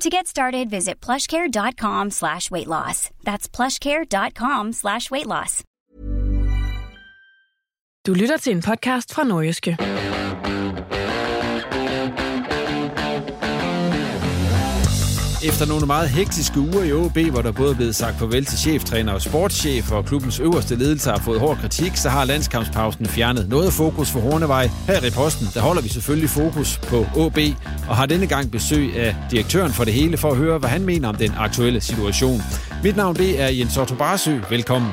To 0.00 0.08
get 0.08 0.26
started, 0.28 0.70
visit 0.70 1.00
plushcare.com 1.00 2.10
slash 2.10 2.50
weight 2.52 2.68
loss. 2.68 3.10
That's 3.24 3.48
plushcare.com 3.48 4.72
slash 4.72 5.10
weight 5.10 5.26
loss. 5.26 5.64
Du 8.06 8.14
lytter 8.14 8.36
til 8.36 8.52
en 8.52 8.62
podcast 8.62 9.14
fra 9.14 9.24
Nordjyske. 9.24 9.76
Efter 15.44 15.66
nogle 15.66 15.86
meget 15.86 16.08
hektiske 16.08 16.60
uger 16.60 16.82
i 16.82 16.92
OB, 16.92 17.18
hvor 17.18 17.42
der 17.42 17.52
både 17.52 17.70
er 17.70 17.76
blevet 17.76 17.94
sagt 17.94 18.18
farvel 18.18 18.44
til 18.44 18.58
cheftræner 18.58 19.12
og 19.12 19.22
sportschef, 19.22 19.92
og 19.92 20.04
klubbens 20.04 20.40
øverste 20.40 20.76
ledelse 20.76 21.10
har 21.10 21.18
fået 21.18 21.40
hård 21.40 21.56
kritik, 21.56 21.96
så 21.96 22.08
har 22.08 22.24
landskampspausen 22.24 23.06
fjernet 23.06 23.48
noget 23.48 23.72
fokus 23.72 24.10
for 24.10 24.20
Hornevej. 24.20 24.70
Her 24.86 25.04
i 25.06 25.10
posten, 25.10 25.46
der 25.54 25.60
holder 25.60 25.82
vi 25.82 25.88
selvfølgelig 25.88 26.30
fokus 26.30 26.78
på 26.78 27.06
OB, 27.16 27.38
og 27.88 27.96
har 27.96 28.06
denne 28.06 28.26
gang 28.26 28.50
besøg 28.50 28.96
af 28.96 29.16
direktøren 29.30 29.72
for 29.72 29.84
det 29.84 29.92
hele, 29.92 30.16
for 30.16 30.30
at 30.30 30.36
høre, 30.36 30.58
hvad 30.58 30.70
han 30.70 30.84
mener 30.84 31.08
om 31.08 31.14
den 31.14 31.32
aktuelle 31.38 31.80
situation. 31.80 32.42
Mit 32.84 32.96
navn 32.96 33.16
det 33.16 33.40
er 33.40 33.48
Jens 33.48 33.76
Otto 33.76 33.94
Barsø. 33.94 34.38
Velkommen. 34.50 34.90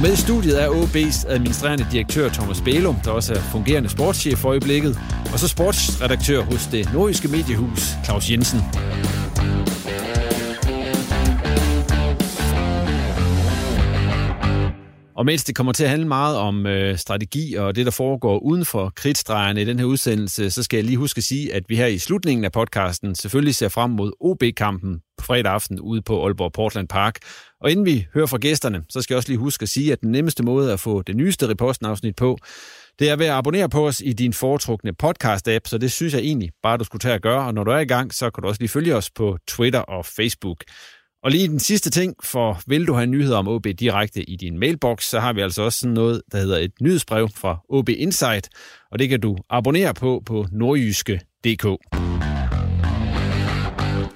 Og 0.00 0.04
med 0.04 0.12
i 0.12 0.16
studiet 0.16 0.62
er 0.62 0.68
OB's 0.68 1.28
administrerende 1.28 1.86
direktør 1.92 2.28
Thomas 2.28 2.60
Bælum, 2.60 2.96
der 3.04 3.10
også 3.10 3.34
er 3.34 3.40
fungerende 3.40 3.88
sportschef 3.88 4.38
for 4.38 4.48
øjeblikket, 4.48 4.98
og 5.32 5.38
så 5.38 5.48
sportsredaktør 5.48 6.42
hos 6.42 6.66
det 6.66 6.92
nordiske 6.92 7.28
mediehus, 7.28 7.82
Claus 8.04 8.30
Jensen. 8.30 8.60
Og 15.20 15.26
mens 15.26 15.44
det 15.44 15.56
kommer 15.56 15.72
til 15.72 15.84
at 15.84 15.90
handle 15.90 16.08
meget 16.08 16.36
om 16.36 16.66
øh, 16.66 16.98
strategi 16.98 17.54
og 17.54 17.76
det, 17.76 17.86
der 17.86 17.92
foregår 17.92 18.38
uden 18.38 18.64
for 18.64 18.92
kritstregerne 18.96 19.62
i 19.62 19.64
den 19.64 19.78
her 19.78 19.86
udsendelse, 19.86 20.50
så 20.50 20.62
skal 20.62 20.76
jeg 20.76 20.84
lige 20.84 20.96
huske 20.96 21.18
at 21.18 21.24
sige, 21.24 21.54
at 21.54 21.62
vi 21.68 21.76
her 21.76 21.86
i 21.86 21.98
slutningen 21.98 22.44
af 22.44 22.52
podcasten 22.52 23.14
selvfølgelig 23.14 23.54
ser 23.54 23.68
frem 23.68 23.90
mod 23.90 24.12
OB-kampen 24.20 25.00
på 25.18 25.24
fredag 25.24 25.52
aften 25.52 25.80
ude 25.80 26.02
på 26.02 26.24
Aalborg 26.26 26.52
Portland 26.52 26.88
Park. 26.88 27.14
Og 27.60 27.70
inden 27.70 27.86
vi 27.86 28.06
hører 28.14 28.26
fra 28.26 28.38
gæsterne, 28.38 28.82
så 28.88 29.02
skal 29.02 29.14
jeg 29.14 29.16
også 29.16 29.28
lige 29.28 29.38
huske 29.38 29.62
at 29.62 29.68
sige, 29.68 29.92
at 29.92 30.00
den 30.00 30.12
nemmeste 30.12 30.42
måde 30.42 30.72
at 30.72 30.80
få 30.80 31.02
det 31.02 31.16
nyeste 31.16 31.48
reposten-afsnit 31.48 32.16
på, 32.16 32.38
det 32.98 33.10
er 33.10 33.16
ved 33.16 33.26
at 33.26 33.32
abonnere 33.32 33.68
på 33.68 33.86
os 33.86 34.02
i 34.04 34.12
din 34.12 34.32
foretrukne 34.32 34.92
podcast-app, 35.02 35.60
så 35.66 35.78
det 35.80 35.92
synes 35.92 36.14
jeg 36.14 36.22
egentlig 36.22 36.50
bare, 36.62 36.76
du 36.76 36.84
skulle 36.84 37.00
tage 37.00 37.14
at 37.14 37.22
gøre. 37.22 37.46
Og 37.46 37.54
når 37.54 37.64
du 37.64 37.70
er 37.70 37.78
i 37.78 37.84
gang, 37.84 38.14
så 38.14 38.30
kan 38.30 38.42
du 38.42 38.48
også 38.48 38.60
lige 38.60 38.68
følge 38.68 38.96
os 38.96 39.10
på 39.10 39.38
Twitter 39.48 39.80
og 39.80 40.06
Facebook. 40.06 40.64
Og 41.22 41.30
lige 41.30 41.48
den 41.48 41.60
sidste 41.60 41.90
ting, 41.90 42.14
for 42.24 42.60
vil 42.66 42.86
du 42.86 42.94
have 42.94 43.06
nyheder 43.06 43.36
om 43.36 43.48
OB 43.48 43.66
direkte 43.78 44.22
i 44.30 44.36
din 44.36 44.58
mailbox, 44.58 45.04
så 45.04 45.20
har 45.20 45.32
vi 45.32 45.40
altså 45.40 45.62
også 45.62 45.78
sådan 45.78 45.94
noget, 45.94 46.22
der 46.32 46.38
hedder 46.38 46.58
et 46.58 46.72
nyhedsbrev 46.80 47.28
fra 47.34 47.58
OB 47.68 47.88
Insight, 47.88 48.48
og 48.92 48.98
det 48.98 49.08
kan 49.08 49.20
du 49.20 49.36
abonnere 49.50 49.94
på 49.94 50.22
på 50.26 50.46
nordjyske.dk. 50.52 51.66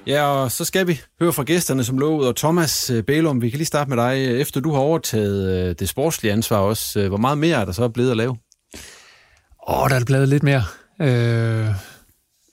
Ja, 0.06 0.26
og 0.26 0.52
så 0.52 0.64
skal 0.64 0.86
vi 0.86 1.00
høre 1.20 1.32
fra 1.32 1.42
gæsterne 1.42 1.84
som 1.84 1.98
lovet, 1.98 2.28
og 2.28 2.36
Thomas 2.36 2.90
øh, 2.90 3.02
Bælum, 3.02 3.42
vi 3.42 3.50
kan 3.50 3.56
lige 3.56 3.66
starte 3.66 3.90
med 3.90 3.96
dig. 3.96 4.40
Efter 4.40 4.60
du 4.60 4.72
har 4.72 4.80
overtaget 4.80 5.68
øh, 5.68 5.74
det 5.78 5.88
sportslige 5.88 6.32
ansvar 6.32 6.58
også, 6.58 7.00
øh, 7.00 7.08
hvor 7.08 7.16
meget 7.16 7.38
mere 7.38 7.60
er 7.60 7.64
der 7.64 7.72
så 7.72 7.88
blevet 7.88 8.10
at 8.10 8.16
lave? 8.16 8.36
Åh, 9.68 9.82
oh, 9.82 9.90
der 9.90 9.96
er 9.96 10.04
blevet 10.04 10.28
lidt 10.28 10.42
mere. 10.42 10.62
Øh, 11.02 11.66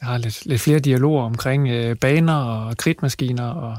jeg 0.01 0.09
har 0.09 0.17
lidt, 0.17 0.45
lidt 0.45 0.61
flere 0.61 0.79
dialoger 0.79 1.23
omkring 1.23 1.67
øh, 1.67 1.95
baner 1.95 2.35
og 2.35 2.77
kridtmaskiner, 2.77 3.47
og 3.47 3.77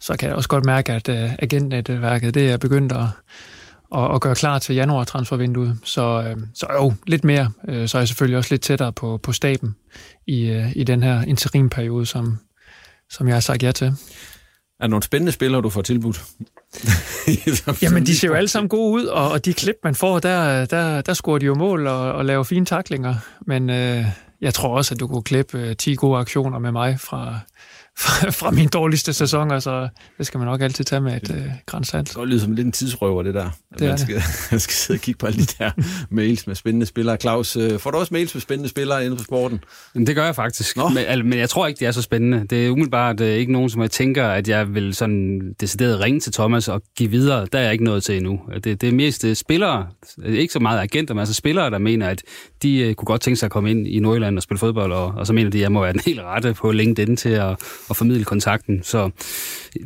så 0.00 0.16
kan 0.16 0.28
jeg 0.28 0.36
også 0.36 0.48
godt 0.48 0.64
mærke, 0.64 0.92
at 0.92 1.08
øh, 1.08 1.30
agentnetværket 1.38 2.34
det 2.34 2.50
er 2.50 2.56
begyndt 2.56 2.92
at, 2.92 3.04
at, 3.94 4.14
at 4.14 4.20
gøre 4.20 4.34
klar 4.34 4.58
til 4.58 4.74
januar-transfervinduet. 4.74 5.78
Så, 5.84 6.22
øh, 6.22 6.36
så 6.54 6.66
jo, 6.72 6.94
lidt 7.06 7.24
mere. 7.24 7.50
Øh, 7.68 7.88
så 7.88 7.98
er 7.98 8.00
jeg 8.00 8.08
selvfølgelig 8.08 8.38
også 8.38 8.54
lidt 8.54 8.62
tættere 8.62 8.92
på, 8.92 9.20
på 9.22 9.32
staben 9.32 9.76
i, 10.26 10.46
øh, 10.46 10.76
i 10.76 10.84
den 10.84 11.02
her 11.02 11.22
interimperiode, 11.22 12.06
som, 12.06 12.38
som 13.10 13.26
jeg 13.26 13.36
har 13.36 13.40
sagt 13.40 13.62
ja 13.62 13.72
til. 13.72 13.86
Er 13.86 14.84
der 14.84 14.88
nogle 14.88 15.02
spændende 15.02 15.32
spillere, 15.32 15.62
du 15.62 15.70
får 15.70 15.82
tilbudt? 15.82 16.22
Jamen, 17.82 18.06
de 18.06 18.16
ser 18.16 18.28
jo 18.28 18.34
alle 18.34 18.48
sammen 18.48 18.68
gode 18.68 18.92
ud, 18.92 19.04
og, 19.04 19.30
og 19.30 19.44
de 19.44 19.54
klip, 19.54 19.76
man 19.84 19.94
får, 19.94 20.18
der, 20.18 20.64
der, 20.64 21.00
der 21.00 21.14
scorer 21.14 21.38
de 21.38 21.46
jo 21.46 21.54
mål 21.54 21.86
og, 21.86 22.12
og 22.12 22.24
laver 22.24 22.42
fine 22.42 22.66
taklinger. 22.66 23.14
Men 23.46 23.70
øh, 23.70 24.04
jeg 24.40 24.54
tror 24.54 24.76
også, 24.76 24.94
at 24.94 25.00
du 25.00 25.06
kunne 25.06 25.22
klippe 25.22 25.58
øh, 25.58 25.76
10 25.76 25.94
gode 25.94 26.18
aktioner 26.18 26.58
med 26.58 26.72
mig 26.72 27.00
fra, 27.00 27.38
fra, 27.98 28.30
fra 28.30 28.50
min 28.50 28.68
dårligste 28.68 29.12
sæson, 29.12 29.60
så 29.60 29.88
det 30.18 30.26
skal 30.26 30.38
man 30.38 30.46
nok 30.46 30.60
altid 30.60 30.84
tage 30.84 31.00
med 31.00 31.16
et 31.16 31.30
øh, 31.30 31.44
grænsalt. 31.66 32.08
Det 32.08 32.16
kan 32.16 32.26
lyde 32.26 32.40
som 32.40 32.52
lidt 32.52 32.66
en 32.66 32.72
tidsrøver, 32.72 33.22
det 33.22 33.34
der. 33.34 33.50
Det 33.78 33.88
man, 33.88 33.98
skal, 33.98 34.14
man 34.50 34.60
skal 34.60 34.74
sidde 34.74 34.98
og 34.98 35.00
kigge 35.00 35.18
på 35.18 35.26
alle 35.26 35.38
de 35.38 35.46
der 35.58 35.70
mails 36.10 36.46
med 36.46 36.54
spændende 36.54 36.86
spillere. 36.86 37.16
Claus, 37.16 37.56
øh, 37.56 37.78
får 37.78 37.90
du 37.90 37.98
også 37.98 38.14
mails 38.14 38.34
med 38.34 38.40
spændende 38.40 38.68
spillere 38.68 39.04
inden 39.04 39.18
for 39.18 39.24
sporten? 39.24 39.60
Det 39.94 40.14
gør 40.14 40.24
jeg 40.24 40.34
faktisk, 40.34 40.76
men, 40.76 40.98
al, 40.98 41.24
men 41.24 41.38
jeg 41.38 41.48
tror 41.48 41.66
ikke, 41.66 41.80
det 41.80 41.86
er 41.86 41.92
så 41.92 42.02
spændende. 42.02 42.46
Det 42.50 42.66
er 42.66 42.70
umiddelbart 42.70 43.20
øh, 43.20 43.28
ikke 43.28 43.52
nogen, 43.52 43.70
som 43.70 43.82
jeg 43.82 43.90
tænker, 43.90 44.28
at 44.28 44.48
jeg 44.48 44.74
vil 44.74 44.94
sådan 44.94 45.52
decideret 45.60 46.00
ringe 46.00 46.20
til 46.20 46.32
Thomas 46.32 46.68
og 46.68 46.82
give 46.96 47.10
videre. 47.10 47.46
Der 47.52 47.58
er 47.58 47.62
jeg 47.62 47.72
ikke 47.72 47.84
noget 47.84 48.02
til 48.04 48.16
endnu. 48.16 48.40
Det, 48.64 48.80
det 48.80 48.88
er 48.88 48.92
mest 48.92 49.24
øh, 49.24 49.36
spillere, 49.36 49.86
ikke 50.24 50.52
så 50.52 50.58
meget 50.58 50.80
agenter, 50.80 51.14
men 51.14 51.18
altså 51.18 51.34
spillere, 51.34 51.70
der 51.70 51.78
mener, 51.78 52.08
at 52.08 52.22
de 52.62 52.78
øh, 52.78 52.94
kunne 52.94 53.06
godt 53.06 53.20
tænke 53.20 53.36
sig 53.36 53.46
at 53.46 53.50
komme 53.50 53.70
ind 53.70 53.88
i 53.88 53.98
Nordjylland 53.98 54.36
og 54.36 54.42
spille 54.42 54.58
fodbold, 54.58 54.92
og, 54.92 55.06
og 55.06 55.26
så 55.26 55.32
mener 55.32 55.50
de, 55.50 55.58
at 55.58 55.62
jeg 55.62 55.72
må 55.72 55.82
være 55.82 55.92
den 55.92 56.00
helt 56.06 56.20
rette 56.20 56.54
på 56.54 56.72
LinkedIn 56.72 57.16
til 57.16 57.28
at, 57.28 57.56
at 57.90 57.96
formidle 57.96 58.24
kontakten. 58.24 58.82
Så 58.82 59.10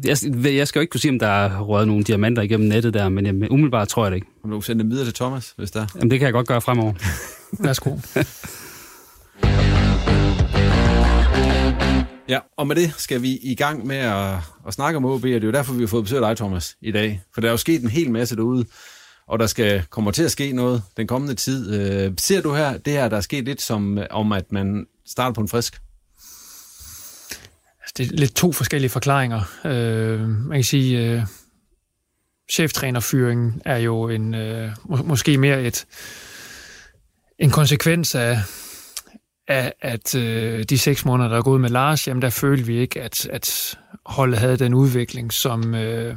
jeg, 0.05 0.17
jeg 0.45 0.69
skal 0.69 0.79
jo 0.79 0.81
ikke 0.81 0.91
kunne 0.91 1.01
sige, 1.01 1.13
om 1.13 1.19
der 1.19 1.29
er 1.29 1.61
røget 1.61 1.89
nogle 1.89 2.05
diamanter 2.05 2.43
igennem 2.43 2.69
nettet 2.69 2.95
der, 2.95 3.09
men 3.09 3.27
jeg, 3.27 3.51
umiddelbart 3.51 3.89
tror 3.89 4.05
jeg 4.05 4.11
det 4.11 4.17
ikke. 4.17 4.27
Kan 4.43 4.51
du 4.51 4.61
sende 4.61 4.83
dem 4.83 4.91
videre 4.91 5.07
til 5.07 5.15
Thomas, 5.15 5.55
hvis 5.57 5.71
der 5.71 5.87
Jamen, 5.95 6.11
det 6.11 6.19
kan 6.19 6.27
jeg 6.27 6.33
godt 6.33 6.49
gøre 6.49 6.61
fremover. 6.61 6.93
Værsgo. 7.65 7.97
Ja, 12.29 12.39
og 12.57 12.67
med 12.67 12.77
det 12.77 12.95
skal 12.99 13.23
vi 13.23 13.39
i 13.43 13.55
gang 13.55 13.87
med 13.87 13.97
at, 13.97 14.35
at 14.67 14.75
snakke 14.75 14.97
om 14.97 15.05
OB, 15.05 15.13
og 15.13 15.23
det 15.23 15.35
er 15.35 15.47
jo 15.47 15.53
derfor, 15.53 15.75
vi 15.75 15.81
har 15.83 15.87
fået 15.87 16.05
besøg 16.05 16.23
af 16.23 16.31
dig, 16.31 16.37
Thomas, 16.37 16.77
i 16.81 16.93
dag. 16.93 17.23
For 17.35 17.41
der 17.41 17.49
er 17.49 17.53
jo 17.53 17.57
sket 17.57 17.83
en 17.83 17.89
hel 17.89 18.11
masse 18.11 18.37
derude, 18.37 18.65
og 19.27 19.39
der 19.39 19.47
skal 19.47 19.83
kommer 19.91 20.11
til 20.11 20.23
at 20.23 20.31
ske 20.31 20.53
noget 20.53 20.83
den 20.97 21.07
kommende 21.07 21.35
tid. 21.35 21.75
Øh, 21.75 22.13
ser 22.19 22.41
du 22.43 22.55
her, 22.55 22.79
det 22.79 22.93
her, 22.93 23.09
der 23.09 23.17
er 23.17 23.21
sket 23.21 23.45
lidt 23.45 23.63
som 23.63 23.99
om, 24.11 24.33
at 24.33 24.53
man 24.53 24.87
starter 25.07 25.35
på 25.35 25.41
en 25.41 25.49
frisk? 25.49 25.81
Det 27.97 28.13
er 28.13 28.17
lidt 28.17 28.35
to 28.35 28.53
forskellige 28.53 28.91
forklaringer. 28.91 29.41
Øh, 29.65 30.21
man 30.29 30.57
kan 30.57 30.65
sige, 30.65 31.13
øh, 31.13 31.23
cheftrænerfyringen 32.53 33.63
er 33.65 33.77
jo 33.77 34.09
en, 34.09 34.35
øh, 34.35 34.71
må, 34.85 34.97
måske 34.97 35.39
mere 35.39 35.63
et, 35.63 35.87
en 37.39 37.51
konsekvens 37.51 38.15
af, 38.15 38.39
at, 39.49 39.73
at 39.81 40.15
øh, 40.15 40.63
de 40.63 40.79
seks 40.79 41.05
måneder, 41.05 41.29
der 41.29 41.37
er 41.37 41.43
gået 41.43 41.61
med 41.61 41.71
Lars, 41.71 42.09
jamen 42.09 42.23
der 42.23 42.31
følte 42.31 42.67
vi 42.67 42.79
ikke, 42.79 43.03
at, 43.03 43.27
at 43.27 43.79
holdet 44.07 44.39
havde 44.39 44.57
den 44.57 44.75
udvikling, 44.75 45.33
som, 45.33 45.75
øh, 45.75 46.17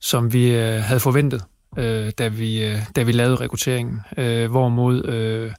som 0.00 0.32
vi 0.32 0.54
øh, 0.54 0.82
havde 0.82 1.00
forventet, 1.00 1.42
øh, 1.78 2.10
da, 2.18 2.28
vi, 2.28 2.64
øh, 2.64 2.78
da 2.96 3.02
vi 3.02 3.12
lavede 3.12 3.36
rekrutteringen. 3.36 4.00
Øh, 4.18 4.50
hvorimod 4.50 5.08
øh, 5.08 5.52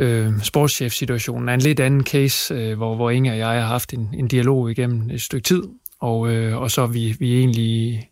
øh, 0.00 0.32
sportschef-situationen 0.42 1.48
er 1.48 1.54
en 1.54 1.60
lidt 1.60 1.80
anden 1.80 2.04
case, 2.04 2.54
øh, 2.54 2.76
hvor, 2.76 2.96
hvor 2.96 3.10
Inge 3.10 3.32
og 3.32 3.38
jeg 3.38 3.48
har 3.48 3.60
haft 3.60 3.92
en, 3.92 4.14
en 4.18 4.28
dialog 4.28 4.70
igennem 4.70 5.10
et 5.10 5.22
stykke 5.22 5.44
tid, 5.44 5.62
og, 6.00 6.32
øh, 6.32 6.56
og 6.56 6.70
så 6.70 6.86
vi, 6.86 7.16
vi 7.18 7.38
egentlig 7.38 8.02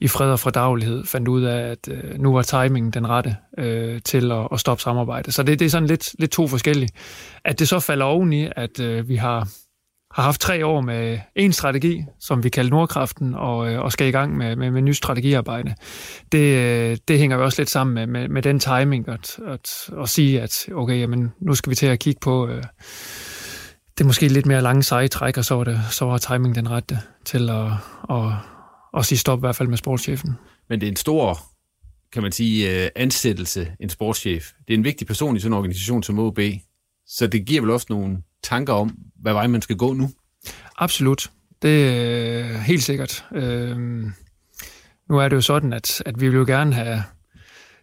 i 0.00 0.08
fred 0.08 0.32
og 0.32 0.40
fordaglighed 0.40 1.04
fandt 1.04 1.28
ud 1.28 1.42
af, 1.42 1.70
at 1.70 1.88
øh, 1.90 2.20
nu 2.20 2.32
var 2.32 2.42
timingen 2.42 2.90
den 2.90 3.08
rette 3.08 3.36
øh, 3.58 4.00
til 4.04 4.32
at, 4.32 4.48
at 4.52 4.60
stoppe 4.60 4.82
samarbejdet. 4.82 5.34
Så 5.34 5.42
det, 5.42 5.58
det 5.58 5.64
er 5.64 5.70
sådan 5.70 5.88
lidt, 5.88 6.14
lidt 6.18 6.30
to 6.30 6.48
forskellige. 6.48 6.88
At 7.44 7.58
det 7.58 7.68
så 7.68 7.80
falder 7.80 8.04
oveni, 8.04 8.48
at 8.56 8.80
øh, 8.80 9.08
vi 9.08 9.16
har, 9.16 9.48
har 10.10 10.22
haft 10.22 10.40
tre 10.40 10.66
år 10.66 10.80
med 10.80 11.18
en 11.36 11.52
strategi, 11.52 12.04
som 12.20 12.44
vi 12.44 12.48
kalder 12.48 12.70
Nordkraften, 12.70 13.34
og, 13.34 13.72
øh, 13.72 13.80
og 13.80 13.92
skal 13.92 14.08
i 14.08 14.10
gang 14.10 14.36
med, 14.36 14.56
med, 14.56 14.70
med 14.70 14.82
ny 14.82 14.92
strategiarbejde. 14.92 15.74
Det, 16.32 16.56
øh, 16.56 16.96
det 17.08 17.18
hænger 17.18 17.36
jo 17.36 17.44
også 17.44 17.60
lidt 17.62 17.70
sammen 17.70 17.94
med, 17.94 18.06
med, 18.06 18.28
med 18.28 18.42
den 18.42 18.60
timing, 18.60 19.08
at, 19.08 19.38
at, 19.46 19.90
at 20.02 20.08
sige, 20.08 20.40
at 20.40 20.68
okay, 20.74 21.00
jamen, 21.00 21.32
nu 21.40 21.54
skal 21.54 21.70
vi 21.70 21.74
til 21.74 21.86
at 21.86 21.98
kigge 21.98 22.20
på... 22.20 22.48
Øh, 22.48 22.62
det 23.98 24.06
måske 24.06 24.28
lidt 24.28 24.46
mere 24.46 24.62
lange 24.62 24.82
seje 24.82 25.08
træk, 25.08 25.36
og 25.36 25.44
så 25.44 25.54
var, 25.54 25.64
det, 25.64 25.80
så 25.90 26.04
var 26.04 26.18
timing 26.18 26.54
den 26.54 26.70
rette 26.70 26.98
til 27.24 27.50
at, 27.50 27.66
at, 28.10 28.32
at 28.96 29.06
sige 29.06 29.18
stop 29.18 29.38
i 29.38 29.40
hvert 29.40 29.56
fald 29.56 29.68
med 29.68 29.78
sportschefen. 29.78 30.30
Men 30.68 30.80
det 30.80 30.86
er 30.86 30.90
en 30.90 30.96
stor, 30.96 31.38
kan 32.12 32.22
man 32.22 32.32
sige, 32.32 32.84
øh, 32.84 32.90
ansættelse, 32.96 33.72
en 33.80 33.88
sportschef. 33.88 34.52
Det 34.68 34.74
er 34.74 34.78
en 34.78 34.84
vigtig 34.84 35.06
person 35.06 35.36
i 35.36 35.40
sådan 35.40 35.52
en 35.52 35.56
organisation 35.56 36.02
som 36.02 36.18
OB. 36.18 36.38
Så 37.06 37.26
det 37.26 37.46
giver 37.46 37.60
vel 37.60 37.70
også 37.70 37.86
nogle 37.90 38.18
tanker 38.42 38.72
om, 38.72 38.98
hvad 39.20 39.32
vej 39.32 39.46
man 39.46 39.62
skal 39.62 39.76
gå 39.76 39.92
nu? 39.92 40.10
Absolut. 40.78 41.30
Det 41.62 41.88
er 41.88 42.58
helt 42.58 42.82
sikkert. 42.82 43.24
Øh, 43.34 43.76
nu 45.08 45.18
er 45.18 45.28
det 45.28 45.36
jo 45.36 45.40
sådan, 45.40 45.72
at, 45.72 46.02
at 46.06 46.20
vi 46.20 46.28
vil 46.28 46.36
jo 46.36 46.44
gerne 46.46 46.74
have 46.74 47.02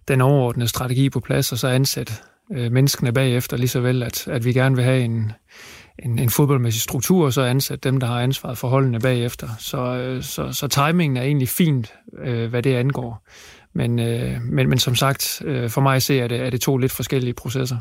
den 0.07 0.21
overordnede 0.21 0.68
strategi 0.68 1.09
på 1.09 1.19
plads, 1.19 1.51
og 1.51 1.57
så 1.57 1.68
ansætte 1.68 2.13
øh, 2.51 2.71
menneskene 2.71 3.13
bagefter, 3.13 3.57
lige 3.57 3.68
så 3.68 3.80
vel, 3.80 4.04
at, 4.04 4.27
at 4.27 4.45
vi 4.45 4.54
gerne 4.54 4.75
vil 4.75 4.86
have 4.86 5.01
en, 5.01 5.31
en, 6.00 6.19
en 6.19 6.30
fodboldmæssig 6.30 6.81
struktur, 6.81 7.25
og 7.25 7.33
så 7.33 7.42
ansætte 7.42 7.89
dem, 7.89 8.00
der 8.00 8.07
har 8.07 8.21
ansvaret 8.21 8.57
for 8.57 8.68
holdene 8.68 9.00
bagefter. 9.00 9.50
Så, 9.59 9.77
øh, 9.77 10.24
så, 10.24 10.51
så 10.51 10.68
timingen 10.68 11.18
er 11.18 11.21
egentlig 11.21 11.50
fint, 11.50 11.94
øh, 12.24 12.50
hvad 12.50 12.63
det 12.63 12.75
angår. 12.75 13.27
Men, 13.74 14.00
øh, 14.00 14.42
men, 14.42 14.69
men 14.69 14.80
som 14.80 14.95
sagt, 14.95 15.42
øh, 15.45 15.69
for 15.69 15.81
mig 15.81 16.01
ser 16.01 16.24
er 16.24 16.27
det, 16.27 16.42
er 16.42 16.50
det 16.50 16.62
to 16.62 16.77
lidt 16.77 16.92
forskellige 16.92 17.33
processer. 17.33 17.77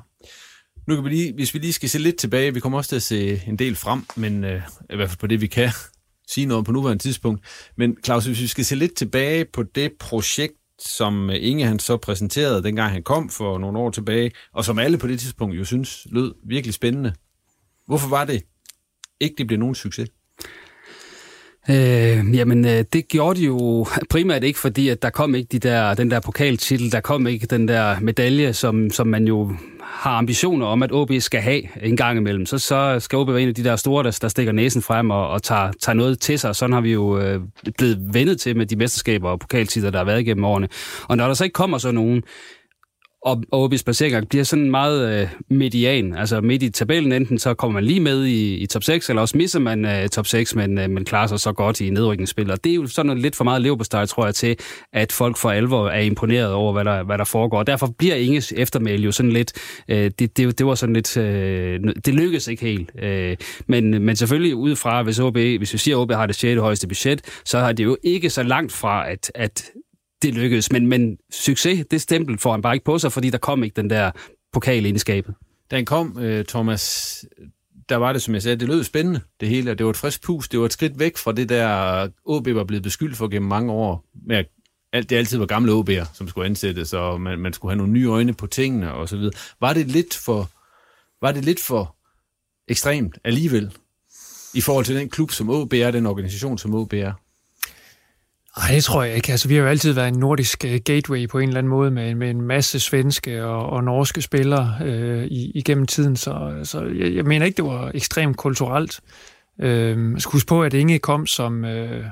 Nu 0.87 0.94
kan 0.94 1.05
vi 1.05 1.09
lige, 1.09 1.33
hvis 1.33 1.55
vi 1.55 1.59
lige 1.59 1.73
skal 1.73 1.88
se 1.88 1.99
lidt 1.99 2.17
tilbage, 2.17 2.55
vi 2.55 2.61
kommer 2.61 2.79
også 2.79 2.88
til 2.88 2.97
at 2.97 3.03
se 3.03 3.43
en 3.47 3.59
del 3.59 3.77
frem, 3.77 4.03
men 4.17 4.44
øh, 4.44 4.62
i 4.91 4.97
hvert 4.97 5.09
fald 5.09 5.19
på 5.19 5.27
det, 5.27 5.41
vi 5.41 5.47
kan 5.47 5.71
sige 6.33 6.47
noget 6.47 6.65
på 6.65 6.73
nuværende 6.73 7.03
tidspunkt. 7.03 7.47
Men 7.77 7.97
Claus, 8.05 8.27
hvis 8.27 8.41
vi 8.41 8.47
skal 8.47 8.65
se 8.65 8.75
lidt 8.75 8.94
tilbage 8.94 9.44
på 9.53 9.62
det 9.62 9.93
projekt, 10.00 10.55
som 10.79 11.31
øh, 11.31 11.37
Inge 11.41 11.65
han 11.65 11.79
så 11.79 11.97
præsenterede, 11.97 12.62
dengang 12.62 12.93
han 12.93 13.03
kom 13.03 13.29
for 13.29 13.59
nogle 13.59 13.79
år 13.79 13.91
tilbage, 13.91 14.31
og 14.53 14.65
som 14.65 14.79
alle 14.79 14.99
på 14.99 15.06
det 15.06 15.21
tidspunkt 15.21 15.56
jo 15.56 15.65
synes 15.65 16.06
lød 16.11 16.35
virkelig 16.49 16.75
spændende. 16.75 17.15
Hvorfor 17.87 18.09
var 18.09 18.25
det 18.25 18.43
ikke, 19.21 19.35
det 19.38 19.47
blev 19.47 19.59
nogen 19.59 19.75
succes? 19.75 20.09
Øh, 21.70 22.36
jamen, 22.36 22.64
øh, 22.64 22.84
det 22.92 23.08
gjorde 23.08 23.40
de 23.40 23.44
jo 23.44 23.86
primært 24.10 24.44
ikke, 24.44 24.58
fordi 24.58 24.88
at 24.88 25.02
der 25.02 25.10
kom 25.10 25.34
ikke 25.34 25.48
de 25.52 25.58
der, 25.58 25.94
den 25.94 26.10
der 26.10 26.20
pokaltitel, 26.20 26.92
der 26.92 27.00
kom 27.00 27.26
ikke 27.26 27.46
den 27.46 27.68
der 27.68 28.00
medalje, 28.00 28.52
som, 28.52 28.90
som 28.90 29.06
man 29.06 29.26
jo 29.26 29.52
har 29.82 30.10
ambitioner 30.10 30.66
om, 30.66 30.82
at 30.82 30.92
OB 30.92 31.10
skal 31.18 31.40
have 31.40 31.84
en 31.84 31.96
gang 31.96 32.18
imellem. 32.18 32.46
Så, 32.46 32.58
så 32.58 33.00
skal 33.00 33.18
OB 33.18 33.28
være 33.28 33.42
en 33.42 33.48
af 33.48 33.54
de 33.54 33.64
der 33.64 33.76
store, 33.76 34.04
der, 34.04 34.18
der 34.22 34.28
stikker 34.28 34.52
næsen 34.52 34.82
frem 34.82 35.10
og, 35.10 35.28
og 35.28 35.42
tager, 35.42 35.72
tager 35.80 35.94
noget 35.94 36.20
til 36.20 36.38
sig. 36.38 36.56
Sådan 36.56 36.72
har 36.72 36.80
vi 36.80 36.92
jo 36.92 37.18
øh, 37.18 37.40
blevet 37.78 38.14
vendet 38.14 38.40
til 38.40 38.56
med 38.56 38.66
de 38.66 38.76
mesterskaber 38.76 39.30
og 39.30 39.40
pokaltitler, 39.40 39.90
der 39.90 39.98
har 39.98 40.04
været 40.04 40.20
igennem 40.20 40.44
årene. 40.44 40.68
Og 41.08 41.16
når 41.16 41.26
der 41.26 41.34
så 41.34 41.44
ikke 41.44 41.54
kommer 41.54 41.78
så 41.78 41.92
nogen, 41.92 42.22
og, 43.22 43.42
og 43.52 43.64
OB's 43.64 43.82
placering 43.84 44.28
bliver 44.28 44.44
sådan 44.44 44.70
meget 44.70 45.20
øh, 45.20 45.28
median. 45.50 46.14
Altså 46.14 46.40
midt 46.40 46.62
i 46.62 46.70
tabellen, 46.70 47.12
enten 47.12 47.38
så 47.38 47.54
kommer 47.54 47.74
man 47.74 47.84
lige 47.84 48.00
med 48.00 48.24
i, 48.24 48.54
i 48.54 48.66
top 48.66 48.82
6, 48.82 49.08
eller 49.08 49.22
også 49.22 49.36
misser 49.36 49.60
man 49.60 49.84
øh, 49.84 50.08
top 50.08 50.26
6, 50.26 50.54
men, 50.54 50.78
øh, 50.78 50.90
men 50.90 51.04
klarer 51.04 51.26
sig 51.26 51.40
så 51.40 51.52
godt 51.52 51.80
i 51.80 51.90
nedrykningsspil. 51.90 52.50
Og 52.50 52.64
det 52.64 52.70
er 52.70 52.74
jo 52.74 52.86
sådan 52.86 53.18
lidt 53.18 53.36
for 53.36 53.44
meget 53.44 53.62
leverpostej, 53.62 54.06
tror 54.06 54.24
jeg, 54.24 54.34
til, 54.34 54.56
at 54.92 55.12
folk 55.12 55.36
for 55.36 55.50
alvor 55.50 55.88
er 55.88 56.00
imponeret 56.00 56.52
over, 56.52 56.72
hvad 56.72 56.84
der, 56.84 57.02
hvad 57.02 57.18
der 57.18 57.24
foregår. 57.24 57.58
Og 57.58 57.66
derfor 57.66 57.86
bliver 57.98 58.14
Inges 58.14 58.52
eftermæl 58.56 59.02
jo 59.02 59.12
sådan 59.12 59.32
lidt, 59.32 59.52
øh, 59.88 60.10
det, 60.18 60.36
det, 60.36 60.58
det 60.58 60.66
var 60.66 60.74
sådan 60.74 60.94
lidt, 60.94 61.16
øh, 61.16 61.80
det 62.04 62.14
lykkedes 62.14 62.48
ikke 62.48 62.62
helt. 62.62 62.90
Øh, 63.02 63.36
men, 63.66 64.02
men 64.02 64.16
selvfølgelig 64.16 64.54
udefra, 64.54 65.02
hvis 65.02 65.18
OB, 65.18 65.36
hvis 65.36 65.72
vi 65.72 65.78
siger, 65.78 65.96
at 65.96 66.00
OB 66.00 66.12
har 66.12 66.26
det 66.26 66.36
6. 66.36 66.60
højeste 66.60 66.88
budget, 66.88 67.40
så 67.44 67.58
har 67.58 67.72
det 67.72 67.84
jo 67.84 67.96
ikke 68.02 68.30
så 68.30 68.42
langt 68.42 68.72
fra, 68.72 69.10
at, 69.10 69.32
at 69.34 69.70
det 70.26 70.34
lykkedes. 70.34 70.73
Men, 70.73 70.87
men 70.87 71.19
succes, 71.31 71.87
det 71.90 72.00
stempel 72.00 72.38
får 72.38 72.50
han 72.50 72.62
bare 72.62 72.75
ikke 72.75 72.84
på 72.84 72.99
sig, 72.99 73.12
fordi 73.12 73.31
der 73.31 73.38
kom 73.38 73.64
ikke 73.64 73.76
den 73.76 73.90
der 73.90 74.11
pokal 74.52 74.87
ind 74.87 74.96
i 74.96 75.00
skabet. 75.00 75.34
Da 75.70 75.76
han 75.76 75.84
kom, 75.84 76.19
øh, 76.19 76.44
Thomas, 76.44 77.25
der 77.88 77.96
var 77.96 78.12
det, 78.12 78.23
som 78.23 78.34
jeg 78.34 78.43
sagde, 78.43 78.56
det 78.56 78.69
lød 78.69 78.84
spændende, 78.84 79.20
det 79.40 79.49
hele. 79.49 79.75
Det 79.75 79.87
var 79.87 79.90
et 79.90 79.96
frisk 79.96 80.23
pus, 80.23 80.49
det 80.49 80.61
var 80.61 80.67
et 80.67 80.73
skridt 80.73 80.99
væk 80.99 81.17
fra 81.17 81.32
det 81.32 81.49
der, 81.49 82.02
øh, 82.02 82.11
OB 82.25 82.49
var 82.55 82.64
blevet 82.64 82.82
beskyldt 82.82 83.17
for 83.17 83.28
gennem 83.28 83.49
mange 83.49 83.73
år, 83.73 84.05
med 84.26 84.37
at 84.37 84.46
alt, 84.93 85.11
det 85.11 85.17
altid 85.17 85.38
var 85.38 85.46
gamle 85.46 85.73
OB'er, 85.73 86.06
som 86.14 86.28
skulle 86.28 86.46
ansættes, 86.46 86.93
og 86.93 87.20
man, 87.20 87.38
man 87.38 87.52
skulle 87.52 87.73
have 87.73 87.76
nogle 87.78 87.93
nye 87.93 88.08
øjne 88.08 88.34
på 88.34 88.46
tingene 88.46 88.93
og 88.93 89.08
så 89.08 89.17
videre. 89.17 89.32
Var 89.61 89.73
det 89.73 89.87
lidt 89.87 90.17
for, 90.17 90.50
var 91.20 91.32
det 91.32 91.44
lidt 91.44 91.61
for 91.61 91.96
ekstremt 92.69 93.19
alligevel, 93.25 93.73
i 94.55 94.61
forhold 94.61 94.84
til 94.84 94.96
den 94.96 95.08
klub, 95.08 95.31
som 95.31 95.50
OB 95.50 95.73
er, 95.73 95.90
den 95.90 96.06
organisation, 96.06 96.58
som 96.58 96.75
OB 96.75 96.93
er? 96.93 97.12
Nej, 98.58 98.70
det 98.75 98.85
tror 98.85 99.03
jeg 99.03 99.17
ikke. 99.17 99.32
Altså, 99.32 99.49
vi 99.49 99.55
har 99.55 99.62
jo 99.62 99.69
altid 99.69 99.93
været 99.93 100.08
en 100.08 100.19
nordisk 100.19 100.64
øh, 100.64 100.81
gateway 100.85 101.29
på 101.29 101.38
en 101.38 101.49
eller 101.49 101.58
anden 101.58 101.70
måde 101.70 101.91
med, 101.91 102.14
med 102.14 102.31
en 102.31 102.41
masse 102.41 102.81
svenske 102.81 103.44
og, 103.44 103.67
og 103.67 103.85
norske 103.85 104.23
spillere 104.23 104.76
øh, 104.85 105.26
igennem 105.31 105.87
tiden, 105.87 106.17
så, 106.17 106.61
så 106.62 106.85
jeg, 106.85 107.14
jeg 107.14 107.25
mener 107.25 107.47
ikke, 107.47 107.56
det 107.56 107.64
var 107.64 107.91
ekstremt 107.94 108.37
kulturelt. 108.37 109.00
Øh, 109.62 110.12
jeg 110.12 110.20
skal 110.20 110.32
huske 110.32 110.49
på, 110.49 110.62
at 110.62 110.75
Inge 110.75 110.99
kom 110.99 111.26
som, 111.26 111.64
øh, 111.64 112.05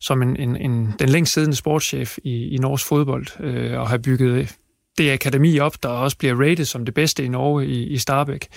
som 0.00 0.22
en, 0.22 0.36
en, 0.36 0.56
en, 0.56 0.94
den 0.98 1.08
længst 1.08 1.32
siddende 1.32 1.56
sportschef 1.56 2.18
i, 2.24 2.48
i 2.48 2.58
norsk 2.58 2.86
fodbold 2.86 3.26
øh, 3.40 3.80
og 3.80 3.88
har 3.88 3.98
bygget 3.98 4.56
det 4.98 5.12
akademi 5.12 5.58
op, 5.58 5.82
der 5.82 5.88
også 5.88 6.18
bliver 6.18 6.40
rated 6.40 6.64
som 6.64 6.84
det 6.84 6.94
bedste 6.94 7.24
i 7.24 7.28
Norge 7.28 7.66
i, 7.66 7.86
i 7.86 7.98
Starbæk 7.98 8.48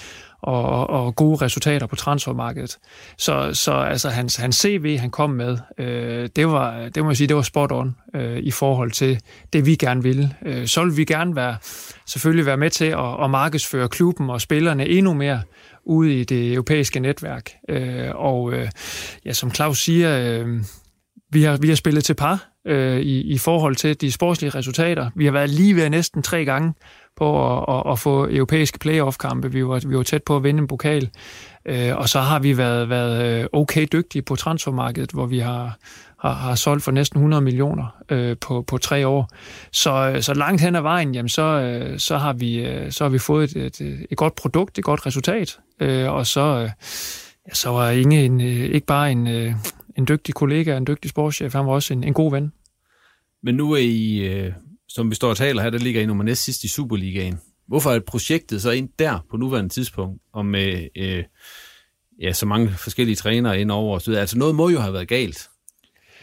og, 0.47 0.89
og 0.89 1.15
gode 1.15 1.45
resultater 1.45 1.87
på 1.87 1.95
transfermarkedet. 1.95 2.77
Så, 3.17 3.53
så 3.53 3.71
altså 3.73 4.09
hans, 4.09 4.35
hans 4.35 4.55
CV, 4.55 4.97
han 4.97 5.09
kom 5.09 5.29
med, 5.29 5.57
øh, 5.77 6.29
det 6.35 6.47
var, 6.47 6.89
det 6.89 7.03
må 7.03 7.09
jeg 7.09 7.17
sige, 7.17 7.27
det 7.27 7.35
var 7.35 7.41
spot 7.41 7.71
on 7.71 7.95
øh, 8.15 8.37
i 8.37 8.51
forhold 8.51 8.91
til 8.91 9.19
det, 9.53 9.65
vi 9.65 9.75
gerne 9.75 10.03
ville. 10.03 10.35
Øh, 10.45 10.67
så 10.67 10.83
vil 10.83 10.97
vi 10.97 11.05
gerne 11.05 11.35
være, 11.35 11.57
selvfølgelig 12.05 12.45
være 12.45 12.57
med 12.57 12.69
til 12.69 12.85
at, 12.85 13.23
at 13.23 13.29
markedsføre 13.29 13.89
klubben 13.89 14.29
og 14.29 14.41
spillerne 14.41 14.87
endnu 14.87 15.13
mere 15.13 15.41
ude 15.85 16.19
i 16.19 16.23
det 16.23 16.53
europæiske 16.53 16.99
netværk. 16.99 17.51
Øh, 17.69 18.09
og 18.15 18.53
øh, 18.53 18.69
ja, 19.25 19.33
som 19.33 19.53
Claus 19.53 19.83
siger, 19.83 20.19
øh, 20.19 20.63
vi 21.31 21.43
har, 21.43 21.57
vi 21.57 21.69
har 21.69 21.75
spillet 21.75 22.03
til 22.03 22.13
par 22.13 22.49
øh, 22.67 22.99
i, 22.99 23.21
i 23.21 23.37
forhold 23.37 23.75
til 23.75 24.01
de 24.01 24.11
sportslige 24.11 24.49
resultater. 24.49 25.09
Vi 25.15 25.25
har 25.25 25.31
været 25.31 25.49
lige 25.49 25.75
ved 25.75 25.89
næsten 25.89 26.23
tre 26.23 26.45
gange 26.45 26.73
på 27.17 27.57
at, 27.57 27.65
at, 27.75 27.91
at 27.91 27.99
få 27.99 28.27
europæiske 28.29 28.79
playoff-kampe. 28.79 29.51
Vi 29.51 29.65
var, 29.65 29.87
vi 29.87 29.97
var 29.97 30.03
tæt 30.03 30.23
på 30.23 30.35
at 30.35 30.43
vinde 30.43 30.61
en 30.61 30.67
pokal. 30.67 31.09
Øh, 31.65 31.97
og 31.97 32.09
så 32.09 32.19
har 32.19 32.39
vi 32.39 32.57
været, 32.57 32.89
været 32.89 33.41
øh, 33.41 33.47
okay 33.53 33.87
dygtige 33.91 34.21
på 34.21 34.35
transfermarkedet, 34.35 35.11
hvor 35.11 35.25
vi 35.25 35.39
har, 35.39 35.77
har, 36.19 36.33
har 36.33 36.55
solgt 36.55 36.83
for 36.83 36.91
næsten 36.91 37.17
100 37.17 37.41
millioner 37.41 37.97
øh, 38.09 38.37
på, 38.41 38.61
på 38.61 38.77
tre 38.77 39.07
år. 39.07 39.29
Så, 39.71 40.11
øh, 40.15 40.21
så 40.21 40.33
langt 40.33 40.61
hen 40.61 40.75
ad 40.75 40.81
vejen, 40.81 41.15
jamen, 41.15 41.29
så, 41.29 41.41
øh, 41.41 41.99
så, 41.99 42.17
har 42.17 42.33
vi, 42.33 42.55
øh, 42.55 42.91
så 42.91 43.03
har 43.03 43.09
vi 43.09 43.19
fået 43.19 43.55
et, 43.55 43.81
et, 43.81 44.07
et 44.11 44.17
godt 44.17 44.35
produkt, 44.35 44.77
et 44.77 44.83
godt 44.83 45.05
resultat. 45.05 45.59
Øh, 45.79 46.11
og 46.11 46.27
så, 46.27 46.41
øh, 46.41 46.69
ja, 47.47 47.53
så 47.53 47.69
var 47.69 47.89
Inge 47.89 48.25
en, 48.25 48.39
ikke 48.39 48.87
bare 48.87 49.11
en, 49.11 49.27
en 49.97 50.07
dygtig 50.07 50.35
kollega, 50.35 50.77
en 50.77 50.87
dygtig 50.87 51.09
sportschef, 51.09 51.53
han 51.53 51.65
var 51.65 51.71
også 51.71 51.93
en, 51.93 52.03
en 52.03 52.13
god 52.13 52.31
ven. 52.31 52.51
Men 53.43 53.55
nu 53.55 53.71
er 53.71 53.77
I 53.77 54.17
øh, 54.17 54.51
som 54.87 55.09
vi 55.09 55.15
står 55.15 55.29
og 55.29 55.37
taler 55.37 55.61
her, 55.61 55.69
der 55.69 55.77
ligger 55.79 56.01
i 56.01 56.05
nummer 56.05 56.23
næst 56.23 56.43
sidst 56.43 56.63
i 56.63 56.67
Superligaen. 56.67 57.39
Hvorfor 57.67 57.91
er 57.91 57.99
projektet 57.99 58.61
så 58.61 58.71
ind 58.71 58.89
der 58.99 59.25
på 59.29 59.37
nuværende 59.37 59.69
tidspunkt, 59.69 60.21
og 60.33 60.45
med 60.45 60.87
øh, 60.95 61.23
ja, 62.21 62.33
så 62.33 62.45
mange 62.45 62.69
forskellige 62.69 63.15
trænere 63.15 63.61
ind 63.61 63.71
over? 63.71 64.09
Altså 64.09 64.37
noget 64.37 64.55
må 64.55 64.69
jo 64.69 64.79
have 64.79 64.93
været 64.93 65.07
galt 65.07 65.49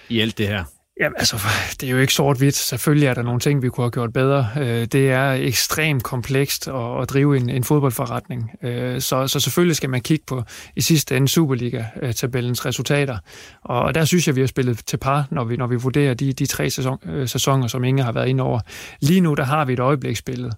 i 0.08 0.20
alt 0.20 0.38
det 0.38 0.48
her. 0.48 0.64
Ja, 1.00 1.08
altså, 1.16 1.36
det 1.80 1.86
er 1.86 1.90
jo 1.90 1.98
ikke 1.98 2.12
sort-hvidt. 2.12 2.54
Selvfølgelig 2.54 3.06
er 3.06 3.14
der 3.14 3.22
nogle 3.22 3.40
ting, 3.40 3.62
vi 3.62 3.68
kunne 3.68 3.84
have 3.84 3.90
gjort 3.90 4.12
bedre. 4.12 4.48
Øh, 4.58 4.84
det 4.84 5.10
er 5.10 5.32
ekstremt 5.32 6.02
komplekst 6.02 6.68
at, 6.68 7.08
drive 7.08 7.36
en, 7.36 7.50
en 7.50 7.64
fodboldforretning. 7.64 8.50
Øh, 8.62 9.00
så, 9.00 9.26
så 9.26 9.40
selvfølgelig 9.40 9.76
skal 9.76 9.90
man 9.90 10.00
kigge 10.00 10.24
på 10.26 10.42
i 10.76 10.80
sidste 10.80 11.16
ende 11.16 11.28
Superliga-tabellens 11.28 12.66
resultater. 12.66 13.18
Og 13.62 13.94
der 13.94 14.04
synes 14.04 14.26
jeg, 14.26 14.36
vi 14.36 14.40
har 14.40 14.46
spillet 14.46 14.86
til 14.86 14.96
par, 14.96 15.26
når 15.30 15.44
vi, 15.44 15.56
når 15.56 15.66
vi 15.66 15.76
vurderer 15.76 16.14
de, 16.14 16.32
de 16.32 16.46
tre 16.46 16.70
sæson, 16.70 16.98
øh, 17.06 17.28
sæsoner, 17.28 17.66
som 17.66 17.84
ingen 17.84 18.04
har 18.04 18.12
været 18.12 18.28
inde 18.28 18.42
over. 18.42 18.60
Lige 19.00 19.20
nu, 19.20 19.34
der 19.34 19.44
har 19.44 19.64
vi 19.64 19.72
et 19.72 19.80
øjebliksbillede, 19.80 20.52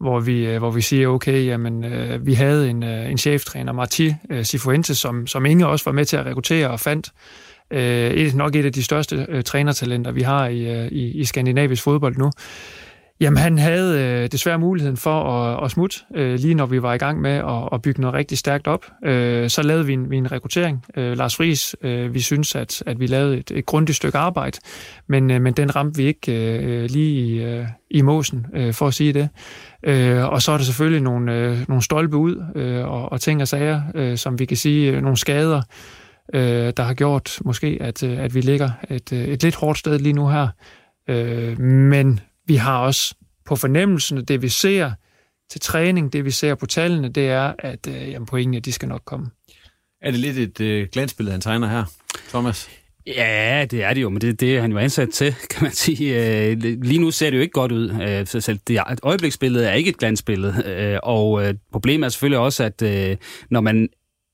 hvor 0.00 0.20
vi, 0.20 0.56
hvor 0.56 0.70
vi 0.70 0.80
siger, 0.80 1.08
okay, 1.08 1.46
jamen, 1.46 1.84
øh, 1.84 2.26
vi 2.26 2.34
havde 2.34 2.70
en, 2.70 2.82
øh, 2.82 3.10
en 3.10 3.18
cheftræner, 3.18 3.72
Marti 3.72 4.14
øh, 4.30 4.44
Cifuentes, 4.44 4.98
som, 4.98 5.26
som 5.26 5.46
Inge 5.46 5.66
også 5.66 5.84
var 5.84 5.92
med 5.92 6.04
til 6.04 6.16
at 6.16 6.26
rekruttere 6.26 6.70
og 6.70 6.80
fandt 6.80 7.12
øh, 7.70 8.10
et, 8.10 8.34
nok 8.34 8.56
et 8.56 8.64
af 8.64 8.72
de 8.72 8.82
største 8.82 9.26
øh, 9.28 9.42
trænertalenter, 9.42 10.12
vi 10.12 10.22
har 10.22 10.46
i, 10.46 10.84
øh, 10.84 10.86
i, 10.86 11.20
i 11.20 11.24
skandinavisk 11.24 11.82
fodbold 11.82 12.16
nu. 12.16 12.30
Jamen, 13.22 13.38
han 13.38 13.58
havde 13.58 14.00
øh, 14.00 14.28
desværre 14.32 14.58
muligheden 14.58 14.96
for 14.96 15.22
at, 15.24 15.64
at 15.64 15.70
smutte, 15.70 15.96
øh, 16.14 16.34
lige 16.34 16.54
når 16.54 16.66
vi 16.66 16.82
var 16.82 16.94
i 16.94 16.98
gang 16.98 17.20
med 17.20 17.30
at, 17.30 17.68
at 17.72 17.82
bygge 17.82 18.00
noget 18.00 18.14
rigtig 18.14 18.38
stærkt 18.38 18.66
op. 18.66 18.86
Øh, 19.04 19.50
så 19.50 19.62
lavede 19.62 19.86
vi 19.86 19.92
en, 19.92 20.10
vi 20.10 20.16
en 20.16 20.32
rekruttering. 20.32 20.84
Øh, 20.96 21.16
Lars 21.16 21.36
Friis, 21.36 21.76
øh, 21.82 22.14
vi 22.14 22.20
synes, 22.20 22.54
at, 22.54 22.82
at 22.86 23.00
vi 23.00 23.06
lavede 23.06 23.38
et, 23.38 23.50
et 23.54 23.66
grundigt 23.66 23.96
stykke 23.96 24.18
arbejde, 24.18 24.58
men, 25.06 25.30
øh, 25.30 25.42
men 25.42 25.52
den 25.52 25.76
ramte 25.76 25.96
vi 25.96 26.06
ikke 26.06 26.32
øh, 26.32 26.90
lige 26.90 27.26
i, 27.26 27.42
øh, 27.42 27.66
i 27.90 28.02
måsen, 28.02 28.46
øh, 28.54 28.74
for 28.74 28.86
at 28.86 28.94
sige 28.94 29.12
det. 29.12 29.28
Øh, 29.82 30.32
og 30.32 30.42
så 30.42 30.52
er 30.52 30.56
der 30.56 30.64
selvfølgelig 30.64 31.02
nogle, 31.02 31.34
øh, 31.34 31.58
nogle 31.68 31.82
stolpe 31.82 32.16
ud 32.16 32.42
øh, 32.54 32.84
og, 32.84 33.12
og 33.12 33.20
ting 33.20 33.40
og 33.42 33.48
sager, 33.48 33.82
øh, 33.94 34.16
som 34.16 34.38
vi 34.38 34.44
kan 34.44 34.56
sige, 34.56 34.92
øh, 34.92 35.02
nogle 35.02 35.16
skader, 35.16 35.62
øh, 36.32 36.72
der 36.76 36.82
har 36.82 36.94
gjort 36.94 37.38
måske, 37.44 37.78
at, 37.80 38.02
øh, 38.02 38.18
at 38.18 38.34
vi 38.34 38.40
ligger 38.40 38.70
et, 38.90 39.12
øh, 39.12 39.24
et 39.24 39.42
lidt 39.42 39.54
hårdt 39.54 39.78
sted 39.78 39.98
lige 39.98 40.12
nu 40.12 40.28
her. 40.28 40.48
Øh, 41.08 41.60
men 41.60 42.20
vi 42.46 42.56
har 42.56 42.78
også 42.78 43.14
på 43.44 43.56
fornemmelsen, 43.56 44.24
det 44.24 44.42
vi 44.42 44.48
ser 44.48 44.92
til 45.50 45.60
træning, 45.60 46.12
det 46.12 46.24
vi 46.24 46.30
ser 46.30 46.54
på 46.54 46.66
tallene, 46.66 47.08
det 47.08 47.28
er, 47.28 47.52
at 47.58 47.86
øh, 47.88 48.10
jamen, 48.10 48.26
pointene, 48.26 48.60
de 48.60 48.72
skal 48.72 48.88
nok 48.88 49.02
komme. 49.04 49.30
Er 50.02 50.10
det 50.10 50.20
lidt 50.20 50.38
et 50.38 50.60
øh, 50.60 50.88
glansbillede, 50.92 51.32
han 51.32 51.40
tegner 51.40 51.68
her, 51.68 51.84
Thomas? 52.28 52.70
Ja, 53.06 53.66
det 53.70 53.82
er 53.82 53.94
det 53.94 54.02
jo, 54.02 54.08
men 54.08 54.20
det 54.20 54.28
er 54.28 54.32
det, 54.32 54.60
han 54.60 54.72
jo 54.72 54.78
ansat 54.78 55.08
til, 55.08 55.34
kan 55.50 55.62
man 55.62 55.72
sige. 55.72 56.46
Øh, 56.46 56.58
lige 56.62 56.98
nu 56.98 57.10
ser 57.10 57.30
det 57.30 57.36
jo 57.36 57.42
ikke 57.42 57.52
godt 57.52 57.72
ud. 57.72 58.22
Så 58.26 58.40
selv 58.40 58.58
det 58.68 58.80
øjebliksbillede 59.02 59.66
er 59.66 59.72
ikke 59.72 59.90
et 59.90 59.98
glansbillede. 59.98 61.00
Og 61.02 61.54
problemet 61.72 62.06
er 62.06 62.08
selvfølgelig 62.08 62.38
også, 62.38 62.64
at 62.64 62.82
når 63.50 63.60
man 63.60 63.88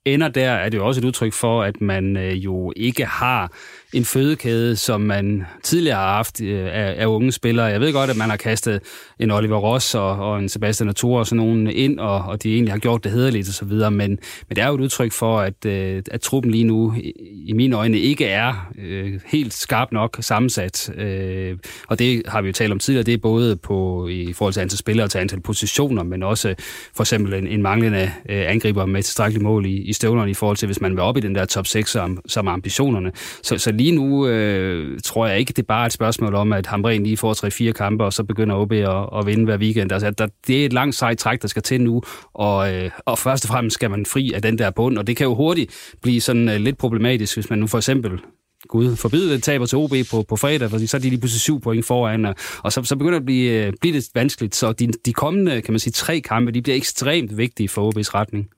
ender 0.05 0.29
der, 0.29 0.51
er 0.51 0.69
det 0.69 0.79
jo 0.79 0.87
også 0.87 1.01
et 1.01 1.05
udtryk 1.05 1.33
for, 1.33 1.63
at 1.63 1.81
man 1.81 2.17
øh, 2.17 2.45
jo 2.45 2.73
ikke 2.77 3.05
har 3.05 3.53
en 3.93 4.05
fødekæde, 4.05 4.77
som 4.77 5.01
man 5.01 5.45
tidligere 5.63 5.97
har 5.97 6.15
haft 6.15 6.41
øh, 6.41 6.65
af, 6.65 6.95
af 6.99 7.07
unge 7.07 7.33
spillere. 7.33 7.67
Jeg 7.67 7.81
ved 7.81 7.93
godt, 7.93 8.11
at 8.11 8.17
man 8.17 8.31
har 8.31 8.37
kastet 8.37 8.81
en 9.21 9.31
Oliver 9.31 9.59
Ross 9.59 9.95
og, 9.95 10.11
og 10.11 10.39
en 10.39 10.49
Sebastian 10.49 10.89
Ator 10.89 11.19
og 11.19 11.27
sådan 11.27 11.37
nogen 11.37 11.71
ind, 11.71 11.99
og, 11.99 12.23
og 12.23 12.43
de 12.43 12.55
egentlig 12.55 12.73
har 12.73 12.79
gjort 12.79 13.05
det 13.05 13.13
hederligt 13.13 13.49
og 13.49 13.55
så 13.55 13.65
videre, 13.65 13.91
men, 13.91 14.11
men 14.49 14.57
det 14.57 14.59
er 14.59 14.69
jo 14.69 14.75
et 14.75 14.81
udtryk 14.81 15.13
for, 15.13 15.41
at, 15.41 15.65
øh, 15.67 16.03
at 16.11 16.21
truppen 16.21 16.51
lige 16.53 16.65
nu 16.65 16.95
i, 16.97 17.13
i 17.47 17.53
mine 17.53 17.77
øjne 17.77 17.99
ikke 17.99 18.25
er 18.25 18.71
øh, 18.79 19.21
helt 19.27 19.55
skarp 19.55 19.93
nok 19.93 20.17
sammensat. 20.21 20.91
Øh, 20.97 21.57
og 21.89 21.99
det 21.99 22.23
har 22.27 22.43
vi 22.43 22.47
jo 22.47 22.53
talt 22.53 22.73
om 22.73 22.79
tidligere, 22.79 23.05
det 23.05 23.15
er 23.15 23.19
både 23.19 23.57
på, 23.57 24.09
i 24.09 24.33
forhold 24.33 24.55
til 24.55 24.61
antal 24.61 24.79
spillere 24.79 25.07
og 25.07 25.11
til 25.11 25.19
antal 25.19 25.41
positioner, 25.41 26.03
men 26.03 26.23
også 26.23 26.55
for 26.97 27.03
eksempel 27.03 27.35
en, 27.35 27.47
en 27.47 27.63
manglende 27.63 28.13
øh, 28.29 28.51
angriber 28.51 28.87
med 28.87 29.03
tilstrækkeligt 29.03 29.43
mål 29.43 29.67
i, 29.67 29.77
i 29.77 29.93
støvlerne 29.93 30.31
i 30.31 30.35
forhold 30.35 30.57
til, 30.57 30.67
hvis 30.67 30.81
man 30.81 30.91
vil 30.91 31.01
op 31.01 31.17
i 31.17 31.21
den 31.21 31.35
der 31.35 31.45
top 31.45 31.67
6 31.67 31.91
som, 31.91 32.19
som 32.27 32.49
ambitionerne. 32.49 33.13
Så, 33.43 33.59
så 33.59 33.73
lige 33.79 33.93
nu 33.93 34.27
øh, 34.27 35.01
tror 35.05 35.27
jeg 35.27 35.39
ikke, 35.39 35.53
det 35.53 35.59
er 35.59 35.67
bare 35.67 35.87
et 35.87 35.93
spørgsmål 35.93 36.35
om, 36.35 36.53
at 36.53 36.67
Hamren 36.67 37.03
lige 37.03 37.17
får 37.17 37.69
3-4 37.69 37.73
kampe, 37.73 38.05
og 38.05 38.13
så 38.13 38.25
begynder 38.25 38.57
OB 38.57 38.73
at, 38.73 39.19
at 39.19 39.27
vinde 39.27 39.45
hver 39.45 39.57
weekend. 39.59 39.93
Altså, 39.93 40.11
der, 40.11 40.29
det 40.47 40.61
er 40.63 40.67
et 40.67 40.73
langt 40.73 40.97
sejt 40.97 41.19
træk, 41.19 41.43
der 41.43 41.49
skal 41.49 41.63
til 41.63 41.81
nu, 41.81 42.03
og, 42.35 42.75
øh, 42.75 42.91
og 43.07 43.19
først 43.19 43.45
og 43.45 43.49
fremmest 43.49 43.75
skal 43.75 43.91
man 43.91 44.07
fri 44.07 44.33
af 44.33 44.43
den 44.43 44.59
der 44.59 44.71
bund, 44.71 44.99
og 44.99 45.07
det 45.07 45.17
kan 45.17 45.25
jo 45.25 45.35
hurtigt 45.35 45.95
blive 46.03 46.21
sådan 46.21 46.49
øh, 46.49 46.57
lidt 46.57 46.79
problematisk, 46.79 47.37
hvis 47.37 47.51
man 47.51 47.59
nu 47.59 47.67
for 47.67 47.79
eksempel 47.79 48.21
Gud 48.69 48.97
forbyde 48.97 49.33
det, 49.33 49.43
taber 49.43 49.67
til 49.67 49.79
OB 49.79 49.93
på, 50.11 50.23
på 50.23 50.37
fredag, 50.37 50.71
fordi 50.71 50.87
så 50.87 50.97
er 50.97 51.01
de 51.01 51.09
lige 51.09 51.21
pludselig 51.21 51.41
syv 51.41 51.61
point 51.61 51.85
foran, 51.85 52.25
og, 52.25 52.35
og 52.63 52.73
så, 52.73 52.83
så 52.83 52.97
begynder 52.97 53.19
det 53.19 53.23
at 53.23 53.27
blive, 53.27 53.67
øh, 53.67 53.73
blive 53.81 53.93
lidt 53.93 54.07
vanskeligt. 54.15 54.55
Så 54.55 54.73
de, 54.73 54.93
de 55.07 55.13
kommende, 55.13 55.63
kan 55.63 55.73
man 55.73 55.79
sige, 55.79 55.93
tre 55.93 56.21
kampe, 56.21 56.53
de 56.53 56.63
bliver 56.63 56.77
ekstremt 56.77 57.37
vigtige 57.37 57.69
for 57.69 57.93
OB's 57.93 58.15
retning. 58.15 58.49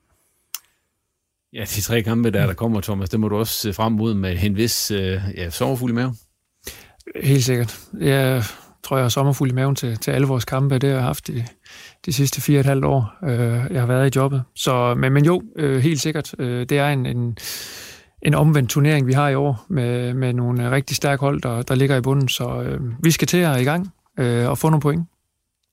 Ja, 1.52 1.61
de 1.61 1.80
tre 1.80 2.02
kampe, 2.02 2.30
der, 2.30 2.47
der 2.47 2.54
kommer, 2.54 2.80
Thomas, 2.80 3.09
det 3.09 3.21
må 3.21 3.28
du 3.28 3.37
også 3.37 3.54
se 3.54 3.73
frem 3.73 3.92
mod 3.92 4.14
med 4.14 4.42
en 4.42 4.57
vis 4.57 4.90
øh, 4.90 5.21
ja, 5.37 5.50
sommerfuld 5.50 5.92
i 5.92 5.95
maven. 5.95 6.16
Helt 7.23 7.45
sikkert. 7.45 7.80
Jeg 8.00 8.42
tror, 8.83 8.97
jeg 8.97 9.04
har 9.04 9.09
sommerfuld 9.09 9.50
i 9.50 9.54
maven 9.54 9.75
til, 9.75 9.97
til 9.97 10.11
alle 10.11 10.26
vores 10.26 10.45
kampe. 10.45 10.78
Det 10.78 10.88
har 10.88 10.97
jeg 10.97 11.04
haft 11.04 11.26
de, 11.26 11.45
de 12.07 12.12
sidste 12.12 12.40
fire 12.40 12.57
og 12.57 12.61
et 12.61 12.66
halvt 12.66 12.85
år, 12.85 13.14
øh, 13.25 13.73
jeg 13.73 13.80
har 13.80 13.87
været 13.87 14.16
i 14.16 14.19
jobbet. 14.19 14.42
Så, 14.57 14.95
men, 14.95 15.12
men 15.12 15.25
jo, 15.25 15.42
øh, 15.57 15.80
helt 15.80 16.00
sikkert. 16.00 16.35
Øh, 16.38 16.66
det 16.69 16.78
er 16.78 16.88
en, 16.88 17.07
en, 17.07 17.37
en 18.23 18.35
omvendt 18.35 18.71
turnering, 18.71 19.07
vi 19.07 19.12
har 19.12 19.28
i 19.28 19.35
år, 19.35 19.66
med, 19.69 20.14
med 20.14 20.33
nogle 20.33 20.66
øh, 20.66 20.71
rigtig 20.71 20.97
stærke 20.97 21.21
hold, 21.21 21.42
der, 21.42 21.62
der 21.62 21.75
ligger 21.75 21.97
i 21.97 22.00
bunden. 22.00 22.28
Så 22.28 22.62
øh, 22.62 22.80
vi 23.02 23.11
skal 23.11 23.28
til 23.28 23.38
at 23.38 23.61
i 23.61 23.64
gang 23.64 23.92
øh, 24.19 24.49
og 24.49 24.59
få 24.59 24.69
nogle 24.69 24.83
point. 24.83 25.09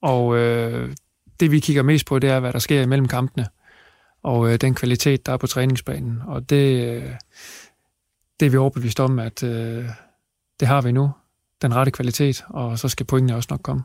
Og 0.01 0.37
øh, 0.37 0.93
det, 1.39 1.51
vi 1.51 1.59
kigger 1.59 1.83
mest 1.83 2.05
på, 2.05 2.19
det 2.19 2.29
er, 2.29 2.39
hvad 2.39 2.53
der 2.53 2.59
sker 2.59 2.81
imellem 2.81 3.07
kampene 3.07 3.45
og 4.27 4.53
øh, 4.53 4.57
den 4.61 4.73
kvalitet, 4.73 5.25
der 5.25 5.33
er 5.33 5.37
på 5.37 5.47
træningsbanen. 5.47 6.21
Og 6.27 6.49
det, 6.49 6.95
øh, 6.95 7.11
det 8.39 8.45
er 8.45 8.49
vi 8.49 8.57
overbevist 8.57 8.99
om, 8.99 9.19
at 9.19 9.43
øh, 9.43 9.85
det 10.59 10.67
har 10.67 10.81
vi 10.81 10.91
nu, 10.91 11.11
den 11.61 11.75
rette 11.75 11.91
kvalitet, 11.91 12.43
og 12.49 12.79
så 12.79 12.89
skal 12.89 13.05
pointene 13.05 13.35
også 13.35 13.47
nok 13.51 13.61
komme. 13.61 13.83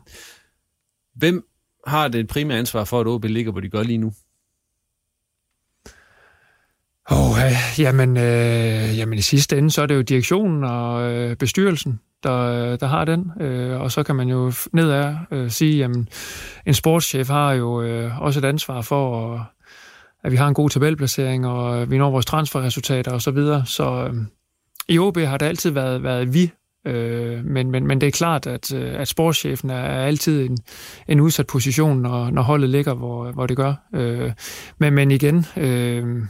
Hvem 1.15 1.47
har 1.87 2.07
det 2.07 2.27
primære 2.27 2.57
ansvar 2.57 2.83
for, 2.83 2.99
at 2.99 3.07
OB 3.07 3.23
ligger, 3.23 3.51
hvor 3.51 3.61
de 3.61 3.69
gør 3.69 3.83
lige 3.83 3.97
nu? 3.97 4.13
Oh, 7.09 7.45
øh, 7.45 7.79
jamen, 7.79 8.17
øh, 8.17 8.97
jamen 8.97 9.19
i 9.19 9.21
sidste 9.21 9.57
ende, 9.57 9.71
så 9.71 9.81
er 9.81 9.85
det 9.85 9.95
jo 9.95 10.01
direktionen 10.01 10.63
og 10.63 11.11
øh, 11.11 11.35
bestyrelsen, 11.35 11.99
der, 12.23 12.75
der 12.75 12.87
har 12.87 13.05
den. 13.05 13.31
Øh, 13.41 13.81
og 13.81 13.91
så 13.91 14.03
kan 14.03 14.15
man 14.15 14.29
jo 14.29 14.53
nedad 14.73 15.15
øh, 15.31 15.51
sige, 15.51 15.85
at 15.85 15.91
en 16.65 16.73
sportschef 16.73 17.27
har 17.27 17.53
jo 17.53 17.81
øh, 17.81 18.21
også 18.21 18.39
et 18.39 18.45
ansvar 18.45 18.81
for 18.81 19.33
at 19.33 19.41
at 20.23 20.31
vi 20.31 20.37
har 20.37 20.47
en 20.47 20.53
god 20.53 20.69
tabelplacering, 20.69 21.47
og 21.47 21.91
vi 21.91 21.97
når 21.97 22.11
vores 22.11 22.25
transferresultater 22.25 23.11
osv. 23.11 23.19
Så, 23.19 23.31
videre. 23.31 23.65
så 23.65 24.09
øh, 24.13 24.15
i 24.87 24.99
OB 24.99 25.17
har 25.17 25.37
det 25.37 25.45
altid 25.45 25.71
været, 25.71 26.03
været 26.03 26.33
vi, 26.33 26.51
øh, 26.87 27.45
men, 27.45 27.71
men, 27.71 27.87
men 27.87 28.01
det 28.01 28.07
er 28.07 28.11
klart, 28.11 28.47
at, 28.47 28.73
øh, 28.73 28.99
at 28.99 29.07
sportschefen 29.07 29.69
er, 29.69 29.75
er 29.75 30.05
altid 30.05 30.45
en, 30.49 30.57
en 31.07 31.19
udsat 31.19 31.47
position, 31.47 32.01
når, 32.01 32.29
når 32.29 32.41
holdet 32.41 32.69
ligger, 32.69 32.93
hvor, 32.93 33.31
hvor 33.31 33.47
det 33.47 33.57
gør. 33.57 33.73
Øh, 33.93 34.31
men, 34.77 34.93
men 34.93 35.11
igen, 35.11 35.45
øh, 35.57 36.23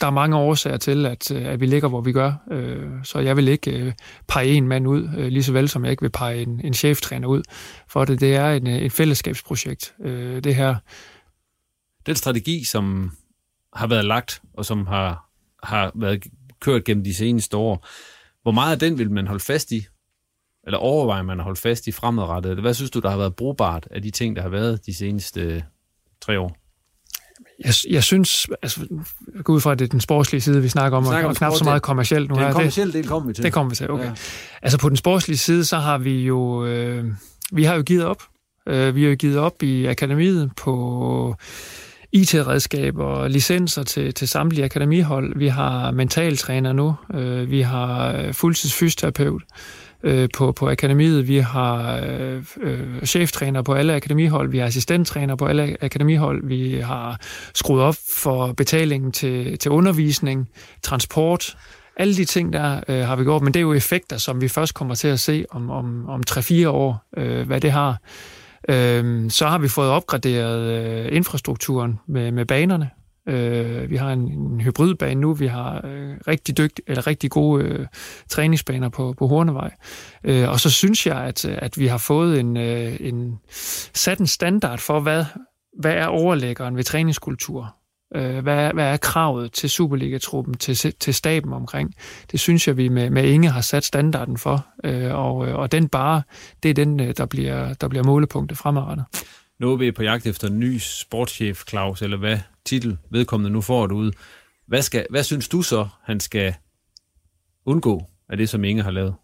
der 0.00 0.06
er 0.06 0.10
mange 0.10 0.36
årsager 0.36 0.76
til, 0.76 1.06
at, 1.06 1.30
øh, 1.30 1.46
at 1.46 1.60
vi 1.60 1.66
ligger, 1.66 1.88
hvor 1.88 2.00
vi 2.00 2.12
gør. 2.12 2.32
Øh, 2.50 2.88
så 3.02 3.18
jeg 3.18 3.36
vil 3.36 3.48
ikke 3.48 3.78
øh, 3.78 3.92
pege 4.28 4.52
en 4.54 4.68
mand 4.68 4.88
ud, 4.88 5.08
øh, 5.18 5.26
lige 5.26 5.42
så 5.42 5.52
vel 5.52 5.68
som 5.68 5.84
jeg 5.84 5.90
ikke 5.90 6.02
vil 6.02 6.10
pege 6.10 6.42
en, 6.42 6.60
en 6.64 6.74
cheftræner 6.74 7.28
ud. 7.28 7.42
For 7.88 8.04
det, 8.04 8.20
det 8.20 8.34
er 8.34 8.50
en, 8.50 8.66
øh, 8.66 8.76
et 8.76 8.92
fællesskabsprojekt, 8.92 9.94
øh, 10.04 10.44
det 10.44 10.54
her 10.54 10.74
den 12.10 12.16
strategi, 12.16 12.64
som 12.64 13.10
har 13.72 13.86
været 13.86 14.04
lagt, 14.04 14.42
og 14.54 14.64
som 14.64 14.86
har, 14.86 15.30
har 15.62 15.92
været 15.94 16.22
kørt 16.60 16.84
gennem 16.84 17.04
de 17.04 17.14
seneste 17.14 17.56
år, 17.56 17.86
hvor 18.42 18.52
meget 18.52 18.72
af 18.72 18.78
den 18.78 18.98
vil 18.98 19.10
man 19.10 19.26
holde 19.26 19.44
fast 19.44 19.72
i? 19.72 19.86
Eller 20.66 20.78
overvejer 20.78 21.22
man 21.22 21.38
at 21.38 21.44
holde 21.44 21.60
fast 21.60 21.86
i 21.86 21.92
fremadrettet? 21.92 22.60
Hvad 22.60 22.74
synes 22.74 22.90
du, 22.90 22.98
der 22.98 23.10
har 23.10 23.16
været 23.16 23.36
brugbart 23.36 23.88
af 23.90 24.02
de 24.02 24.10
ting, 24.10 24.36
der 24.36 24.42
har 24.42 24.48
været 24.48 24.86
de 24.86 24.94
seneste 24.94 25.64
tre 26.20 26.40
år? 26.40 26.56
Jeg, 27.64 27.74
jeg 27.90 28.04
synes, 28.04 28.46
altså, 28.62 28.86
jeg 29.34 29.44
går 29.44 29.54
ud 29.54 29.60
fra, 29.60 29.72
at 29.72 29.78
det 29.78 29.84
er 29.84 29.88
den 29.88 30.00
sportslige 30.00 30.40
side, 30.40 30.62
vi 30.62 30.68
snakker 30.68 30.98
om, 30.98 31.04
snakker 31.04 31.24
og, 31.24 31.30
og 31.30 31.36
knap 31.36 31.52
så 31.52 31.64
meget 31.64 31.82
kommercielt 31.82 32.28
nu. 32.28 32.34
Den 32.34 32.52
kommercielle 32.52 32.92
del 32.92 33.06
kommer 33.06 33.26
vi 33.26 33.34
til. 33.34 33.44
Det 33.44 33.52
kommer 33.52 33.70
vi 33.70 33.76
til, 33.76 33.90
okay. 33.90 34.04
Ja. 34.04 34.12
Altså 34.62 34.78
på 34.78 34.88
den 34.88 34.96
sportslige 34.96 35.38
side, 35.38 35.64
så 35.64 35.76
har 35.76 35.98
vi 35.98 36.24
jo, 36.24 36.66
øh, 36.66 37.04
vi 37.52 37.64
har 37.64 37.74
jo 37.74 37.82
givet 37.82 38.04
op. 38.04 38.22
Øh, 38.66 38.94
vi 38.94 39.02
har 39.02 39.10
jo 39.10 39.16
givet 39.16 39.38
op 39.38 39.62
i 39.62 39.86
akademiet 39.86 40.50
på 40.56 41.36
IT-redskaber 42.12 43.04
og 43.04 43.30
licenser 43.30 43.82
til, 43.82 44.14
til 44.14 44.28
samtlige 44.28 44.64
akademihold. 44.64 45.38
Vi 45.38 45.48
har 45.48 45.90
mentaltræner 45.90 46.72
nu. 46.72 46.94
Øh, 47.14 47.50
vi 47.50 47.60
har 47.60 48.12
øh, 48.12 48.34
fuldtidsfysioterapeut 48.34 49.42
øh, 50.02 50.28
på, 50.36 50.52
på 50.52 50.70
akademiet. 50.70 51.28
Vi 51.28 51.38
har 51.38 52.00
øh, 52.04 52.44
øh, 52.60 53.02
cheftræner 53.04 53.62
på 53.62 53.74
alle 53.74 53.94
akademihold. 53.94 54.50
Vi 54.50 54.58
har 54.58 54.66
assistenttræner 54.66 55.36
på 55.36 55.46
alle 55.46 55.76
akademihold. 55.80 56.48
Vi 56.48 56.80
har 56.84 57.20
skruet 57.54 57.82
op 57.82 57.96
for 58.16 58.52
betalingen 58.52 59.12
til, 59.12 59.58
til 59.58 59.70
undervisning, 59.70 60.48
transport. 60.82 61.56
Alle 61.96 62.16
de 62.16 62.24
ting 62.24 62.52
der 62.52 62.80
øh, 62.88 63.06
har 63.06 63.16
vi 63.16 63.24
gjort, 63.24 63.42
men 63.42 63.54
det 63.54 63.60
er 63.60 63.62
jo 63.62 63.72
effekter, 63.72 64.16
som 64.16 64.40
vi 64.40 64.48
først 64.48 64.74
kommer 64.74 64.94
til 64.94 65.08
at 65.08 65.20
se 65.20 65.44
om, 65.50 65.70
om, 65.70 66.08
om 66.08 66.22
3-4 66.30 66.68
år, 66.68 67.04
øh, 67.16 67.46
hvad 67.46 67.60
det 67.60 67.72
har. 67.72 67.98
Øh, 68.70 69.30
så 69.30 69.46
har 69.46 69.58
vi 69.58 69.68
fået 69.68 69.90
opgraderet 69.90 70.60
øh, 70.60 71.16
infrastrukturen 71.16 72.00
med, 72.06 72.32
med 72.32 72.46
banerne. 72.46 72.90
Øh, 73.28 73.90
vi 73.90 73.96
har 73.96 74.12
en, 74.12 74.20
en 74.20 74.60
hybridbane 74.60 75.20
nu, 75.20 75.34
vi 75.34 75.46
har 75.46 75.80
øh, 75.84 76.16
rigtig 76.28 76.58
dygt, 76.58 76.80
eller 76.86 77.06
rigtig 77.06 77.30
gode 77.30 77.64
øh, 77.64 77.86
træningsbaner 78.28 78.88
på, 78.88 79.14
på 79.18 79.26
Hornevej. 79.26 79.70
Øh, 80.24 80.48
og 80.48 80.60
så 80.60 80.70
synes 80.70 81.06
jeg, 81.06 81.16
at, 81.16 81.44
øh, 81.44 81.58
at 81.58 81.78
vi 81.78 81.86
har 81.86 81.98
fået 81.98 82.40
en, 82.40 82.56
øh, 82.56 82.96
en 83.00 83.38
sat 83.94 84.18
en 84.18 84.26
standard 84.26 84.78
for, 84.78 85.00
hvad, 85.00 85.24
hvad 85.80 85.92
er 85.92 86.06
overlæggeren 86.06 86.76
ved 86.76 86.84
træningskultur. 86.84 87.76
Øh, 88.14 88.38
hvad, 88.38 88.56
er, 88.56 88.72
hvad 88.72 88.84
er 88.84 88.96
kravet 88.96 89.52
til 89.52 89.70
Superliga-truppen, 89.70 90.54
til, 90.54 90.94
til 91.00 91.14
staben 91.14 91.52
omkring? 91.52 91.94
Det 92.32 92.40
synes 92.40 92.68
jeg, 92.68 92.76
vi 92.76 92.88
med, 92.88 93.10
med 93.10 93.24
Inge 93.24 93.50
har 93.50 93.60
sat 93.60 93.84
standarden 93.84 94.38
for, 94.38 94.66
øh, 94.84 95.14
og, 95.14 95.34
og 95.36 95.72
den 95.72 95.88
bare, 95.88 96.22
det 96.62 96.68
er 96.68 96.74
den, 96.74 97.00
øh, 97.00 97.14
der 97.16 97.26
bliver, 97.26 97.74
der 97.74 97.88
bliver 97.88 98.04
målepunktet 98.04 98.58
fremadrettet. 98.58 99.04
Nu 99.60 99.72
er 99.72 99.76
vi 99.76 99.92
på 99.92 100.02
jagt 100.02 100.26
efter 100.26 100.48
en 100.48 100.58
ny 100.58 100.78
sportschef, 100.78 101.62
Claus, 101.68 102.02
eller 102.02 102.16
hvad 102.16 102.38
titel 102.64 102.98
vedkommende 103.10 103.50
nu 103.50 103.60
får 103.60 103.92
ud. 103.92 104.12
Hvad, 104.66 104.82
skal, 104.82 105.06
hvad 105.10 105.22
synes 105.22 105.48
du 105.48 105.62
så, 105.62 105.88
han 106.04 106.20
skal 106.20 106.54
undgå 107.66 108.02
af 108.28 108.36
det, 108.36 108.48
som 108.48 108.64
Inge 108.64 108.82
har 108.82 108.90
lavet? 108.90 109.14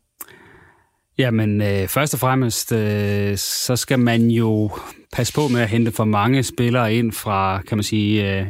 Jamen, 1.18 1.62
øh, 1.62 1.88
først 1.88 2.14
og 2.14 2.20
fremmest, 2.20 2.72
øh, 2.72 3.36
så 3.36 3.76
skal 3.76 3.98
man 3.98 4.30
jo 4.30 4.70
passe 5.12 5.32
på 5.32 5.48
med 5.48 5.60
at 5.60 5.68
hente 5.68 5.92
for 5.92 6.04
mange 6.04 6.42
spillere 6.42 6.94
ind 6.94 7.12
fra, 7.12 7.62
kan 7.62 7.78
man 7.78 7.82
sige, 7.82 8.40
øh, 8.40 8.46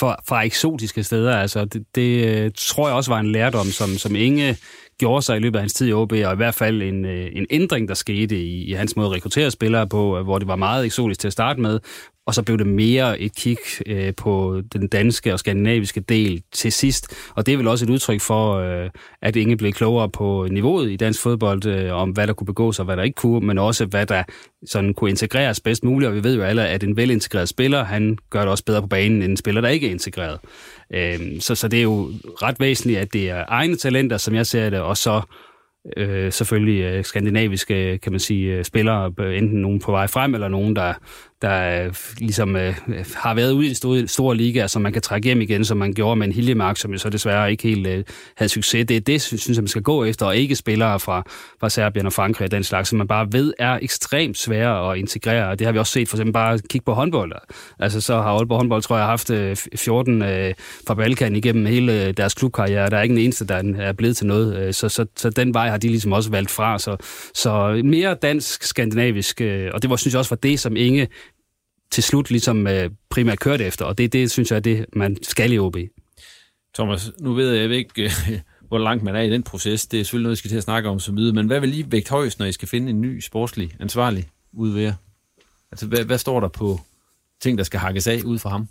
fra, 0.00 0.16
fra 0.28 0.42
eksotiske 0.42 1.04
steder. 1.04 1.36
Altså, 1.36 1.64
det, 1.64 1.84
det 1.94 2.26
øh, 2.26 2.50
tror 2.56 2.88
jeg 2.88 2.96
også 2.96 3.10
var 3.10 3.20
en 3.20 3.32
lærdom, 3.32 3.66
som, 3.66 3.88
som 3.88 4.16
Inge 4.16 4.56
gjorde 4.98 5.22
sig 5.22 5.36
i 5.36 5.40
løbet 5.40 5.58
af 5.58 5.62
hans 5.62 5.72
tid 5.72 5.88
i 5.88 5.92
OB, 5.92 6.12
og 6.12 6.32
i 6.32 6.36
hvert 6.36 6.54
fald 6.54 6.82
en, 6.82 7.04
øh, 7.04 7.30
en 7.32 7.46
ændring, 7.50 7.88
der 7.88 7.94
skete 7.94 8.36
i, 8.36 8.64
i 8.64 8.72
hans 8.72 8.96
måde 8.96 9.06
at 9.06 9.12
rekruttere 9.12 9.50
spillere 9.50 9.88
på, 9.88 10.18
øh, 10.18 10.24
hvor 10.24 10.38
det 10.38 10.48
var 10.48 10.56
meget 10.56 10.84
eksotisk 10.84 11.20
til 11.20 11.28
at 11.28 11.32
starte 11.32 11.60
med, 11.60 11.80
og 12.30 12.34
så 12.34 12.42
blev 12.42 12.58
det 12.58 12.66
mere 12.66 13.20
et 13.20 13.36
kig 13.36 13.58
øh, 13.86 14.14
på 14.16 14.62
den 14.72 14.88
danske 14.88 15.32
og 15.32 15.38
skandinaviske 15.38 16.00
del 16.00 16.42
til 16.52 16.72
sidst. 16.72 17.14
Og 17.34 17.46
det 17.46 17.52
er 17.54 17.56
vel 17.56 17.68
også 17.68 17.84
et 17.84 17.90
udtryk 17.90 18.20
for, 18.20 18.54
øh, 18.54 18.90
at 19.22 19.36
ingen 19.36 19.58
blev 19.58 19.72
klogere 19.72 20.08
på 20.08 20.46
niveauet 20.50 20.90
i 20.90 20.96
dansk 20.96 21.22
fodbold, 21.22 21.66
øh, 21.66 21.92
om 21.92 22.10
hvad 22.10 22.26
der 22.26 22.32
kunne 22.32 22.46
begås 22.46 22.78
og 22.78 22.84
hvad 22.84 22.96
der 22.96 23.02
ikke 23.02 23.14
kunne, 23.14 23.46
men 23.46 23.58
også 23.58 23.86
hvad 23.86 24.06
der 24.06 24.22
sådan 24.66 24.94
kunne 24.94 25.10
integreres 25.10 25.60
bedst 25.60 25.84
muligt. 25.84 26.08
Og 26.08 26.14
vi 26.14 26.24
ved 26.24 26.36
jo 26.36 26.42
alle, 26.42 26.68
at 26.68 26.84
en 26.84 26.96
velintegreret 26.96 27.48
spiller, 27.48 27.84
han 27.84 28.18
gør 28.30 28.40
det 28.40 28.48
også 28.48 28.64
bedre 28.64 28.80
på 28.80 28.88
banen 28.88 29.22
end 29.22 29.30
en 29.30 29.36
spiller, 29.36 29.60
der 29.60 29.68
ikke 29.68 29.86
er 29.86 29.90
integreret. 29.90 30.38
Øh, 30.94 31.40
så, 31.40 31.54
så 31.54 31.68
det 31.68 31.78
er 31.78 31.82
jo 31.82 32.12
ret 32.42 32.60
væsentligt, 32.60 32.98
at 32.98 33.12
det 33.12 33.30
er 33.30 33.44
egne 33.48 33.76
talenter, 33.76 34.16
som 34.16 34.34
jeg 34.34 34.46
ser 34.46 34.70
det, 34.70 34.80
og 34.80 34.96
så 34.96 35.20
øh, 35.96 36.32
selvfølgelig 36.32 36.82
øh, 36.82 37.04
skandinaviske, 37.04 37.98
kan 37.98 38.12
man 38.12 38.20
sige, 38.20 38.56
øh, 38.56 38.64
spillere, 38.64 39.12
øh, 39.20 39.38
enten 39.38 39.60
nogen 39.60 39.80
på 39.80 39.90
vej 39.90 40.06
frem, 40.06 40.34
eller 40.34 40.48
nogen, 40.48 40.76
der, 40.76 40.94
der 41.42 41.84
øh, 41.84 41.94
ligesom 42.18 42.56
øh, 42.56 42.74
har 43.16 43.34
været 43.34 43.52
ude 43.52 43.66
i 43.66 43.74
store, 43.74 44.08
store 44.08 44.36
ligaer, 44.36 44.66
som 44.66 44.82
man 44.82 44.92
kan 44.92 45.02
trække 45.02 45.26
hjem 45.26 45.40
igen, 45.40 45.64
som 45.64 45.78
man 45.78 45.92
gjorde 45.92 46.16
med 46.16 46.26
en 46.26 46.32
Hiljemark, 46.32 46.76
som 46.76 46.92
jo 46.92 46.98
så 46.98 47.10
desværre 47.10 47.50
ikke 47.50 47.62
helt 47.62 47.86
øh, 47.86 48.04
havde 48.36 48.48
succes. 48.48 48.86
Det 48.86 48.96
er 48.96 49.00
det, 49.00 49.22
synes 49.22 49.48
jeg, 49.48 49.56
man 49.56 49.68
skal 49.68 49.82
gå 49.82 50.04
efter, 50.04 50.26
og 50.26 50.36
ikke 50.36 50.56
spillere 50.56 51.00
fra, 51.00 51.22
fra 51.60 51.68
Serbien 51.68 52.06
og 52.06 52.12
Frankrig 52.12 52.44
og 52.44 52.50
den 52.50 52.64
slags, 52.64 52.88
som 52.88 52.98
man 52.98 53.08
bare 53.08 53.28
ved 53.32 53.52
er 53.58 53.78
ekstremt 53.82 54.38
svære 54.38 54.92
at 54.92 54.98
integrere, 54.98 55.48
og 55.48 55.58
det 55.58 55.66
har 55.66 55.72
vi 55.72 55.78
også 55.78 55.92
set 55.92 56.08
for 56.08 56.16
eksempel 56.16 56.32
bare 56.32 56.58
kigge 56.70 56.84
på 56.84 56.92
håndbold. 56.92 57.32
Altså 57.78 58.00
så 58.00 58.14
har 58.14 58.30
Aalborg 58.30 58.58
håndbold, 58.58 58.82
tror 58.82 58.96
jeg, 58.96 59.06
haft 59.06 59.30
øh, 59.30 59.56
14 59.76 60.22
øh, 60.22 60.54
fra 60.86 60.94
Balkan 60.94 61.36
igennem 61.36 61.66
hele 61.66 62.06
øh, 62.06 62.14
deres 62.16 62.34
klubkarriere. 62.34 62.90
Der 62.90 62.96
er 62.96 63.02
ikke 63.02 63.12
en 63.12 63.18
eneste, 63.18 63.46
der 63.46 63.62
er 63.78 63.92
blevet 63.92 64.16
til 64.16 64.26
noget, 64.26 64.56
øh, 64.56 64.74
så, 64.74 64.88
så, 64.88 65.06
så 65.16 65.30
den 65.30 65.54
vej 65.54 65.68
har 65.68 65.76
de 65.76 65.88
ligesom 65.88 66.12
også 66.12 66.30
valgt 66.30 66.50
fra. 66.50 66.78
Så, 66.78 66.96
så 67.34 67.80
mere 67.84 68.14
dansk-skandinavisk, 68.14 69.40
øh, 69.40 69.70
og 69.74 69.82
det 69.82 69.90
var, 69.90 69.96
synes 69.96 70.14
jeg 70.14 70.18
også 70.18 70.30
var 70.30 70.36
det, 70.36 70.60
som 70.60 70.76
Inge 70.76 71.08
til 71.90 72.02
slut 72.02 72.30
ligesom 72.30 72.66
øh, 72.66 72.90
primært 73.10 73.38
kørte 73.38 73.64
efter, 73.64 73.84
og 73.84 73.98
det, 73.98 74.12
det 74.12 74.30
synes 74.30 74.50
jeg 74.50 74.56
er 74.56 74.60
det, 74.60 74.86
man 74.92 75.16
skal 75.22 75.52
i 75.52 75.58
OB. 75.58 75.76
Thomas, 76.74 77.10
nu 77.20 77.34
ved 77.34 77.52
jeg 77.52 77.70
ikke, 77.70 78.02
øh, 78.02 78.10
hvor 78.68 78.78
langt 78.78 79.02
man 79.02 79.16
er 79.16 79.20
i 79.20 79.30
den 79.30 79.42
proces. 79.42 79.86
Det 79.86 80.00
er 80.00 80.04
selvfølgelig 80.04 80.22
noget, 80.22 80.32
vi 80.32 80.38
skal 80.38 80.48
til 80.48 80.56
at 80.56 80.62
snakke 80.62 80.88
om 80.88 81.00
så 81.00 81.12
videre, 81.12 81.34
men 81.34 81.46
hvad 81.46 81.60
vil 81.60 81.68
lige 81.68 81.92
vægt 81.92 82.08
højst, 82.08 82.38
når 82.38 82.46
I 82.46 82.52
skal 82.52 82.68
finde 82.68 82.90
en 82.90 83.00
ny 83.00 83.20
sportslig 83.20 83.76
ansvarlig 83.80 84.28
ud 84.52 84.70
ved 84.70 84.82
jer? 84.82 84.94
Altså, 85.72 85.86
hvad, 85.86 86.04
hvad 86.04 86.18
står 86.18 86.40
der 86.40 86.48
på 86.48 86.80
ting, 87.42 87.58
der 87.58 87.64
skal 87.64 87.80
hakkes 87.80 88.06
af 88.06 88.20
ud 88.24 88.38
fra 88.38 88.50
ham? 88.50 88.68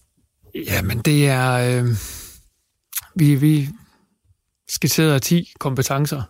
Jamen, 0.55 0.99
det 0.99 1.27
er... 1.27 1.81
Øh, 1.81 1.89
vi, 3.15 3.35
vi 3.35 3.67
skitserede 4.69 5.19
10 5.19 5.53
kompetencer 5.59 6.21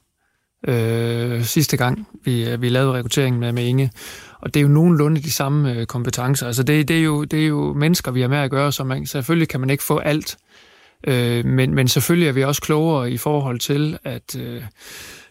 øh, 0.67 1.43
sidste 1.43 1.77
gang, 1.77 2.07
vi, 2.23 2.55
vi 2.57 2.69
lavede 2.69 2.93
rekrutteringen 2.93 3.39
med, 3.39 3.51
med 3.51 3.63
Inge. 3.63 3.91
Og 4.41 4.53
det 4.53 4.59
er 4.59 4.61
jo 4.61 4.67
nogenlunde 4.67 5.21
de 5.21 5.31
samme 5.31 5.73
øh, 5.73 5.85
kompetencer. 5.85 6.47
Altså 6.47 6.63
det, 6.63 6.87
det, 6.87 6.99
er 6.99 7.03
jo, 7.03 7.23
det 7.23 7.43
er 7.43 7.47
jo 7.47 7.73
mennesker, 7.73 8.11
vi 8.11 8.21
har 8.21 8.27
med 8.27 8.37
at 8.37 8.51
gøre, 8.51 8.71
så 8.71 8.83
man, 8.83 9.05
selvfølgelig 9.05 9.49
kan 9.49 9.59
man 9.59 9.69
ikke 9.69 9.83
få 9.83 9.97
alt. 9.97 10.37
Øh, 11.07 11.45
men, 11.45 11.73
men 11.73 11.87
selvfølgelig 11.87 12.27
er 12.27 12.33
vi 12.33 12.43
også 12.43 12.61
klogere 12.61 13.11
i 13.11 13.17
forhold 13.17 13.59
til, 13.59 13.97
at 14.03 14.35
øh, 14.39 14.61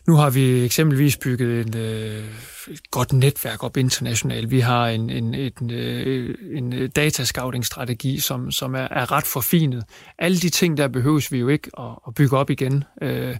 nu 0.06 0.14
har 0.14 0.30
vi 0.30 0.64
eksempelvis 0.64 1.16
bygget 1.16 1.66
en, 1.66 1.76
øh, 1.76 2.24
et 2.70 2.90
godt 2.90 3.12
netværk 3.12 3.64
op 3.64 3.76
internationalt. 3.76 4.50
Vi 4.50 4.60
har 4.60 4.88
en, 4.88 5.10
en, 5.10 5.34
en, 5.34 5.70
øh, 5.70 6.34
en 6.54 6.90
datascouting-strategi, 6.90 8.18
som, 8.18 8.50
som 8.50 8.74
er, 8.74 8.88
er 8.90 9.12
ret 9.12 9.26
forfinet. 9.26 9.84
Alle 10.18 10.38
de 10.38 10.48
ting, 10.48 10.76
der 10.76 10.88
behøves 10.88 11.32
vi 11.32 11.38
jo 11.38 11.48
ikke 11.48 11.70
at, 11.78 11.90
at 12.06 12.14
bygge 12.14 12.36
op 12.36 12.50
igen. 12.50 12.84
Øh, 13.02 13.36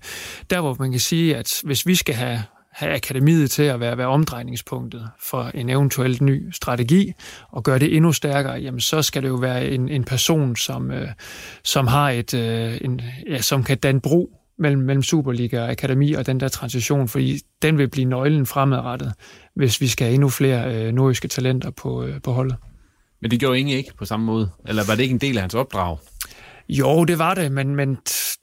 der 0.51 0.61
hvor 0.61 0.77
man 0.79 0.91
kan 0.91 1.01
sige, 1.01 1.37
at 1.37 1.61
hvis 1.65 1.87
vi 1.87 1.95
skal 1.95 2.15
have 2.15 2.43
have 2.79 2.95
akademiet 2.95 3.51
til 3.51 3.63
at 3.63 3.81
være, 3.81 3.99
være 3.99 4.07
omdrejningspunktet 4.07 5.09
for 5.21 5.51
en 5.55 5.69
eventuelt 5.69 6.21
ny 6.21 6.53
strategi, 6.53 7.13
og 7.51 7.63
gøre 7.63 7.79
det 7.79 7.97
endnu 7.97 8.13
stærkere, 8.13 8.55
jamen 8.55 8.81
så 8.81 9.03
skal 9.03 9.23
det 9.23 9.29
jo 9.29 9.35
være 9.35 9.67
en, 9.67 9.89
en 9.89 10.05
person, 10.05 10.57
som, 10.57 10.91
øh, 10.91 11.09
som 11.65 11.87
har 11.87 12.11
et, 12.11 12.35
øh, 12.35 12.79
en, 12.81 13.01
ja, 13.29 13.41
som 13.41 13.65
kan 13.65 13.79
danne 13.79 14.01
bro 14.01 14.31
mellem, 14.59 14.83
mellem 14.83 15.03
Superliga 15.03 15.63
og 15.63 15.71
Akademi 15.71 16.13
og 16.13 16.27
den 16.27 16.41
der 16.41 16.49
transition, 16.49 17.09
fordi 17.09 17.41
den 17.63 17.79
vil 17.79 17.91
blive 17.91 18.07
nøglen 18.07 18.47
fremadrettet, 18.47 19.13
hvis 19.55 19.81
vi 19.81 19.89
skal 19.89 20.05
have 20.05 20.15
endnu 20.15 20.29
flere 20.29 20.75
øh, 20.75 20.93
nordiske 20.93 21.29
talenter 21.29 21.71
på, 21.71 22.05
øh, 22.05 22.23
på 22.23 22.33
holdet. 22.33 22.57
Men 23.23 23.31
det 23.31 23.41
gjorde 23.41 23.59
Inge 23.59 23.75
ikke 23.75 23.95
på 23.99 24.05
samme 24.05 24.27
måde? 24.27 24.51
Eller 24.69 24.83
var 24.89 24.95
det 24.95 25.03
ikke 25.03 25.13
en 25.13 25.21
del 25.21 25.37
af 25.37 25.43
hans 25.43 25.55
opdrag? 25.55 25.99
Jo, 26.69 27.05
det 27.05 27.19
var 27.19 27.35
det, 27.35 27.53
men, 27.53 27.77
men 27.77 27.95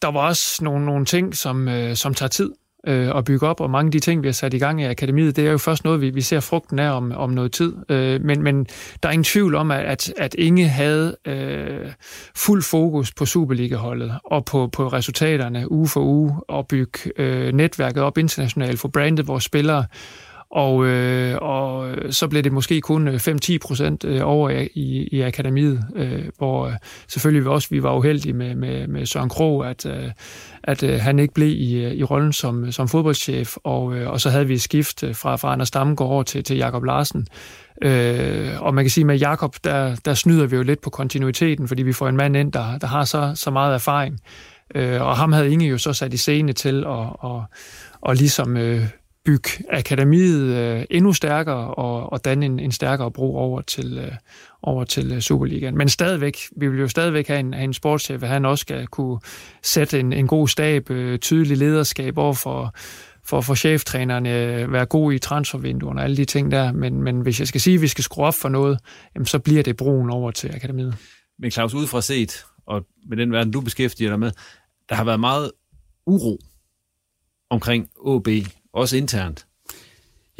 der 0.02 0.12
var 0.12 0.28
også 0.28 0.64
nogle, 0.64 0.86
nogle 0.86 1.06
ting, 1.06 1.36
som, 1.36 1.68
øh, 1.68 1.96
som 1.96 2.14
tager 2.14 2.30
tid 2.30 2.52
øh, 2.88 3.18
at 3.18 3.26
bygge 3.26 3.48
op, 3.48 3.60
og 3.60 3.70
mange 3.70 3.88
af 3.88 3.92
de 3.92 4.00
ting, 4.00 4.24
vi 4.24 4.28
har 4.28 4.34
sat 4.34 4.54
i 4.54 4.58
gang 4.58 4.82
i 4.82 4.86
akademiet, 4.86 5.36
det 5.36 5.48
er 5.48 5.52
jo 5.52 5.58
først 5.58 5.84
noget, 5.84 6.02
vi, 6.02 6.10
vi 6.10 6.22
ser 6.22 6.40
frugten 6.40 6.80
af 6.80 6.92
om, 6.92 7.12
om 7.12 7.30
noget 7.30 7.52
tid. 7.52 7.74
Øh, 7.90 8.22
men, 8.22 8.42
men 8.42 8.68
der 9.04 9.10
er 9.10 9.14
ingen 9.14 9.24
tvivl 9.24 9.56
om, 9.56 9.72
at, 9.72 10.14
at 10.18 10.36
Inge 10.38 10.68
havde 10.68 11.16
øh, 11.28 11.92
fuld 12.36 12.64
fokus 12.64 13.14
på 13.14 13.26
Superliga-holdet 13.26 14.14
og 14.24 14.46
på, 14.46 14.68
på 14.68 14.88
resultaterne 14.88 15.72
uge 15.72 15.88
for 15.88 16.02
uge, 16.02 16.34
og 16.48 16.68
bygge 16.68 17.00
øh, 17.18 17.54
netværket 17.54 18.04
op 18.04 18.18
internationalt, 18.18 18.80
få 18.80 18.88
brandet 18.88 19.28
vores 19.28 19.44
spillere, 19.44 19.86
og, 20.52 20.86
øh, 20.86 21.38
og 21.42 21.96
så 22.10 22.28
blev 22.28 22.44
det 22.44 22.52
måske 22.52 22.82
kun 22.82 23.08
øh, 23.08 23.16
5-10 23.16 23.58
procent 23.58 24.06
øh, 24.06 24.22
over 24.24 24.50
i, 24.74 25.08
i 25.12 25.22
akademiet, 25.22 25.84
øh, 25.96 26.24
hvor 26.38 26.68
øh, 26.68 26.74
selvfølgelig 27.08 27.44
vi 27.44 27.50
også 27.50 27.68
vi 27.72 27.84
var 27.84 27.96
uheldige 27.96 28.34
med, 28.34 28.56
med, 28.56 28.88
med 28.88 29.06
Søren 29.06 29.30
Krog, 29.30 29.70
at, 29.70 29.86
øh, 29.86 30.12
at 30.64 30.84
øh, 30.84 31.00
han 31.00 31.20
ikke 31.20 31.34
blev 31.34 31.50
i, 31.50 31.94
i 31.94 32.04
rollen 32.04 32.34
som, 32.34 32.72
som 32.72 32.88
fodboldchef, 32.88 33.56
og, 33.64 33.96
øh, 33.96 34.10
og 34.10 34.22
så 34.22 34.30
havde 34.30 34.48
vi 34.48 34.54
et 34.54 34.62
skift 34.62 35.04
fra, 35.14 35.36
fra 35.36 35.54
Anders 35.54 35.72
Damgaard 35.72 36.12
over 36.12 36.24
til, 36.24 36.44
til 36.44 36.58
Jakob 36.58 36.84
Larsen. 36.84 37.28
Øh, 37.82 38.62
og 38.62 38.74
man 38.74 38.84
kan 38.84 38.92
sige, 38.92 39.02
at 39.02 39.08
med 39.08 39.18
Jakob, 39.18 39.56
der, 39.64 39.96
der 40.06 40.14
snyder 40.14 40.48
vi 40.48 40.56
jo 40.56 40.64
lidt 40.64 40.82
på 40.82 40.90
kontinuiteten, 40.90 41.68
fordi 41.68 41.84
vi 41.84 41.94
får 41.94 42.08
en 42.08 42.18
mand 42.18 42.38
ind, 42.38 42.52
der, 42.52 42.78
der 42.78 42.88
har 42.88 43.04
så, 43.04 43.32
så 43.36 43.52
meget 43.52 43.74
erfaring. 43.74 44.20
Øh, 44.76 45.02
og 45.02 45.18
ham 45.18 45.32
havde 45.32 45.52
Inge 45.52 45.68
jo 45.68 45.78
så 45.78 45.94
sat 45.94 46.14
i 46.14 46.18
scene 46.18 46.54
til 46.54 46.80
at, 46.80 47.10
og, 47.20 47.44
og 48.02 48.16
ligesom 48.16 48.58
øh, 48.58 48.88
bygge 49.26 49.50
akademiet 49.70 50.56
øh, 50.56 50.86
endnu 50.90 51.14
stærkere 51.14 51.74
og, 51.74 52.14
og 52.14 52.26
danne 52.26 52.46
en, 52.46 52.60
en 52.60 52.72
stærkere 52.72 53.12
bro 53.12 53.36
over 53.36 53.62
til, 53.62 53.98
øh, 53.98 54.12
over 54.62 54.84
til 54.84 55.12
øh, 55.12 55.20
Superligaen. 55.22 55.78
Men 55.78 55.90
stadigvæk, 55.90 56.38
vi 56.58 56.68
vil 56.68 56.80
jo 56.80 56.88
stadigvæk 56.88 57.28
have 57.28 57.40
en, 57.40 57.54
have 57.54 57.64
en 57.64 57.74
sportschef, 57.74 58.24
at 58.24 58.30
han 58.30 58.46
også 58.46 58.62
skal 58.62 58.88
kunne 58.88 59.20
sætte 59.64 60.00
en, 60.00 60.14
en 60.14 60.28
god 60.28 60.48
stab, 60.48 60.90
øh, 60.90 61.20
tydelig 61.20 61.58
lederskab 61.58 62.18
over 62.18 62.34
for, 62.34 62.74
for, 63.24 63.42
for 63.42 63.56
cheftrænerne, 63.56 64.44
øh, 64.44 64.74
være 64.74 64.86
god 64.86 65.14
i 65.14 65.20
transfervinduerne 65.20 66.00
og 66.00 66.04
alle 66.04 66.18
de 66.18 66.26
ting 66.26 66.52
der. 66.52 66.72
Men, 66.72 67.04
men 67.04 67.22
hvis 67.22 67.40
jeg 67.40 67.48
skal 67.48 67.62
sige, 67.62 67.76
at 67.76 67.82
vi 67.82 67.88
skal 67.88 68.04
skrue 68.04 68.26
op 68.26 68.36
for 68.36 68.50
noget, 68.50 68.80
jamen, 69.16 69.26
så 69.26 69.40
bliver 69.40 69.64
det 69.64 69.78
broen 69.78 70.10
over 70.10 70.32
til 70.32 70.56
akademiet. 70.56 70.96
Men 71.40 71.52
Claus, 71.52 71.74
udefra 71.74 72.02
set, 72.02 72.46
og 72.66 72.86
med 73.08 73.18
den 73.18 73.32
verden, 73.32 73.54
du 73.54 73.62
beskæftiger 73.62 74.10
dig 74.10 74.20
med, 74.20 74.32
der 74.90 74.96
har 74.96 75.04
været 75.04 75.20
meget 75.20 75.52
uro 76.06 76.40
omkring 77.50 77.90
OB 77.98 78.28
også 78.76 78.98
internt. 78.98 79.46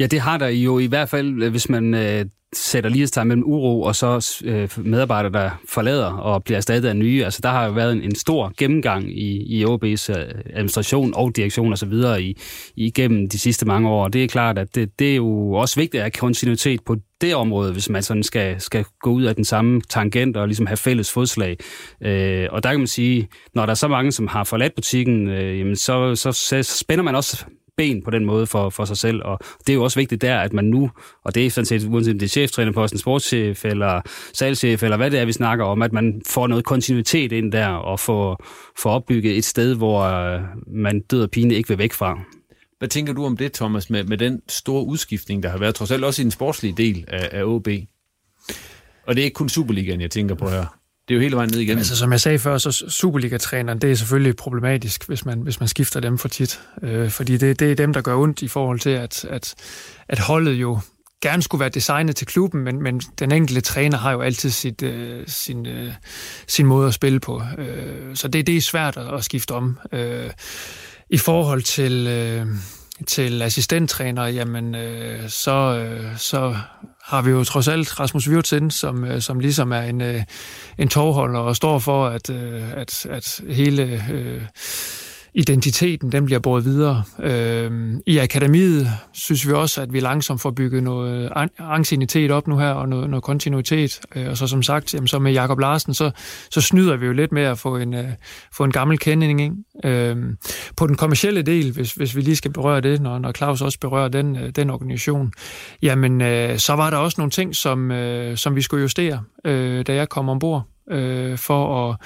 Ja, 0.00 0.06
det 0.06 0.20
har 0.20 0.38
der 0.38 0.48
jo 0.48 0.78
i 0.78 0.86
hvert 0.86 1.08
fald, 1.08 1.42
øh, 1.42 1.50
hvis 1.50 1.68
man 1.68 1.94
øh, 1.94 2.26
sætter 2.52 2.90
lighedstegn 2.90 3.28
mellem 3.28 3.44
uro 3.46 3.82
og 3.82 3.96
så 3.96 4.42
øh, 4.44 4.68
medarbejdere, 4.76 5.32
der 5.32 5.50
forlader 5.68 6.12
og 6.12 6.44
bliver 6.44 6.56
erstattet 6.56 6.88
af 6.88 6.96
nye. 6.96 7.24
Altså, 7.24 7.40
der 7.42 7.48
har 7.48 7.66
jo 7.66 7.72
været 7.72 7.92
en, 7.92 8.02
en 8.02 8.14
stor 8.14 8.52
gennemgang 8.58 9.18
i, 9.18 9.58
i 9.58 9.64
OB's 9.64 10.18
øh, 10.18 10.24
administration 10.52 11.14
og 11.14 11.36
direktion 11.36 11.72
osv. 11.72 11.92
I, 12.20 12.36
igennem 12.76 13.28
de 13.28 13.38
sidste 13.38 13.66
mange 13.66 13.88
år. 13.88 14.04
Og 14.04 14.12
det 14.12 14.24
er 14.24 14.28
klart, 14.28 14.58
at 14.58 14.74
det, 14.74 14.98
det 14.98 15.12
er 15.12 15.16
jo 15.16 15.52
også 15.52 15.80
vigtigt 15.80 16.00
at 16.00 16.04
have 16.04 16.10
kontinuitet 16.10 16.80
på 16.84 16.96
det 17.20 17.34
område, 17.34 17.72
hvis 17.72 17.88
man 17.88 18.02
sådan 18.02 18.22
skal, 18.22 18.60
skal 18.60 18.84
gå 19.00 19.10
ud 19.10 19.22
af 19.22 19.34
den 19.34 19.44
samme 19.44 19.80
tangent 19.80 20.36
og 20.36 20.46
ligesom 20.46 20.66
have 20.66 20.76
fælles 20.76 21.12
fodslag. 21.12 21.56
Øh, 22.02 22.48
og 22.50 22.62
der 22.62 22.70
kan 22.70 22.80
man 22.80 22.86
sige, 22.86 23.28
når 23.54 23.66
der 23.66 23.70
er 23.70 23.74
så 23.74 23.88
mange, 23.88 24.12
som 24.12 24.26
har 24.26 24.44
forladt 24.44 24.74
butikken, 24.74 25.28
øh, 25.28 25.58
jamen 25.58 25.76
så, 25.76 26.14
så, 26.14 26.32
så 26.32 26.62
spænder 26.62 27.04
man 27.04 27.14
også 27.14 27.44
ben 27.76 28.02
på 28.02 28.10
den 28.10 28.24
måde 28.24 28.46
for, 28.46 28.70
for 28.70 28.84
sig 28.84 28.96
selv. 28.96 29.22
Og 29.24 29.38
det 29.58 29.68
er 29.68 29.74
jo 29.74 29.84
også 29.84 30.00
vigtigt 30.00 30.22
der, 30.22 30.38
at 30.38 30.52
man 30.52 30.64
nu, 30.64 30.90
og 31.24 31.34
det 31.34 31.46
er 31.46 31.50
sådan 31.50 31.66
set, 31.66 31.84
uanset 31.84 32.12
om 32.12 32.18
det 32.18 32.26
er 32.26 32.30
cheftrænerposten, 32.30 32.98
sportschef 32.98 33.64
eller 33.64 34.00
salgschef, 34.32 34.82
eller 34.82 34.96
hvad 34.96 35.10
det 35.10 35.20
er, 35.20 35.24
vi 35.24 35.32
snakker 35.32 35.64
om, 35.64 35.82
at 35.82 35.92
man 35.92 36.22
får 36.26 36.46
noget 36.46 36.64
kontinuitet 36.64 37.32
ind 37.32 37.52
der, 37.52 37.68
og 37.68 38.00
får, 38.00 38.44
får 38.78 38.90
opbygget 38.90 39.36
et 39.36 39.44
sted, 39.44 39.74
hvor 39.74 40.00
øh, 40.02 40.40
man 40.66 41.00
død 41.00 41.22
og 41.22 41.30
pine 41.30 41.54
ikke 41.54 41.68
vil 41.68 41.78
væk 41.78 41.92
fra. 41.92 42.20
Hvad 42.78 42.88
tænker 42.88 43.12
du 43.12 43.24
om 43.24 43.36
det, 43.36 43.52
Thomas, 43.52 43.90
med, 43.90 44.04
med 44.04 44.18
den 44.18 44.42
store 44.48 44.86
udskiftning, 44.86 45.42
der 45.42 45.48
har 45.48 45.58
været, 45.58 45.74
trods 45.74 45.90
alt 45.90 46.04
også 46.04 46.22
i 46.22 46.24
den 46.24 46.30
sportslige 46.30 46.74
del 46.76 47.04
af, 47.08 47.28
af 47.32 47.44
OB? 47.44 47.68
Og 49.06 49.14
det 49.14 49.20
er 49.20 49.24
ikke 49.24 49.34
kun 49.34 49.48
Superligaen, 49.48 50.00
jeg 50.00 50.10
tænker 50.10 50.34
på 50.34 50.48
her. 50.48 50.76
Det 51.08 51.14
er 51.14 51.16
jo 51.16 51.22
hele 51.22 51.36
vejen 51.36 51.50
ned 51.50 51.60
igen. 51.60 51.78
Altså, 51.78 51.96
som 51.96 52.12
jeg 52.12 52.20
sagde 52.20 52.38
før, 52.38 52.58
så 52.58 52.84
Superliga-træneren, 52.88 53.78
det 53.78 53.90
er 53.90 53.94
selvfølgelig 53.94 54.36
problematisk, 54.36 55.06
hvis 55.08 55.24
man, 55.24 55.40
hvis 55.40 55.60
man 55.60 55.68
skifter 55.68 56.00
dem 56.00 56.18
for 56.18 56.28
tit. 56.28 56.60
Øh, 56.82 57.10
fordi 57.10 57.36
det, 57.36 57.60
det 57.60 57.70
er 57.70 57.74
dem, 57.74 57.92
der 57.92 58.00
gør 58.00 58.16
ondt 58.16 58.42
i 58.42 58.48
forhold 58.48 58.80
til, 58.80 58.90
at, 58.90 59.24
at, 59.24 59.54
at 60.08 60.18
holdet 60.18 60.52
jo 60.52 60.80
gerne 61.22 61.42
skulle 61.42 61.60
være 61.60 61.68
designet 61.68 62.16
til 62.16 62.26
klubben, 62.26 62.60
men, 62.60 62.82
men 62.82 63.00
den 63.18 63.32
enkelte 63.32 63.60
træner 63.60 63.98
har 63.98 64.12
jo 64.12 64.20
altid 64.20 64.50
sit, 64.50 64.82
øh, 64.82 65.24
sin, 65.26 65.66
øh, 65.66 65.92
sin 66.46 66.66
måde 66.66 66.88
at 66.88 66.94
spille 66.94 67.20
på. 67.20 67.42
Øh, 67.58 68.16
så 68.16 68.28
det, 68.28 68.46
det 68.46 68.56
er 68.56 68.60
svært 68.60 68.96
at, 68.96 69.14
at 69.14 69.24
skifte 69.24 69.52
om. 69.52 69.78
Øh, 69.92 70.30
I 71.10 71.18
forhold 71.18 71.62
til... 71.62 72.06
Øh, 72.06 72.46
til 73.06 73.42
assistenttræner, 73.42 74.26
jamen 74.26 74.74
øh, 74.74 75.28
så, 75.28 75.52
øh, 75.52 76.18
så 76.18 76.56
har 77.06 77.22
vi 77.22 77.30
jo 77.30 77.44
trods 77.44 77.68
alt 77.68 78.00
Rasmus 78.00 78.28
Wirtsen, 78.28 78.70
som, 78.70 79.04
øh, 79.04 79.20
som 79.20 79.40
ligesom 79.40 79.72
er 79.72 79.80
en, 79.80 80.00
øh, 80.00 80.22
en 80.78 80.88
tovholder 80.88 81.40
og 81.40 81.56
står 81.56 81.78
for, 81.78 82.06
at, 82.06 82.30
øh, 82.30 82.72
at, 82.76 83.06
at 83.06 83.40
hele 83.48 84.02
øh, 84.10 84.42
identiteten 85.36 86.12
den 86.12 86.24
bliver 86.24 86.38
båret 86.38 86.64
videre. 86.64 87.02
Øh, 87.22 87.92
I 88.06 88.18
akademiet 88.18 88.88
synes 89.12 89.48
vi 89.48 89.52
også, 89.52 89.82
at 89.82 89.92
vi 89.92 90.00
langsomt 90.00 90.40
får 90.40 90.50
bygget 90.50 90.82
noget 90.82 91.32
angstinitet 91.58 92.30
op 92.30 92.48
nu 92.48 92.58
her, 92.58 92.70
og 92.70 92.88
noget, 92.88 93.10
noget 93.10 93.22
kontinuitet. 93.22 94.00
Øh, 94.14 94.28
og 94.28 94.36
så 94.36 94.46
som 94.46 94.62
sagt, 94.62 94.94
jamen, 94.94 95.08
så 95.08 95.18
med 95.18 95.32
Jakob 95.32 95.58
Larsen, 95.58 95.94
så, 95.94 96.10
så 96.50 96.60
snyder 96.60 96.96
vi 96.96 97.06
jo 97.06 97.12
lidt 97.12 97.32
med 97.32 97.42
at 97.42 97.58
få 97.58 97.76
en, 97.76 97.94
øh, 97.94 98.08
få 98.56 98.64
en 98.64 98.72
gammel 98.72 98.98
kending. 98.98 99.40
Ikke? 99.42 99.54
Øh, 99.84 100.16
på 100.76 100.86
den 100.86 100.96
kommercielle 100.96 101.42
del, 101.42 101.72
hvis, 101.72 101.92
hvis 101.92 102.16
vi 102.16 102.20
lige 102.20 102.36
skal 102.36 102.52
berøre 102.52 102.80
det, 102.80 103.00
når, 103.00 103.18
når 103.18 103.32
Claus 103.32 103.62
også 103.62 103.78
berører 103.80 104.08
den, 104.08 104.36
øh, 104.36 104.50
den 104.50 104.70
organisation, 104.70 105.32
jamen 105.82 106.20
øh, 106.20 106.58
så 106.58 106.72
var 106.72 106.90
der 106.90 106.96
også 106.96 107.20
nogle 107.20 107.30
ting, 107.30 107.56
som, 107.56 107.90
øh, 107.90 108.36
som 108.36 108.56
vi 108.56 108.62
skulle 108.62 108.80
justere, 108.80 109.22
øh, 109.44 109.86
da 109.86 109.94
jeg 109.94 110.08
kom 110.08 110.28
ombord, 110.28 110.62
øh, 110.90 111.38
for 111.38 111.90
at 111.90 111.96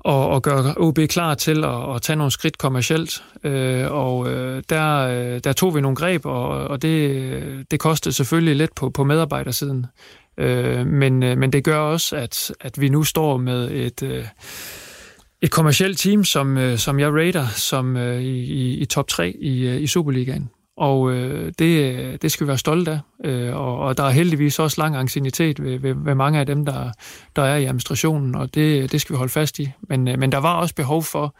og, 0.00 0.28
og 0.28 0.42
gøre 0.42 0.74
OB 0.76 0.98
klar 1.08 1.34
til 1.34 1.64
at, 1.64 1.94
at 1.94 2.02
tage 2.02 2.16
nogle 2.16 2.30
skridt 2.30 2.58
kommercielt. 2.58 3.24
Øh, 3.44 3.92
og 3.92 4.30
øh, 4.30 4.62
der, 4.68 4.98
øh, 4.98 5.40
der 5.44 5.52
tog 5.52 5.74
vi 5.74 5.80
nogle 5.80 5.96
greb, 5.96 6.26
og, 6.26 6.48
og 6.48 6.82
det, 6.82 7.70
det 7.70 7.80
kostede 7.80 8.14
selvfølgelig 8.14 8.56
lidt 8.56 8.74
på, 8.74 8.90
på 8.90 9.04
medarbejdersiden. 9.04 9.86
Øh, 10.38 10.86
men, 10.86 11.22
øh, 11.22 11.38
men 11.38 11.52
det 11.52 11.64
gør 11.64 11.78
også, 11.78 12.16
at, 12.16 12.52
at 12.60 12.80
vi 12.80 12.88
nu 12.88 13.04
står 13.04 13.36
med 13.36 13.70
et... 13.70 14.02
Øh, 14.02 14.24
et 15.42 15.50
kommercielt 15.50 15.98
team, 15.98 16.24
som, 16.24 16.58
øh, 16.58 16.78
som 16.78 17.00
jeg 17.00 17.12
rater 17.12 17.46
som 17.46 17.96
øh, 17.96 18.22
i, 18.22 18.38
i, 18.38 18.78
i 18.78 18.84
top 18.84 19.08
3 19.08 19.30
i, 19.40 19.68
øh, 19.68 19.82
i 19.82 19.86
Superligaen. 19.86 20.50
Og 20.76 21.12
øh, 21.12 21.52
det, 21.58 22.22
det 22.22 22.32
skal 22.32 22.46
vi 22.46 22.48
være 22.48 22.58
stolte 22.58 22.90
af. 22.90 23.28
Øh, 23.28 23.56
og, 23.56 23.78
og 23.78 23.96
der 23.96 24.04
er 24.04 24.10
heldigvis 24.10 24.58
også 24.58 24.80
lang 24.80 24.96
ancienitet 24.96 25.62
ved, 25.62 25.78
ved, 25.78 25.94
ved 26.04 26.14
mange 26.14 26.40
af 26.40 26.46
dem, 26.46 26.64
der, 26.64 26.90
der 27.36 27.42
er 27.42 27.56
i 27.56 27.64
administrationen, 27.64 28.34
og 28.34 28.54
det, 28.54 28.92
det 28.92 29.00
skal 29.00 29.14
vi 29.14 29.16
holde 29.16 29.32
fast 29.32 29.58
i. 29.58 29.70
Men, 29.88 30.08
øh, 30.08 30.18
men 30.18 30.32
der 30.32 30.38
var 30.38 30.54
også 30.54 30.74
behov 30.74 31.02
for, 31.02 31.36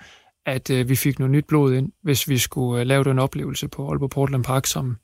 at 0.46 0.70
øh, 0.70 0.88
vi 0.88 0.96
fik 0.96 1.18
noget 1.18 1.30
nyt 1.30 1.44
blod 1.48 1.74
ind, 1.74 1.92
hvis 2.02 2.28
vi 2.28 2.38
skulle 2.38 2.80
øh, 2.80 2.86
lave 2.86 3.04
den 3.04 3.18
oplevelse 3.18 3.68
på 3.68 3.88
Aalborg 3.88 4.10
Portland 4.10 4.44
Park, 4.44 4.66
som, 4.66 4.96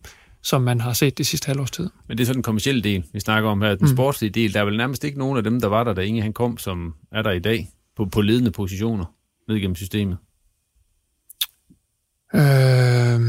som 0.43 0.63
man 0.63 0.81
har 0.81 0.93
set 0.93 1.19
det 1.19 1.27
sidste 1.27 1.47
halvårs 1.47 1.71
tid. 1.71 1.91
Men 2.09 2.19
det 2.19 2.25
er 2.25 2.27
så 2.27 2.33
den 2.33 2.43
kommercielle 2.43 2.83
del, 2.83 3.05
vi 3.13 3.21
snakker 3.21 3.51
om 3.51 3.63
her. 3.63 3.75
Den 3.75 3.79
mm. 3.81 3.97
sportslige 3.97 4.31
del, 4.31 4.55
der 4.55 4.61
er 4.61 4.65
vel 4.65 4.77
nærmest 4.77 5.05
ikke 5.05 5.19
nogen 5.19 5.37
af 5.37 5.45
dem, 5.45 5.61
der 5.61 5.69
var 5.69 5.85
der, 5.85 5.93
da 5.95 6.01
Inge 6.01 6.23
han 6.23 6.33
kom, 6.33 6.59
som 6.59 6.95
er 7.13 7.23
der 7.23 7.31
i 7.31 7.39
dag 7.39 7.69
på, 7.97 8.07
på 8.07 8.21
ledende 8.21 8.51
positioner 8.51 9.05
ned 9.49 9.61
gennem 9.61 9.77
systemet. 9.77 10.17
Øh... 12.35 13.21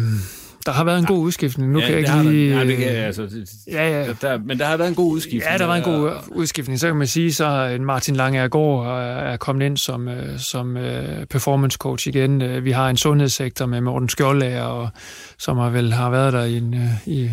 Der 0.67 0.73
har 0.73 0.83
været 0.83 0.99
en 0.99 1.05
god 1.05 1.19
udskiftning. 1.19 1.71
Nu 1.71 1.79
ja, 1.79 1.85
kan 1.85 1.93
jeg 1.93 1.99
ikke 1.99 2.31
lige... 2.31 2.51
Der, 2.51 2.59
ja, 2.59 2.67
det 2.67 2.77
kan, 2.77 2.87
altså, 2.87 3.21
det, 3.21 3.49
ja, 3.67 3.89
ja. 3.89 4.13
Der, 4.21 4.37
men 4.37 4.59
der 4.59 4.65
har 4.65 4.77
været 4.77 4.89
en 4.89 4.95
god 4.95 5.11
udskiftning. 5.13 5.51
Ja, 5.51 5.57
der 5.57 5.65
var 5.65 5.75
en 5.75 5.83
god 5.83 6.11
udskiftning. 6.31 6.79
Så 6.79 6.87
kan 6.87 6.95
man 6.95 7.07
sige, 7.07 7.33
så 7.33 7.77
Martin 7.81 8.15
Lange 8.15 8.49
går 8.49 8.85
er 9.01 9.37
kommet 9.37 9.65
ind 9.65 9.77
som, 9.77 10.07
øh, 10.07 10.39
som 10.39 10.77
øh, 10.77 11.25
performance 11.25 11.77
coach 11.77 12.07
igen. 12.07 12.41
Øh, 12.41 12.65
vi 12.65 12.71
har 12.71 12.89
en 12.89 12.97
sundhedssektor 12.97 13.65
med 13.65 13.81
Morten 13.81 14.09
Skjoldager, 14.09 14.63
og, 14.63 14.89
som 15.37 15.57
har 15.57 15.69
vel 15.69 15.93
har 15.93 16.09
været 16.09 16.33
der 16.33 16.43
i, 16.43 16.57
en, 16.57 16.75
i 17.05 17.29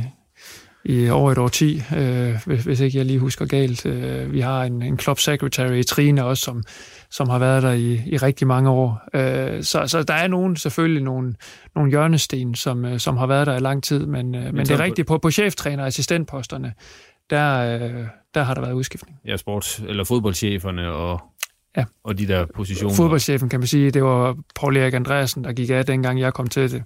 i 0.85 1.09
over 1.11 1.33
et 1.33 1.39
år 1.39 1.49
10, 1.49 1.83
øh, 1.97 2.35
hvis, 2.47 2.65
hvis 2.65 2.81
ikke 2.81 2.99
jeg 2.99 3.07
lige 3.07 3.19
husker 3.19 3.47
galt. 3.47 3.87
Øh, 3.87 4.33
vi 4.33 4.41
har 4.41 4.63
en, 4.65 4.83
en 4.83 4.99
club 4.99 5.19
secretary, 5.19 5.83
Trine, 5.83 6.25
også, 6.25 6.43
som, 6.43 6.63
som 7.15 7.29
har 7.29 7.39
været 7.39 7.63
der 7.63 7.73
i, 7.73 8.03
i 8.07 8.17
rigtig 8.17 8.47
mange 8.47 8.71
år. 8.71 9.03
Øh, 9.15 9.63
så, 9.63 9.87
så 9.87 10.03
der 10.03 10.15
er 10.15 10.29
nogen, 10.29 10.57
selvfølgelig 10.57 11.03
nogle, 11.03 11.35
nogle 11.75 11.91
hjørnesten, 11.91 12.55
som, 12.55 12.85
øh, 12.85 12.99
som 12.99 13.17
har 13.17 13.27
været 13.27 13.47
der 13.47 13.57
i 13.57 13.61
lang 13.61 13.83
tid, 13.83 14.07
men, 14.07 14.35
øh, 14.35 14.55
men 14.55 14.67
det 14.67 14.71
er 14.71 14.81
rigtigt, 14.81 15.09
på, 15.09 15.19
på 15.19 15.31
cheftræner- 15.31 15.83
og 15.83 15.87
assistentposterne, 15.87 16.73
der, 17.31 17.59
øh, 17.59 18.07
der 18.35 18.43
har 18.43 18.55
der 18.55 18.61
været 18.61 18.73
udskiftning. 18.73 19.19
Ja, 19.27 19.35
sports- 19.35 19.89
eller 19.89 20.05
fodboldcheferne 20.05 20.89
og, 20.89 21.21
ja. 21.77 21.85
og 22.05 22.19
de 22.19 22.29
der 22.29 22.47
positioner. 22.55 22.95
Fodboldchefen, 22.95 23.49
kan 23.49 23.61
man 23.61 23.67
sige, 23.67 23.91
det 23.91 24.05
var 24.05 24.37
Paul 24.61 24.77
Erik 24.77 24.95
Andreasen, 24.95 25.45
der 25.45 25.53
gik 25.53 25.71
af, 25.71 25.87
dengang 25.87 26.21
jeg 26.21 26.35
kom 26.35 26.47
til 26.47 26.71
det 26.73 26.83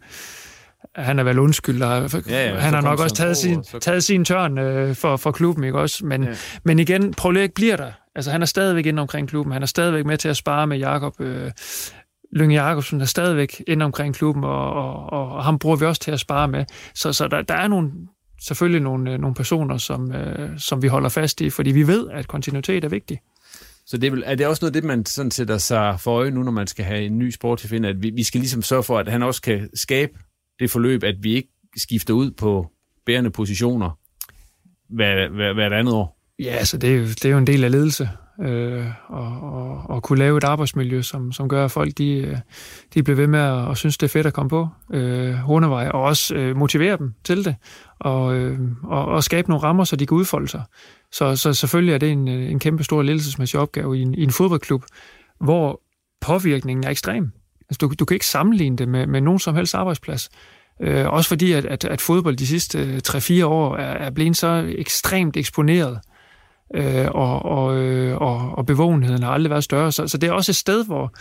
han 0.95 1.19
er 1.19 1.23
vel 1.23 1.39
undskyld, 1.39 1.83
og 1.83 2.11
ja, 2.29 2.51
ja, 2.51 2.59
han 2.59 2.75
har 2.75 2.81
nok 2.81 3.01
også 3.01 3.15
taget 3.15 3.37
sin, 3.37 3.65
så... 3.65 3.79
taget 3.79 4.05
sin 4.05 4.25
tørn 4.25 4.59
øh, 4.59 4.95
for, 4.95 5.17
for 5.17 5.31
klubben, 5.31 5.65
ikke 5.65 5.79
også? 5.79 6.07
Men, 6.07 6.25
ja. 6.25 6.31
men 6.65 6.79
igen, 6.79 7.15
Prolæk 7.15 7.53
bliver 7.55 7.77
der. 7.77 7.93
Altså, 8.15 8.31
han 8.31 8.43
er 8.43 8.47
stadigvæk 8.47 8.87
inde 8.87 9.03
omkring 9.03 9.29
klubben. 9.29 9.53
Han 9.53 9.63
er 9.63 9.67
stadigvæk 9.67 10.07
med 10.07 10.19
til 10.19 10.29
at 10.29 10.37
spare 10.37 10.67
med 10.67 10.79
Jakob 10.79 11.21
øh, 11.21 11.51
Lyng 12.33 12.53
Jakobsen 12.53 13.01
er 13.01 13.05
stadigvæk 13.05 13.63
inde 13.67 13.85
omkring 13.85 14.15
klubben, 14.15 14.45
og, 14.45 14.73
og, 14.73 15.13
og, 15.13 15.33
og 15.33 15.45
ham 15.45 15.59
bruger 15.59 15.77
vi 15.77 15.85
også 15.85 16.01
til 16.01 16.11
at 16.11 16.21
spare 16.21 16.49
med. 16.49 16.65
Så, 16.95 17.13
så 17.13 17.29
der, 17.29 17.43
der 17.43 17.55
er 17.55 17.69
nogle, 17.69 17.91
selvfølgelig 18.43 18.83
nogle, 18.83 19.13
øh, 19.13 19.21
nogle 19.21 19.35
personer, 19.35 19.79
som, 19.79 20.13
øh, 20.13 20.59
som 20.59 20.83
vi 20.83 20.89
holder 20.89 21.09
fast 21.09 21.41
i, 21.41 21.51
fordi 21.51 21.71
vi 21.71 21.87
ved, 21.87 22.09
at 22.11 22.29
kontinuitet 22.29 22.85
er 22.85 22.89
vigtig. 22.89 23.21
Så 23.87 23.97
det 23.97 24.07
er, 24.07 24.11
vel, 24.11 24.23
er 24.27 24.35
det 24.35 24.47
også 24.47 24.65
noget 24.65 24.75
det, 24.75 24.85
man 24.85 25.07
sådan 25.07 25.31
sætter 25.31 25.59
sig 25.59 26.01
for 26.01 26.13
øje 26.13 26.31
nu, 26.31 26.43
når 26.43 26.53
man 26.53 26.67
skal 26.67 26.85
have 26.85 27.03
en 27.03 27.19
ny 27.19 27.31
sport 27.31 27.59
til 27.59 27.85
at 27.85 28.03
vi, 28.03 28.11
vi 28.11 28.23
skal 28.23 28.41
ligesom 28.41 28.63
sørge 28.63 28.83
for, 28.83 28.99
at 28.99 29.09
han 29.09 29.23
også 29.23 29.43
kan 29.43 29.69
skabe 29.75 30.13
det 30.61 30.71
forløb, 30.71 31.05
at 31.05 31.15
vi 31.21 31.35
ikke 31.35 31.53
skifter 31.77 32.15
ud 32.15 32.31
på 32.31 32.67
bærende 33.07 33.31
positioner 33.31 33.99
hver, 34.89 35.29
hver, 35.29 35.53
hvert 35.53 35.73
andet 35.73 35.95
år? 35.95 36.19
Ja, 36.39 36.65
så 36.65 36.79
det 36.79 36.91
er 36.91 36.95
jo, 36.95 37.03
det 37.05 37.25
er 37.25 37.31
jo 37.31 37.39
en 37.39 37.47
del 37.47 37.65
af 37.65 37.71
ledelse, 37.71 38.09
øh, 38.43 38.87
og, 39.09 39.41
og, 39.41 39.83
og 39.89 40.03
kunne 40.03 40.19
lave 40.19 40.37
et 40.37 40.45
arbejdsmiljø, 40.45 41.03
som, 41.03 41.33
som 41.33 41.49
gør, 41.49 41.65
at 41.65 41.71
folk 41.71 41.99
de, 41.99 42.13
øh, 42.13 42.37
de 42.95 43.03
bliver 43.03 43.17
ved 43.17 43.27
med 43.27 43.41
at, 43.41 43.53
og 43.53 43.77
synes, 43.77 43.99
det 43.99 44.07
er 44.07 44.09
fedt 44.09 44.27
at 44.27 44.33
komme 44.33 44.51
på 44.51 44.69
øh, 44.93 45.33
Hornevej, 45.35 45.89
og 45.89 46.03
også 46.03 46.35
øh, 46.35 46.57
motivere 46.57 46.97
dem 46.97 47.15
til 47.25 47.45
det, 47.45 47.57
og, 47.99 48.37
øh, 48.37 48.59
og, 48.83 49.05
og 49.05 49.25
skabe 49.25 49.49
nogle 49.49 49.63
rammer, 49.63 49.85
så 49.85 49.97
de 49.97 50.07
kan 50.07 50.17
udfolde 50.17 50.49
sig. 50.49 50.63
Så, 51.13 51.37
så 51.37 51.55
selvfølgelig 51.55 51.95
er 51.95 51.99
det 51.99 52.11
en, 52.11 52.29
øh, 52.29 52.51
en 52.51 52.59
kæmpe 52.59 52.85
stor 52.85 53.03
ledelsesmæssig 53.03 53.61
opgave 53.61 53.99
i 53.99 54.03
en, 54.03 54.15
i 54.15 54.23
en 54.23 54.31
fodboldklub, 54.31 54.85
hvor 55.41 55.81
påvirkningen 56.21 56.85
er 56.85 56.91
ekstrem. 56.91 57.33
Altså, 57.71 57.79
du, 57.81 57.95
du 57.99 58.05
kan 58.05 58.15
ikke 58.15 58.27
sammenligne 58.27 58.77
det 58.77 58.89
med, 58.89 59.07
med 59.07 59.21
nogen 59.21 59.39
som 59.39 59.55
helst 59.55 59.75
arbejdsplads. 59.75 60.31
Øh, 60.83 61.07
også 61.07 61.29
fordi, 61.29 61.53
at, 61.53 61.65
at, 61.65 61.85
at 61.85 62.01
fodbold 62.01 62.37
de 62.37 62.47
sidste 62.47 62.79
øh, 62.79 63.01
3-4 63.09 63.45
år 63.45 63.77
er, 63.77 63.93
er 64.07 64.11
blevet 64.11 64.37
så 64.37 64.75
ekstremt 64.79 65.37
eksponeret, 65.37 66.01
øh, 66.75 67.07
og, 67.11 67.43
og, 67.45 67.77
øh, 67.77 68.17
og, 68.17 68.59
og 68.59 68.67
bevågenheden 68.67 69.23
har 69.23 69.31
aldrig 69.31 69.51
været 69.51 69.65
større. 69.65 69.93
Så, 69.93 70.09
så 70.09 70.19
det 70.19 70.29
er 70.29 70.33
også 70.33 70.53
et 70.53 70.57
sted, 70.57 70.87
hvor, 70.87 71.13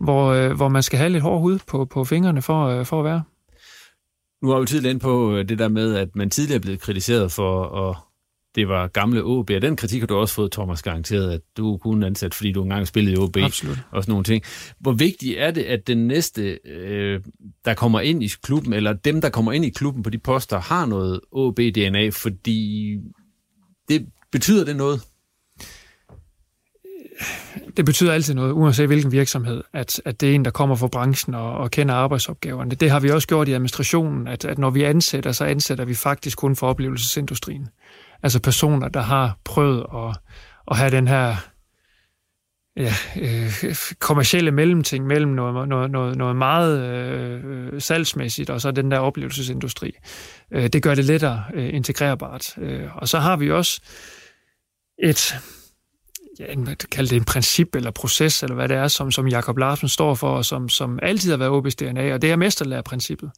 hvor, 0.00 0.32
øh, 0.32 0.52
hvor 0.52 0.68
man 0.68 0.82
skal 0.82 0.98
have 0.98 1.10
lidt 1.10 1.22
hård 1.22 1.40
hud 1.40 1.58
på, 1.66 1.84
på 1.84 2.04
fingrene 2.04 2.42
for, 2.42 2.66
øh, 2.66 2.86
for 2.86 2.98
at 2.98 3.04
være. 3.04 3.22
Nu 4.42 4.50
har 4.50 4.60
vi 4.60 4.66
tidligere 4.66 4.90
ind 4.90 5.00
på 5.00 5.36
øh, 5.36 5.48
det 5.48 5.58
der 5.58 5.68
med, 5.68 5.94
at 5.94 6.08
man 6.14 6.30
tidligere 6.30 6.56
er 6.56 6.62
blevet 6.62 6.80
kritiseret 6.80 7.32
for 7.32 7.88
at 7.88 7.96
det 8.54 8.68
var 8.68 8.86
gamle 8.86 9.24
OB. 9.24 9.50
Og 9.50 9.62
den 9.62 9.76
kritik 9.76 10.00
har 10.00 10.06
du 10.06 10.16
også 10.16 10.34
fået, 10.34 10.52
Thomas, 10.52 10.82
garanteret, 10.82 11.32
at 11.32 11.40
du 11.56 11.76
kunne 11.76 12.06
ansat, 12.06 12.34
fordi 12.34 12.52
du 12.52 12.62
engang 12.62 12.86
spillede 12.86 13.14
i 13.14 13.18
OB. 13.18 13.36
Absolut. 13.36 13.78
Og 13.90 14.02
sådan 14.02 14.12
nogle 14.12 14.24
ting. 14.24 14.44
Hvor 14.78 14.92
vigtigt 14.92 15.38
er 15.38 15.50
det, 15.50 15.62
at 15.62 15.86
den 15.86 16.06
næste, 16.06 16.58
øh, 16.64 17.20
der 17.64 17.74
kommer 17.74 18.00
ind 18.00 18.22
i 18.22 18.30
klubben, 18.42 18.72
eller 18.72 18.92
dem, 18.92 19.20
der 19.20 19.28
kommer 19.28 19.52
ind 19.52 19.64
i 19.64 19.70
klubben 19.70 20.02
på 20.02 20.10
de 20.10 20.18
poster, 20.18 20.60
har 20.60 20.86
noget 20.86 21.20
OB-DNA, 21.32 22.08
fordi 22.08 22.96
det 23.88 24.06
betyder 24.32 24.64
det 24.64 24.76
noget? 24.76 25.00
det 27.76 27.84
betyder 27.84 28.12
altid 28.12 28.34
noget, 28.34 28.52
uanset 28.52 28.86
hvilken 28.86 29.12
virksomhed, 29.12 29.62
at, 29.72 30.02
at 30.04 30.20
det 30.20 30.30
er 30.30 30.34
en, 30.34 30.44
der 30.44 30.50
kommer 30.50 30.76
fra 30.76 30.86
branchen 30.86 31.34
og, 31.34 31.52
og 31.52 31.70
kender 31.70 31.94
arbejdsopgaverne. 31.94 32.70
Det 32.70 32.90
har 32.90 33.00
vi 33.00 33.10
også 33.10 33.28
gjort 33.28 33.48
i 33.48 33.52
administrationen, 33.52 34.28
at, 34.28 34.44
at 34.44 34.58
når 34.58 34.70
vi 34.70 34.82
ansætter, 34.82 35.32
så 35.32 35.44
ansætter 35.44 35.84
vi 35.84 35.94
faktisk 35.94 36.38
kun 36.38 36.56
for 36.56 36.66
oplevelsesindustrien. 36.66 37.68
Altså 38.24 38.40
personer, 38.40 38.88
der 38.88 39.00
har 39.00 39.38
prøvet 39.44 39.86
at, 39.94 40.16
at 40.70 40.76
have 40.76 40.90
den 40.90 41.08
her 41.08 41.36
ja, 42.76 42.92
øh, 43.20 43.76
kommercielle 43.98 44.50
mellemting 44.50 45.06
mellem 45.06 45.32
noget, 45.32 45.68
noget, 45.68 45.90
noget, 45.90 46.16
noget 46.16 46.36
meget 46.36 46.82
øh, 46.82 47.80
salgsmæssigt 47.80 48.50
og 48.50 48.60
så 48.60 48.70
den 48.70 48.90
der 48.90 48.98
oplevelsesindustri. 48.98 49.92
Øh, 50.50 50.68
det 50.68 50.82
gør 50.82 50.94
det 50.94 51.04
lettere 51.04 51.44
øh, 51.54 51.74
integrerbart. 51.74 52.58
Øh, 52.58 52.96
og 52.96 53.08
så 53.08 53.18
har 53.18 53.36
vi 53.36 53.50
også 53.50 53.80
et, 55.02 55.34
ja, 56.38 56.56
man 56.56 56.76
kalde 56.76 57.10
det 57.10 57.16
en 57.16 57.24
princip 57.24 57.74
eller 57.74 57.90
proces, 57.90 58.42
eller 58.42 58.54
hvad 58.54 58.68
det 58.68 58.76
er, 58.76 58.88
som, 58.88 59.10
som 59.10 59.28
Jakob 59.28 59.58
Larsen 59.58 59.88
står 59.88 60.14
for, 60.14 60.36
og 60.36 60.44
som, 60.44 60.68
som 60.68 60.98
altid 61.02 61.30
har 61.30 61.38
været 61.38 61.50
OB's 61.50 61.74
DNA, 61.84 62.14
og 62.14 62.22
det 62.22 62.30
er 62.30 62.36
mesterlærerprincippet 62.36 63.30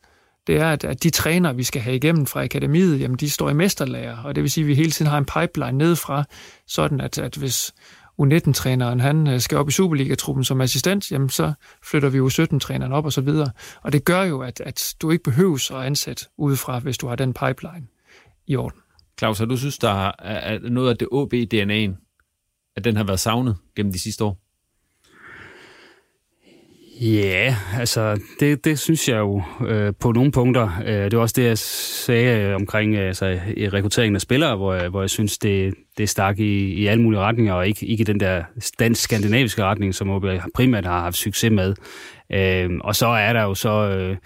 det 0.46 0.56
er, 0.56 0.72
at, 0.72 0.84
at 0.84 1.02
de 1.02 1.10
træner, 1.10 1.52
vi 1.52 1.62
skal 1.62 1.82
have 1.82 1.96
igennem 1.96 2.26
fra 2.26 2.44
akademiet, 2.44 3.00
jamen 3.00 3.16
de 3.16 3.30
står 3.30 3.50
i 3.50 3.54
mesterlager, 3.54 4.22
og 4.22 4.34
det 4.34 4.42
vil 4.42 4.50
sige, 4.50 4.64
at 4.64 4.68
vi 4.68 4.74
hele 4.74 4.90
tiden 4.90 5.10
har 5.10 5.18
en 5.18 5.24
pipeline 5.24 5.78
nedefra, 5.78 6.24
sådan 6.66 7.00
at, 7.00 7.18
at 7.18 7.36
hvis 7.36 7.74
U19-træneren 8.22 9.00
han 9.00 9.26
øh, 9.26 9.40
skal 9.40 9.58
op 9.58 9.68
i 9.68 9.72
Superliga-truppen 9.72 10.44
som 10.44 10.60
assistent, 10.60 11.12
jamen 11.12 11.28
så 11.28 11.52
flytter 11.84 12.08
vi 12.08 12.18
U17-træneren 12.18 12.92
op 12.92 13.04
og 13.04 13.12
så 13.12 13.20
videre. 13.20 13.50
Og 13.82 13.92
det 13.92 14.04
gør 14.04 14.22
jo, 14.22 14.40
at, 14.40 14.60
at 14.60 14.94
du 15.02 15.10
ikke 15.10 15.24
behøves 15.24 15.70
at 15.70 15.76
ansætte 15.76 16.26
udefra, 16.38 16.78
hvis 16.78 16.98
du 16.98 17.06
har 17.06 17.16
den 17.16 17.32
pipeline 17.34 17.86
i 18.46 18.56
orden. 18.56 18.80
Claus, 19.18 19.38
har 19.38 19.46
du 19.46 19.56
synes, 19.56 19.78
der 19.78 20.12
er 20.18 20.58
noget 20.58 20.90
af 20.90 20.96
det 20.96 21.08
OB-DNA'en, 21.12 22.02
at 22.76 22.84
den 22.84 22.96
har 22.96 23.04
været 23.04 23.20
savnet 23.20 23.56
gennem 23.76 23.92
de 23.92 23.98
sidste 23.98 24.24
år? 24.24 24.45
Ja, 27.00 27.56
altså 27.78 28.20
det, 28.40 28.64
det 28.64 28.78
synes 28.78 29.08
jeg 29.08 29.18
jo 29.18 29.42
øh, 29.66 29.92
på 30.00 30.12
nogle 30.12 30.32
punkter. 30.32 30.82
Øh, 30.86 31.04
det 31.04 31.16
var 31.16 31.22
også 31.22 31.34
det, 31.36 31.44
jeg 31.44 31.58
sagde 31.58 32.40
øh, 32.40 32.54
omkring 32.54 32.94
øh, 32.94 33.06
altså, 33.06 33.40
i 33.56 33.68
rekrutteringen 33.68 34.14
af 34.14 34.20
spillere, 34.20 34.56
hvor 34.56 34.74
jeg, 34.74 34.88
hvor 34.88 35.00
jeg 35.00 35.10
synes, 35.10 35.38
det, 35.38 35.74
det 35.98 36.08
stak 36.08 36.38
i, 36.38 36.72
i 36.74 36.86
alle 36.86 37.02
mulige 37.02 37.20
retninger, 37.20 37.54
og 37.54 37.68
ikke, 37.68 37.86
ikke 37.86 38.04
den 38.04 38.20
der 38.20 38.42
dansk-skandinaviske 38.78 39.64
retning, 39.64 39.94
som 39.94 40.10
OB 40.10 40.24
primært 40.54 40.86
har 40.86 41.00
haft 41.00 41.16
succes 41.16 41.50
med. 41.50 41.74
Øh, 42.32 42.70
og 42.80 42.96
så 42.96 43.06
er 43.06 43.32
der 43.32 43.42
jo 43.42 43.54
så... 43.54 43.88
Øh, 43.88 44.16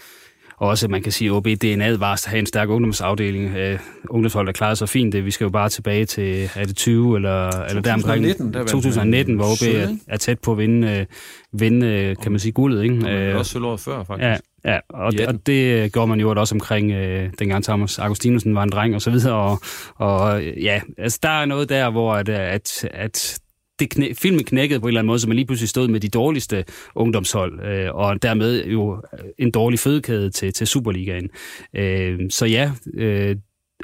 også, 0.61 0.88
man 0.88 1.03
kan 1.03 1.12
sige, 1.12 1.29
at 1.29 1.33
OB 1.33 1.46
DNA'et 1.46 1.99
var 1.99 2.12
at 2.12 2.25
have 2.27 2.38
en 2.38 2.46
stærk 2.46 2.68
ungdomsafdeling. 2.68 3.46
Uh, 3.46 3.81
ungdomshold, 4.11 4.46
der 4.46 4.53
klarede 4.53 4.77
sig 4.77 4.88
fint. 4.88 5.12
Det, 5.12 5.25
vi 5.25 5.31
skal 5.31 5.44
jo 5.44 5.51
bare 5.51 5.68
tilbage 5.68 6.05
til, 6.05 6.51
er 6.55 6.64
det 6.64 6.77
20 6.77 7.16
eller, 7.16 7.51
2019, 7.51 7.70
eller 7.70 7.83
deromkring? 7.83 8.55
Der 8.55 8.64
2019, 8.64 9.35
hvor 9.35 9.44
OB 9.44 9.75
er, 9.75 9.96
er 10.09 10.16
tæt 10.16 10.38
på 10.38 10.53
at 10.53 10.59
vinde, 10.59 11.07
uh, 11.55 11.61
vinde 11.61 12.11
uh, 12.11 12.23
kan 12.23 12.33
man 12.33 12.38
sige, 12.38 12.53
guldet. 12.53 12.83
Ikke? 12.83 13.31
Uh, 13.33 13.38
også 13.38 13.59
året 13.59 13.81
før, 13.81 14.05
faktisk. 14.05 14.27
Ja, 14.64 14.73
ja 14.73 14.79
og, 14.88 15.12
og 15.29 15.46
det 15.46 15.92
gjorde 15.92 16.09
man 16.09 16.20
jo 16.20 16.35
også 16.37 16.55
omkring, 16.55 16.92
uh, 16.92 17.31
dengang 17.38 17.64
Thomas 17.64 17.99
Augustinusen 17.99 18.55
var 18.55 18.62
en 18.62 18.70
dreng 18.70 18.94
og 18.94 19.03
så 19.03 19.11
videre. 19.11 19.35
Og, 19.35 19.61
og 19.96 20.44
ja, 20.44 20.81
altså, 20.99 21.18
der 21.23 21.40
er 21.40 21.44
noget 21.44 21.68
der, 21.68 21.90
hvor 21.90 22.14
at, 22.14 22.29
at, 22.29 22.88
at 22.90 23.40
det 23.80 23.90
knæ, 23.90 24.12
filmen 24.12 24.44
knækkede 24.44 24.80
på 24.80 24.86
en 24.86 24.88
eller 24.88 25.00
anden 25.00 25.06
måde, 25.06 25.18
så 25.18 25.28
man 25.28 25.36
lige 25.36 25.46
pludselig 25.46 25.68
stod 25.68 25.88
med 25.88 26.00
de 26.00 26.08
dårligste 26.08 26.64
ungdomshold, 26.94 27.60
øh, 27.66 27.94
og 27.94 28.22
dermed 28.22 28.64
jo 28.64 29.02
en 29.38 29.50
dårlig 29.50 29.78
fødekæde 29.78 30.30
til, 30.30 30.52
til 30.52 30.66
Superligaen. 30.66 31.28
Øh, 31.76 32.18
så 32.30 32.46
ja, 32.46 32.72
øh, 32.94 33.36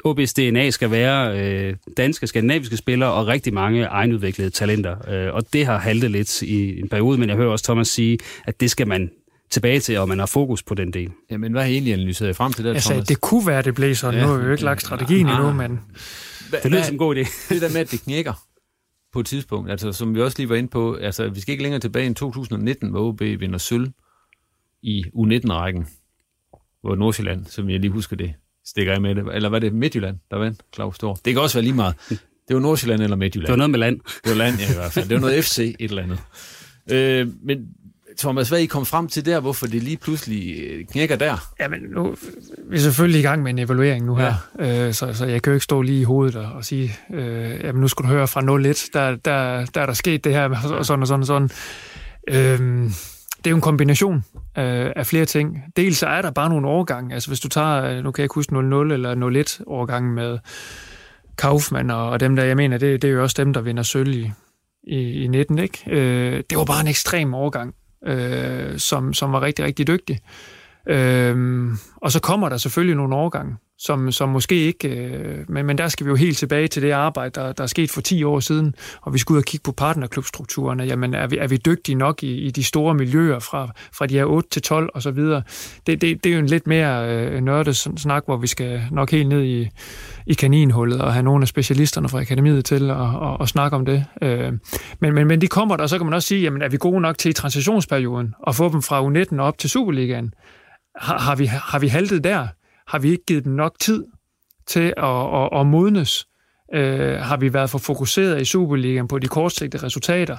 OB's 0.07 0.33
DNA 0.37 0.69
skal 0.69 0.91
være 0.91 1.39
øh, 1.39 1.75
danske, 1.97 2.27
skandinaviske 2.27 2.77
spillere 2.77 3.11
og 3.13 3.27
rigtig 3.27 3.53
mange 3.53 3.83
egenudviklede 3.83 4.49
talenter. 4.49 5.09
Øh, 5.11 5.33
og 5.33 5.53
det 5.53 5.65
har 5.65 5.77
haltet 5.77 6.11
lidt 6.11 6.41
i 6.41 6.79
en 6.79 6.89
periode, 6.89 7.17
men 7.17 7.29
jeg 7.29 7.37
hører 7.37 7.51
også 7.51 7.65
Thomas 7.65 7.87
sige, 7.87 8.17
at 8.45 8.59
det 8.61 8.71
skal 8.71 8.87
man 8.87 9.09
tilbage 9.49 9.79
til, 9.79 9.97
og 9.97 10.07
man 10.07 10.19
har 10.19 10.25
fokus 10.25 10.63
på 10.63 10.75
den 10.75 10.93
del. 10.93 11.09
Jamen, 11.31 11.51
hvad 11.51 11.61
har 11.61 11.69
I 11.69 11.73
egentlig 11.73 11.93
analyseret 11.93 12.35
frem 12.35 12.53
til 12.53 12.63
det, 12.63 12.73
Jeg 12.73 12.81
Thomas? 12.81 12.83
sagde, 12.83 13.01
det 13.13 13.21
kunne 13.21 13.47
være, 13.47 13.61
det 13.61 13.75
blev 13.75 13.95
sådan. 13.95 14.19
Ja. 14.19 14.25
Nu 14.25 14.31
har 14.31 14.37
vi 14.39 14.45
jo 14.45 14.51
ikke 14.51 14.63
lagt 14.63 14.81
strategien 14.81 15.27
endnu, 15.27 15.53
men... 15.53 15.79
Det 16.63 16.71
lyder 16.71 16.83
som 16.83 16.93
en 16.93 16.97
god 16.97 17.15
idé. 17.15 17.53
Det 17.53 17.61
der 17.61 17.69
med, 17.69 17.81
at 17.81 17.91
det 17.91 18.01
knækker 18.01 18.33
på 19.13 19.19
et 19.19 19.25
tidspunkt, 19.25 19.71
altså 19.71 19.91
som 19.91 20.15
vi 20.15 20.21
også 20.21 20.39
lige 20.39 20.49
var 20.49 20.55
inde 20.55 20.69
på, 20.69 20.95
altså 20.95 21.29
vi 21.29 21.39
skal 21.39 21.51
ikke 21.51 21.63
længere 21.63 21.79
tilbage 21.79 22.11
i 22.11 22.13
2019, 22.13 22.89
hvor 22.89 23.07
OB 23.07 23.21
vinder 23.21 23.57
sølv 23.57 23.89
i 24.81 25.03
U19-rækken, 25.15 25.87
hvor 26.81 26.95
Nordsjælland, 26.95 27.45
som 27.45 27.69
jeg 27.69 27.79
lige 27.79 27.91
husker 27.91 28.15
det, 28.15 28.33
stikker 28.65 28.93
af 28.93 29.01
med 29.01 29.15
det. 29.15 29.35
Eller 29.35 29.49
var 29.49 29.59
det 29.59 29.73
Midtjylland, 29.73 30.17
der 30.31 30.37
vandt 30.37 30.61
Claus 30.75 30.95
Stor? 30.95 31.13
Det 31.13 31.33
kan 31.33 31.41
også 31.41 31.57
være 31.57 31.63
lige 31.63 31.75
meget. 31.75 31.95
Det 32.47 32.55
var 32.55 32.59
Nordsjælland 32.59 33.01
eller 33.01 33.15
Midtjylland. 33.15 33.47
Det 33.47 33.51
var 33.51 33.57
noget 33.57 33.69
med 33.69 33.79
land. 33.79 33.99
Det 33.99 34.29
var 34.31 34.35
land, 34.35 34.55
ja, 34.59 34.71
i 34.71 34.75
hvert 34.75 34.91
fald. 34.91 35.09
Det 35.09 35.15
var 35.15 35.21
noget 35.21 35.43
FC, 35.45 35.75
et 35.79 35.89
eller 35.89 36.03
andet. 36.03 36.19
Øh, 36.91 37.27
men 37.43 37.67
Thomas, 38.17 38.49
hvad 38.49 38.59
er 38.59 38.63
I 38.63 38.65
kom 38.65 38.85
frem 38.85 39.07
til 39.07 39.25
der, 39.25 39.39
hvorfor 39.39 39.67
det 39.67 39.83
lige 39.83 39.97
pludselig 39.97 40.63
øh, 40.63 40.85
knækker 40.85 41.15
der? 41.15 41.49
Jamen, 41.59 41.79
nu 41.95 42.15
vi 42.69 42.77
er 42.77 42.81
selvfølgelig 42.81 43.19
i 43.19 43.23
gang 43.23 43.43
med 43.43 43.51
en 43.51 43.59
evaluering 43.59 44.05
nu 44.05 44.15
her, 44.15 44.33
ja. 44.59 44.87
øh, 44.87 44.93
så, 44.93 45.13
så 45.13 45.25
jeg 45.25 45.41
kan 45.41 45.51
jo 45.51 45.55
ikke 45.55 45.63
stå 45.63 45.81
lige 45.81 45.99
i 45.99 46.03
hovedet 46.03 46.35
og, 46.35 46.51
og 46.51 46.65
sige, 46.65 46.95
øh, 47.13 47.59
jamen 47.63 47.81
nu 47.81 47.87
skal 47.87 48.03
du 48.03 48.09
høre 48.09 48.27
fra 48.27 48.41
0-1, 48.41 48.89
der, 48.93 49.15
der, 49.15 49.65
der 49.65 49.81
er 49.81 49.85
der 49.85 49.93
sket 49.93 50.23
det 50.23 50.33
her, 50.33 50.49
og 50.73 50.85
sådan 50.85 51.01
og 51.01 51.07
sådan 51.07 51.21
og 51.21 51.27
sådan. 51.27 51.49
Øh, 52.27 52.89
det 53.37 53.47
er 53.47 53.49
jo 53.49 53.55
en 53.55 53.61
kombination 53.61 54.15
øh, 54.57 54.91
af 54.95 55.07
flere 55.07 55.25
ting. 55.25 55.63
Dels 55.75 55.97
så 55.97 56.07
er 56.07 56.21
der 56.21 56.31
bare 56.31 56.49
nogle 56.49 56.67
overgange. 56.67 57.13
Altså 57.13 57.29
hvis 57.29 57.39
du 57.39 57.47
tager, 57.47 57.83
øh, 57.83 58.03
nu 58.03 58.11
kan 58.11 58.21
jeg 58.21 58.25
ikke 58.25 58.35
huske 58.35 58.53
0-0 58.53 58.55
eller 58.57 59.45
0-1 59.59 59.63
overgangen 59.67 60.15
med 60.15 60.39
Kaufmann 61.37 61.89
og, 61.91 62.09
og 62.09 62.19
dem 62.19 62.35
der, 62.35 62.43
jeg 62.43 62.55
mener, 62.55 62.77
det, 62.77 63.01
det 63.01 63.07
er 63.07 63.11
jo 63.11 63.23
også 63.23 63.35
dem, 63.43 63.53
der 63.53 63.61
vinder 63.61 63.83
sølv 63.83 64.13
i, 64.13 64.31
i, 64.83 65.23
i 65.23 65.27
19, 65.27 65.57
ikke? 65.59 65.83
Øh, 65.87 66.43
det 66.49 66.57
var 66.57 66.65
bare 66.65 66.81
en 66.81 66.87
ekstrem 66.87 67.33
overgang 67.33 67.73
øh, 68.05 68.77
som, 68.77 69.13
som 69.13 69.31
var 69.31 69.41
rigtig, 69.41 69.65
rigtig 69.65 69.87
dygtig. 69.87 70.19
Øh, 70.87 71.67
og 71.95 72.11
så 72.11 72.19
kommer 72.21 72.49
der 72.49 72.57
selvfølgelig 72.57 72.95
nogle 72.95 73.15
overgange, 73.15 73.55
som, 73.79 74.11
som 74.11 74.29
måske 74.29 74.55
ikke... 74.55 74.87
Øh, 74.87 75.45
men, 75.49 75.65
men 75.65 75.77
der 75.77 75.87
skal 75.87 76.05
vi 76.05 76.09
jo 76.09 76.15
helt 76.15 76.37
tilbage 76.37 76.67
til 76.67 76.81
det 76.81 76.91
arbejde, 76.91 77.41
der, 77.41 77.51
der 77.51 77.63
er 77.63 77.67
sket 77.67 77.91
for 77.91 78.01
10 78.01 78.23
år 78.23 78.39
siden, 78.39 78.75
og 79.01 79.13
vi 79.13 79.19
skal 79.19 79.33
ud 79.33 79.37
og 79.37 79.43
kigge 79.43 79.63
på 79.63 79.71
partnerklubstrukturerne. 79.71 80.83
Jamen, 80.83 81.13
er 81.13 81.27
vi, 81.27 81.37
er 81.37 81.47
vi 81.47 81.57
dygtige 81.57 81.95
nok 81.95 82.23
i, 82.23 82.35
i 82.35 82.51
de 82.51 82.63
store 82.63 82.93
miljøer 82.93 83.39
fra, 83.39 83.71
fra 83.93 84.05
de 84.05 84.13
her 84.13 84.25
8 84.25 84.49
til 84.49 84.61
12 84.61 84.89
og 84.93 85.01
så 85.01 85.11
videre? 85.11 85.41
Det, 85.87 86.01
det, 86.01 86.23
det 86.23 86.29
er 86.29 86.33
jo 86.33 86.39
en 86.39 86.47
lidt 86.47 86.67
mere 86.67 87.09
øh, 87.09 87.41
nørdet 87.41 87.75
snak, 87.75 88.25
hvor 88.25 88.37
vi 88.37 88.47
skal 88.47 88.83
nok 88.91 89.11
helt 89.11 89.29
ned 89.29 89.43
i, 89.43 89.69
i 90.27 90.33
kaninhullet 90.33 91.01
og 91.01 91.13
have 91.13 91.23
nogle 91.23 91.41
af 91.41 91.47
specialisterne 91.47 92.09
fra 92.09 92.19
akademiet 92.19 92.65
til 92.65 92.89
at, 92.89 92.97
og, 92.97 93.39
og 93.39 93.49
snakke 93.49 93.77
om 93.77 93.85
det. 93.85 94.05
Øh, 94.21 94.53
men, 94.99 95.13
men, 95.13 95.27
men 95.27 95.41
de 95.41 95.47
kommer 95.47 95.75
der, 95.75 95.83
og 95.83 95.89
så 95.89 95.97
kan 95.97 96.05
man 96.05 96.13
også 96.13 96.27
sige, 96.27 96.41
jamen, 96.41 96.61
er 96.61 96.69
vi 96.69 96.77
gode 96.77 97.01
nok 97.01 97.17
til 97.17 97.29
i 97.29 97.33
transitionsperioden 97.33 98.33
at 98.47 98.55
få 98.55 98.69
dem 98.69 98.81
fra 98.81 99.01
U19 99.01 99.39
op 99.39 99.57
til 99.57 99.69
Superligaen? 99.69 100.33
Har, 100.95 101.19
har, 101.19 101.35
vi, 101.35 101.45
har 101.45 101.79
vi 101.79 101.87
haltet 101.87 102.23
der? 102.23 102.47
Har 102.87 102.99
vi 102.99 103.11
ikke 103.11 103.25
givet 103.25 103.45
dem 103.45 103.53
nok 103.53 103.79
tid 103.79 104.05
til 104.67 104.93
at, 104.97 105.35
at, 105.35 105.49
at 105.59 105.67
modnes? 105.67 106.27
Øh, 106.73 107.17
har 107.19 107.37
vi 107.37 107.53
været 107.53 107.69
for 107.69 107.77
fokuseret 107.77 108.41
i 108.41 108.45
Superligaen 108.45 109.07
på 109.07 109.19
de 109.19 109.27
kortsigtede 109.27 109.85
resultater, 109.85 110.37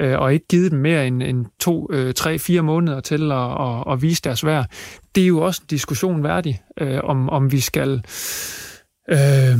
øh, 0.00 0.18
og 0.18 0.34
ikke 0.34 0.46
givet 0.46 0.70
dem 0.70 0.80
mere 0.80 1.06
end, 1.06 1.22
end 1.22 1.46
to, 1.60 1.88
øh, 1.92 2.14
tre, 2.14 2.38
fire 2.38 2.62
måneder 2.62 3.00
til 3.00 3.32
at, 3.32 3.60
at, 3.60 3.92
at 3.92 4.02
vise 4.02 4.22
deres 4.22 4.44
værd? 4.44 4.66
Det 5.14 5.22
er 5.22 5.26
jo 5.26 5.40
også 5.40 5.60
en 5.64 5.66
diskussion 5.70 6.24
værdig, 6.24 6.62
øh, 6.80 7.00
om, 7.04 7.28
om 7.28 7.52
vi 7.52 7.60
skal... 7.60 8.04
Øh, 9.10 9.58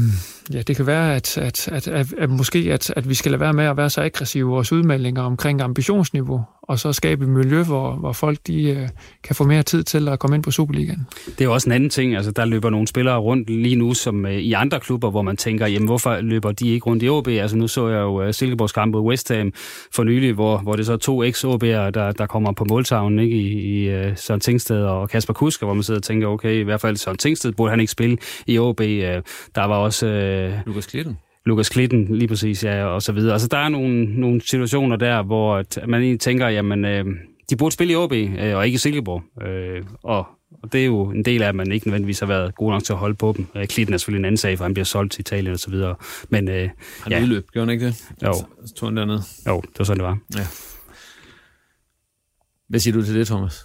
ja, 0.53 0.62
det 0.62 0.77
kan 0.77 0.87
være, 0.87 1.14
at, 1.14 1.38
at, 1.38 1.68
at, 1.68 1.88
at, 1.88 2.12
at 2.12 2.31
måske 2.31 2.59
at, 2.73 2.92
at 2.97 3.09
vi 3.09 3.14
skal 3.14 3.31
lade 3.31 3.40
være 3.40 3.53
med 3.53 3.64
at 3.64 3.77
være 3.77 3.90
så 3.90 4.03
aggressive 4.03 4.40
i 4.40 4.53
vores 4.53 4.73
udmeldinger 4.73 5.23
omkring 5.23 5.61
ambitionsniveau, 5.61 6.45
og 6.62 6.79
så 6.79 6.92
skabe 6.92 7.25
et 7.25 7.31
miljø, 7.31 7.62
hvor, 7.62 7.92
hvor 7.92 8.12
folk 8.12 8.38
de, 8.46 8.72
uh, 8.83 8.88
kan 9.25 9.37
få 9.37 9.44
mere 9.44 9.62
tid 9.62 9.83
til 9.83 10.09
at 10.09 10.18
komme 10.18 10.37
ind 10.37 10.42
på 10.42 10.51
Superligaen. 10.51 11.07
Det 11.38 11.44
er 11.44 11.48
også 11.48 11.68
en 11.68 11.72
anden 11.72 11.90
ting. 11.90 12.16
Altså, 12.16 12.31
der 12.31 12.44
løber 12.44 12.70
nogle 12.70 12.87
spillere 12.87 13.18
rundt 13.18 13.51
lige 13.51 13.77
nu, 13.77 13.94
som 13.94 14.25
uh, 14.25 14.31
i 14.31 14.53
andre 14.53 14.81
klubber, 14.81 15.11
hvor 15.11 15.22
man 15.22 15.37
tænker, 15.37 15.66
jamen 15.66 15.88
hvorfor 15.88 16.20
løber 16.20 16.53
de 16.53 16.68
ikke 16.68 16.87
rundt 16.87 17.03
i 17.03 17.09
OB? 17.09 17.29
Altså 17.29 17.57
nu 17.57 17.68
så 17.68 17.88
jeg 17.88 18.01
jo 18.01 18.27
uh, 18.27 18.35
Silkeborgs 18.35 18.72
kamp 18.72 18.92
mod 18.92 19.01
West 19.01 19.33
Ham 19.33 19.53
for 19.94 20.05
nylig, 20.05 20.33
hvor, 20.33 20.59
hvor 20.59 20.77
det 20.77 20.87
så 20.87 20.92
er 20.92 20.96
to 20.96 21.25
ex-OB'ere, 21.25 21.90
der, 21.90 22.12
der 22.18 22.27
kommer 22.27 22.53
på 22.53 22.64
måltavlen 22.68 23.18
ikke? 23.18 23.37
i, 23.37 23.85
i 23.85 24.07
uh, 24.07 24.16
Søren 24.16 24.40
Tingsted 24.40 24.83
og 24.83 25.09
Kasper 25.09 25.33
Kusker, 25.33 25.66
hvor 25.66 25.75
man 25.75 25.83
sidder 25.83 26.01
og 26.01 26.05
tænker, 26.05 26.29
okay, 26.29 26.55
i 26.55 26.62
hvert 26.62 26.81
fald 26.81 26.96
Søren 26.96 27.18
Tingsted 27.18 27.53
burde 27.53 27.70
han 27.70 27.81
ikke 27.81 27.92
spille 27.92 28.16
i 28.46 28.59
OB. 28.59 28.81
Der 28.81 29.64
var 29.64 29.77
også... 29.77 30.07
Uh, 30.07 30.66
Lukas 30.66 30.87
Klitten. 30.87 31.18
Lukas 31.44 31.68
Klitten, 31.68 32.16
lige 32.16 32.28
præcis, 32.28 32.64
ja, 32.64 32.85
og 32.85 33.02
så 33.02 33.12
videre. 33.12 33.33
Altså, 33.33 33.48
der 33.48 33.59
er 33.59 33.68
nogle, 33.68 34.05
nogle 34.20 34.40
situationer 34.40 34.96
der, 34.96 35.22
hvor 35.22 35.57
at 35.57 35.78
man 35.88 36.00
egentlig 36.00 36.20
tænker, 36.20 36.48
jamen, 36.48 36.85
øh, 36.85 37.05
de 37.50 37.57
burde 37.57 37.74
spille 37.74 37.92
i 37.92 37.96
OB, 37.96 38.12
øh, 38.12 38.57
og 38.57 38.66
ikke 38.66 38.74
i 38.74 38.78
Silkeborg. 38.78 39.46
Øh, 39.46 39.83
og, 40.02 40.26
og 40.62 40.72
det 40.72 40.81
er 40.81 40.85
jo 40.85 41.11
en 41.11 41.24
del 41.24 41.42
af, 41.42 41.48
at 41.48 41.55
man 41.55 41.72
ikke 41.72 41.87
nødvendigvis 41.87 42.20
har 42.20 42.26
været 42.26 42.55
god 42.55 42.70
nok 42.70 42.85
til 42.85 42.92
at 42.92 42.98
holde 42.98 43.14
på 43.14 43.35
dem. 43.37 43.46
Øh, 43.57 43.66
Klitten 43.66 43.94
er 43.94 43.98
selvfølgelig 43.98 44.20
en 44.20 44.24
anden 44.24 44.37
sag, 44.37 44.59
for 44.59 44.64
han 44.64 44.74
bliver 44.74 44.85
solgt 44.85 45.12
til 45.12 45.20
Italien 45.20 45.52
og 45.52 45.59
så 45.59 45.70
videre. 45.70 45.94
Men, 46.28 46.48
øh, 46.48 46.70
han 47.00 47.12
ja. 47.12 47.22
udløb, 47.22 47.50
gjorde 47.52 47.66
han 47.66 47.72
ikke 47.72 47.87
det? 47.87 48.05
Jo. 48.22 48.33
Så 48.66 48.74
tog 48.76 48.88
han 48.88 48.96
dernede. 48.96 49.22
Jo, 49.48 49.61
det 49.61 49.78
var 49.78 49.85
sådan, 49.85 49.98
det 49.98 50.07
var. 50.07 50.18
Ja. 50.37 50.46
Hvad 52.68 52.81
siger 52.81 52.94
du 52.94 53.05
til 53.05 53.14
det, 53.14 53.26
Thomas? 53.26 53.64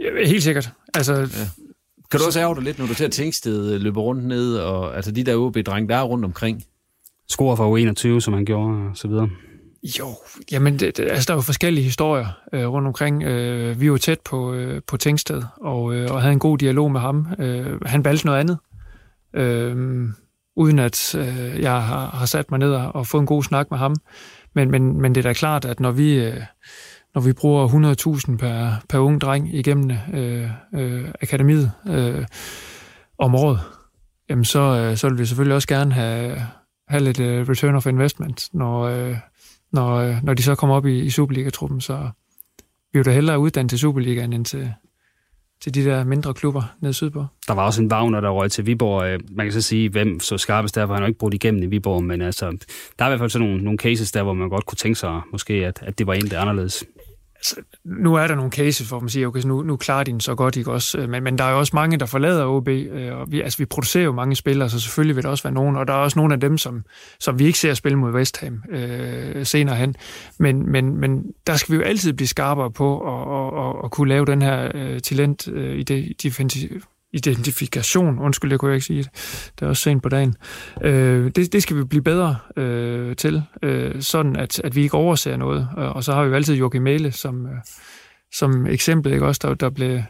Ja, 0.00 0.26
helt 0.26 0.42
sikkert. 0.42 0.70
Altså, 0.94 1.14
ja. 1.14 1.26
Kan 2.10 2.20
du 2.20 2.26
også 2.26 2.40
ærge 2.40 2.54
dig 2.54 2.62
lidt, 2.62 2.78
når 2.78 2.86
du 2.86 2.94
ser 2.94 3.08
Tingsted 3.08 3.78
løber 3.78 4.00
rundt 4.00 4.24
ned, 4.24 4.56
og 4.56 4.96
altså 4.96 5.10
de 5.10 5.24
der 5.24 5.36
OB-drenge, 5.36 5.88
der 5.88 5.96
er 5.96 6.02
rundt 6.02 6.24
omkring? 6.24 6.64
Score 7.28 7.56
for 7.56 7.78
U21, 7.78 8.20
som 8.20 8.34
han 8.34 8.44
gjorde, 8.44 8.88
og 8.90 8.96
så 8.96 9.08
videre. 9.08 9.28
Jo, 9.98 10.06
jamen, 10.52 10.78
det, 10.78 10.96
det, 10.96 11.02
altså, 11.10 11.24
der 11.26 11.34
er 11.34 11.36
jo 11.36 11.42
forskellige 11.42 11.84
historier 11.84 12.26
øh, 12.52 12.68
rundt 12.68 12.86
omkring. 12.88 13.22
Øh, 13.22 13.80
vi 13.80 13.90
var 13.90 13.96
tæt 13.96 14.20
på, 14.20 14.54
øh, 14.54 14.82
på 14.86 14.96
Tingsted, 14.96 15.42
og, 15.60 15.94
øh, 15.94 16.10
og 16.10 16.20
havde 16.20 16.32
en 16.32 16.38
god 16.38 16.58
dialog 16.58 16.92
med 16.92 17.00
ham. 17.00 17.26
Øh, 17.38 17.80
han 17.86 18.04
valgte 18.04 18.26
noget 18.26 18.40
andet, 18.40 18.58
øh, 19.34 20.08
uden 20.56 20.78
at 20.78 21.14
øh, 21.14 21.60
jeg 21.60 21.82
har, 21.82 22.06
har 22.06 22.26
sat 22.26 22.50
mig 22.50 22.58
ned 22.58 22.72
og 22.72 23.06
fået 23.06 23.20
en 23.20 23.26
god 23.26 23.42
snak 23.42 23.70
med 23.70 23.78
ham. 23.78 23.94
Men, 24.54 24.70
men, 24.70 25.00
men 25.00 25.14
det 25.14 25.26
er 25.26 25.28
da 25.28 25.32
klart, 25.32 25.64
at 25.64 25.80
når 25.80 25.90
vi... 25.90 26.14
Øh, 26.14 26.40
når 27.14 27.22
vi 27.22 27.32
bruger 27.32 27.68
100.000 28.28 28.36
per, 28.36 28.70
per 28.88 28.98
ung 28.98 29.20
dreng 29.20 29.54
igennem 29.54 29.96
øh, 30.14 30.50
øh, 30.74 31.08
akademiet 31.22 31.72
øh, 31.88 32.26
om 33.18 33.34
året, 33.34 33.60
jamen 34.30 34.44
så, 34.44 34.60
øh, 34.60 34.96
så 34.96 35.08
vil 35.08 35.18
vi 35.18 35.26
selvfølgelig 35.26 35.54
også 35.54 35.68
gerne 35.68 35.94
have, 35.94 36.36
have 36.88 37.04
lidt 37.04 37.20
øh, 37.20 37.48
return 37.48 37.74
of 37.74 37.86
investment, 37.86 38.48
når, 38.52 38.82
øh, 38.82 39.16
når, 39.72 39.94
øh, 39.94 40.24
når 40.24 40.34
de 40.34 40.42
så 40.42 40.54
kommer 40.54 40.76
op 40.76 40.86
i, 40.86 41.00
i 41.00 41.10
Superliga-truppen. 41.10 41.80
Så 41.80 42.10
vi 42.92 42.98
vil 42.98 43.04
da 43.04 43.10
hellere 43.10 43.38
uddanne 43.38 43.68
til 43.68 43.78
Superligaen 43.78 44.32
end 44.32 44.44
til, 44.44 44.72
til 45.60 45.74
de 45.74 45.84
der 45.84 46.04
mindre 46.04 46.34
klubber 46.34 46.62
nede 46.80 46.94
sydpå. 46.94 47.26
Der 47.48 47.54
var 47.54 47.66
også 47.66 47.82
en 47.82 47.92
Wagner, 47.92 48.20
der 48.20 48.30
røg 48.30 48.50
til 48.50 48.66
Viborg. 48.66 49.06
Øh, 49.06 49.20
man 49.30 49.46
kan 49.46 49.52
så 49.52 49.60
sige, 49.62 49.88
hvem 49.88 50.20
så 50.20 50.38
skarpest 50.38 50.74
der, 50.74 50.86
for 50.86 50.94
han 50.94 51.02
har 51.02 51.08
ikke 51.08 51.18
brugt 51.18 51.34
igennem 51.34 51.62
i 51.62 51.66
Viborg, 51.66 52.04
men 52.04 52.22
altså, 52.22 52.66
der 52.98 53.04
er 53.04 53.08
i 53.08 53.10
hvert 53.10 53.20
fald 53.20 53.30
sådan 53.30 53.48
nogle, 53.48 53.64
nogle 53.64 53.78
cases 53.78 54.12
der, 54.12 54.22
hvor 54.22 54.34
man 54.34 54.48
godt 54.48 54.66
kunne 54.66 54.76
tænke 54.76 54.98
sig, 54.98 55.20
måske, 55.32 55.54
at, 55.54 55.82
at 55.82 55.98
det 55.98 56.06
var 56.06 56.14
en, 56.14 56.30
der 56.30 56.40
anderledes 56.40 56.84
nu 57.84 58.14
er 58.14 58.26
der 58.26 58.34
nogle 58.34 58.50
cases, 58.50 58.88
hvor 58.88 59.00
man 59.00 59.08
siger, 59.08 59.26
okay, 59.26 59.40
nu, 59.44 59.62
nu 59.62 59.76
klarer 59.76 60.04
de 60.04 60.12
den 60.12 60.20
så 60.20 60.34
godt, 60.34 60.56
ikke 60.56 60.72
også? 60.72 60.98
Øh, 60.98 61.08
men, 61.08 61.22
men 61.22 61.38
der 61.38 61.44
er 61.44 61.50
jo 61.50 61.58
også 61.58 61.70
mange, 61.74 61.98
der 61.98 62.06
forlader 62.06 62.44
OB, 62.46 62.68
øh, 62.68 63.16
og 63.16 63.32
vi, 63.32 63.40
altså, 63.40 63.58
vi 63.58 63.64
producerer 63.64 64.04
jo 64.04 64.12
mange 64.12 64.36
spillere, 64.36 64.70
så 64.70 64.80
selvfølgelig 64.80 65.16
vil 65.16 65.24
der 65.24 65.30
også 65.30 65.42
være 65.42 65.54
nogen, 65.54 65.76
og 65.76 65.88
der 65.88 65.92
er 65.92 65.98
også 65.98 66.18
nogle 66.18 66.34
af 66.34 66.40
dem, 66.40 66.58
som, 66.58 66.84
som 67.20 67.38
vi 67.38 67.46
ikke 67.46 67.58
ser 67.58 67.74
spille 67.74 67.98
mod 67.98 68.12
West 68.12 68.40
Ham 68.40 68.62
øh, 68.70 69.46
senere 69.46 69.76
hen. 69.76 69.96
Men, 70.38 70.70
men, 70.72 70.96
men 70.96 71.24
der 71.46 71.56
skal 71.56 71.72
vi 71.72 71.76
jo 71.76 71.82
altid 71.82 72.12
blive 72.12 72.28
skarpere 72.28 72.70
på 72.70 73.00
at, 73.00 73.36
at, 73.36 73.66
at, 73.66 73.84
at 73.84 73.90
kunne 73.90 74.08
lave 74.08 74.26
den 74.26 74.42
her 74.42 74.70
øh, 74.74 75.00
talent 75.00 75.48
øh, 75.48 75.78
i 75.78 75.82
det 75.82 76.22
defensive 76.22 76.80
identifikation, 77.16 78.18
undskyld, 78.18 78.50
jeg 78.50 78.60
kunne 78.60 78.74
ikke 78.74 78.86
sige 78.86 79.02
det, 79.02 79.10
det 79.58 79.64
er 79.64 79.68
også 79.68 79.82
sent 79.82 80.02
på 80.02 80.08
dagen. 80.08 80.36
Øh, 80.82 81.30
det, 81.36 81.52
det 81.52 81.62
skal 81.62 81.76
vi 81.76 81.84
blive 81.84 82.02
bedre 82.02 82.36
øh, 82.56 83.16
til, 83.16 83.42
øh, 83.62 84.02
sådan 84.02 84.36
at, 84.36 84.60
at 84.60 84.76
vi 84.76 84.82
ikke 84.82 84.94
overser 84.94 85.36
noget. 85.36 85.68
Øh, 85.78 85.96
og 85.96 86.04
så 86.04 86.12
har 86.12 86.22
vi 86.22 86.28
jo 86.28 86.34
altid 86.34 86.54
Joachim 86.54 86.82
Mæle 86.82 87.12
som, 87.12 87.46
øh, 87.46 87.52
som 88.34 88.66
eksempel, 88.66 89.12
ikke 89.12 89.26
også, 89.26 89.40
der, 89.44 89.54
der 89.54 89.70
blev 89.70 90.00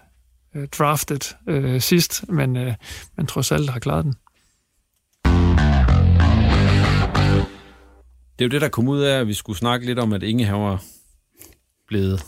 øh, 0.56 0.68
draftet 0.68 1.36
øh, 1.48 1.80
sidst, 1.80 2.28
men, 2.28 2.56
øh, 2.56 2.74
men 3.16 3.26
trods 3.26 3.52
alt 3.52 3.70
har 3.70 3.78
klaret 3.78 4.04
den. 4.04 4.14
Det 8.38 8.44
er 8.44 8.48
jo 8.48 8.50
det, 8.50 8.60
der 8.60 8.68
kom 8.68 8.88
ud 8.88 9.00
af, 9.00 9.20
at 9.20 9.26
vi 9.26 9.34
skulle 9.34 9.58
snakke 9.58 9.86
lidt 9.86 9.98
om, 9.98 10.12
at 10.12 10.22
Inge 10.22 10.52
var 10.52 10.82
blevet 11.88 12.22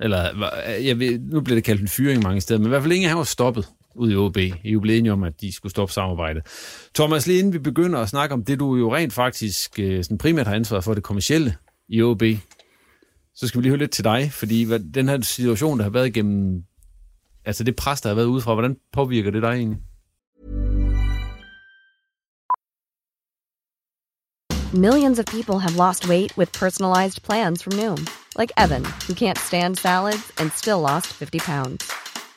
eller 0.00 0.48
jeg 0.82 0.98
ved, 0.98 1.18
nu 1.18 1.40
bliver 1.40 1.56
det 1.56 1.64
kaldt 1.64 1.80
en 1.80 1.88
fyring 1.88 2.22
mange 2.22 2.40
steder, 2.40 2.60
men 2.60 2.66
i 2.66 2.68
hvert 2.68 2.82
fald 2.82 2.92
ingen 2.92 3.08
han 3.08 3.18
var 3.18 3.24
stoppet 3.24 3.68
ud 3.94 4.12
i 4.12 4.16
OB. 4.16 4.36
I 4.36 4.50
er 4.64 4.70
jo 4.70 4.80
blevet 4.80 4.98
enige 4.98 5.12
om, 5.12 5.22
at 5.22 5.40
de 5.40 5.52
skulle 5.52 5.70
stoppe 5.70 5.94
samarbejdet. 5.94 6.42
Thomas, 6.94 7.26
lige 7.26 7.38
inden 7.38 7.52
vi 7.52 7.58
begynder 7.58 7.98
at 7.98 8.08
snakke 8.08 8.32
om 8.32 8.44
det, 8.44 8.58
du 8.58 8.76
jo 8.76 8.94
rent 8.94 9.12
faktisk 9.12 9.78
øh, 9.78 10.04
sådan 10.04 10.18
primært 10.18 10.46
har 10.46 10.54
ansvaret 10.54 10.84
for 10.84 10.94
det 10.94 11.02
kommercielle 11.02 11.54
i 11.88 12.02
OB, 12.02 12.22
så 13.34 13.48
skal 13.48 13.58
vi 13.58 13.62
lige 13.62 13.70
høre 13.70 13.78
lidt 13.78 13.90
til 13.90 14.04
dig, 14.04 14.32
fordi 14.32 14.64
hvad, 14.64 14.80
den 14.94 15.08
her 15.08 15.20
situation, 15.20 15.78
der 15.78 15.84
har 15.84 15.90
været 15.90 16.06
igennem, 16.06 16.62
altså 17.44 17.64
det 17.64 17.76
pres, 17.76 18.00
der 18.00 18.08
har 18.08 18.14
været 18.14 18.26
udefra, 18.26 18.54
hvordan 18.54 18.76
påvirker 18.92 19.30
det 19.30 19.42
dig 19.42 19.48
egentlig? 19.48 19.78
Millions 24.74 25.18
of 25.18 25.26
people 25.26 25.58
have 25.58 25.76
lost 25.76 26.08
weight 26.08 26.34
with 26.38 26.50
personalized 26.52 27.22
plans 27.22 27.62
from 27.62 27.76
Noom, 27.76 28.06
like 28.38 28.50
Evan, 28.56 28.84
who 29.06 29.12
can't 29.14 29.38
stand 29.38 29.76
salads 29.76 30.32
and 30.38 30.50
still 30.52 30.80
lost 30.80 31.06
50 31.08 31.40
pounds. 31.40 31.92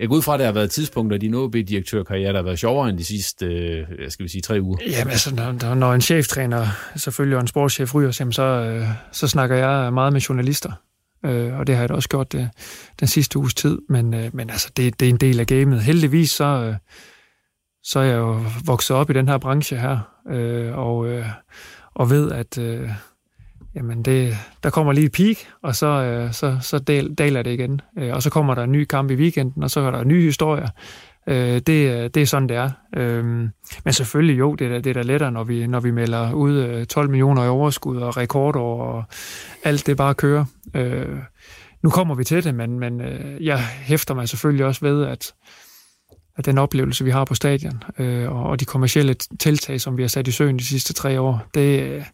Jeg 0.00 0.08
går 0.08 0.16
ud 0.16 0.22
fra, 0.22 0.34
at 0.34 0.40
der 0.40 0.46
har 0.46 0.52
været 0.52 0.70
tidspunkter 0.70 1.16
i 1.16 1.18
din 1.18 1.34
OB-direktørkarriere, 1.34 2.32
der 2.32 2.38
har 2.38 2.44
været 2.44 2.58
sjovere 2.58 2.88
end 2.88 2.98
de 2.98 3.04
sidste, 3.04 3.46
øh, 3.46 4.10
skal 4.10 4.24
vi 4.24 4.28
sige, 4.28 4.42
tre 4.42 4.62
uger. 4.62 4.78
Jamen 4.90 5.10
altså, 5.10 5.34
når, 5.34 5.74
når 5.74 5.94
en 5.94 6.00
cheftræner, 6.00 6.66
selvfølgelig 6.96 7.36
og 7.36 7.40
en 7.40 7.46
sportschef 7.46 7.94
ryger, 7.94 8.10
så, 8.10 8.42
øh, 8.42 8.86
så 9.12 9.28
snakker 9.28 9.56
jeg 9.56 9.92
meget 9.92 10.12
med 10.12 10.20
journalister. 10.20 10.72
Øh, 11.24 11.58
og 11.58 11.66
det 11.66 11.74
har 11.74 11.82
jeg 11.82 11.88
da 11.88 11.94
også 11.94 12.08
gjort 12.08 12.34
øh, 12.34 12.46
den 13.00 13.08
sidste 13.08 13.38
uges 13.38 13.54
tid. 13.54 13.78
Men, 13.88 14.14
øh, 14.14 14.30
men 14.32 14.50
altså, 14.50 14.70
det, 14.76 15.00
det 15.00 15.06
er 15.06 15.10
en 15.10 15.16
del 15.16 15.40
af 15.40 15.46
gamet. 15.46 15.82
Heldigvis 15.82 16.30
så, 16.30 16.44
øh, 16.44 16.74
så 17.82 17.98
er 17.98 18.04
jeg 18.04 18.16
jo 18.16 18.40
vokset 18.64 18.96
op 18.96 19.10
i 19.10 19.12
den 19.12 19.28
her 19.28 19.38
branche 19.38 19.76
her, 19.76 19.98
øh, 20.30 20.78
og, 20.78 21.08
øh, 21.08 21.26
og 21.94 22.10
ved, 22.10 22.32
at... 22.32 22.58
Øh, 22.58 22.90
jamen 23.74 24.02
det, 24.02 24.36
der 24.62 24.70
kommer 24.70 24.92
lige 24.92 25.06
et 25.06 25.12
peak, 25.12 25.36
og 25.62 25.76
så, 25.76 25.86
øh, 25.86 26.32
så, 26.32 26.58
så 26.60 26.78
dal, 26.78 27.14
daler 27.14 27.42
det 27.42 27.52
igen. 27.52 27.80
Øh, 27.98 28.14
og 28.14 28.22
så 28.22 28.30
kommer 28.30 28.54
der 28.54 28.62
en 28.62 28.72
ny 28.72 28.84
kamp 28.84 29.10
i 29.10 29.14
weekenden, 29.14 29.62
og 29.62 29.70
så 29.70 29.80
er 29.80 29.90
der 29.90 30.04
nye 30.04 30.22
historier. 30.22 30.68
Øh, 31.26 31.54
det, 31.54 32.14
det 32.14 32.16
er 32.16 32.26
sådan, 32.26 32.48
det 32.48 32.56
er. 32.56 32.70
Øh, 32.96 33.24
men 33.84 33.92
selvfølgelig 33.92 34.38
jo, 34.38 34.54
det 34.54 34.72
er, 34.72 34.80
det 34.80 34.90
er 34.90 34.94
da 34.94 35.02
lettere, 35.02 35.32
når 35.32 35.44
vi, 35.44 35.66
når 35.66 35.80
vi 35.80 35.90
melder 35.90 36.32
ud 36.32 36.52
øh, 36.52 36.86
12 36.86 37.10
millioner 37.10 37.44
i 37.44 37.48
overskud 37.48 37.96
og 37.96 38.16
rekordår, 38.16 38.82
og 38.82 39.04
alt 39.64 39.86
det 39.86 39.96
bare 39.96 40.14
kører. 40.14 40.44
Øh, 40.74 41.18
nu 41.82 41.90
kommer 41.90 42.14
vi 42.14 42.24
til 42.24 42.44
det, 42.44 42.54
men, 42.54 42.78
men 42.78 43.00
øh, 43.00 43.44
jeg 43.44 43.58
hæfter 43.60 44.14
mig 44.14 44.28
selvfølgelig 44.28 44.66
også 44.66 44.80
ved, 44.80 45.06
at 45.06 45.32
at 46.40 46.46
den 46.46 46.58
oplevelse, 46.58 47.04
vi 47.04 47.10
har 47.10 47.24
på 47.24 47.34
stadion, 47.34 47.82
øh, 47.98 48.32
og 48.32 48.60
de 48.60 48.64
kommercielle 48.64 49.14
tiltag, 49.40 49.80
som 49.80 49.96
vi 49.96 50.02
har 50.02 50.08
sat 50.08 50.28
i 50.28 50.32
søen 50.32 50.58
de 50.58 50.64
sidste 50.64 50.92
tre 50.92 51.20
år, 51.20 51.42
det, 51.54 52.04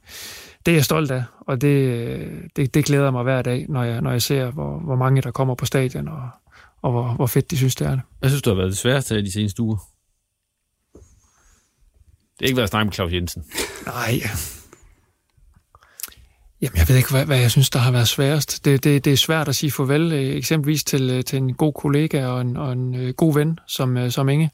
det 0.66 0.72
er 0.72 0.76
jeg 0.76 0.85
stolt 0.85 1.11
af, 1.11 1.24
og 1.40 1.61
det, 1.61 2.29
det, 2.57 2.74
det 2.74 2.85
glæder 2.85 3.11
mig 3.11 3.22
hver 3.22 3.42
dag, 3.42 3.66
når 3.68 3.85
jeg, 3.85 4.00
når 4.00 4.11
jeg 4.11 4.22
ser, 4.22 4.50
hvor, 4.50 4.79
hvor 4.79 4.96
mange 4.96 5.22
der 5.22 5.31
kommer 5.31 5.55
på 5.55 5.66
stadion, 5.66 6.09
og, 6.09 6.29
og 6.83 6.92
hvor, 6.92 7.14
hvor 7.14 7.26
fedt 7.26 7.50
de 7.50 7.57
synes, 7.57 7.74
det 7.74 7.87
er 7.87 7.90
det. 7.90 8.00
Hvad 8.18 8.31
synes 8.31 8.42
du 8.42 8.50
har 8.50 8.57
været 8.57 8.70
det 8.70 8.79
sværeste 8.79 9.16
af 9.16 9.24
de 9.24 9.33
seneste 9.33 9.62
uger? 9.62 9.76
Det 12.38 12.44
er 12.44 12.46
ikke 12.46 12.57
været 12.57 12.66
at 12.66 12.70
snakke 12.70 12.87
med 12.87 12.92
Claus 12.92 13.12
Jensen. 13.12 13.44
Nej. 13.87 14.20
Jamen, 16.62 16.79
jeg 16.79 16.88
ved 16.88 16.96
ikke, 16.96 17.11
hvad, 17.11 17.26
hvad 17.26 17.38
jeg 17.38 17.50
synes, 17.50 17.70
der 17.70 17.79
har 17.79 17.90
været 17.90 18.09
sværest. 18.09 18.64
Det, 18.64 18.85
det, 18.85 19.05
det 19.05 19.12
er 19.12 19.16
svært 19.16 19.48
at 19.48 19.57
sige 19.57 19.70
farvel, 19.70 20.12
øh, 20.12 20.37
eksempelvis 20.37 20.85
til, 20.85 21.11
øh, 21.11 21.24
til 21.24 21.37
en 21.37 21.55
god 21.55 21.72
kollega 21.72 22.26
og 22.26 22.40
en, 22.40 22.57
og 22.57 22.72
en 22.72 22.94
øh, 22.94 23.14
god 23.14 23.35
ven 23.35 23.59
som, 23.66 24.11
som 24.11 24.29
Inge. 24.29 24.50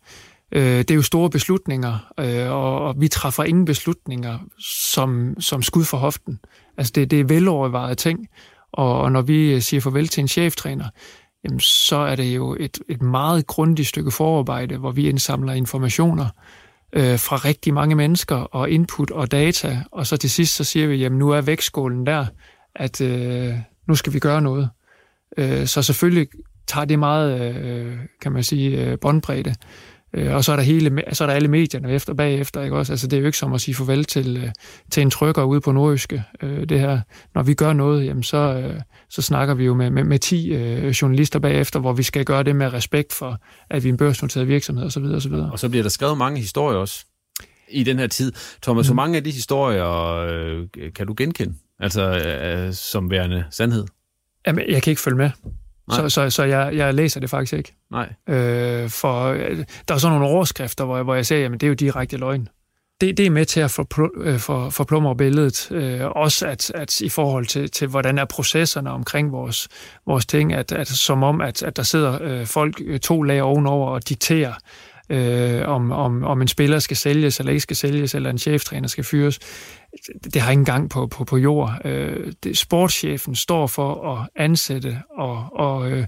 Øh, 0.52 0.78
det 0.78 0.90
er 0.90 0.94
jo 0.94 1.02
store 1.02 1.30
beslutninger, 1.30 2.12
øh, 2.20 2.50
og, 2.50 2.80
og 2.80 2.94
vi 3.00 3.08
træffer 3.08 3.44
ingen 3.44 3.64
beslutninger 3.64 4.38
som, 4.92 5.34
som 5.40 5.62
skud 5.62 5.84
for 5.84 5.96
hoften. 5.96 6.38
Altså 6.76 6.92
det, 6.94 7.10
det 7.10 7.20
er 7.20 7.24
velovervejede 7.24 7.94
ting, 7.94 8.28
og, 8.72 9.00
og 9.00 9.12
når 9.12 9.22
vi 9.22 9.54
øh, 9.54 9.60
siger 9.60 9.80
farvel 9.80 10.08
til 10.08 10.20
en 10.20 10.28
cheftræner, 10.28 10.84
jamen, 11.44 11.60
så 11.60 11.96
er 11.96 12.16
det 12.16 12.36
jo 12.36 12.56
et, 12.60 12.78
et 12.88 13.02
meget 13.02 13.46
grundigt 13.46 13.88
stykke 13.88 14.10
forarbejde, 14.10 14.76
hvor 14.76 14.90
vi 14.90 15.08
indsamler 15.08 15.52
informationer 15.52 16.26
øh, 16.92 17.18
fra 17.18 17.36
rigtig 17.36 17.74
mange 17.74 17.94
mennesker, 17.94 18.36
og 18.36 18.70
input 18.70 19.10
og 19.10 19.30
data, 19.30 19.82
og 19.92 20.06
så 20.06 20.16
til 20.16 20.30
sidst 20.30 20.56
så 20.56 20.64
siger 20.64 20.86
vi, 20.86 20.96
jamen 20.96 21.18
nu 21.18 21.30
er 21.30 21.40
vægtskålen 21.40 22.06
der, 22.06 22.26
at 22.74 23.00
øh, 23.00 23.54
nu 23.88 23.94
skal 23.94 24.12
vi 24.12 24.18
gøre 24.18 24.42
noget. 24.42 24.70
Øh, 25.36 25.66
så 25.66 25.82
selvfølgelig 25.82 26.28
tager 26.66 26.84
det 26.84 26.98
meget, 26.98 27.54
øh, 27.56 27.96
kan 28.20 28.32
man 28.32 28.42
sige, 28.42 28.84
øh, 28.84 28.98
båndbredde. 28.98 29.54
Øh, 30.14 30.34
og 30.34 30.44
så 30.44 30.52
er, 30.52 30.56
der 30.56 30.62
hele, 30.62 31.02
så 31.12 31.24
er 31.24 31.28
der 31.28 31.34
alle 31.34 31.48
medierne 31.48 31.92
efter 31.92 32.14
bagefter. 32.14 32.62
Ikke 32.62 32.76
også? 32.76 32.92
Altså, 32.92 33.06
det 33.06 33.16
er 33.16 33.20
jo 33.20 33.26
ikke 33.26 33.38
som 33.38 33.52
at 33.52 33.60
sige 33.60 33.74
farvel 33.74 34.04
til, 34.04 34.36
øh, 34.36 34.50
til 34.90 35.00
en 35.00 35.10
trykker 35.10 35.42
ude 35.42 35.60
på 35.60 35.72
Nordjyske. 35.72 36.24
Øh, 36.42 36.68
det 36.68 36.80
her. 36.80 37.00
Når 37.34 37.42
vi 37.42 37.54
gør 37.54 37.72
noget, 37.72 38.06
jamen, 38.06 38.22
så, 38.22 38.36
øh, 38.36 38.80
så 39.10 39.22
snakker 39.22 39.54
vi 39.54 39.64
jo 39.64 39.74
med, 39.74 39.90
med, 39.90 40.04
med 40.04 40.18
10 40.18 40.52
øh, 40.52 40.88
journalister 40.88 41.38
bagefter, 41.38 41.80
hvor 41.80 41.92
vi 41.92 42.02
skal 42.02 42.24
gøre 42.24 42.42
det 42.42 42.56
med 42.56 42.72
respekt 42.72 43.12
for, 43.12 43.38
at 43.70 43.84
vi 43.84 43.88
er 43.88 43.92
en 43.92 43.96
børsnoteret 43.96 44.48
virksomhed 44.48 44.84
osv. 44.84 45.04
osv. 45.04 45.32
Og 45.32 45.58
så 45.58 45.68
bliver 45.68 45.82
der 45.82 45.90
skrevet 45.90 46.18
mange 46.18 46.40
historier 46.40 46.78
også 46.78 47.04
i 47.68 47.82
den 47.82 47.98
her 47.98 48.06
tid. 48.06 48.32
Thomas, 48.62 48.90
mm. 48.90 48.96
mange 48.96 49.16
af 49.16 49.24
de 49.24 49.30
historier 49.30 50.16
øh, 50.16 50.66
kan 50.94 51.06
du 51.06 51.14
genkende? 51.16 51.54
Altså 51.80 52.02
øh, 52.02 52.72
som 52.72 53.10
værende 53.10 53.44
sandhed? 53.50 53.84
Jamen, 54.46 54.64
jeg 54.68 54.82
kan 54.82 54.90
ikke 54.90 55.02
følge 55.02 55.16
med. 55.16 55.30
Så, 55.90 56.08
så, 56.08 56.30
så 56.30 56.44
jeg, 56.44 56.76
jeg 56.76 56.94
læser 56.94 57.20
det 57.20 57.30
faktisk 57.30 57.52
ikke. 57.52 57.74
Nej. 57.90 58.12
Øh, 58.28 58.90
for 58.90 59.24
øh, 59.24 59.64
der 59.88 59.94
er 59.94 59.98
sådan 59.98 60.18
nogle 60.18 60.34
overskrifter, 60.34 60.84
hvor, 60.84 61.02
hvor 61.02 61.14
jeg 61.14 61.26
siger, 61.26 61.40
jamen 61.40 61.60
det 61.60 61.66
er 61.66 61.68
jo 61.68 61.74
direkte 61.74 62.16
løgn. 62.16 62.48
Det, 63.00 63.16
det 63.16 63.26
er 63.26 63.30
med 63.30 63.44
til 63.44 63.60
at 63.60 63.78
øh, 64.16 64.38
for, 64.38 64.70
forplumre 64.70 65.16
billedet. 65.16 65.72
Øh, 65.72 66.00
også 66.06 66.46
at, 66.46 66.70
at 66.70 67.00
i 67.00 67.08
forhold 67.08 67.46
til, 67.46 67.70
til, 67.70 67.88
hvordan 67.88 68.18
er 68.18 68.24
processerne 68.24 68.90
omkring 68.90 69.32
vores, 69.32 69.68
vores 70.06 70.26
ting, 70.26 70.52
at, 70.52 70.72
at 70.72 70.88
som 70.88 71.22
om, 71.22 71.40
at, 71.40 71.62
at 71.62 71.76
der 71.76 71.82
sidder 71.82 72.18
øh, 72.22 72.46
folk 72.46 72.80
øh, 72.84 73.00
to 73.00 73.22
lag 73.22 73.42
ovenover 73.42 73.90
og 73.90 74.08
dikterer, 74.08 74.52
øh, 75.08 75.68
om, 75.68 75.92
om, 75.92 76.24
om 76.24 76.42
en 76.42 76.48
spiller 76.48 76.78
skal 76.78 76.96
sælges 76.96 77.40
eller 77.40 77.52
ikke 77.52 77.62
skal 77.62 77.76
sælges, 77.76 78.14
eller 78.14 78.30
en 78.30 78.38
cheftræner 78.38 78.88
skal 78.88 79.04
fyres. 79.04 79.38
Det 80.24 80.42
har 80.42 80.52
ingen 80.52 80.64
gang 80.64 80.90
på, 80.90 81.06
på, 81.06 81.24
på 81.24 81.36
jord. 81.36 81.80
Øh, 81.84 82.32
det, 82.42 82.58
sportschefen 82.58 83.36
står 83.36 83.66
for 83.66 84.12
at 84.12 84.28
ansætte 84.36 85.02
og, 85.10 85.48
og, 85.52 85.90
øh, 85.90 86.06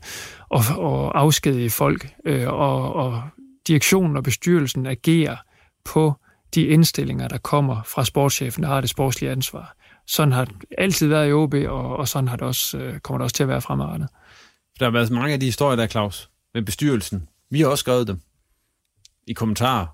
og, 0.48 0.62
og 0.76 1.20
afskedige 1.20 1.70
folk, 1.70 2.14
øh, 2.26 2.48
og, 2.48 2.92
og 2.92 3.22
direktionen 3.68 4.16
og 4.16 4.22
bestyrelsen 4.22 4.86
agerer 4.86 5.36
på 5.84 6.14
de 6.54 6.66
indstillinger, 6.66 7.28
der 7.28 7.38
kommer 7.38 7.82
fra 7.82 8.04
sportschefen, 8.04 8.62
der 8.62 8.68
har 8.68 8.80
det 8.80 8.90
sportslige 8.90 9.30
ansvar. 9.30 9.76
Sådan 10.06 10.32
har 10.32 10.44
det 10.44 10.54
altid 10.78 11.08
været 11.08 11.28
i 11.28 11.32
OB, 11.32 11.54
og, 11.54 11.96
og 11.96 12.08
sådan 12.08 12.28
har 12.28 12.36
det 12.36 12.46
også, 12.46 12.78
øh, 12.78 12.98
kommer 13.00 13.18
det 13.18 13.24
også 13.24 13.36
til 13.36 13.42
at 13.42 13.48
være 13.48 13.60
fremadrettet. 13.60 14.08
Der 14.78 14.86
har 14.86 14.90
været 14.90 15.10
mange 15.10 15.32
af 15.32 15.40
de 15.40 15.46
historier 15.46 15.76
der, 15.76 15.86
Claus, 15.86 16.30
med 16.54 16.62
bestyrelsen. 16.62 17.28
Vi 17.50 17.60
har 17.60 17.68
også 17.68 17.82
skrevet 17.82 18.06
dem 18.08 18.20
i 19.26 19.32
kommentarer 19.32 19.86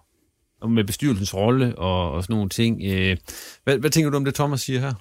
og 0.61 0.70
med 0.70 0.84
bestyrelsens 0.84 1.34
rolle 1.34 1.78
og, 1.78 2.12
og 2.12 2.22
sådan 2.22 2.34
nogle 2.34 2.48
ting. 2.48 2.82
Øh, 2.84 3.16
hvad, 3.64 3.78
hvad 3.78 3.90
tænker 3.90 4.11
du 4.11 4.16
om 4.16 4.24
det, 4.24 4.34
Thomas 4.34 4.61
siger 4.61 4.80
her? 4.80 4.92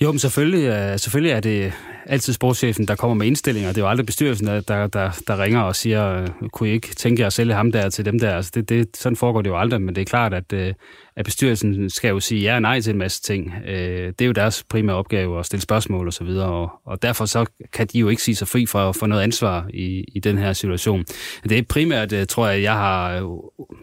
Jo, 0.00 0.12
men 0.12 0.18
selvfølgelig, 0.18 0.64
øh, 0.68 0.98
selvfølgelig 0.98 1.32
er 1.32 1.40
det 1.40 1.72
altid 2.06 2.32
sportschefen, 2.32 2.88
der 2.88 2.96
kommer 2.96 3.14
med 3.14 3.26
indstillinger. 3.26 3.70
Det 3.70 3.78
er 3.78 3.82
jo 3.82 3.88
aldrig 3.88 4.06
bestyrelsen, 4.06 4.46
der, 4.46 4.60
der, 4.60 4.86
der, 4.86 5.10
der 5.26 5.42
ringer 5.42 5.60
og 5.60 5.76
siger, 5.76 6.22
øh, 6.22 6.28
kunne 6.52 6.68
I 6.68 6.72
ikke 6.72 6.94
tænke 6.94 7.20
jer 7.20 7.26
at 7.26 7.32
sælge 7.32 7.54
ham 7.54 7.72
der 7.72 7.90
til 7.90 8.04
dem 8.04 8.18
der? 8.18 8.36
Altså 8.36 8.52
det, 8.54 8.68
det, 8.68 8.96
sådan 8.96 9.16
foregår 9.16 9.42
det 9.42 9.50
jo 9.50 9.58
aldrig, 9.58 9.82
men 9.82 9.94
det 9.94 10.00
er 10.00 10.04
klart, 10.04 10.34
at, 10.34 10.52
øh, 10.52 10.74
at 11.16 11.24
bestyrelsen 11.24 11.90
skal 11.90 12.08
jo 12.08 12.20
sige 12.20 12.40
ja 12.40 12.54
og 12.54 12.62
nej 12.62 12.80
til 12.80 12.92
en 12.92 12.98
masse 12.98 13.22
ting. 13.22 13.52
Øh, 13.66 14.06
det 14.06 14.20
er 14.20 14.26
jo 14.26 14.32
deres 14.32 14.64
primære 14.68 14.96
opgave 14.96 15.38
at 15.38 15.46
stille 15.46 15.62
spørgsmål 15.62 16.08
osv., 16.08 16.26
og, 16.26 16.62
og, 16.62 16.80
og 16.84 17.02
derfor 17.02 17.24
så 17.24 17.46
kan 17.72 17.86
de 17.86 17.98
jo 17.98 18.08
ikke 18.08 18.22
sige 18.22 18.34
sig 18.34 18.48
fri 18.48 18.66
for, 18.66 18.92
for 18.92 19.06
noget 19.06 19.22
ansvar 19.22 19.66
i, 19.74 20.04
i 20.14 20.20
den 20.20 20.38
her 20.38 20.52
situation. 20.52 21.04
Det 21.42 21.58
er 21.58 21.62
primært, 21.68 22.12
øh, 22.12 22.26
tror 22.26 22.48
jeg, 22.48 22.62
jeg 22.62 22.72
har, 22.72 23.16
øh, 23.16 23.28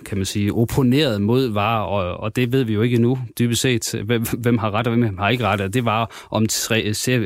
kan 0.06 0.18
man 0.18 0.26
sige, 0.26 0.54
opponeret 0.54 1.22
mod 1.22 1.48
var, 1.48 1.82
og, 1.82 2.18
og 2.18 2.36
det 2.36 2.52
ved 2.52 2.64
vi 2.64 2.74
jo 2.74 2.82
ikke 2.82 2.96
endnu, 2.96 3.20
dybest 3.40 3.62
set, 3.62 4.02
hvem, 4.06 4.26
hvem 4.38 4.58
har 4.58 4.72
ret 4.72 4.88
og 4.88 4.96
hvem 4.96 5.18
har 5.18 5.30
ikke 5.30 5.44
ret, 5.44 5.62
og 5.62 5.74
det 5.74 5.86
var 5.86 6.28
om 6.32 6.48
tre, 6.48 6.84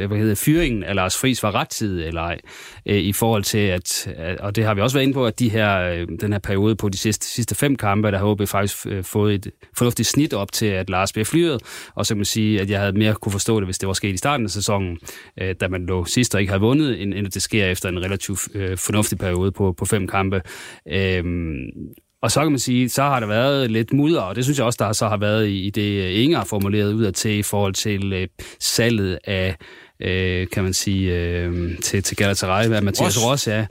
hvad 0.08 0.18
hedder, 0.18 0.36
fyringen 0.36 0.84
af 0.84 0.96
Lars 0.96 1.18
Friis 1.18 1.44
var 1.44 1.56
rettidig 1.56 2.08
eller 2.08 2.22
ej, 2.22 2.38
øh, 2.86 2.98
i 2.98 3.14
forhold 3.14 3.44
til, 3.44 3.58
at, 3.58 4.08
og 4.40 4.56
det 4.56 4.66
har 4.66 4.74
vi 4.74 4.82
også 4.82 4.96
været 4.98 5.04
inde 5.04 5.14
på, 5.14 5.26
at 5.26 5.40
de 5.40 5.50
her, 5.50 5.80
øh, 5.80 6.08
den 6.22 6.32
her 6.32 6.40
periode 6.40 6.76
på 6.76 6.90
de 6.90 6.98
sidste, 6.98 7.28
sidste 7.28 7.56
fem 7.56 7.76
kampe, 7.76 8.12
der 8.12 8.18
har 8.18 8.26
OB 8.26 8.48
faktisk 8.48 8.88
fået 9.02 9.36
et 9.36 9.48
fornuftigt 9.98 10.08
snit 10.08 10.34
op 10.34 10.52
til, 10.52 10.66
at 10.66 10.90
Lars 10.90 11.14
bliver 11.14 11.26
fyret, 11.26 11.62
og 11.96 12.06
så 12.06 12.14
kan 12.14 12.18
man 12.18 12.26
sige, 12.26 12.62
at 12.62 12.70
jeg 12.70 12.80
havde 12.80 12.98
mere 12.98 13.14
kunne 13.14 13.32
forstå 13.32 13.60
det, 13.60 13.68
hvis 13.68 13.78
det 13.78 13.88
var 13.88 13.94
sket 13.94 14.14
i 14.14 14.18
starten 14.18 14.46
af 14.46 14.52
sæsonen, 14.52 14.98
øh, 15.42 15.56
da 15.60 15.68
man 15.68 15.86
lå 15.86 16.06
sidst 16.06 16.36
og 16.36 16.42
ikke 16.42 16.52
havde 16.52 16.62
vundet, 16.62 17.02
end 17.02 17.14
at 17.14 17.34
det 17.34 17.42
sker 17.42 17.66
efter 17.66 17.90
en 17.90 18.00
relativt 18.00 18.48
øh, 18.54 18.78
fornuftig 18.78 19.18
periode 19.18 19.52
på, 19.52 19.74
på 19.78 19.86
fem 19.86 20.08
kampe. 20.08 20.42
Øhm, 20.88 21.58
og 22.22 22.32
så 22.32 22.42
kan 22.42 22.52
man 22.52 22.60
sige, 22.60 22.90
så 22.90 23.04
har 23.04 23.20
der 23.20 23.28
været 23.28 23.72
lidt 23.72 23.94
mudder, 23.94 24.22
og 24.22 24.36
det 24.36 24.44
synes 24.44 24.58
jeg 24.58 24.66
også, 24.66 24.78
der 24.86 24.94
så 24.94 25.08
har 25.08 25.18
været 25.18 25.50
i, 25.50 25.70
det, 25.70 26.10
Inger 26.10 26.44
formuleret 26.44 26.94
ud 26.94 27.04
af 27.04 27.14
til 27.14 27.32
i 27.32 27.44
forhold 27.44 27.74
til 27.74 28.14
øh, 28.14 28.28
salget 28.60 29.20
af 29.24 29.56
øh, 30.00 30.48
kan 30.48 30.64
man 30.64 30.74
sige, 30.74 31.16
øh, 31.16 31.78
til, 31.80 32.04
til 32.04 32.18
Galatasaray, 32.18 32.72
af 32.72 32.84
Mathias 32.84 33.26
Ross, 33.26 33.48
ja. 33.48 33.66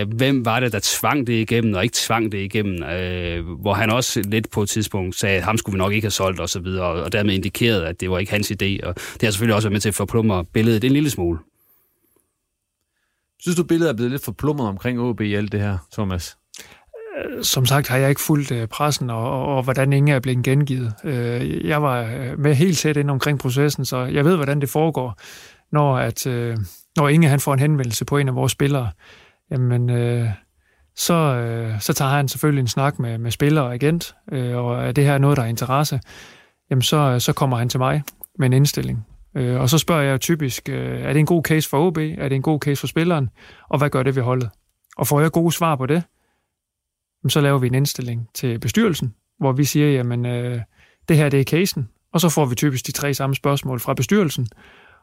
Øh, 0.00 0.08
hvem 0.08 0.44
var 0.44 0.60
det, 0.60 0.72
der 0.72 0.80
tvang 0.82 1.26
det 1.26 1.32
igennem, 1.32 1.74
og 1.74 1.82
ikke 1.82 1.94
tvang 1.96 2.32
det 2.32 2.38
igennem? 2.38 2.82
Øh, 2.82 3.46
hvor 3.60 3.74
han 3.74 3.90
også 3.90 4.22
lidt 4.26 4.50
på 4.50 4.62
et 4.62 4.68
tidspunkt 4.68 5.16
sagde, 5.16 5.36
at 5.36 5.42
ham 5.42 5.58
skulle 5.58 5.74
vi 5.74 5.78
nok 5.78 5.92
ikke 5.92 6.04
have 6.04 6.10
solgt, 6.10 6.40
og 6.40 6.48
så 6.48 6.60
videre, 6.60 6.84
og, 6.84 7.02
og 7.02 7.12
dermed 7.12 7.34
indikerede, 7.34 7.86
at 7.86 8.00
det 8.00 8.10
var 8.10 8.18
ikke 8.18 8.32
hans 8.32 8.50
idé, 8.50 8.86
og 8.86 8.94
det 8.94 9.22
har 9.22 9.30
selvfølgelig 9.30 9.54
også 9.54 9.68
været 9.68 9.74
med 9.74 9.80
til 9.80 9.88
at 9.88 9.94
forplumre 9.94 10.44
billedet 10.44 10.84
en 10.84 10.92
lille 10.92 11.10
smule. 11.10 11.38
Synes 13.40 13.56
du, 13.56 13.64
billedet 13.64 13.90
er 13.90 13.96
blevet 13.96 14.10
lidt 14.10 14.24
forplumret 14.24 14.68
omkring 14.68 15.00
OB 15.00 15.20
i 15.20 15.34
alt 15.34 15.52
det 15.52 15.60
her, 15.60 15.78
Thomas? 15.92 16.36
Som 17.42 17.66
sagt 17.66 17.88
har 17.88 17.96
jeg 17.96 18.08
ikke 18.08 18.20
fulgt 18.20 18.52
øh, 18.52 18.68
pressen 18.68 19.10
og, 19.10 19.30
og, 19.30 19.56
og 19.56 19.62
hvordan 19.62 19.92
ingen 19.92 20.14
er 20.14 20.20
blevet 20.20 20.44
gengivet. 20.44 20.92
Øh, 21.04 21.66
jeg 21.66 21.82
var 21.82 22.02
øh, 22.02 22.38
med 22.38 22.54
helt 22.54 22.78
tæt 22.78 22.96
ind 22.96 23.10
omkring 23.10 23.38
processen, 23.38 23.84
så 23.84 24.04
jeg 24.04 24.24
ved, 24.24 24.36
hvordan 24.36 24.60
det 24.60 24.68
foregår, 24.68 25.18
når, 25.72 25.98
at, 25.98 26.26
øh, 26.26 26.56
når 26.96 27.08
Inge 27.08 27.28
han 27.28 27.40
får 27.40 27.52
en 27.52 27.58
henvendelse 27.58 28.04
på 28.04 28.16
en 28.16 28.28
af 28.28 28.34
vores 28.34 28.52
spillere. 28.52 28.90
Jamen, 29.50 29.90
øh, 29.90 30.28
så, 30.96 31.76
så 31.80 31.92
tager 31.92 32.10
han 32.10 32.28
selvfølgelig 32.28 32.60
en 32.60 32.68
snak 32.68 32.98
med, 32.98 33.18
med 33.18 33.30
spiller 33.30 33.62
og 33.62 33.74
agent, 33.74 34.14
og 34.32 34.86
er 34.86 34.92
det 34.92 35.04
her 35.04 35.18
noget, 35.18 35.36
der 35.36 35.42
er 35.42 35.46
interesse, 35.46 36.00
jamen 36.70 36.82
så, 36.82 37.18
så 37.18 37.32
kommer 37.32 37.56
han 37.56 37.68
til 37.68 37.80
mig 37.80 38.02
med 38.38 38.46
en 38.46 38.52
indstilling. 38.52 39.06
Og 39.34 39.70
så 39.70 39.78
spørger 39.78 40.02
jeg 40.02 40.20
typisk, 40.20 40.68
er 40.68 41.12
det 41.12 41.16
en 41.16 41.26
god 41.26 41.42
case 41.42 41.68
for 41.68 41.86
OB? 41.86 41.98
Er 41.98 42.28
det 42.28 42.32
en 42.32 42.42
god 42.42 42.60
case 42.60 42.80
for 42.80 42.86
spilleren? 42.86 43.28
Og 43.68 43.78
hvad 43.78 43.90
gør 43.90 44.02
det 44.02 44.16
ved 44.16 44.22
holdet? 44.22 44.50
Og 44.96 45.06
får 45.06 45.20
jeg 45.20 45.32
gode 45.32 45.52
svar 45.52 45.76
på 45.76 45.86
det, 45.86 46.02
så 47.28 47.40
laver 47.40 47.58
vi 47.58 47.66
en 47.66 47.74
indstilling 47.74 48.28
til 48.34 48.58
bestyrelsen, 48.58 49.14
hvor 49.38 49.52
vi 49.52 49.64
siger, 49.64 49.90
jamen, 49.92 50.26
øh, 50.26 50.60
det 51.08 51.16
her 51.16 51.28
det 51.28 51.40
er 51.40 51.44
casen, 51.44 51.88
og 52.12 52.20
så 52.20 52.28
får 52.28 52.44
vi 52.44 52.54
typisk 52.54 52.86
de 52.86 52.92
tre 52.92 53.14
samme 53.14 53.34
spørgsmål 53.36 53.80
fra 53.80 53.94
bestyrelsen. 53.94 54.46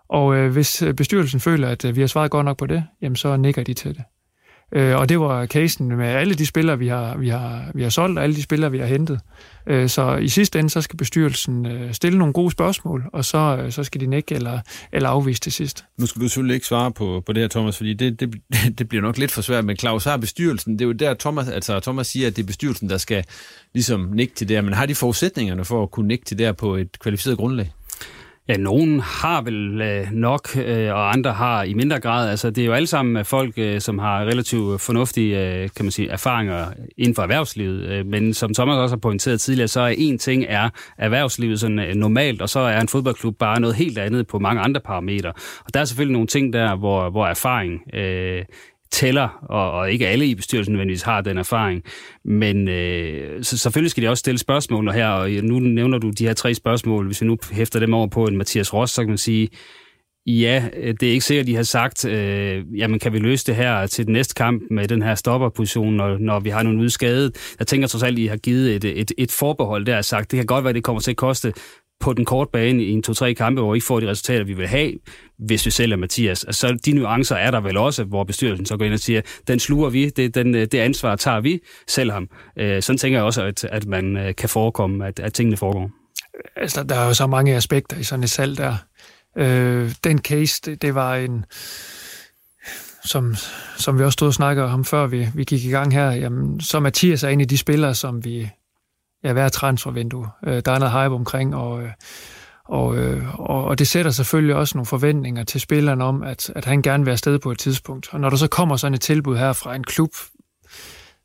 Og 0.10 0.36
øh, 0.36 0.52
hvis 0.52 0.82
øh, 0.82 0.94
bestyrelsen 0.94 1.40
føler, 1.40 1.70
at 1.70 1.86
øh, 1.86 1.96
vi 1.96 2.02
har 2.02 2.08
svaret 2.08 2.32
godt 2.32 2.46
nok 2.46 2.58
på 2.58 2.66
det, 2.66 2.84
jamen 3.02 3.16
så 3.16 3.38
nikker 3.38 3.64
de 3.64 3.74
til 3.74 3.96
det. 3.96 4.04
Øh, 4.76 4.96
og 4.96 5.10
det 5.10 5.20
var 5.20 5.46
casen 5.46 5.88
med 5.88 6.08
alle 6.08 6.34
de 6.34 6.46
spillere, 6.46 6.80
vi 6.80 6.88
har, 6.88 7.18
vi 7.18 7.30
har, 7.30 7.72
vi 7.74 7.84
har 7.84 7.90
solgt, 7.90 8.18
og 8.18 8.24
alle 8.24 8.36
de 8.36 8.42
spillere, 8.42 8.72
vi 8.72 8.80
har 8.80 8.86
hentet. 8.86 9.20
Øh, 9.68 9.90
så 9.90 10.16
i 10.16 10.28
sidste 10.28 10.60
ende, 10.60 10.70
så 10.70 10.82
skal 10.82 10.98
bestyrelsen 10.98 11.66
øh, 11.66 11.94
stille 11.94 12.18
nogle 12.18 12.34
gode 12.34 12.52
spørgsmål, 12.52 13.04
og 13.14 13.26
så, 13.26 13.38
øh, 13.38 13.72
så 13.72 13.84
skal 13.84 14.02
de 14.02 14.06
nikke 14.06 14.36
eller, 14.36 14.60
eller 14.92 15.10
afvise 15.10 15.40
til 15.42 15.52
sidst. 15.52 15.86
Nu 15.98 16.06
skal 16.06 16.22
du 16.22 16.28
selvfølgelig 16.28 16.54
ikke 16.54 16.68
svare 16.68 16.92
på, 16.92 17.24
på 17.26 17.34
det 17.34 17.44
her, 17.44 17.48
Thomas, 17.48 17.78
fordi 17.78 17.94
det, 17.94 18.20
det, 18.20 18.36
det 18.78 18.90
bliver 18.90 19.02
nok 19.02 19.18
lidt 19.18 19.32
for 19.32 19.42
svært, 19.42 19.66
men 19.66 19.78
Claus 19.78 20.04
har 20.04 20.18
bestyrelsen, 20.18 20.74
det 20.74 20.82
er 20.82 20.86
jo 20.86 20.92
der, 20.92 21.14
Thomas, 21.14 21.50
altså 21.50 21.80
Thomas 21.80 22.08
siger, 22.08 22.28
at 22.28 22.36
det 22.36 22.42
er 22.44 22.48
bestyrelsen, 22.48 22.90
der 22.90 22.98
skal 22.98 23.24
ligesom 23.74 24.10
nikke 24.14 24.36
til 24.36 24.50
det 24.50 24.64
men 24.64 24.74
har 24.74 24.86
de 24.86 24.96
forudsætningerne 24.96 25.66
for 25.66 25.84
at 25.84 25.92
kunne 25.92 26.08
nikke 26.08 26.26
til 26.26 26.38
det 26.38 26.58
på 26.58 26.76
et 26.76 27.00
kvalificeret 27.00 27.38
grundlag? 27.38 27.72
Ja, 28.48 28.58
nogen 28.58 29.00
har 29.00 29.42
vel 29.42 29.82
øh, 29.82 30.12
nok, 30.12 30.58
øh, 30.58 30.94
og 30.94 31.14
andre 31.14 31.34
har 31.34 31.64
i 31.64 31.74
mindre 31.74 32.00
grad. 32.00 32.30
Altså, 32.30 32.50
det 32.50 32.62
er 32.62 32.66
jo 32.66 32.74
alle 32.74 32.88
sammen 32.88 33.18
øh, 33.18 33.26
folk, 33.26 33.54
øh, 33.58 33.82
som 33.82 34.00
har 34.00 34.20
relativt 34.20 34.74
øh, 34.74 34.80
fornuftige 34.80 35.40
øh, 35.40 35.70
kan 35.76 35.86
man 35.86 35.92
sige, 35.92 36.10
erfaringer 36.10 36.66
inden 36.98 37.16
for 37.16 37.22
erhvervslivet. 37.22 37.90
Øh, 37.90 38.06
men 38.06 38.34
som 38.34 38.54
Thomas 38.54 38.76
også 38.76 38.96
har 38.96 39.00
pointeret 39.00 39.42
tidligere, 39.42 39.68
så 39.68 39.82
er 39.82 39.94
en 39.98 40.18
ting 40.18 40.46
er 40.50 40.70
erhvervslivet 40.98 41.60
sådan 41.60 41.80
øh, 41.80 41.96
normalt, 41.96 42.42
og 42.42 42.50
så 42.50 42.60
er 42.60 42.82
en 42.82 42.88
fodboldklub 42.88 43.38
bare 43.40 43.60
noget 43.60 43.76
helt 43.76 43.98
andet 43.98 44.28
på 44.28 44.40
mange 44.40 44.62
andre 44.62 44.82
parametre. 44.82 45.34
Og 45.66 45.74
der 45.74 45.80
er 45.80 45.86
selvfølgelig 45.86 46.14
nogle 46.14 46.28
ting 46.28 46.54
der, 46.54 46.76
hvor, 46.76 47.10
hvor 47.10 47.28
erfaring 47.28 47.96
øh, 47.96 48.44
tæller, 48.94 49.46
og, 49.50 49.72
og 49.72 49.92
ikke 49.92 50.08
alle 50.08 50.26
i 50.26 50.36
bestyrelsen 50.36 50.74
nødvendigvis 50.74 51.02
har 51.02 51.22
den 51.22 51.38
erfaring. 51.38 51.84
Men 52.26 52.68
øh, 52.68 53.44
så 53.44 53.58
selvfølgelig 53.58 53.92
skal 53.92 54.04
de 54.04 54.10
også 54.10 54.20
stille 54.20 54.38
spørgsmål 54.38 54.92
her, 54.92 55.08
og 55.08 55.30
nu 55.30 55.60
nævner 55.60 55.98
du 55.98 56.10
de 56.10 56.26
her 56.28 56.34
tre 56.34 56.54
spørgsmål. 56.54 57.06
Hvis 57.06 57.22
vi 57.22 57.28
nu 57.28 57.38
hæfter 57.52 57.80
dem 57.80 57.94
over 57.94 58.08
på 58.08 58.26
en 58.26 58.38
Mathias 58.38 58.74
Ross, 58.74 58.94
så 58.94 59.02
kan 59.02 59.10
man 59.10 59.18
sige, 59.18 59.50
ja, 60.26 60.64
øh, 60.78 60.94
det 61.00 61.08
er 61.08 61.12
ikke 61.12 61.26
sikkert, 61.26 61.48
de 61.48 61.56
har 61.56 61.64
sagt, 61.64 62.06
øh, 62.06 62.64
jamen 62.78 63.00
kan 63.00 63.14
vi 63.14 63.20
løse 63.20 63.46
det 63.46 63.56
her 63.56 63.88
til 63.88 64.06
den 64.06 64.14
næste 64.14 64.34
kamp 64.34 64.64
med 64.72 64.88
den 64.88 65.02
her 65.02 65.16
stopperposition, 65.16 65.94
når, 65.94 66.18
når 66.18 66.40
vi 66.40 66.50
har 66.50 66.64
nogen 66.64 66.80
udskadet. 66.80 67.56
Jeg 67.60 67.68
tænker 67.68 67.88
trods 67.88 68.04
alt, 68.04 68.18
at 68.18 68.20
I 68.20 68.26
har 68.26 68.38
givet 68.38 68.76
et, 68.76 68.86
et, 68.86 69.12
et 69.18 69.32
forbehold 69.32 69.86
der 69.86 69.98
og 69.98 70.06
sagt, 70.06 70.32
det 70.32 70.38
kan 70.38 70.46
godt 70.46 70.64
være, 70.64 70.74
det 70.74 70.84
kommer 70.84 71.00
til 71.02 71.12
at 71.12 71.18
koste 71.18 71.54
på 72.04 72.14
den 72.14 72.26
korte 72.26 72.50
bane 72.52 72.84
i 72.84 72.92
en 72.92 73.04
to-tre 73.04 73.34
kampe, 73.34 73.62
hvor 73.62 73.72
vi 73.72 73.78
ikke 73.78 73.88
får 73.88 74.00
de 74.00 74.10
resultater, 74.10 74.44
vi 74.44 74.54
vil 74.54 74.68
have, 74.68 74.94
hvis 75.38 75.66
vi 75.66 75.72
sælger 75.72 75.98
Mathias. 75.98 76.44
Altså, 76.44 76.78
de 76.86 76.92
nuancer 76.92 77.36
er 77.36 77.52
der 77.52 77.62
vel 77.62 77.78
også, 77.78 78.04
hvor 78.04 78.24
bestyrelsen 78.24 78.66
så 78.66 78.78
går 78.78 78.86
ind 78.86 78.94
og 78.94 79.00
siger, 79.00 79.22
den 79.48 79.60
sluger 79.60 79.90
vi, 79.90 80.10
det, 80.10 80.36
den, 80.36 80.56
øh, 80.56 80.62
det 80.62 80.76
ansvar 80.76 81.16
tager 81.16 81.40
vi, 81.40 81.60
selv 81.88 82.12
ham. 82.12 82.30
Øh, 82.58 82.82
sådan 82.82 82.98
tænker 82.98 83.20
jeg 83.20 83.26
også, 83.26 83.44
at, 83.44 83.64
at 83.64 83.86
man 83.86 84.18
øh, 84.18 84.36
kan 84.36 84.50
forekomme, 84.50 85.08
at, 85.08 85.20
at 85.20 85.34
tingene 85.34 85.58
foregår. 85.58 85.92
Altså, 86.56 86.84
der 86.84 86.96
er 86.96 87.08
jo 87.08 87.14
så 87.14 87.28
mange 87.28 87.56
aspekter 87.56 87.98
i 87.98 88.04
sådan 88.04 88.24
et 88.24 88.30
salg 88.30 88.58
der. 88.58 88.76
Øh, 89.38 89.92
den 90.04 90.20
case, 90.20 90.62
det, 90.66 90.82
det 90.82 90.96
var 90.96 91.16
en 91.16 91.46
som, 93.06 93.36
som 93.78 94.00
vi 94.00 94.04
også 94.04 94.14
stod 94.14 94.28
og 94.28 94.34
snakkede 94.34 94.68
om, 94.68 94.86
før 94.86 95.08
vi, 95.08 95.28
vi 95.36 95.44
gik 95.44 95.66
i 95.66 95.70
gang 95.70 95.94
her, 95.94 96.12
jamen, 96.12 96.62
så 96.62 96.80
Mathias 96.80 97.24
er 97.24 97.28
en 97.28 97.42
af 97.42 97.48
de 97.48 97.58
spillere, 97.58 97.96
som 97.96 98.26
vi, 98.26 98.50
ja, 99.24 99.34
hver 99.34 99.50
transfervindue. 99.50 100.28
Øh, 100.48 100.62
der 100.66 100.72
er 100.72 100.80
noget 100.80 100.92
hype 100.92 101.16
omkring, 101.16 101.56
og, 101.56 101.84
øh, 101.84 101.90
og, 102.66 102.98
øh, 102.98 103.40
og, 103.40 103.66
og 103.66 103.80
det 103.80 103.88
sætter 103.88 104.12
selvfølgelig 104.12 104.56
også 104.56 104.78
nogle 104.78 104.86
forventninger 104.86 105.44
til 105.44 105.62
spilleren 105.62 106.02
om, 106.02 106.24
at, 106.24 106.52
at 106.56 106.66
han 106.66 106.82
gerne 106.82 107.06
vil 107.06 107.12
afsted 107.12 107.40
på 107.40 107.52
et 107.52 107.60
tidspunkt. 107.60 108.10
Og 108.12 108.20
når 108.20 108.30
der 108.30 108.38
så 108.38 108.48
kommer 108.48 108.76
sådan 108.76 108.94
et 108.94 109.02
tilbud 109.02 109.38
her 109.38 109.54
fra 109.54 109.76
en 109.76 109.84
klub, 109.84 110.10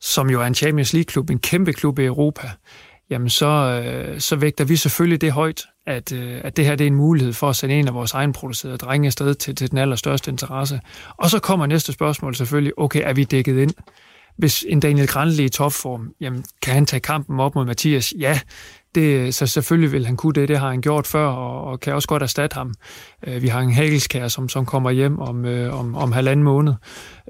som 0.00 0.30
jo 0.30 0.40
er 0.40 0.46
en 0.46 0.54
Champions 0.54 0.92
League-klub, 0.92 1.30
en 1.30 1.38
kæmpe 1.38 1.72
klub 1.72 1.98
i 1.98 2.04
Europa, 2.04 2.50
jamen 3.10 3.30
så, 3.30 3.46
øh, 3.46 4.20
så 4.20 4.36
vægter 4.36 4.64
vi 4.64 4.76
selvfølgelig 4.76 5.20
det 5.20 5.32
højt, 5.32 5.62
at, 5.86 6.12
øh, 6.12 6.40
at 6.44 6.56
det 6.56 6.64
her 6.64 6.76
det 6.76 6.84
er 6.84 6.88
en 6.88 6.94
mulighed 6.94 7.32
for 7.32 7.48
at 7.48 7.56
sende 7.56 7.74
en 7.74 7.88
af 7.88 7.94
vores 7.94 8.12
egenproducerede 8.12 8.76
drenge 8.76 9.06
afsted 9.06 9.34
til, 9.34 9.54
til 9.54 9.70
den 9.70 9.78
allerstørste 9.78 10.30
interesse. 10.30 10.80
Og 11.16 11.30
så 11.30 11.38
kommer 11.38 11.66
næste 11.66 11.92
spørgsmål 11.92 12.34
selvfølgelig, 12.34 12.78
okay, 12.78 13.02
er 13.04 13.12
vi 13.12 13.24
dækket 13.24 13.58
ind? 13.58 13.74
Hvis 14.38 14.64
en 14.68 14.80
Daniel 14.80 15.06
Granli 15.06 15.44
i 15.44 15.48
topform, 15.48 16.12
jamen, 16.20 16.44
kan 16.62 16.74
han 16.74 16.86
tage 16.86 17.00
kampen 17.00 17.40
op 17.40 17.54
mod 17.54 17.64
Mathias? 17.64 18.14
Ja, 18.18 18.40
det, 18.94 19.34
så 19.34 19.46
selvfølgelig 19.46 19.92
vil 19.92 20.06
han 20.06 20.16
kunne 20.16 20.32
det. 20.32 20.48
Det 20.48 20.58
har 20.58 20.68
han 20.68 20.80
gjort 20.80 21.06
før, 21.06 21.26
og, 21.26 21.64
og 21.64 21.80
kan 21.80 21.94
også 21.94 22.08
godt 22.08 22.22
erstatte 22.22 22.54
ham. 22.54 22.74
Øh, 23.26 23.42
vi 23.42 23.48
har 23.48 23.60
en 23.60 23.72
Hagelskær, 23.72 24.28
som, 24.28 24.48
som 24.48 24.66
kommer 24.66 24.90
hjem 24.90 25.18
om, 25.18 25.44
øh, 25.44 25.78
om, 25.78 25.94
om 25.94 26.12
halvanden 26.12 26.44
måned. 26.44 26.74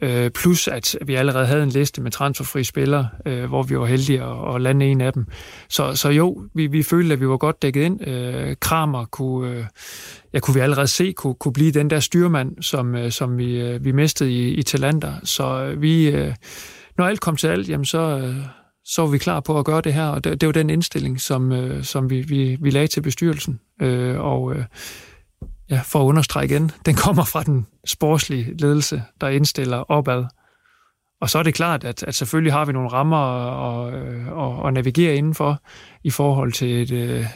Øh, 0.03 0.31
plus, 0.31 0.69
at 0.69 0.97
vi 1.07 1.15
allerede 1.15 1.47
havde 1.47 1.63
en 1.63 1.69
liste 1.69 2.01
med 2.03 2.11
transferfri 2.11 2.65
spillere, 2.65 3.09
øh, 3.27 3.45
hvor 3.45 3.63
vi 3.63 3.79
var 3.79 3.87
heldige 3.87 4.23
at, 4.23 4.55
at 4.55 4.61
lande 4.61 4.87
en 4.87 5.01
af 5.01 5.13
dem. 5.13 5.27
Så, 5.69 5.95
så 5.95 6.09
jo, 6.09 6.43
vi, 6.55 6.67
vi 6.67 6.83
følte, 6.83 7.13
at 7.13 7.21
vi 7.21 7.29
var 7.29 7.37
godt 7.37 7.63
dækket 7.63 7.83
ind. 7.83 8.09
Øh, 8.09 8.57
Kramer 8.61 9.05
kunne, 9.05 9.51
øh, 9.51 9.65
ja, 10.35 10.41
kunne 10.41 10.55
vi 10.55 10.61
allerede 10.61 10.87
se, 10.87 11.13
kunne, 11.13 11.35
kunne 11.35 11.53
blive 11.53 11.73
den 11.73 11.91
der 11.91 12.01
styrmand, 12.01 12.63
som, 12.63 12.95
øh, 12.95 13.13
som 13.13 13.39
vi, 13.39 13.61
øh, 13.61 13.85
vi 13.85 13.93
mistede 13.93 14.33
i, 14.33 14.49
i 14.49 14.63
Talander. 14.63 15.15
Så 15.25 15.63
øh, 15.63 15.83
vi... 15.83 16.09
Øh, 16.11 16.35
når 16.99 17.07
alt 17.07 17.21
kom 17.21 17.37
til 17.37 17.47
alt, 17.47 17.69
jamen 17.69 17.85
så, 17.85 17.99
øh, 17.99 18.37
så 18.85 19.03
var 19.03 19.09
vi 19.09 19.19
klar 19.19 19.41
på 19.41 19.59
at 19.59 19.65
gøre 19.65 19.81
det 19.81 19.95
her, 19.95 20.07
og 20.07 20.25
det, 20.25 20.41
det 20.41 20.47
var 20.47 20.53
den 20.53 20.71
indstilling, 20.71 21.21
som, 21.21 21.53
øh, 21.53 21.85
som 21.85 22.11
vi, 22.11 22.21
vi, 22.21 22.57
vi 22.61 22.71
lagde 22.71 22.87
til 22.87 23.01
bestyrelsen. 23.01 23.61
Øh, 23.83 24.21
og 24.21 24.55
øh, 24.55 24.65
ja, 25.71 25.81
for 25.85 26.01
at 26.01 26.05
understrege 26.05 26.47
igen, 26.47 26.71
den 26.87 26.95
kommer 26.95 27.25
fra 27.25 27.43
den 27.43 27.67
sportslige 27.87 28.57
ledelse, 28.59 29.03
der 29.21 29.29
indstiller 29.29 29.77
opad. 29.77 30.25
og 31.21 31.31
så 31.31 31.39
er 31.39 31.43
det 31.43 31.55
klart, 31.55 31.85
at, 31.85 32.03
at 32.03 32.15
selvfølgelig 32.15 32.53
har 32.53 32.65
vi 32.65 32.73
nogle 32.73 32.89
rammer 32.89 33.17
at, 33.17 33.95
at, 33.95 34.03
øh, 34.03 34.67
at 34.67 34.75
navigere 34.75 35.15
indenfor 35.15 35.63
i 36.05 36.11
forhold 36.11 36.53
til 36.53 36.83
et, 36.83 36.91
øh, 36.91 37.27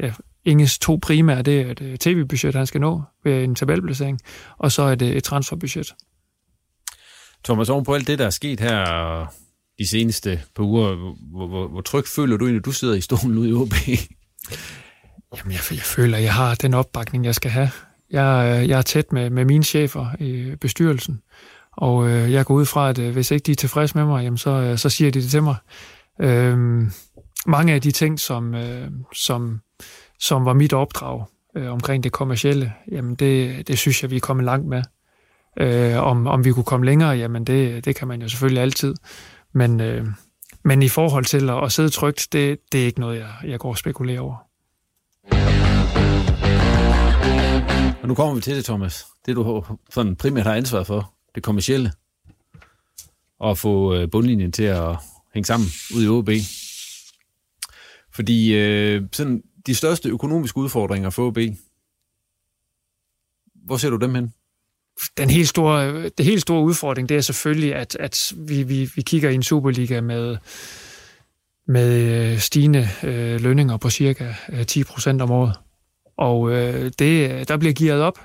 ja, 0.00 0.12
Inges 0.44 0.78
to 0.78 0.98
primære, 1.02 1.42
det 1.42 1.60
er 1.60 1.70
et 1.70 2.00
tv-budget, 2.00 2.54
han 2.54 2.66
skal 2.66 2.80
nå 2.80 3.02
ved 3.24 3.44
en 3.44 3.54
tabelplacering, 3.54 4.20
og 4.58 4.72
så 4.72 4.82
er 4.82 4.94
det 4.94 5.16
et 5.16 5.24
transferbudget. 5.24 5.94
Thomas, 7.44 7.68
oven 7.68 7.84
på 7.84 7.94
alt 7.94 8.06
det, 8.06 8.18
der 8.18 8.26
er 8.26 8.30
sket 8.30 8.60
her 8.60 9.26
de 9.78 9.86
seneste 9.88 10.42
par 10.56 10.62
uger, 10.64 10.94
hvor, 11.30 11.46
hvor, 11.46 11.68
hvor 11.68 11.80
tryg 11.80 12.06
føler 12.06 12.36
du 12.36 12.44
egentlig, 12.44 12.60
at 12.60 12.64
du 12.64 12.72
sidder 12.72 12.94
i 12.94 13.00
stolen 13.00 13.38
ude 13.38 13.48
i 13.48 13.52
OB? 13.52 13.74
Jamen, 15.36 15.52
jeg, 15.52 15.60
jeg 15.70 15.82
føler, 15.82 16.16
at 16.16 16.24
jeg 16.24 16.34
har 16.34 16.54
den 16.54 16.74
opbakning, 16.74 17.24
jeg 17.24 17.34
skal 17.34 17.50
have. 17.50 17.70
Jeg, 18.10 18.60
øh, 18.62 18.68
jeg 18.68 18.78
er 18.78 18.82
tæt 18.82 19.12
med, 19.12 19.30
med 19.30 19.44
mine 19.44 19.64
chefer 19.64 20.06
i 20.20 20.56
bestyrelsen, 20.60 21.22
og 21.72 22.08
øh, 22.08 22.32
jeg 22.32 22.44
går 22.44 22.54
ud 22.54 22.66
fra, 22.66 22.90
at 22.90 22.98
øh, 22.98 23.12
hvis 23.12 23.30
ikke 23.30 23.44
de 23.44 23.50
er 23.50 23.56
tilfredse 23.56 23.98
med 23.98 24.04
mig, 24.04 24.22
jamen, 24.22 24.38
så, 24.38 24.50
øh, 24.50 24.78
så 24.78 24.88
siger 24.88 25.10
de 25.10 25.22
det 25.22 25.30
til 25.30 25.42
mig. 25.42 25.56
Øh, 26.20 26.58
mange 27.46 27.74
af 27.74 27.82
de 27.82 27.90
ting, 27.90 28.20
som, 28.20 28.54
øh, 28.54 28.90
som, 29.14 29.60
som 30.20 30.44
var 30.44 30.52
mit 30.52 30.72
opdrag 30.72 31.24
øh, 31.56 31.72
omkring 31.72 32.04
det 32.04 32.12
kommercielle, 32.12 32.72
jamen 32.92 33.14
det, 33.14 33.68
det 33.68 33.78
synes 33.78 34.02
jeg, 34.02 34.10
vi 34.10 34.16
er 34.16 34.20
kommet 34.20 34.44
langt 34.44 34.66
med. 34.66 34.82
Øh, 35.60 36.02
om, 36.02 36.26
om 36.26 36.44
vi 36.44 36.52
kunne 36.52 36.64
komme 36.64 36.86
længere, 36.86 37.10
jamen 37.10 37.44
det, 37.44 37.84
det 37.84 37.96
kan 37.96 38.08
man 38.08 38.22
jo 38.22 38.28
selvfølgelig 38.28 38.62
altid. 38.62 38.94
Men, 39.52 39.80
øh, 39.80 40.06
men 40.64 40.82
i 40.82 40.88
forhold 40.88 41.24
til 41.24 41.50
at, 41.50 41.64
at 41.64 41.72
sidde 41.72 41.88
trygt, 41.88 42.28
det, 42.32 42.58
det 42.72 42.82
er 42.82 42.86
ikke 42.86 43.00
noget, 43.00 43.18
jeg, 43.18 43.32
jeg 43.44 43.58
går 43.58 43.68
og 43.68 43.78
spekulerer 43.78 44.20
over. 44.20 44.36
Og 48.02 48.08
nu 48.08 48.14
kommer 48.14 48.34
vi 48.34 48.40
til 48.40 48.56
det, 48.56 48.64
Thomas. 48.64 49.06
Det 49.26 49.36
du 49.36 49.64
sådan 49.90 50.16
primært 50.16 50.46
har 50.46 50.54
ansvar 50.54 50.82
for, 50.82 51.14
det 51.34 51.42
kommercielle. 51.42 51.92
Og 53.38 53.58
få 53.58 53.94
øh, 53.94 54.10
bundlinjen 54.10 54.52
til 54.52 54.62
at 54.62 54.96
hænge 55.34 55.46
sammen 55.46 55.68
ud 55.96 56.04
i 56.04 56.08
OB. 56.08 56.28
Fordi 58.10 58.54
øh, 58.54 59.02
sådan 59.12 59.42
de 59.66 59.74
største 59.74 60.08
økonomiske 60.08 60.58
udfordringer 60.58 61.10
for 61.10 61.26
OB, 61.26 61.38
hvor 63.54 63.76
ser 63.76 63.90
du 63.90 63.96
dem 63.96 64.14
hen? 64.14 64.32
Den 65.18 65.30
helt 65.30 65.48
store, 65.48 66.08
det 66.08 66.26
helt 66.26 66.40
store 66.40 66.62
udfordring, 66.62 67.08
det 67.08 67.16
er 67.16 67.20
selvfølgelig, 67.20 67.74
at, 67.74 67.96
at 68.00 68.32
vi, 68.36 68.62
vi, 68.62 68.90
vi 68.94 69.02
kigger 69.02 69.30
i 69.30 69.34
en 69.34 69.42
Superliga 69.42 70.00
med, 70.00 70.36
med 71.68 72.02
øh, 72.32 72.38
stigende 72.38 72.88
øh, 73.02 73.40
lønninger 73.40 73.76
på 73.76 73.90
cirka 73.90 74.34
øh, 74.48 74.66
10 74.66 74.84
procent 74.84 75.22
om 75.22 75.30
året. 75.30 75.54
Og 76.18 76.52
øh, 76.52 76.90
det, 76.98 77.48
der 77.48 77.56
bliver 77.56 77.74
gearet 77.74 78.02
op, 78.02 78.18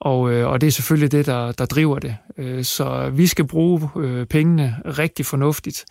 og, 0.00 0.32
øh, 0.32 0.48
og 0.48 0.60
det 0.60 0.66
er 0.66 0.70
selvfølgelig 0.70 1.12
det, 1.12 1.26
der, 1.26 1.52
der 1.52 1.66
driver 1.66 1.98
det. 1.98 2.16
Øh, 2.38 2.64
så 2.64 3.10
vi 3.10 3.26
skal 3.26 3.46
bruge 3.46 3.90
øh, 3.96 4.26
pengene 4.26 4.76
rigtig 4.86 5.26
fornuftigt, 5.26 5.84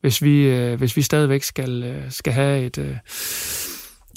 hvis 0.00 0.22
vi, 0.22 0.48
øh, 0.48 0.78
hvis 0.78 0.96
vi 0.96 1.02
stadigvæk 1.02 1.42
skal, 1.42 1.82
øh, 1.82 2.10
skal 2.10 2.32
have 2.32 2.66
et... 2.66 2.78
Øh, 2.78 2.96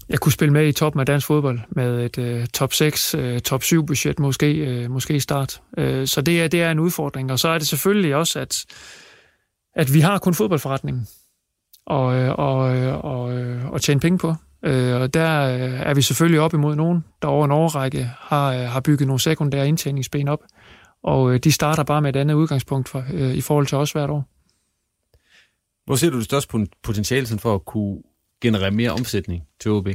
jeg 0.09 0.19
kunne 0.19 0.31
spille 0.31 0.53
med 0.53 0.67
i 0.67 0.71
toppen 0.71 0.99
af 0.99 1.05
dansk 1.05 1.27
fodbold 1.27 1.59
med 1.69 2.05
et 2.05 2.17
øh, 2.17 2.47
top 2.47 2.73
6, 2.73 3.15
øh, 3.15 3.39
top 3.39 3.63
7 3.63 3.85
budget 3.85 4.19
måske, 4.19 4.55
øh, 4.55 4.91
måske 4.91 5.15
i 5.15 5.19
start. 5.19 5.61
Øh, 5.77 6.07
så 6.07 6.21
det 6.21 6.41
er, 6.41 6.47
det 6.47 6.61
er 6.61 6.71
en 6.71 6.79
udfordring. 6.79 7.31
Og 7.31 7.39
så 7.39 7.47
er 7.47 7.57
det 7.57 7.67
selvfølgelig 7.67 8.15
også, 8.15 8.39
at, 8.39 8.65
at 9.75 9.93
vi 9.93 9.99
har 9.99 10.17
kun 10.17 10.33
fodboldforretningen 10.33 11.07
og, 11.85 12.15
øh, 12.15 12.33
og, 12.37 12.77
øh, 12.77 13.05
og, 13.05 13.37
øh, 13.37 13.69
og 13.71 13.81
tjene 13.81 13.99
penge 13.99 14.17
på. 14.17 14.35
Øh, 14.65 15.01
og 15.01 15.13
der 15.13 15.41
øh, 15.41 15.81
er 15.81 15.93
vi 15.93 16.01
selvfølgelig 16.01 16.39
op 16.39 16.53
imod 16.53 16.75
nogen, 16.75 17.03
der 17.21 17.27
over 17.27 17.45
en 17.45 17.51
årrække 17.51 18.11
har, 18.17 18.53
øh, 18.53 18.59
har 18.59 18.79
bygget 18.79 19.07
nogle 19.07 19.19
sekundære 19.19 19.67
indtjeningsben 19.67 20.27
op. 20.27 20.43
Og 21.03 21.33
øh, 21.33 21.39
de 21.39 21.51
starter 21.51 21.83
bare 21.83 22.01
med 22.01 22.15
et 22.15 22.19
andet 22.19 22.35
udgangspunkt 22.35 22.89
for, 22.89 23.05
øh, 23.13 23.35
i 23.35 23.41
forhold 23.41 23.67
til 23.67 23.77
os 23.77 23.91
hvert 23.91 24.09
år. 24.09 24.25
Hvor 25.85 25.95
ser 25.95 26.09
du 26.09 26.17
det 26.17 26.25
største 26.25 26.67
potentiale 26.83 27.27
for 27.27 27.55
at 27.55 27.65
kunne 27.65 27.97
generere 28.41 28.71
mere 28.71 28.91
omsætning 28.91 29.43
til 29.59 29.71
OB? 29.71 29.87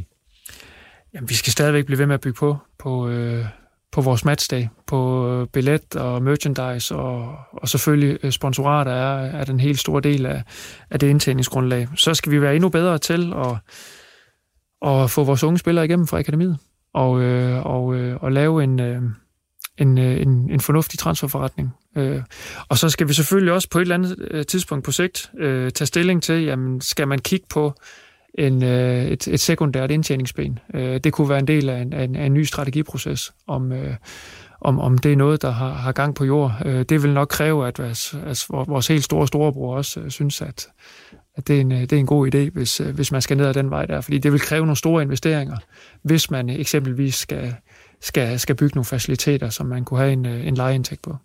Jamen, 1.14 1.28
vi 1.28 1.34
skal 1.34 1.53
stadigvæk 1.53 1.86
blive 1.86 1.99
ved 1.99 2.07
med 2.07 2.14
at 2.14 2.20
bygge 2.20 2.38
på, 2.38 2.57
på, 2.78 3.09
øh, 3.09 3.45
på 3.93 4.01
vores 4.01 4.24
matchdag, 4.24 4.68
på 4.86 5.30
øh, 5.30 5.47
billet 5.47 5.97
og 5.97 6.22
merchandise, 6.22 6.95
og, 6.95 7.36
og 7.53 7.68
selvfølgelig 7.68 8.18
øh, 8.22 8.32
sponsorater 8.32 8.93
er, 8.93 9.40
er 9.40 9.45
den 9.45 9.61
helt 9.61 9.78
store 9.78 10.01
del 10.01 10.26
af, 10.26 10.43
af 10.90 11.01
det 11.01 11.09
indtjeningsgrundlag. 11.09 11.88
Så 11.97 12.14
skal 12.14 12.32
vi 12.32 12.43
være 12.43 12.55
endnu 12.55 12.68
bedre 12.68 12.99
til 12.99 13.32
at, 13.36 13.57
at 14.90 15.11
få 15.11 15.24
vores 15.24 15.45
unge 15.45 15.59
spillere 15.59 15.84
igennem 15.84 16.07
fra 16.07 16.18
akademiet, 16.18 16.59
og, 16.95 17.20
øh, 17.20 17.66
og, 17.66 17.95
øh, 17.95 18.16
og 18.22 18.32
lave 18.32 18.64
en, 18.64 18.80
øh, 18.80 19.03
en, 19.78 19.99
øh, 19.99 20.22
en, 20.22 20.51
en 20.51 20.61
fornuftig 20.61 20.99
transferforretning. 20.99 21.70
Øh, 21.97 22.22
og 22.68 22.78
så 22.78 22.88
skal 22.88 23.09
vi 23.09 23.12
selvfølgelig 23.12 23.53
også 23.53 23.68
på 23.70 23.78
et 23.78 23.82
eller 23.82 23.95
andet 23.95 24.28
øh, 24.30 24.47
tidspunkt 24.47 24.84
på 24.84 24.93
sigt 24.93 25.30
øh, 25.38 25.70
tage 25.70 25.86
stilling 25.86 26.22
til, 26.22 26.43
jamen, 26.43 26.80
skal 26.80 27.09
man 27.09 27.18
kigge 27.18 27.47
på 27.51 27.74
en, 28.39 28.64
øh, 28.64 29.05
et, 29.05 29.28
et 29.28 29.41
sekundært 29.41 29.91
indtjeningsben. 29.91 30.59
Øh, 30.74 31.01
det 31.05 31.12
kunne 31.12 31.28
være 31.28 31.39
en 31.39 31.47
del 31.47 31.68
af 31.68 31.80
en, 31.80 31.93
af 31.93 32.05
en, 32.05 32.16
af 32.16 32.26
en 32.26 32.35
ny 32.35 32.45
strategiproces, 32.45 33.33
om, 33.47 33.72
øh, 33.72 33.95
om, 34.61 34.78
om 34.78 34.99
det 34.99 35.12
er 35.12 35.16
noget, 35.16 35.43
der 35.43 35.51
har, 35.51 35.72
har 35.72 35.93
gang 35.93 36.14
på 36.14 36.24
jord. 36.24 36.62
Øh, 36.64 36.85
det 36.89 37.03
vil 37.03 37.12
nok 37.12 37.28
kræve, 37.28 37.66
at, 37.66 37.80
at, 37.80 38.14
at 38.26 38.47
vores 38.51 38.87
helt 38.87 39.05
store 39.05 39.26
storebror 39.26 39.76
også 39.76 40.01
øh, 40.01 40.11
synes, 40.11 40.43
at, 40.43 40.68
at 41.37 41.49
det, 41.49 41.57
er 41.57 41.61
en, 41.61 41.72
øh, 41.72 41.80
det 41.80 41.93
er 41.93 41.99
en 41.99 42.07
god 42.07 42.35
idé, 42.35 42.51
hvis, 42.51 42.80
øh, 42.80 42.95
hvis 42.95 43.12
man 43.12 43.22
skal 43.22 43.37
ned 43.37 43.47
ad 43.47 43.55
den 43.55 43.70
vej 43.70 43.87
der. 43.87 44.01
Fordi 44.01 44.18
det 44.18 44.33
vil 44.33 44.41
kræve 44.41 44.66
nogle 44.66 44.76
store 44.76 45.03
investeringer, 45.03 45.57
hvis 46.03 46.30
man 46.30 46.49
eksempelvis 46.49 47.14
skal, 47.14 47.55
skal, 48.01 48.39
skal 48.39 48.55
bygge 48.55 48.74
nogle 48.74 48.85
faciliteter, 48.85 49.49
som 49.49 49.66
man 49.66 49.85
kunne 49.85 50.01
have 50.01 50.12
en, 50.12 50.26
øh, 50.26 50.47
en 50.47 50.55
lejeindtægt 50.55 51.03
på. 51.03 51.16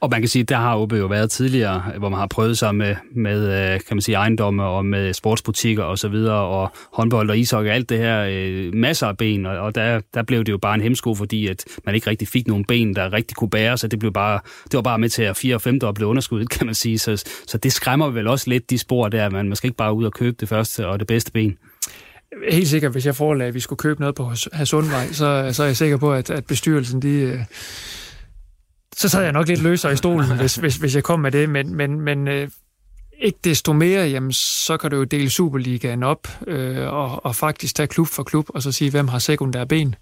Og 0.00 0.10
man 0.10 0.20
kan 0.20 0.28
sige, 0.28 0.44
der 0.44 0.56
har 0.56 0.76
OB 0.76 0.92
jo 0.92 1.06
været 1.06 1.30
tidligere, 1.30 1.82
hvor 1.98 2.08
man 2.08 2.18
har 2.18 2.26
prøvet 2.26 2.58
sig 2.58 2.74
med, 2.74 2.96
med 3.14 3.72
øh, 3.72 3.80
kan 3.80 3.96
man 3.96 4.00
sige, 4.00 4.14
ejendomme 4.14 4.64
og 4.64 4.86
med 4.86 5.12
sportsbutikker 5.12 5.82
og 5.82 5.98
så 5.98 6.08
videre, 6.08 6.40
og 6.40 6.70
håndbold 6.92 7.30
og 7.30 7.38
ishockey, 7.38 7.70
alt 7.70 7.88
det 7.88 7.98
her, 7.98 8.26
øh, 8.30 8.74
masser 8.74 9.06
af 9.06 9.16
ben, 9.16 9.46
og, 9.46 9.58
og 9.58 9.74
der, 9.74 10.00
der 10.14 10.22
blev 10.22 10.44
det 10.44 10.52
jo 10.52 10.58
bare 10.58 10.74
en 10.74 10.80
hemsko, 10.80 11.14
fordi 11.14 11.46
at 11.46 11.64
man 11.86 11.94
ikke 11.94 12.10
rigtig 12.10 12.28
fik 12.28 12.46
nogen 12.46 12.64
ben, 12.64 12.96
der 12.96 13.12
rigtig 13.12 13.36
kunne 13.36 13.50
bære, 13.50 13.78
så 13.78 13.88
det, 13.88 13.98
blev 13.98 14.12
bare, 14.12 14.40
det 14.64 14.74
var 14.74 14.82
bare 14.82 14.98
med 14.98 15.08
til 15.08 15.22
at 15.22 15.36
4 15.36 15.54
og 15.54 15.62
5 15.62 15.78
blev 15.94 16.08
underskuddet, 16.08 16.50
kan 16.58 16.66
man 16.66 16.74
sige. 16.74 16.98
Så, 16.98 17.24
så 17.46 17.58
det 17.58 17.72
skræmmer 17.72 18.10
vel 18.10 18.26
også 18.26 18.50
lidt 18.50 18.70
de 18.70 18.78
spor 18.78 19.08
der, 19.08 19.30
man, 19.30 19.46
man 19.48 19.56
skal 19.56 19.68
ikke 19.68 19.76
bare 19.76 19.94
ud 19.94 20.04
og 20.04 20.12
købe 20.12 20.36
det 20.40 20.48
første 20.48 20.86
og 20.86 20.98
det 20.98 21.06
bedste 21.06 21.32
ben. 21.32 21.58
Helt 22.50 22.68
sikkert, 22.68 22.92
hvis 22.92 23.06
jeg 23.06 23.14
forelagde, 23.14 23.48
at 23.48 23.54
vi 23.54 23.60
skulle 23.60 23.76
købe 23.76 24.00
noget 24.00 24.14
på 24.14 24.32
Hasundvej, 24.52 25.06
så, 25.06 25.48
så 25.52 25.62
er 25.62 25.66
jeg 25.66 25.76
sikker 25.76 25.96
på, 25.96 26.12
at, 26.12 26.30
at 26.30 26.46
bestyrelsen, 26.46 27.02
de, 27.02 27.08
øh, 27.08 27.38
så 28.96 29.08
sad 29.08 29.22
jeg 29.22 29.32
nok 29.32 29.48
lidt 29.48 29.62
løsere 29.62 29.92
i 29.92 29.96
stolen, 29.96 30.36
hvis, 30.36 30.56
hvis, 30.62 30.76
hvis 30.76 30.94
jeg 30.94 31.04
kom 31.04 31.20
med 31.20 31.32
det, 31.32 31.50
men, 31.50 31.74
men, 31.74 32.00
men 32.00 32.28
øh, 32.28 32.48
ikke 33.18 33.38
desto 33.44 33.72
mere, 33.72 34.08
jamen, 34.08 34.32
så 34.32 34.76
kan 34.76 34.90
du 34.90 34.96
jo 34.96 35.04
dele 35.04 35.30
Superligaen 35.30 36.02
op 36.02 36.28
øh, 36.46 36.92
og, 36.92 37.24
og 37.24 37.36
faktisk 37.36 37.74
tage 37.74 37.86
klub 37.86 38.06
for 38.06 38.22
klub, 38.22 38.46
og 38.48 38.62
så 38.62 38.72
sige, 38.72 38.90
hvem 38.90 39.08
har 39.08 39.18
sekundære 39.18 39.66
ben, 39.66 39.94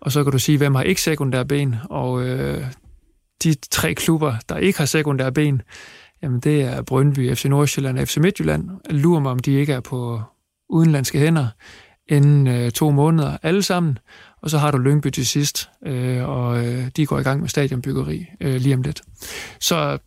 og 0.00 0.12
så 0.12 0.24
kan 0.24 0.32
du 0.32 0.38
sige, 0.38 0.58
hvem 0.58 0.74
har 0.74 0.82
ikke 0.82 1.02
sekundære 1.02 1.46
ben, 1.46 1.74
og 1.90 2.26
øh, 2.26 2.64
de 3.42 3.54
tre 3.70 3.94
klubber, 3.94 4.34
der 4.48 4.56
ikke 4.56 4.78
har 4.78 4.86
sekundære 4.86 5.32
ben, 5.32 5.62
jamen 6.22 6.40
det 6.40 6.62
er 6.62 6.82
Brøndby, 6.82 7.34
FC 7.34 7.44
Nordsjælland 7.44 7.98
og 7.98 8.08
FC 8.08 8.16
Midtjylland. 8.16 8.70
Lurer 8.90 9.20
mig, 9.20 9.32
om 9.32 9.38
de 9.38 9.52
ikke 9.52 9.72
er 9.72 9.80
på 9.80 10.22
udenlandske 10.68 11.18
hænder 11.18 11.48
inden 12.08 12.46
øh, 12.46 12.70
to 12.70 12.90
måneder 12.90 13.36
alle 13.42 13.62
sammen. 13.62 13.98
Og 14.46 14.50
så 14.50 14.58
har 14.58 14.70
du 14.70 14.78
Lyngby 14.78 15.10
til 15.10 15.26
sidst, 15.26 15.68
øh, 15.86 16.28
og 16.28 16.66
øh, 16.66 16.88
de 16.96 17.06
går 17.06 17.18
i 17.18 17.22
gang 17.22 17.40
med 17.40 17.48
stadionbyggeri 17.48 18.26
øh, 18.40 18.54
lige 18.54 18.74
om 18.74 18.82
lidt. 18.82 19.02
Så 19.60 19.98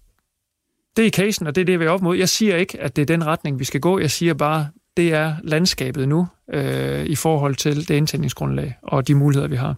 det 0.98 1.06
er 1.06 1.10
casen, 1.10 1.48
og 1.48 1.56
det 1.56 1.62
er 1.62 1.66
det, 1.66 1.80
vi 1.80 1.86
er 1.86 1.90
op 1.90 2.02
mod. 2.02 2.18
Jeg 2.18 2.30
siger 2.30 2.56
ikke, 2.56 2.80
at 2.80 2.96
det 2.96 3.02
er 3.02 3.06
den 3.06 3.26
retning, 3.26 3.60
vi 3.60 3.64
skal 3.64 3.82
gå. 3.82 4.00
Jeg 4.00 4.12
siger 4.12 4.34
bare, 4.34 4.68
det 4.98 5.14
er 5.14 5.36
landskabet 5.44 6.08
nu 6.08 6.28
øh, 6.54 7.06
i 7.06 7.16
forhold 7.16 7.56
til 7.56 7.88
det 7.88 7.96
indtændingsgrundlag 7.96 8.78
og 8.84 9.08
de 9.08 9.16
muligheder, 9.16 9.48
vi 9.48 9.56
har. 9.56 9.76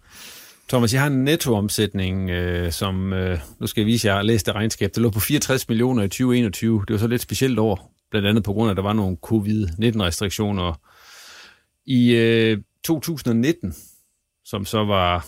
Thomas, 0.70 0.94
jeg 0.94 1.02
har 1.02 1.08
en 1.08 1.24
nettoomsætning, 1.24 2.30
øh, 2.30 2.72
som, 2.72 3.14
øh, 3.14 3.40
nu 3.60 3.68
skal 3.68 3.82
jeg 3.82 3.88
vise 3.88 4.08
jer, 4.08 4.16
jeg 4.16 4.26
læste 4.26 4.52
det 4.52 4.56
regnskab, 4.56 4.92
der 4.96 5.02
lå 5.02 5.10
på 5.10 5.20
64 5.20 5.70
millioner 5.70 6.04
i 6.04 6.08
2021. 6.08 6.84
Det 6.88 6.94
var 6.94 7.00
så 7.00 7.08
lidt 7.08 7.22
specielt 7.22 7.60
år, 7.60 7.94
blandt 8.12 8.28
andet 8.28 8.44
på 8.44 8.54
grund 8.54 8.70
af, 8.70 8.74
at 8.74 8.78
der 8.78 8.84
var 8.84 8.94
nogle 8.94 9.18
covid-19-restriktioner. 9.22 10.80
I 11.86 12.12
øh, 12.12 12.58
2019, 12.84 13.76
som 14.52 14.66
så 14.66 14.84
var 14.84 15.28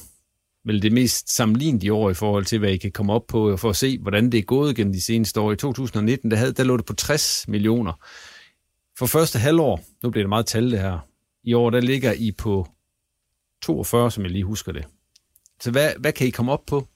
vel 0.66 0.82
det 0.82 0.92
mest 0.92 1.36
sammenlignelige 1.36 1.94
år 1.94 2.10
i 2.10 2.14
forhold 2.14 2.46
til, 2.46 2.60
hvad 2.60 2.70
I 2.70 2.78
kan 2.78 2.92
komme 2.92 3.14
op 3.14 3.28
på, 3.28 3.58
for 3.58 3.70
at 3.70 3.76
se, 3.76 4.00
hvordan 4.00 4.32
det 4.32 4.38
er 4.38 4.42
gået 4.42 4.76
gennem 4.76 4.94
de 4.94 5.02
seneste 5.02 5.40
år. 5.40 5.52
I 5.52 5.56
2019, 5.56 6.32
der, 6.32 6.38
havde, 6.38 6.54
der 6.54 6.64
lå 6.64 6.78
det 6.78 6.86
på 6.86 6.94
60 6.94 7.48
millioner. 7.48 7.94
For 9.00 9.06
første 9.06 9.40
halvår, 9.40 9.82
nu 10.04 10.10
bliver 10.10 10.24
det 10.24 10.30
meget 10.30 10.46
tal 10.46 10.72
det 10.72 10.80
her, 10.80 11.00
i 11.44 11.54
år, 11.54 11.70
der 11.70 11.80
ligger 11.80 12.14
I 12.14 12.32
på 12.32 12.68
42, 13.62 14.12
som 14.12 14.24
jeg 14.24 14.32
lige 14.32 14.44
husker 14.44 14.72
det. 14.72 14.86
Så 15.62 15.72
hvad, 15.72 15.92
hvad 16.00 16.12
kan 16.12 16.28
I 16.28 16.30
komme 16.30 16.52
op 16.52 16.66
på 16.68 16.88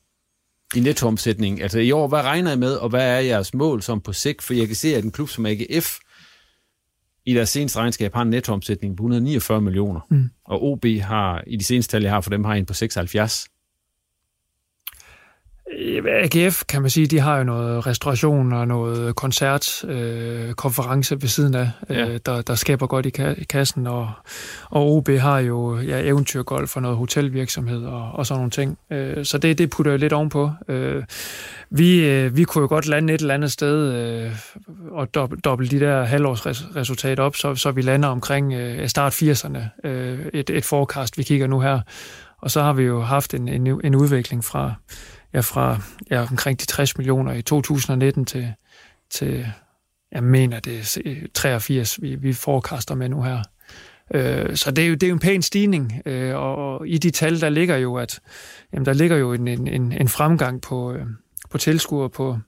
i 0.76 0.80
nettoomsætning? 0.80 1.62
Altså 1.62 1.80
i 1.80 1.92
år, 1.92 2.08
hvad 2.08 2.22
regner 2.22 2.52
I 2.52 2.58
med, 2.58 2.76
og 2.76 2.90
hvad 2.90 3.16
er 3.16 3.20
jeres 3.20 3.54
mål 3.54 3.82
som 3.82 4.02
på 4.02 4.14
sigt? 4.14 4.42
For 4.42 4.54
jeg 4.54 4.68
kan 4.68 4.76
se, 4.76 4.96
at 4.96 5.04
en 5.04 5.12
klub 5.12 5.30
som 5.30 5.46
AGF 5.46 5.98
i 7.28 7.34
deres 7.34 7.50
seneste 7.50 7.80
regnskab 7.80 8.14
har 8.14 8.22
en 8.22 8.30
nettoomsætning 8.30 8.98
på 8.98 9.04
149 9.04 9.62
millioner, 9.62 10.00
mm. 10.10 10.30
og 10.46 10.64
OB 10.64 10.86
har, 11.02 11.44
i 11.48 11.56
de 11.56 11.64
seneste 11.64 11.92
tal, 11.92 12.04
jeg 12.04 12.12
har 12.12 12.22
for 12.22 12.30
dem, 12.30 12.44
har 12.44 12.54
en 12.54 12.66
på 12.66 12.74
76. 12.74 13.48
AGF, 16.08 16.64
kan 16.70 16.82
man 16.82 16.90
sige, 16.90 17.08
de 17.08 17.20
har 17.20 17.38
jo 17.38 17.44
noget 17.44 17.88
restauration 17.88 18.54
og 18.54 18.68
noget 18.68 19.16
koncertkonference 19.16 20.48
øh, 20.48 20.54
konference 20.54 21.22
ved 21.22 21.30
siden 21.30 21.56
af, 21.56 21.70
ja. 21.90 22.08
øh, 22.08 22.20
der, 22.26 22.42
der 22.42 22.56
skaber 22.56 22.88
godt 22.88 23.06
i, 23.06 23.12
ka- 23.18 23.42
i 23.42 23.44
kassen, 23.44 23.88
og, 23.88 24.12
og 24.70 24.96
OB 24.96 25.10
har 25.10 25.40
jo 25.40 25.80
ja, 25.80 26.02
eventyrgolf 26.02 26.76
og 26.76 26.82
noget 26.82 26.98
hotelvirksomhed 26.98 27.86
og, 27.86 28.12
og 28.12 28.26
sådan 28.26 28.40
nogle 28.40 28.52
ting. 28.52 28.78
Øh, 28.92 29.26
så 29.26 29.38
det, 29.38 29.58
det 29.58 29.70
putter 29.70 29.92
jo 29.92 29.98
lidt 29.98 30.14
ovenpå. 30.14 30.52
Øh, 30.68 31.04
vi, 31.70 32.06
øh, 32.10 32.38
vi 32.38 32.44
kunne 32.44 32.62
jo 32.62 32.68
godt 32.68 32.88
lande 32.88 33.14
et 33.14 33.22
eller 33.22 33.34
andet 33.34 33.52
sted 33.52 33.94
øh, 33.94 34.32
og 34.92 35.14
dobbelt 35.44 35.72
de 35.72 35.80
der 35.80 36.04
halvårsresultater 36.04 37.24
op, 37.24 37.36
så, 37.36 37.56
så 37.56 37.72
vi 37.72 37.82
lander 37.82 38.10
omkring 38.10 38.54
øh, 38.54 38.88
start 38.88 39.22
80'erne. 39.22 39.88
Øh, 39.90 40.20
et, 40.34 40.50
et 40.50 40.66
forecast, 40.66 41.18
vi 41.18 41.24
kigger 41.24 41.48
nu 41.48 41.60
her. 41.60 41.80
Og 42.42 42.52
så 42.52 42.62
har 42.62 42.74
vi 42.74 42.84
jo 42.84 43.02
haft 43.02 43.34
en, 43.34 43.48
en, 43.48 43.82
en 43.84 43.96
udvikling 43.96 44.46
fra 44.46 44.74
ja, 45.34 45.40
fra 45.40 45.82
ja, 46.12 46.22
omkring 46.22 46.60
de 46.60 46.66
60 46.66 46.98
millioner 46.98 47.34
i 47.34 47.42
2019 47.42 48.26
til, 48.26 48.54
til 49.10 49.46
jeg 50.12 50.24
mener, 50.24 50.60
det 50.60 50.98
er 50.98 51.02
øh, 51.06 51.24
83, 51.34 52.02
vi, 52.02 52.16
vi 52.16 52.34
forekaster 52.34 52.96
med 52.96 53.10
nu 53.10 53.22
her. 53.22 53.42
Øh, 54.14 54.56
så 54.56 54.72
det 54.72 54.84
er, 54.84 54.88
jo, 54.88 54.94
det 54.94 55.04
er 55.04 55.08
jo 55.08 55.14
en 55.14 55.20
pæn 55.20 55.42
stigning, 55.42 56.02
øh, 56.06 56.36
og, 56.36 56.88
i 56.88 56.98
de 56.98 57.12
tal, 57.12 57.42
der 57.42 57.50
ligger 57.50 57.78
jo, 57.78 57.96
at 57.96 58.20
jamen, 58.74 58.86
der 58.86 58.94
ligger 58.94 59.18
jo 59.18 59.34
en, 59.34 59.48
en, 59.48 59.92
en 59.92 60.08
fremgang 60.08 60.62
på, 60.62 60.94
øh, 60.94 61.06
på 61.50 61.58
tilskuer 61.58 62.08
på, 62.08 62.40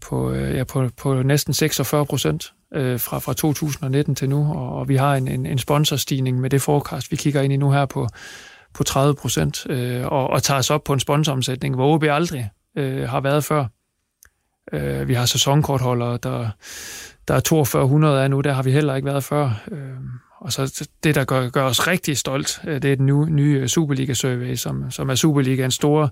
på, 0.00 0.32
øh, 0.32 0.56
ja, 0.56 0.64
på, 0.64 0.88
på 0.96 1.22
næsten 1.22 1.54
46 1.54 2.06
procent 2.06 2.52
øh, 2.74 3.00
fra, 3.00 3.18
fra 3.18 3.32
2019 3.32 4.14
til 4.14 4.28
nu, 4.28 4.52
og, 4.52 4.74
og 4.74 4.88
vi 4.88 4.96
har 4.96 5.14
en, 5.14 5.28
en, 5.28 5.46
en 5.46 5.58
sponsorstigning 5.58 6.40
med 6.40 6.50
det 6.50 6.62
forecast, 6.62 7.10
vi 7.10 7.16
kigger 7.16 7.40
ind 7.42 7.52
i 7.52 7.56
nu 7.56 7.70
her 7.70 7.86
på 7.86 8.08
på 8.74 8.84
30 8.84 9.14
procent 9.14 9.66
øh, 9.70 10.06
og, 10.06 10.30
og 10.30 10.42
tager 10.42 10.58
os 10.58 10.70
op 10.70 10.84
på 10.84 10.92
en 10.92 11.00
sponsoromsætning, 11.00 11.74
hvor 11.74 11.94
OB 11.94 12.04
aldrig 12.04 12.50
øh, 12.76 13.08
har 13.08 13.20
været 13.20 13.44
før. 13.44 13.66
Øh, 14.72 15.08
vi 15.08 15.14
har 15.14 15.26
sæsonkortholdere, 15.26 16.18
der, 16.22 16.48
der 17.28 17.34
er 17.34 17.40
4200 17.48 18.22
af 18.22 18.30
nu, 18.30 18.40
der 18.40 18.52
har 18.52 18.62
vi 18.62 18.72
heller 18.72 18.94
ikke 18.94 19.06
været 19.06 19.24
før. 19.24 19.62
Øh, 19.70 19.96
og 20.40 20.52
så 20.52 20.88
det, 21.04 21.14
der 21.14 21.24
gør, 21.24 21.48
gør 21.48 21.64
os 21.64 21.86
rigtig 21.86 22.18
stolt, 22.18 22.60
øh, 22.66 22.82
det 22.82 22.92
er 22.92 22.96
den 22.96 23.06
nye, 23.06 23.30
nye 23.30 23.68
Superliga-survey, 23.68 24.54
som, 24.54 24.90
som 24.90 25.10
er 25.10 25.14
Superligaens 25.14 25.74
store 25.74 26.08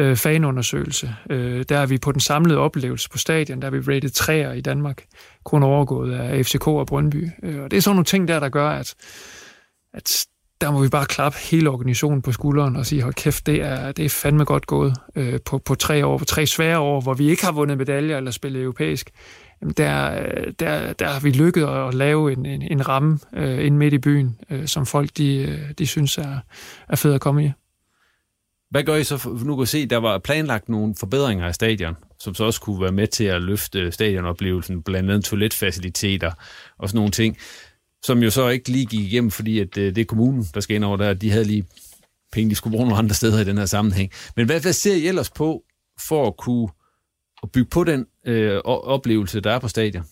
øh, 0.00 0.16
fanundersøgelse. 0.16 1.14
Øh, 1.30 1.64
der 1.68 1.78
er 1.78 1.86
vi 1.86 1.98
på 1.98 2.12
den 2.12 2.20
samlede 2.20 2.58
oplevelse 2.58 3.10
på 3.10 3.18
stadion, 3.18 3.62
der 3.62 3.66
er 3.66 3.70
vi 3.70 3.94
rated 3.94 4.10
3'er 4.20 4.52
i 4.52 4.60
Danmark, 4.60 5.04
kun 5.44 5.62
overgået 5.62 6.14
af 6.14 6.46
FCK 6.46 6.66
og 6.66 6.86
Brøndby. 6.86 7.30
Øh, 7.42 7.62
og 7.62 7.70
det 7.70 7.76
er 7.76 7.80
sådan 7.80 7.94
nogle 7.94 8.04
ting 8.04 8.28
der, 8.28 8.40
der 8.40 8.48
gør, 8.48 8.70
at, 8.70 8.94
at 9.94 10.26
der 10.62 10.70
må 10.70 10.82
vi 10.82 10.88
bare 10.88 11.06
klappe 11.06 11.38
hele 11.38 11.70
organisationen 11.70 12.22
på 12.22 12.32
skulderen 12.32 12.76
og 12.76 12.86
sige, 12.86 13.02
hold 13.02 13.14
kæft, 13.14 13.46
det 13.46 13.62
er, 13.62 13.92
det 13.92 14.04
er 14.04 14.08
fandme 14.08 14.44
godt 14.44 14.66
gået 14.66 14.94
øh, 15.16 15.40
på, 15.44 15.58
på 15.58 15.74
tre 15.74 16.06
år, 16.06 16.18
på 16.18 16.24
tre 16.24 16.46
svære 16.46 16.78
år, 16.78 17.00
hvor 17.00 17.14
vi 17.14 17.30
ikke 17.30 17.44
har 17.44 17.52
vundet 17.52 17.78
medaljer 17.78 18.16
eller 18.16 18.30
spillet 18.30 18.62
europæisk. 18.62 19.10
Jamen, 19.60 19.74
der, 19.76 20.22
øh, 20.22 20.52
der, 20.58 20.92
der 20.92 21.08
har 21.08 21.20
vi 21.20 21.30
lykket 21.30 21.66
at 21.66 21.94
lave 21.94 22.32
en, 22.32 22.46
en, 22.46 22.62
en 22.62 22.88
ramme 22.88 23.18
øh, 23.34 23.66
ind 23.66 23.76
midt 23.76 23.94
i 23.94 23.98
byen, 23.98 24.38
øh, 24.50 24.66
som 24.66 24.86
folk 24.86 25.10
de, 25.16 25.36
øh, 25.36 25.70
de 25.78 25.86
synes 25.86 26.18
er, 26.18 26.38
er 26.88 26.96
fed 26.96 27.14
at 27.14 27.20
komme 27.20 27.44
i. 27.44 27.50
Hvad 28.70 28.84
gør 28.84 28.96
I 28.96 29.04
så? 29.04 29.16
For, 29.16 29.44
nu 29.44 29.56
kan 29.56 29.66
se, 29.66 29.86
der 29.86 29.96
var 29.96 30.18
planlagt 30.18 30.68
nogle 30.68 30.94
forbedringer 31.00 31.46
af 31.46 31.54
stadion, 31.54 31.96
som 32.18 32.34
så 32.34 32.44
også 32.44 32.60
kunne 32.60 32.80
være 32.80 32.92
med 32.92 33.06
til 33.06 33.24
at 33.24 33.42
løfte 33.42 33.92
stadionoplevelsen, 33.92 34.82
blandt 34.82 35.10
andet 35.10 35.24
toiletfaciliteter 35.24 36.32
og 36.78 36.88
sådan 36.88 36.96
nogle 36.96 37.10
ting 37.10 37.36
som 38.04 38.22
jo 38.22 38.30
så 38.30 38.48
ikke 38.48 38.68
lige 38.68 38.86
gik 38.86 39.00
igennem, 39.00 39.30
fordi 39.30 39.58
at, 39.58 39.78
øh, 39.78 39.94
det 39.94 40.00
er 40.00 40.04
kommunen, 40.04 40.46
der 40.54 40.60
skal 40.60 40.76
ind 40.76 40.84
over 40.84 40.96
der. 40.96 41.14
De 41.14 41.30
havde 41.30 41.44
lige 41.44 41.64
penge, 42.32 42.50
de 42.50 42.54
skulle 42.54 42.72
bruge 42.72 42.86
nogle 42.86 42.98
andre 42.98 43.14
steder 43.14 43.40
i 43.40 43.44
den 43.44 43.58
her 43.58 43.66
sammenhæng. 43.66 44.12
Men 44.36 44.46
hvad, 44.46 44.60
hvad 44.60 44.72
ser 44.72 44.94
I 44.94 45.06
ellers 45.06 45.30
på 45.30 45.62
for 46.08 46.26
at 46.26 46.36
kunne 46.36 46.68
at 47.42 47.52
bygge 47.52 47.70
på 47.70 47.84
den 47.84 48.06
øh, 48.26 48.58
oplevelse, 48.64 49.40
der 49.40 49.52
er 49.52 49.58
på 49.58 49.68
stadion? 49.68 50.04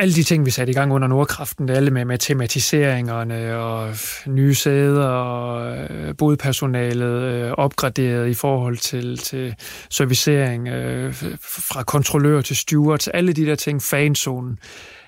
alle 0.00 0.14
de 0.14 0.22
ting, 0.22 0.46
vi 0.46 0.50
satte 0.50 0.70
i 0.70 0.74
gang 0.74 0.92
under 0.92 1.08
Nordkraften, 1.08 1.68
det 1.68 1.74
er 1.74 1.76
alle 1.76 1.90
med, 1.90 2.04
med 2.04 2.18
tematiseringerne 2.18 3.56
og 3.56 3.94
nye 4.26 4.54
sæder 4.54 5.06
og 5.06 5.76
øh, 5.76 6.16
bodpersonalet 6.16 7.22
øh, 7.22 7.50
opgraderet 7.52 8.28
i 8.28 8.34
forhold 8.34 8.76
til, 8.76 9.18
til 9.18 9.54
servicering 9.90 10.68
øh, 10.68 11.14
fra 11.40 11.82
kontrollør 11.82 12.40
til 12.40 12.56
stewards, 12.56 13.08
alle 13.08 13.32
de 13.32 13.46
der 13.46 13.54
ting, 13.54 13.82
fanzonen 13.82 14.58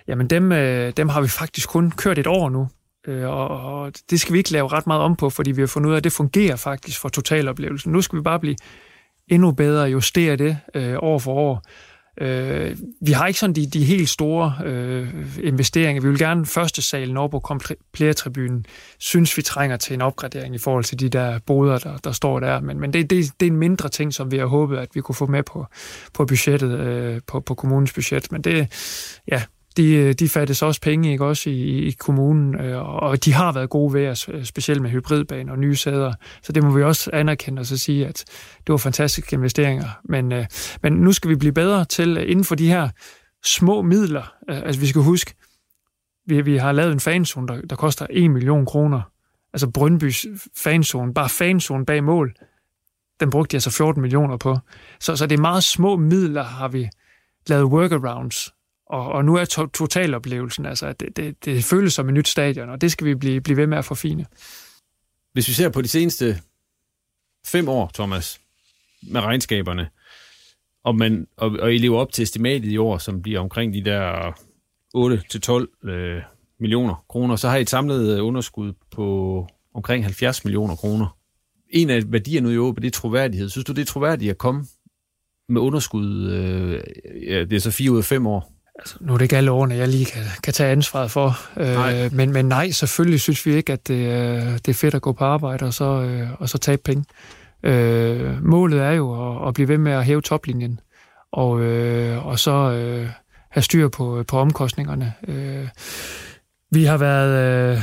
jamen 0.09 0.27
dem, 0.27 0.53
øh, 0.53 0.93
dem 0.97 1.09
har 1.09 1.21
vi 1.21 1.29
faktisk 1.29 1.69
kun 1.69 1.91
kørt 1.91 2.19
et 2.19 2.27
år 2.27 2.49
nu. 2.49 2.69
Øh, 3.07 3.29
og, 3.29 3.49
og 3.49 3.93
det 4.11 4.21
skal 4.21 4.33
vi 4.33 4.39
ikke 4.39 4.53
lave 4.53 4.69
ret 4.69 4.87
meget 4.87 5.03
om 5.03 5.17
på, 5.17 5.31
fordi 5.31 5.51
vi 5.51 5.63
har 5.63 5.67
fundet 5.67 5.89
ud 5.89 5.95
af, 5.95 5.97
at 5.97 6.05
det 6.05 6.13
fungerer 6.13 6.57
faktisk 6.57 7.01
for 7.01 7.09
totaloplevelsen. 7.09 7.93
Nu 7.93 8.01
skal 8.03 8.17
vi 8.17 8.23
bare 8.23 8.41
blive 8.41 8.57
endnu 9.29 9.53
bedre 9.53 9.83
og 9.83 9.93
justere 9.93 10.37
det 10.37 10.59
øh, 10.75 10.97
år 10.99 11.19
for 11.19 11.33
år. 11.33 11.63
Øh, 12.21 12.77
vi 13.01 13.13
har 13.13 13.27
ikke 13.27 13.41
sådan 13.41 13.55
de, 13.55 13.67
de 13.67 13.85
helt 13.85 14.09
store 14.09 14.55
øh, 14.65 15.09
investeringer. 15.43 16.03
Vi 16.03 16.09
vil 16.09 16.19
gerne 16.19 16.47
første 16.47 16.83
salen 16.83 17.17
over 17.17 17.29
på 17.29 17.41
komplettribunen. 17.41 18.67
Synes 18.99 19.37
vi 19.37 19.43
trænger 19.43 19.77
til 19.77 19.95
en 19.95 20.01
opgradering 20.01 20.55
i 20.55 20.59
forhold 20.59 20.85
til 20.85 21.01
de 21.01 21.09
der 21.09 21.39
boder, 21.47 21.79
der, 21.79 21.97
der 21.97 22.13
står 22.13 22.41
der. 22.41 22.61
Men, 22.61 22.81
men 22.81 22.93
det, 22.93 23.11
det, 23.11 23.33
det 23.41 23.47
er 23.47 23.51
en 23.51 23.57
mindre 23.57 23.89
ting, 23.89 24.15
som 24.15 24.31
vi 24.31 24.39
har 24.39 24.47
håbet, 24.47 24.77
at 24.77 24.89
vi 24.95 25.01
kunne 25.01 25.15
få 25.15 25.27
med 25.27 25.43
på, 25.43 25.67
på 26.15 26.25
budgettet, 26.25 26.81
øh, 26.81 27.21
på, 27.27 27.41
på 27.41 27.55
kommunens 27.55 27.93
budget. 27.93 28.33
Men 28.33 28.43
det, 28.43 28.73
ja, 29.29 29.43
de, 29.77 29.95
øh, 29.95 30.13
de 30.13 30.29
fattes 30.29 30.63
også 30.63 30.81
penge 30.81 31.13
ikke 31.13 31.25
også 31.25 31.51
i, 31.51 31.87
i 31.87 31.91
kommunen, 31.91 32.61
øh, 32.61 33.03
og 33.03 33.25
de 33.25 33.33
har 33.33 33.53
været 33.53 33.71
gode 33.71 33.95
ved 33.95 34.09
os, 34.09 34.29
øh, 34.33 34.45
specielt 34.45 34.83
med 34.83 34.91
hybridbaner 34.91 35.53
og 35.53 35.59
nye 35.59 35.77
sæder. 35.77 36.13
Så 36.43 36.53
det 36.53 36.63
må 36.63 36.71
vi 36.71 36.83
også 36.83 37.11
anerkende 37.13 37.61
og 37.61 37.67
så 37.67 37.79
sige, 37.79 38.07
at 38.07 38.25
det 38.67 38.73
var 38.73 38.77
fantastiske 38.77 39.35
investeringer. 39.35 39.89
Men, 40.05 40.33
øh, 40.33 40.47
men 40.83 40.93
nu 40.93 41.13
skal 41.13 41.31
vi 41.31 41.37
blive 41.37 41.53
bedre 41.53 41.85
til 41.85 42.17
øh, 42.17 42.31
inden 42.31 42.45
for 42.45 42.55
de 42.55 42.69
her 42.69 42.89
små 43.45 43.83
midler. 43.83 44.35
Øh, 44.51 44.57
altså 44.57 44.81
vi 44.81 44.87
skal 44.87 45.03
huske, 45.03 45.35
vi, 46.27 46.41
vi 46.41 46.57
har 46.57 46.73
lavet 46.73 46.93
en 46.93 47.01
fanzone, 47.01 47.49
der, 47.49 47.61
der 47.61 47.77
koster 47.77 48.07
1 48.11 48.31
million 48.31 48.67
kroner. 48.67 49.01
Altså 49.53 49.71
Brøndbys 49.71 50.27
fanzone, 50.57 51.15
bare 51.15 51.29
fanzone 51.29 51.87
bag 51.87 52.05
mål, 52.05 52.35
den 53.21 53.31
brugte 53.31 53.53
de 53.53 53.57
altså 53.57 53.71
14 53.71 54.03
millioner 54.03 54.37
på. 54.37 54.59
Så, 55.01 55.17
så 55.17 55.27
det 55.27 55.37
er 55.37 55.41
meget 55.41 55.65
små 55.65 55.97
midler, 55.97 56.43
har 56.43 56.69
vi 56.69 56.89
lavet 57.47 57.65
workarounds 57.65 58.49
og, 58.93 59.13
og 59.13 59.25
nu 59.25 59.37
er 59.37 59.45
to- 59.45 59.67
totaloplevelsen, 59.67 60.67
altså, 60.67 60.87
at 60.87 61.01
det, 61.01 61.17
det, 61.17 61.45
det 61.45 61.65
føles 61.65 61.95
som 61.95 62.09
et 62.09 62.15
nyt 62.15 62.29
stadion, 62.29 62.71
og 62.71 62.81
det 62.81 62.93
skal 62.93 63.07
vi 63.07 63.15
blive, 63.15 63.41
blive 63.41 63.57
ved 63.57 63.67
med 63.67 63.79
at 63.79 63.85
forfine. 63.85 64.27
Hvis 65.33 65.49
vi 65.49 65.53
ser 65.53 65.69
på 65.69 65.83
de 65.83 65.89
seneste 65.89 66.37
fem 67.47 67.69
år, 67.69 67.91
Thomas, 67.95 68.41
med 69.03 69.21
regnskaberne, 69.21 69.89
og, 70.85 70.97
man, 70.97 71.27
og, 71.37 71.51
og 71.61 71.75
I 71.75 71.79
lever 71.79 71.99
op 71.99 72.13
til 72.13 72.23
estimatet 72.23 72.73
i 72.73 72.77
år, 72.77 72.99
som 72.99 73.23
bliver 73.23 73.41
omkring 73.41 73.75
de 73.75 73.85
der 73.85 74.33
8-12 75.85 75.91
øh, 75.91 76.23
millioner 76.61 77.05
kroner, 77.09 77.37
så 77.37 77.49
har 77.49 77.57
I 77.57 77.61
et 77.61 77.71
samlet 77.71 78.17
øh, 78.17 78.27
underskud 78.27 78.73
på 78.91 79.47
omkring 79.75 80.05
70 80.05 80.45
millioner 80.45 80.77
kroner. 80.77 81.17
En 81.69 81.91
af 81.91 82.03
værdierne 82.07 82.51
i 82.51 82.55
Europa, 82.55 82.81
det 82.81 82.87
er 82.87 82.91
troværdighed. 82.91 83.49
Synes 83.49 83.65
du, 83.65 83.73
det 83.73 83.83
er 83.83 83.87
troværdigt 83.87 84.31
at 84.31 84.39
komme 84.39 84.65
med 85.49 85.61
underskud, 85.61 86.31
øh, 86.31 86.83
ja, 87.29 87.45
det 87.45 87.53
er 87.53 87.61
så 87.61 87.71
fire 87.71 87.91
ud 87.91 87.99
af 87.99 88.05
fem 88.05 88.27
år, 88.27 88.62
Altså, 88.79 88.97
nu 89.01 89.13
er 89.13 89.19
det 89.19 89.25
ikke 89.25 89.37
alle 89.37 89.51
årene, 89.51 89.75
jeg 89.75 89.89
lige 89.89 90.05
kan, 90.05 90.23
kan 90.43 90.53
tage 90.53 90.73
ansvaret 90.73 91.11
for. 91.11 91.37
Øh, 91.57 92.13
men, 92.13 92.33
men 92.33 92.45
nej, 92.45 92.71
selvfølgelig 92.71 93.21
synes 93.21 93.47
vi 93.47 93.55
ikke, 93.55 93.73
at 93.73 93.89
det, 93.89 93.99
det 94.67 94.69
er 94.69 94.75
fedt 94.75 94.95
at 94.95 95.03
gå 95.03 95.13
på 95.13 95.25
arbejde 95.25 95.65
og 95.67 95.75
så, 95.75 95.85
øh, 95.85 96.29
og 96.39 96.49
så 96.49 96.59
tabe 96.59 96.83
penge. 96.85 97.05
Øh, 97.63 98.45
målet 98.45 98.81
er 98.81 98.91
jo 98.91 99.33
at, 99.33 99.49
at 99.49 99.55
blive 99.55 99.69
ved 99.69 99.79
med 99.79 99.93
at 99.93 100.05
hæve 100.05 100.23
toplinjen, 100.23 100.81
og, 101.33 101.61
øh, 101.61 102.27
og 102.27 102.39
så 102.39 102.51
øh, 102.51 103.09
have 103.51 103.63
styr 103.63 103.89
på, 103.89 104.25
på 104.29 104.39
omkostningerne. 104.39 105.13
Øh, 105.29 105.69
vi 106.71 106.85
har 106.85 106.97
været 106.97 107.73
øh, 107.73 107.83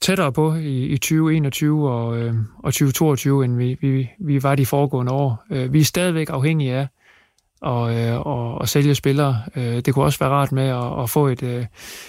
tættere 0.00 0.32
på 0.32 0.54
i, 0.54 0.86
i 0.86 0.98
2021 0.98 1.90
og, 1.90 2.18
øh, 2.18 2.34
og 2.58 2.72
2022, 2.72 3.44
end 3.44 3.56
vi, 3.56 3.78
vi, 3.80 4.10
vi 4.20 4.42
var 4.42 4.54
de 4.54 4.66
foregående 4.66 5.12
år. 5.12 5.44
Øh, 5.50 5.72
vi 5.72 5.80
er 5.80 5.84
stadigvæk 5.84 6.30
afhængige 6.30 6.74
af, 6.74 6.88
og, 7.62 7.94
øh, 7.98 8.20
og, 8.20 8.54
og 8.54 8.68
sælge 8.68 8.94
spillere. 8.94 9.42
Øh, 9.56 9.80
det 9.80 9.94
kunne 9.94 10.04
også 10.04 10.18
være 10.18 10.30
rart 10.30 10.52
med 10.52 10.68
at, 10.68 11.02
at 11.02 11.10
få 11.10 11.26
et, 11.26 11.42
øh, 11.42 11.62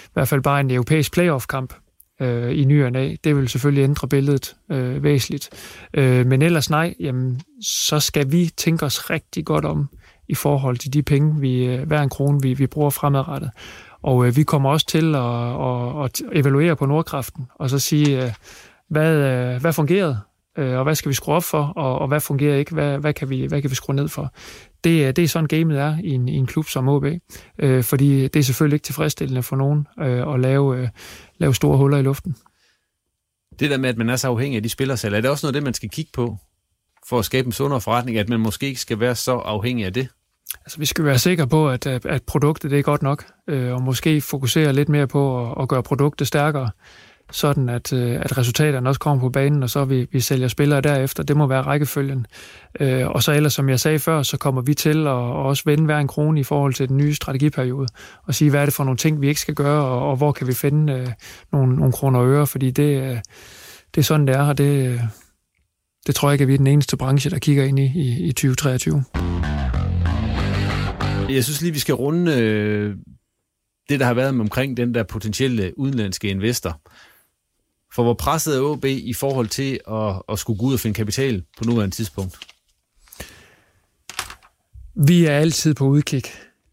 i 0.04 0.10
hvert 0.12 0.28
fald 0.28 0.42
bare 0.42 0.60
en 0.60 0.70
europæisk 0.70 1.12
playoff-kamp 1.12 1.74
øh, 2.20 2.58
i 2.58 2.64
ny 2.64 2.84
og. 2.84 2.92
Det 3.24 3.36
vil 3.36 3.48
selvfølgelig 3.48 3.84
ændre 3.84 4.08
billedet 4.08 4.56
øh, 4.70 5.02
væsentligt. 5.02 5.50
Øh, 5.94 6.26
men 6.26 6.42
ellers 6.42 6.70
nej, 6.70 6.94
jamen, 7.00 7.40
så 7.62 8.00
skal 8.00 8.32
vi 8.32 8.50
tænke 8.56 8.84
os 8.84 9.10
rigtig 9.10 9.44
godt 9.44 9.64
om 9.64 9.88
i 10.28 10.34
forhold 10.34 10.76
til 10.76 10.92
de 10.92 11.02
penge, 11.02 11.40
vi, 11.40 11.64
øh, 11.64 11.86
hver 11.86 12.02
en 12.02 12.08
krone, 12.08 12.42
vi, 12.42 12.54
vi 12.54 12.66
bruger 12.66 12.90
fremadrettet. 12.90 13.50
Og 14.02 14.26
øh, 14.26 14.36
vi 14.36 14.42
kommer 14.42 14.70
også 14.70 14.86
til 14.86 15.14
at, 15.14 15.24
at, 16.04 16.22
at 16.32 16.38
evaluere 16.38 16.76
på 16.76 16.86
Nordkraften, 16.86 17.46
og 17.54 17.70
så 17.70 17.78
sige, 17.78 18.24
øh, 18.24 18.32
hvad, 18.90 19.14
øh, 19.14 19.60
hvad 19.60 19.72
fungerede, 19.72 20.18
øh, 20.58 20.78
og 20.78 20.84
hvad 20.84 20.94
skal 20.94 21.08
vi 21.08 21.14
skrue 21.14 21.34
op 21.34 21.44
for, 21.44 21.62
og, 21.76 21.98
og 21.98 22.08
hvad 22.08 22.20
fungerer 22.20 22.56
ikke, 22.56 22.74
hvad, 22.74 22.98
hvad, 22.98 23.12
kan 23.12 23.30
vi, 23.30 23.46
hvad 23.46 23.62
kan 23.62 23.70
vi 23.70 23.74
skrue 23.74 23.96
ned 23.96 24.08
for. 24.08 24.32
Det, 24.84 25.16
det 25.16 25.24
er 25.24 25.28
sådan 25.28 25.46
gamet 25.46 25.78
er 25.78 25.98
i 26.04 26.10
en, 26.10 26.28
i 26.28 26.36
en 26.36 26.46
klub 26.46 26.66
som 26.66 26.88
OB, 26.88 27.04
øh, 27.58 27.84
fordi 27.84 28.22
det 28.28 28.36
er 28.36 28.42
selvfølgelig 28.42 28.74
ikke 28.74 28.84
tilfredsstillende 28.84 29.42
for 29.42 29.56
nogen 29.56 29.86
øh, 30.00 30.34
at 30.34 30.40
lave, 30.40 30.78
øh, 30.78 30.88
lave 31.38 31.54
store 31.54 31.76
huller 31.76 31.98
i 31.98 32.02
luften. 32.02 32.36
Det 33.60 33.70
der 33.70 33.78
med, 33.78 33.88
at 33.88 33.96
man 33.96 34.10
er 34.10 34.16
så 34.16 34.28
afhængig 34.28 34.56
af 34.56 34.62
de 34.62 34.68
spillersal, 34.68 35.14
er 35.14 35.20
det 35.20 35.30
også 35.30 35.46
noget 35.46 35.54
det, 35.54 35.62
man 35.62 35.74
skal 35.74 35.90
kigge 35.90 36.10
på 36.14 36.36
for 37.08 37.18
at 37.18 37.24
skabe 37.24 37.46
en 37.46 37.52
sundere 37.52 37.80
forretning, 37.80 38.18
at 38.18 38.28
man 38.28 38.40
måske 38.40 38.66
ikke 38.66 38.80
skal 38.80 39.00
være 39.00 39.14
så 39.14 39.32
afhængig 39.32 39.84
af 39.86 39.92
det? 39.92 40.08
Altså, 40.64 40.78
vi 40.78 40.86
skal 40.86 41.04
være 41.04 41.18
sikre 41.18 41.48
på, 41.48 41.70
at, 41.70 41.86
at 41.86 42.22
produktet 42.22 42.70
det 42.70 42.78
er 42.78 42.82
godt 42.82 43.02
nok, 43.02 43.24
øh, 43.48 43.72
og 43.72 43.82
måske 43.82 44.20
fokusere 44.20 44.72
lidt 44.72 44.88
mere 44.88 45.06
på 45.06 45.50
at, 45.50 45.62
at 45.62 45.68
gøre 45.68 45.82
produktet 45.82 46.26
stærkere, 46.26 46.70
sådan 47.30 47.68
at, 47.68 47.92
øh, 47.92 48.20
at 48.20 48.38
resultaterne 48.38 48.88
også 48.88 49.00
kommer 49.00 49.20
på 49.20 49.30
banen, 49.30 49.62
og 49.62 49.70
så 49.70 49.84
vi, 49.84 50.06
vi 50.12 50.20
sælger 50.20 50.48
spillere 50.48 50.80
derefter. 50.80 51.22
Det 51.22 51.36
må 51.36 51.46
være 51.46 51.62
rækkefølgen. 51.62 52.26
Øh, 52.80 53.08
og 53.08 53.22
så 53.22 53.32
ellers, 53.32 53.52
som 53.54 53.68
jeg 53.68 53.80
sagde 53.80 53.98
før, 53.98 54.22
så 54.22 54.36
kommer 54.36 54.62
vi 54.62 54.74
til 54.74 55.06
at, 55.06 55.12
at 55.12 55.46
også 55.46 55.62
vende 55.66 55.84
hver 55.84 55.98
en 55.98 56.08
krone 56.08 56.40
i 56.40 56.42
forhold 56.42 56.74
til 56.74 56.88
den 56.88 56.96
nye 56.96 57.14
strategiperiode, 57.14 57.88
og 58.26 58.34
sige, 58.34 58.50
hvad 58.50 58.60
er 58.60 58.64
det 58.64 58.74
for 58.74 58.84
nogle 58.84 58.96
ting, 58.96 59.20
vi 59.20 59.28
ikke 59.28 59.40
skal 59.40 59.54
gøre, 59.54 59.84
og, 59.84 60.10
og 60.10 60.16
hvor 60.16 60.32
kan 60.32 60.46
vi 60.46 60.54
finde 60.54 60.92
øh, 60.92 61.08
nogle, 61.52 61.76
nogle 61.76 61.92
kroner 61.92 62.20
og 62.20 62.28
øre, 62.28 62.46
fordi 62.46 62.70
det, 62.70 63.02
øh, 63.02 63.18
det 63.94 64.00
er 64.00 64.02
sådan, 64.02 64.26
det 64.26 64.34
er, 64.34 64.42
og 64.42 64.58
det, 64.58 64.88
øh, 64.88 65.00
det 66.06 66.14
tror 66.14 66.28
jeg 66.28 66.34
ikke, 66.34 66.42
at 66.42 66.48
vi 66.48 66.54
er 66.54 66.58
den 66.58 66.66
eneste 66.66 66.96
branche, 66.96 67.30
der 67.30 67.38
kigger 67.38 67.64
ind 67.64 67.78
i, 67.78 67.92
i, 67.94 68.28
i 68.28 68.32
2023. 68.32 69.04
Jeg 71.28 71.44
synes 71.44 71.62
lige, 71.62 71.72
vi 71.72 71.78
skal 71.78 71.94
runde 71.94 72.32
øh, 72.32 72.96
det, 73.88 74.00
der 74.00 74.06
har 74.06 74.14
været 74.14 74.40
omkring 74.40 74.76
den 74.76 74.94
der 74.94 75.02
potentielle 75.02 75.78
udenlandske 75.78 76.28
investor. 76.28 76.80
For 77.94 78.02
hvor 78.02 78.14
presset 78.14 78.56
er 78.56 78.60
OB 78.60 78.84
i 78.84 79.12
forhold 79.12 79.48
til 79.48 79.80
at, 79.90 80.22
at 80.28 80.38
skulle 80.38 80.58
gå 80.58 80.66
ud 80.66 80.74
og 80.74 80.80
finde 80.80 80.94
kapital 80.94 81.42
på 81.58 81.64
nuværende 81.64 81.96
tidspunkt? 81.96 82.38
Vi 84.94 85.26
er 85.26 85.36
altid 85.36 85.74
på 85.74 85.84
udkig 85.84 86.22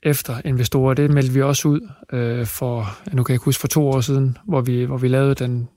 efter 0.04 0.42
investorer. 0.46 0.94
Det 0.94 1.12
meldte 1.12 1.34
vi 1.34 1.42
også 1.42 1.68
ud 1.68 1.90
øh, 2.14 2.46
for, 2.46 3.00
nu 3.14 3.24
kan 3.24 3.34
jeg 3.34 3.40
huske, 3.40 3.62
for 3.62 3.68
to 3.68 3.90
år 3.90 4.02
siden, 4.02 4.38
hvor 4.48 4.62
vi, 4.62 4.84
hvor 4.84 4.98
vi 4.98 5.08
lavede 5.08 5.36
den, 5.36 5.70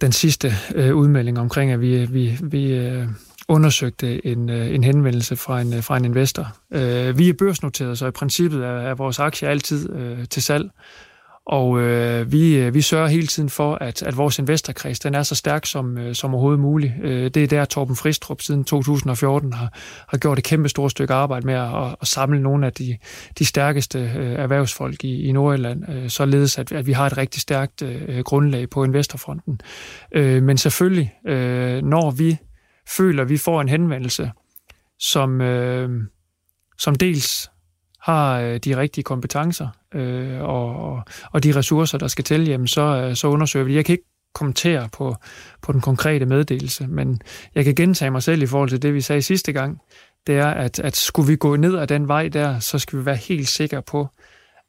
den 0.00 0.12
sidste 0.12 0.52
øh, 0.74 0.96
udmelding 0.96 1.38
omkring, 1.38 1.72
at 1.72 1.80
vi, 1.80 2.04
vi, 2.04 2.38
vi 2.42 2.72
øh, 2.72 3.08
undersøgte 3.48 4.26
en, 4.26 4.50
øh, 4.50 4.74
en 4.74 4.84
henvendelse 4.84 5.36
fra 5.36 5.60
en, 5.60 5.74
øh, 5.74 5.82
fra 5.82 5.96
en 5.96 6.04
investor. 6.04 6.56
Øh, 6.70 7.18
vi 7.18 7.28
er 7.28 7.32
børsnoteret, 7.32 7.98
så 7.98 8.06
i 8.06 8.10
princippet 8.10 8.64
er, 8.64 8.78
er 8.78 8.94
vores 8.94 9.18
aktie 9.18 9.48
altid 9.48 9.90
øh, 9.92 10.28
til 10.28 10.42
salg. 10.42 10.70
Og 11.46 11.80
øh, 11.80 12.32
vi, 12.32 12.56
øh, 12.56 12.74
vi 12.74 12.80
sørger 12.80 13.06
hele 13.06 13.26
tiden 13.26 13.48
for, 13.48 13.74
at, 13.74 14.02
at 14.02 14.16
vores 14.16 14.38
investorkreds 14.38 14.98
den 14.98 15.14
er 15.14 15.22
så 15.22 15.34
stærk 15.34 15.66
som, 15.66 15.98
øh, 15.98 16.14
som 16.14 16.34
overhovedet 16.34 16.60
muligt. 16.60 16.92
Øh, 17.02 17.30
det 17.30 17.36
er 17.36 17.46
der, 17.46 17.64
Torben 17.64 17.96
Fristrup 17.96 18.40
siden 18.40 18.64
2014 18.64 19.52
har, 19.52 19.72
har 20.08 20.18
gjort 20.18 20.38
et 20.38 20.44
kæmpe 20.44 20.68
stort 20.68 20.90
stykke 20.90 21.14
arbejde 21.14 21.46
med 21.46 21.54
at, 21.54 21.96
at 22.00 22.08
samle 22.08 22.42
nogle 22.42 22.66
af 22.66 22.72
de, 22.72 22.96
de 23.38 23.44
stærkeste 23.44 23.98
øh, 23.98 24.32
erhvervsfolk 24.32 25.04
i, 25.04 25.22
i 25.22 25.32
Nordjylland, 25.32 25.88
øh, 25.88 26.10
således 26.10 26.58
at, 26.58 26.72
at 26.72 26.86
vi 26.86 26.92
har 26.92 27.06
et 27.06 27.16
rigtig 27.16 27.42
stærkt 27.42 27.82
øh, 27.82 28.18
grundlag 28.18 28.70
på 28.70 28.84
investorfronten. 28.84 29.60
Øh, 30.12 30.42
men 30.42 30.58
selvfølgelig, 30.58 31.14
øh, 31.26 31.82
når 31.82 32.10
vi 32.10 32.36
føler, 32.96 33.22
at 33.22 33.28
vi 33.28 33.36
får 33.36 33.60
en 33.60 33.68
henvendelse, 33.68 34.30
som, 34.98 35.40
øh, 35.40 35.90
som 36.78 36.94
dels 36.94 37.50
har 38.00 38.40
øh, 38.40 38.56
de 38.56 38.76
rigtige 38.76 39.04
kompetencer 39.04 39.68
øh, 39.96 40.42
og, 40.42 41.02
og 41.32 41.44
de 41.44 41.56
ressourcer, 41.56 41.98
der 41.98 42.08
skal 42.08 42.24
til, 42.24 42.48
jamen 42.48 42.66
så, 42.66 42.80
øh, 42.80 43.16
så 43.16 43.28
undersøger 43.28 43.66
vi 43.66 43.74
Jeg 43.74 43.84
kan 43.84 43.92
ikke 43.92 44.04
kommentere 44.34 44.88
på, 44.92 45.16
på 45.62 45.72
den 45.72 45.80
konkrete 45.80 46.26
meddelelse, 46.26 46.86
men 46.86 47.20
jeg 47.54 47.64
kan 47.64 47.74
gentage 47.74 48.10
mig 48.10 48.22
selv 48.22 48.42
i 48.42 48.46
forhold 48.46 48.68
til 48.68 48.82
det, 48.82 48.94
vi 48.94 49.00
sagde 49.00 49.22
sidste 49.22 49.52
gang. 49.52 49.78
Det 50.26 50.38
er, 50.38 50.46
at, 50.46 50.78
at 50.78 50.96
skulle 50.96 51.28
vi 51.28 51.36
gå 51.36 51.56
ned 51.56 51.78
ad 51.78 51.86
den 51.86 52.08
vej 52.08 52.28
der, 52.28 52.58
så 52.58 52.78
skal 52.78 52.98
vi 52.98 53.06
være 53.06 53.16
helt 53.16 53.48
sikre 53.48 53.82
på, 53.82 54.08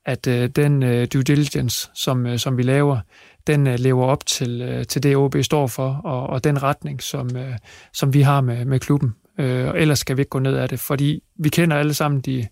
at 0.06 0.28
øh, 0.28 0.50
den 0.50 0.84
øh, 0.84 1.08
due 1.14 1.24
diligence, 1.24 1.90
som, 1.96 2.26
øh, 2.26 2.40
som 2.40 2.58
vi 2.58 2.64
laver, 2.64 3.00
den 3.48 3.68
øh, 3.68 3.80
lever 3.80 4.06
op 4.06 4.26
til, 4.26 4.62
øh, 4.62 4.86
til 4.86 5.04
det, 5.04 5.16
OB 5.16 5.36
står 5.42 5.68
for, 5.68 6.02
og, 6.04 6.28
og 6.28 6.44
den 6.44 6.64
retning, 6.64 7.04
som, 7.04 7.38
øh, 7.38 7.58
som 7.94 8.14
vi 8.14 8.22
har 8.22 8.42
med, 8.42 8.66
med 8.66 8.80
klubben. 8.80 9.16
Øh, 9.40 9.68
og 9.68 9.80
ellers 9.80 10.00
skal 10.00 10.18
vi 10.18 10.22
ikke 10.22 10.30
gå 10.30 10.40
ned 10.40 10.58
ad 10.58 10.68
det, 10.68 10.80
fordi 10.80 11.24
vi 11.40 11.50
kender 11.50 11.78
alle 11.78 11.94
sammen 11.94 12.22
de 12.22 12.48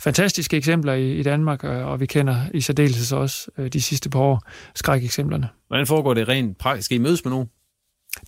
fantastiske 0.00 0.56
eksempler 0.56 0.92
i, 0.92 1.12
i 1.18 1.22
Danmark, 1.22 1.64
øh, 1.64 1.86
og 1.86 2.00
vi 2.00 2.06
kender 2.06 2.36
i 2.54 2.60
særdeleshed 2.60 3.18
også 3.18 3.50
øh, 3.58 3.72
de 3.72 3.82
sidste 3.82 4.10
par 4.10 4.20
år 4.20 4.42
skrækeksemplerne. 4.74 5.48
Hvordan 5.68 5.86
foregår 5.86 6.14
det 6.14 6.28
rent 6.28 6.58
praktisk? 6.58 6.84
Skal 6.84 6.96
I 6.96 7.00
mødes 7.00 7.24
med 7.24 7.30
nogen? 7.30 7.46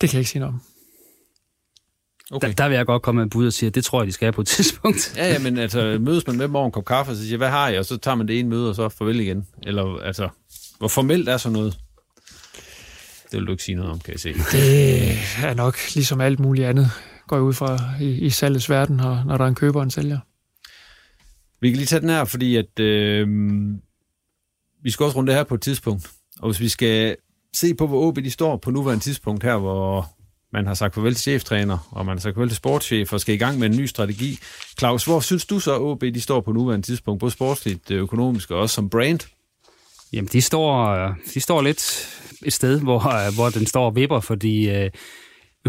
Det 0.00 0.10
kan 0.10 0.12
jeg 0.12 0.20
ikke 0.20 0.30
sige 0.30 0.40
noget 0.40 0.54
om. 0.54 0.60
Okay. 2.30 2.48
Der, 2.48 2.54
der 2.54 2.68
vil 2.68 2.76
jeg 2.76 2.86
godt 2.86 3.02
komme 3.02 3.18
med 3.18 3.26
et 3.26 3.32
bud 3.32 3.46
og 3.46 3.52
sige, 3.52 3.66
at 3.66 3.74
det 3.74 3.84
tror 3.84 4.00
jeg, 4.00 4.06
de 4.06 4.12
skal 4.12 4.32
på 4.32 4.40
et 4.40 4.46
tidspunkt. 4.56 5.14
ja, 5.16 5.32
ja, 5.32 5.38
men 5.38 5.58
altså, 5.58 5.98
mødes 6.00 6.26
man 6.26 6.36
med 6.36 6.46
dem 6.46 6.56
over 6.56 6.66
en 6.66 6.72
kop 6.72 6.84
kaffe, 6.84 7.12
og 7.12 7.16
så 7.16 7.22
siger, 7.22 7.36
hvad 7.36 7.48
har 7.48 7.68
jeg? 7.68 7.78
Og 7.78 7.84
så 7.84 7.96
tager 7.96 8.14
man 8.14 8.28
det 8.28 8.38
ene 8.38 8.48
møde, 8.48 8.68
og 8.68 8.74
så 8.74 8.88
farvel 8.88 9.20
igen. 9.20 9.46
Eller 9.62 9.98
altså, 9.98 10.28
hvor 10.78 10.88
formelt 10.88 11.28
er 11.28 11.36
så 11.36 11.50
noget? 11.50 11.78
Det 13.30 13.38
vil 13.38 13.46
du 13.46 13.52
ikke 13.52 13.62
sige 13.62 13.74
noget 13.74 13.90
om, 13.90 13.98
kan 13.98 14.12
jeg 14.12 14.20
se. 14.20 14.34
Det 14.52 15.18
er 15.44 15.54
nok 15.54 15.94
ligesom 15.94 16.20
alt 16.20 16.40
muligt 16.40 16.66
andet, 16.66 16.90
går 17.26 17.36
jeg 17.36 17.42
ud 17.42 17.52
fra 17.52 17.78
i, 18.00 18.10
i 18.10 18.30
salgets 18.30 18.70
verden, 18.70 18.96
når 18.96 19.36
der 19.36 19.44
er 19.44 19.48
en 19.48 19.54
køber 19.54 19.80
og 19.80 19.84
en 19.84 19.90
sælger. 19.90 20.18
Vi 21.60 21.68
kan 21.70 21.76
lige 21.76 21.86
tage 21.86 22.00
den 22.00 22.08
her, 22.08 22.24
fordi 22.24 22.56
at 22.56 22.80
øh, 22.80 23.28
vi 24.82 24.90
skal 24.90 25.04
også 25.04 25.16
runde 25.16 25.30
det 25.30 25.36
her 25.36 25.44
på 25.44 25.54
et 25.54 25.62
tidspunkt. 25.62 26.10
Og 26.40 26.50
hvis 26.50 26.60
vi 26.60 26.68
skal 26.68 27.16
se 27.54 27.74
på, 27.74 27.86
hvor 27.86 28.06
OB 28.06 28.16
de 28.16 28.30
står 28.30 28.56
på 28.56 28.70
nuværende 28.70 29.04
tidspunkt 29.04 29.44
her, 29.44 29.56
hvor 29.56 30.06
man 30.52 30.66
har 30.66 30.74
sagt 30.74 30.94
farvel 30.94 31.14
til 31.14 31.22
cheftræner, 31.22 31.88
og 31.90 32.06
man 32.06 32.16
har 32.16 32.20
sagt 32.20 32.34
farvel 32.34 32.48
til 32.48 32.56
sportschef, 32.56 33.12
og 33.12 33.20
skal 33.20 33.34
i 33.34 33.38
gang 33.38 33.58
med 33.58 33.70
en 33.70 33.76
ny 33.76 33.86
strategi. 33.86 34.38
Claus, 34.78 35.04
hvor 35.04 35.20
synes 35.20 35.46
du 35.46 35.60
så, 35.60 35.74
at 35.74 35.80
OB 35.80 36.00
de 36.00 36.20
står 36.20 36.40
på 36.40 36.52
nuværende 36.52 36.86
tidspunkt, 36.86 37.20
både 37.20 37.32
sportsligt, 37.32 37.90
øh, 37.90 37.98
økonomisk 37.98 38.50
og 38.50 38.60
også 38.60 38.74
som 38.74 38.90
brand? 38.90 39.20
Jamen, 40.12 40.28
de 40.32 40.42
står, 40.42 40.86
øh, 40.86 41.14
de 41.34 41.40
står 41.40 41.62
lidt 41.62 42.08
et 42.42 42.52
sted, 42.52 42.80
hvor, 42.80 43.26
øh, 43.26 43.34
hvor 43.34 43.48
den 43.48 43.66
står 43.66 43.86
og 43.86 43.96
vipper, 43.96 44.20
fordi 44.20 44.70
øh, 44.70 44.90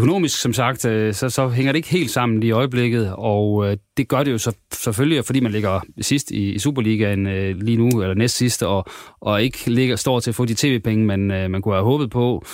Økonomisk, 0.00 0.40
som 0.40 0.52
sagt, 0.52 0.84
øh, 0.84 1.14
så, 1.14 1.28
så 1.28 1.48
hænger 1.48 1.72
det 1.72 1.76
ikke 1.76 1.88
helt 1.88 2.10
sammen 2.10 2.40
lige 2.40 2.48
i 2.48 2.52
øjeblikket, 2.52 3.14
og 3.18 3.66
øh, 3.66 3.76
det 3.96 4.08
gør 4.08 4.22
det 4.22 4.32
jo 4.32 4.38
så, 4.38 4.56
selvfølgelig, 4.72 5.24
fordi 5.24 5.40
man 5.40 5.52
ligger 5.52 5.80
sidst 6.00 6.30
i, 6.30 6.52
i 6.52 6.58
Superligaen 6.58 7.26
øh, 7.26 7.56
lige 7.56 7.76
nu, 7.76 8.02
eller 8.02 8.14
næst 8.14 8.36
sidst, 8.36 8.62
og, 8.62 8.84
og 9.20 9.42
ikke 9.42 9.70
ligger, 9.70 9.96
står 9.96 10.20
til 10.20 10.30
at 10.30 10.34
få 10.34 10.44
de 10.44 10.54
tv-penge, 10.54 11.06
man, 11.06 11.20
man 11.50 11.62
kunne 11.62 11.74
have 11.74 11.84
håbet 11.84 12.10
på. 12.10 12.44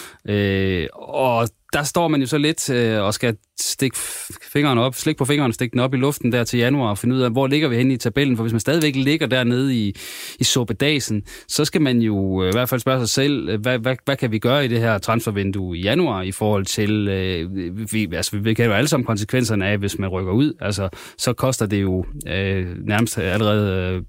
og 0.93 1.49
der 1.77 1.83
står 1.83 2.09
man 2.09 2.21
jo 2.21 2.27
så 2.27 2.39
lidt 2.39 2.71
øh, 2.71 3.03
og 3.03 3.15
skal 3.15 3.37
stikke 3.61 3.97
fingeren 4.53 4.79
op, 4.79 4.95
slik 4.95 5.17
på 5.17 5.25
fingeren, 5.25 5.53
stikke 5.53 5.73
den 5.73 5.81
op 5.81 5.95
i 5.95 5.97
luften 5.97 6.33
der 6.33 6.45
til 6.45 6.59
januar 6.59 6.91
og 6.91 6.99
finde 6.99 7.17
ud 7.17 7.21
af, 7.21 7.31
hvor 7.31 7.47
ligger 7.47 7.69
vi 7.69 7.77
henne 7.77 7.95
i 7.95 7.97
tabellen. 7.97 8.37
For 8.37 8.45
hvis 8.45 8.53
man 8.53 8.61
stadigvæk 8.61 8.97
ligger 8.97 9.27
dernede 9.27 9.77
i, 9.77 9.97
i 10.39 10.45
sobedasen, 10.45 11.23
så 11.49 11.65
skal 11.65 11.81
man 11.81 11.99
jo 11.99 12.43
øh, 12.43 12.49
i 12.49 12.53
hvert 12.53 12.69
fald 12.69 12.81
spørge 12.81 13.01
sig 13.01 13.09
selv, 13.09 13.49
øh, 13.49 13.61
hvad, 13.61 13.79
hvad, 13.79 13.97
hvad 14.05 14.17
kan 14.17 14.33
vi 14.33 14.39
gøre 14.39 14.65
i 14.65 14.69
det 14.69 14.81
her 14.81 14.99
transfervindue 14.99 15.79
i 15.79 15.81
januar 15.81 16.23
i 16.23 16.33
forhold 16.33 16.65
til, 16.65 17.09
øh, 17.09 17.57
vi, 17.93 18.09
altså 18.13 18.39
vi 18.39 18.55
kan 18.55 18.67
jo 18.67 18.73
alle 18.73 18.89
sammen 18.89 19.07
konsekvenserne 19.07 19.67
af, 19.67 19.79
hvis 19.79 19.99
man 19.99 20.09
rykker 20.09 20.33
ud. 20.33 20.53
Altså, 20.61 20.89
så 21.19 21.33
koster 21.33 21.67
det 21.67 21.83
jo 21.83 22.05
øh, 22.29 22.67
nærmest 22.87 23.19
allerede 23.19 23.95
øh, 23.95 24.03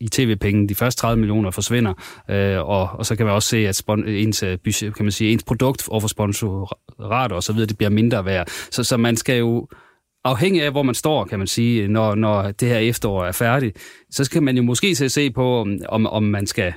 i 0.00 0.08
tv-penge, 0.08 0.68
de 0.68 0.74
første 0.74 1.00
30 1.00 1.20
millioner 1.20 1.50
forsvinder, 1.50 1.94
øh, 2.30 2.68
og, 2.68 2.88
og 2.92 3.06
så 3.06 3.16
kan 3.16 3.26
man 3.26 3.34
også 3.34 3.48
se, 3.48 3.68
at 3.68 3.82
spon- 3.82 4.08
ens, 4.08 4.42
øh, 4.42 4.58
budget, 4.64 4.94
kan 4.94 5.04
man 5.04 5.12
sige, 5.12 5.32
ens 5.32 5.42
produkt 5.42 5.88
overfor 5.88 6.08
sponsor 6.08 6.80
apparater 7.14 7.36
osv., 7.36 7.56
det 7.56 7.76
bliver 7.76 7.90
mindre 7.90 8.24
værd. 8.24 8.46
Så, 8.70 8.84
så 8.84 8.96
man 8.96 9.16
skal 9.16 9.38
jo 9.38 9.68
afhængig 10.24 10.62
af, 10.62 10.70
hvor 10.70 10.82
man 10.82 10.94
står, 10.94 11.24
kan 11.24 11.38
man 11.38 11.46
sige, 11.46 11.88
når, 11.88 12.14
når 12.14 12.50
det 12.50 12.68
her 12.68 12.78
efterår 12.78 13.24
er 13.24 13.32
færdigt, 13.32 13.76
så 14.10 14.24
skal 14.24 14.42
man 14.42 14.56
jo 14.56 14.62
måske 14.62 14.94
se 14.94 15.30
på, 15.30 15.66
om, 15.88 16.06
om 16.06 16.22
man 16.22 16.46
skal 16.46 16.72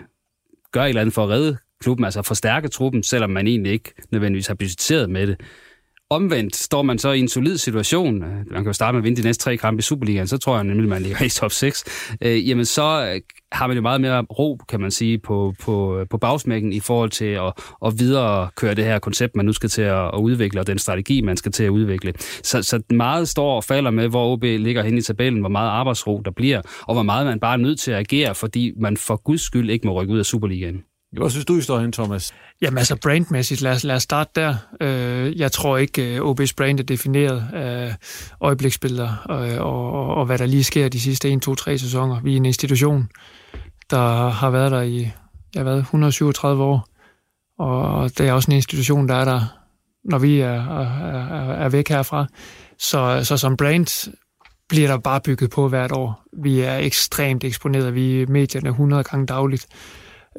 gøre 0.71 0.85
et 0.85 0.89
eller 0.89 1.01
andet 1.01 1.13
for 1.13 1.23
at 1.23 1.29
redde 1.29 1.57
klubben, 1.81 2.05
altså 2.05 2.21
forstærke 2.21 2.67
truppen, 2.67 3.03
selvom 3.03 3.29
man 3.29 3.47
egentlig 3.47 3.71
ikke 3.71 3.93
nødvendigvis 4.11 4.47
har 4.47 4.55
budgetteret 4.55 5.09
med 5.09 5.27
det. 5.27 5.41
Omvendt 6.10 6.55
står 6.55 6.82
man 6.82 6.99
så 6.99 7.12
i 7.12 7.20
en 7.20 7.28
solid 7.28 7.58
situation, 7.58 8.24
øh, 8.24 8.30
man 8.30 8.45
kan 8.64 8.66
jo 8.66 8.74
starte 8.74 8.93
med 8.93 8.99
at 8.99 9.03
vinde 9.03 9.22
de 9.22 9.28
næste 9.28 9.43
tre 9.43 9.58
kampe 9.58 9.80
i 9.80 9.82
Superligaen, 9.82 10.28
så 10.28 10.38
tror 10.38 10.55
jeg 10.55 10.64
nemlig, 10.64 10.89
man 10.89 11.01
ligger 11.01 11.24
i 11.26 11.30
top 11.30 11.51
6, 11.51 11.84
øh, 12.22 12.49
jamen 12.49 12.66
så 12.66 13.12
øh, 13.14 13.22
har 13.51 13.68
man 13.68 13.76
jo 13.76 13.82
meget 13.82 14.01
mere 14.01 14.22
ro, 14.22 14.58
kan 14.70 14.82
man 14.82 14.91
sige, 14.91 15.18
på, 15.18 15.53
på, 15.62 15.99
øh, 15.99 16.08
på 16.10 16.18
bagsmækken 16.18 16.74
i 16.74 16.80
forhold 16.80 17.10
til 17.10 17.26
at, 17.26 17.53
at 17.86 17.99
videre 17.99 18.49
køre 18.55 18.76
det 18.76 18.84
her 18.84 18.99
koncept, 18.99 19.36
man 19.36 19.45
nu 19.45 19.53
skal 19.53 19.70
til 19.70 19.82
at, 19.82 20.05
at 20.14 20.20
udvikle, 20.20 20.60
og 20.60 20.68
den 20.68 20.80
strategi, 20.80 21.22
man 21.22 21.38
skal 21.38 21.51
til 21.51 21.64
at 21.64 21.70
udvikle. 21.70 22.14
Så, 22.43 22.64
så 22.64 22.82
meget 22.89 23.28
står 23.28 23.55
og 23.55 23.64
falder 23.64 23.91
med, 23.91 24.08
hvor 24.08 24.34
OB 24.34 24.43
ligger 24.43 24.84
hen 24.84 24.97
i 24.97 25.01
tabellen, 25.01 25.39
hvor 25.39 25.49
meget 25.49 25.70
arbejdsro 25.70 26.22
der 26.26 26.32
bliver, 26.32 26.62
og 26.82 26.93
hvor 26.93 27.03
meget 27.03 27.26
man 27.26 27.39
bare 27.39 27.53
er 27.53 27.58
nødt 27.58 27.80
til 27.80 27.91
at 27.91 27.99
agere, 27.99 28.36
fordi 28.36 28.74
man 28.78 28.97
for 28.97 29.16
guds 29.16 29.41
skyld 29.41 29.70
ikke 29.70 29.88
må 29.88 30.01
rykke 30.01 30.14
ud 30.14 30.20
af 30.20 30.26
Superligaen. 30.26 30.84
Hvad 31.12 31.30
synes 31.30 31.45
du, 31.45 31.58
I 31.58 31.62
står 31.62 31.80
hen, 31.80 31.91
Thomas? 31.91 32.34
Jamen 32.62 32.78
altså 32.78 32.95
brandmæssigt, 32.95 33.62
lad 33.62 33.72
os, 33.72 33.84
lad 33.84 33.95
os 33.95 34.03
starte 34.03 34.32
der. 34.36 34.55
Øh, 34.82 35.39
jeg 35.39 35.51
tror 35.51 35.78
ikke, 35.78 36.16
øh, 36.16 36.22
OB's 36.22 36.53
brand 36.58 36.80
er 36.80 36.84
defineret 36.84 37.47
af 37.53 37.95
øjebliksbilleder 38.41 39.26
øh, 39.30 39.62
og, 39.62 39.91
og, 39.91 40.16
og 40.16 40.26
hvad 40.26 40.38
der 40.38 40.45
lige 40.45 40.64
sker 40.64 40.89
de 40.89 40.99
sidste 40.99 41.32
1, 41.32 41.41
2, 41.41 41.55
3 41.55 41.78
sæsoner. 41.78 42.22
Vi 42.22 42.34
er 42.34 42.38
en 42.38 42.45
institution, 42.45 43.10
der 43.89 44.30
har 44.30 44.49
været 44.49 44.72
der 44.72 44.82
i 44.82 45.12
jeg 45.55 45.66
ved, 45.66 45.78
137 45.78 46.64
år, 46.64 46.88
og 47.60 48.18
det 48.18 48.28
er 48.28 48.34
også 48.34 48.51
en 48.51 48.55
institution, 48.55 49.08
der 49.08 49.16
er 49.16 49.26
der, 49.26 49.41
når 50.03 50.20
vi 50.20 50.39
er, 50.39 50.80
er, 50.80 51.53
er 51.53 51.70
væk 51.70 51.89
herfra. 51.89 52.28
Så, 52.80 53.20
så 53.24 53.38
som 53.38 53.58
brand 53.58 54.12
bliver 54.70 54.88
der 54.88 54.97
bare 54.97 55.22
bygget 55.22 55.49
på 55.49 55.68
hvert 55.68 55.91
år. 55.91 56.24
Vi 56.43 56.60
er 56.60 56.78
ekstremt 56.78 57.43
eksponeret. 57.43 57.95
Vi 57.95 58.22
er 58.22 58.28
medierne 58.28 58.70
100 58.70 59.03
gange 59.03 59.26
dagligt. 59.26 59.68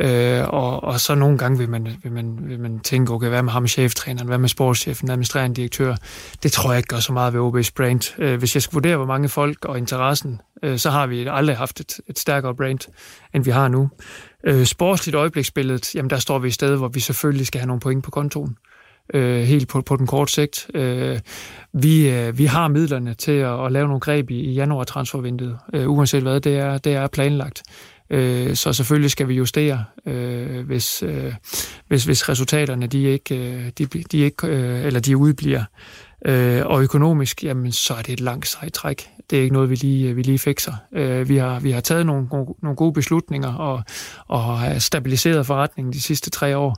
Øh, 0.01 0.45
og, 0.49 0.85
og 0.85 1.01
så 1.01 1.15
nogle 1.15 1.39
gange 1.39 1.59
vil 1.59 1.69
man, 1.69 1.89
vil 2.03 2.13
man, 2.13 2.39
vil 2.43 2.61
man 2.61 2.81
tænke, 2.81 3.13
okay, 3.13 3.29
hvad 3.29 3.43
med 3.43 3.53
ham 3.53 3.67
cheftræneren, 3.67 4.29
hvad 4.29 4.39
med 4.39 4.49
sportschefen, 4.49 5.11
administrerende 5.11 5.57
direktør? 5.57 5.97
Det 6.43 6.53
tror 6.53 6.71
jeg 6.71 6.79
ikke 6.79 6.89
gør 6.89 7.01
så 7.01 7.13
meget 7.13 7.35
ved 7.35 7.41
OB's 7.41 7.71
brand. 7.77 8.15
Øh, 8.19 8.39
hvis 8.39 8.55
jeg 8.55 8.63
skal 8.63 8.75
vurdere, 8.75 8.97
hvor 8.97 9.07
mange 9.07 9.29
folk 9.29 9.65
og 9.65 9.79
interessen, 9.79 10.41
øh, 10.63 10.79
så 10.79 10.91
har 10.91 11.07
vi 11.07 11.27
aldrig 11.31 11.57
haft 11.57 11.81
et, 11.81 12.01
et 12.07 12.19
stærkere 12.19 12.55
brand, 12.55 12.81
end 13.35 13.45
vi 13.45 13.51
har 13.51 13.69
nu. 13.69 13.91
Øh, 14.45 14.65
sportsligt 14.65 15.17
øjebliksbilledet, 15.17 15.95
jamen 15.95 16.11
der 16.11 16.19
står 16.19 16.39
vi 16.39 16.49
i 16.49 16.51
sted, 16.51 16.77
hvor 16.77 16.89
vi 16.89 17.01
selvfølgelig 17.01 17.47
skal 17.47 17.61
have 17.61 17.67
nogle 17.67 17.81
point 17.81 18.05
på 18.05 18.11
kontoen 18.11 18.57
øh, 19.15 19.41
helt 19.41 19.69
på, 19.69 19.81
på 19.81 19.97
den 19.97 20.07
korte 20.07 20.33
sigt. 20.33 20.71
Øh, 20.75 21.21
vi, 21.73 22.11
øh, 22.11 22.39
vi 22.39 22.45
har 22.45 22.69
midlerne 22.69 23.15
til 23.15 23.33
at, 23.33 23.65
at 23.67 23.73
lave 23.73 23.87
nogle 23.87 24.01
greb 24.01 24.31
i, 24.31 24.41
i 24.41 24.53
januar 24.53 24.85
transfervinduet, 24.85 25.59
øh, 25.75 25.91
uanset 25.91 26.23
hvad 26.23 26.41
det 26.41 26.57
er, 26.59 26.79
det 26.79 26.95
er 26.95 27.07
planlagt. 27.07 27.63
Øh, 28.11 28.57
så 28.57 28.73
selvfølgelig 28.73 29.11
skal 29.11 29.29
vi 29.29 29.35
justere, 29.35 29.85
øh, 30.07 30.67
hvis, 30.67 31.03
øh, 31.03 31.35
hvis, 31.89 32.05
hvis 32.05 32.29
resultaterne 32.29 32.87
de 32.87 33.03
ikke, 33.03 33.37
øh, 33.37 33.71
de, 33.79 33.87
de 33.87 34.19
ikke 34.19 34.47
øh, 34.47 34.85
eller 34.85 35.01
de 35.01 35.17
udbliver. 35.17 35.65
Øh, 36.27 36.67
og 36.67 36.83
økonomisk, 36.83 37.45
jamen, 37.45 37.73
så 37.73 37.95
er 37.95 38.03
det 38.03 38.13
et 38.13 38.21
langt 38.21 38.47
sejt 38.47 38.73
træk. 38.73 39.11
Det 39.31 39.39
er 39.39 39.43
ikke 39.43 39.53
noget, 39.53 39.71
vi 39.71 39.75
lige, 39.75 40.09
øh, 40.09 40.17
vi 40.17 40.23
lige 40.23 40.39
fikser. 40.39 40.73
Øh, 40.93 41.29
vi, 41.29 41.37
har, 41.37 41.61
vi 41.61 41.71
har 41.71 41.81
taget 41.81 42.07
nogle, 42.07 42.29
nogle 42.63 42.77
gode 42.77 42.93
beslutninger 42.93 43.55
og, 43.55 43.83
og 44.29 44.59
har 44.59 44.79
stabiliseret 44.79 45.47
forretningen 45.47 45.93
de 45.93 46.03
sidste 46.03 46.31
tre 46.31 46.57
år. 46.57 46.77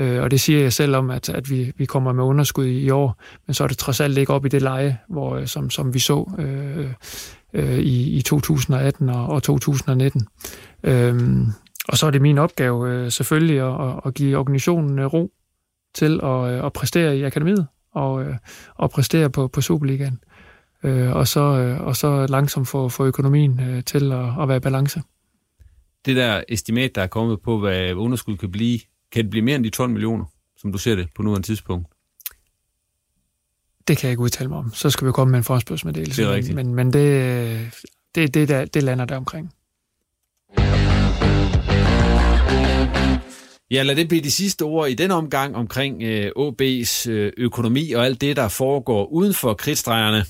Øh, 0.00 0.22
og 0.22 0.30
det 0.30 0.40
siger 0.40 0.60
jeg 0.60 0.72
selv 0.72 0.96
om, 0.96 1.10
at, 1.10 1.28
at 1.28 1.50
vi, 1.50 1.72
vi 1.76 1.84
kommer 1.84 2.12
med 2.12 2.24
underskud 2.24 2.66
i, 2.66 2.80
i 2.80 2.90
år, 2.90 3.22
men 3.46 3.54
så 3.54 3.64
er 3.64 3.68
det 3.68 3.78
trods 3.78 4.00
alt 4.00 4.18
ikke 4.18 4.32
op 4.32 4.46
i 4.46 4.48
det 4.48 4.62
leje, 4.62 4.98
hvor, 5.08 5.36
øh, 5.36 5.46
som, 5.46 5.70
som 5.70 5.94
vi 5.94 5.98
så 5.98 6.30
øh, 6.38 6.90
øh, 7.52 7.78
i, 7.78 8.16
i 8.16 8.22
2018 8.22 9.08
og, 9.08 9.26
og 9.26 9.42
2019. 9.42 10.26
Øhm, 10.82 11.46
og 11.88 11.96
så 11.96 12.06
er 12.06 12.10
det 12.10 12.22
min 12.22 12.38
opgave 12.38 12.90
øh, 12.90 13.10
selvfølgelig 13.10 13.60
at, 13.60 14.00
at 14.06 14.14
give 14.14 14.38
organisationen 14.38 14.98
øh, 14.98 15.06
ro 15.06 15.32
til 15.94 16.20
at, 16.22 16.52
øh, 16.52 16.64
at 16.64 16.72
præstere 16.72 17.18
i 17.18 17.22
akademiet 17.22 17.66
og, 17.92 18.24
øh, 18.24 18.36
og 18.74 18.90
præstere 18.90 19.30
på, 19.30 19.48
på 19.48 19.60
Superligaen. 19.60 20.20
Øh, 20.82 21.16
og, 21.16 21.28
så, 21.28 21.40
øh, 21.40 21.80
og 21.80 21.96
så 21.96 22.26
langsomt 22.26 22.68
få, 22.68 22.88
få 22.88 23.06
økonomien 23.06 23.60
øh, 23.60 23.84
til 23.84 24.12
at, 24.12 24.42
at 24.42 24.48
være 24.48 24.56
i 24.56 24.60
balance. 24.60 25.02
Det 26.06 26.16
der 26.16 26.42
estimat, 26.48 26.94
der 26.94 27.02
er 27.02 27.06
kommet 27.06 27.40
på, 27.40 27.58
hvad 27.58 27.94
underskud 27.94 28.36
kan 28.36 28.50
blive, 28.50 28.78
kan 29.12 29.24
det 29.24 29.30
blive 29.30 29.44
mere 29.44 29.56
end 29.56 29.64
de 29.64 29.70
12 29.70 29.90
millioner, 29.90 30.24
som 30.56 30.72
du 30.72 30.78
ser 30.78 30.94
det 30.94 31.08
på 31.14 31.22
nuværende 31.22 31.46
tidspunkt? 31.46 31.88
Det 33.88 33.98
kan 33.98 34.06
jeg 34.06 34.10
ikke 34.10 34.22
udtale 34.22 34.48
mig 34.48 34.58
om. 34.58 34.74
Så 34.74 34.90
skal 34.90 35.06
vi 35.06 35.12
komme 35.12 35.30
med 35.30 35.38
en 35.38 35.44
forspørgsmeddelelse. 35.44 36.22
Det 36.22 36.30
er 36.30 36.34
rigtigt. 36.34 36.54
Men, 36.54 36.74
men 36.74 36.92
det, 36.92 37.86
det, 38.14 38.34
det, 38.34 38.48
der, 38.48 38.64
det 38.64 38.82
lander 38.82 39.04
der 39.04 39.16
omkring. 39.16 39.52
Ja, 43.70 43.82
lad 43.82 43.96
det 43.96 44.08
blive 44.08 44.22
de 44.22 44.30
sidste 44.30 44.62
ord 44.62 44.88
i 44.88 44.94
den 44.94 45.10
omgang 45.10 45.56
omkring 45.56 46.02
øh, 46.02 46.30
OB's 46.38 47.10
øh, 47.10 47.32
økonomi 47.36 47.92
og 47.92 48.04
alt 48.04 48.20
det, 48.20 48.36
der 48.36 48.48
foregår 48.48 49.06
uden 49.06 49.34
for 49.34 49.54
kridtstregerne. 49.54 50.24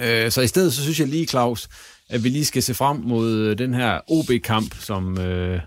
Øh, 0.00 0.30
så 0.30 0.40
i 0.40 0.46
stedet, 0.46 0.72
så 0.72 0.82
synes 0.82 1.00
jeg 1.00 1.08
lige, 1.08 1.26
Claus, 1.26 1.68
at 2.08 2.24
vi 2.24 2.28
lige 2.28 2.44
skal 2.44 2.62
se 2.62 2.74
frem 2.74 2.96
mod 2.96 3.30
øh, 3.30 3.58
den 3.58 3.74
her 3.74 4.00
OB-kamp, 4.08 4.74
som 4.74 5.18
øh, 5.18 5.60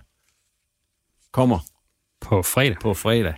kommer 1.31 1.59
på 2.21 2.41
fredag. 2.41 2.77
På 2.81 2.93
fredag. 2.93 3.33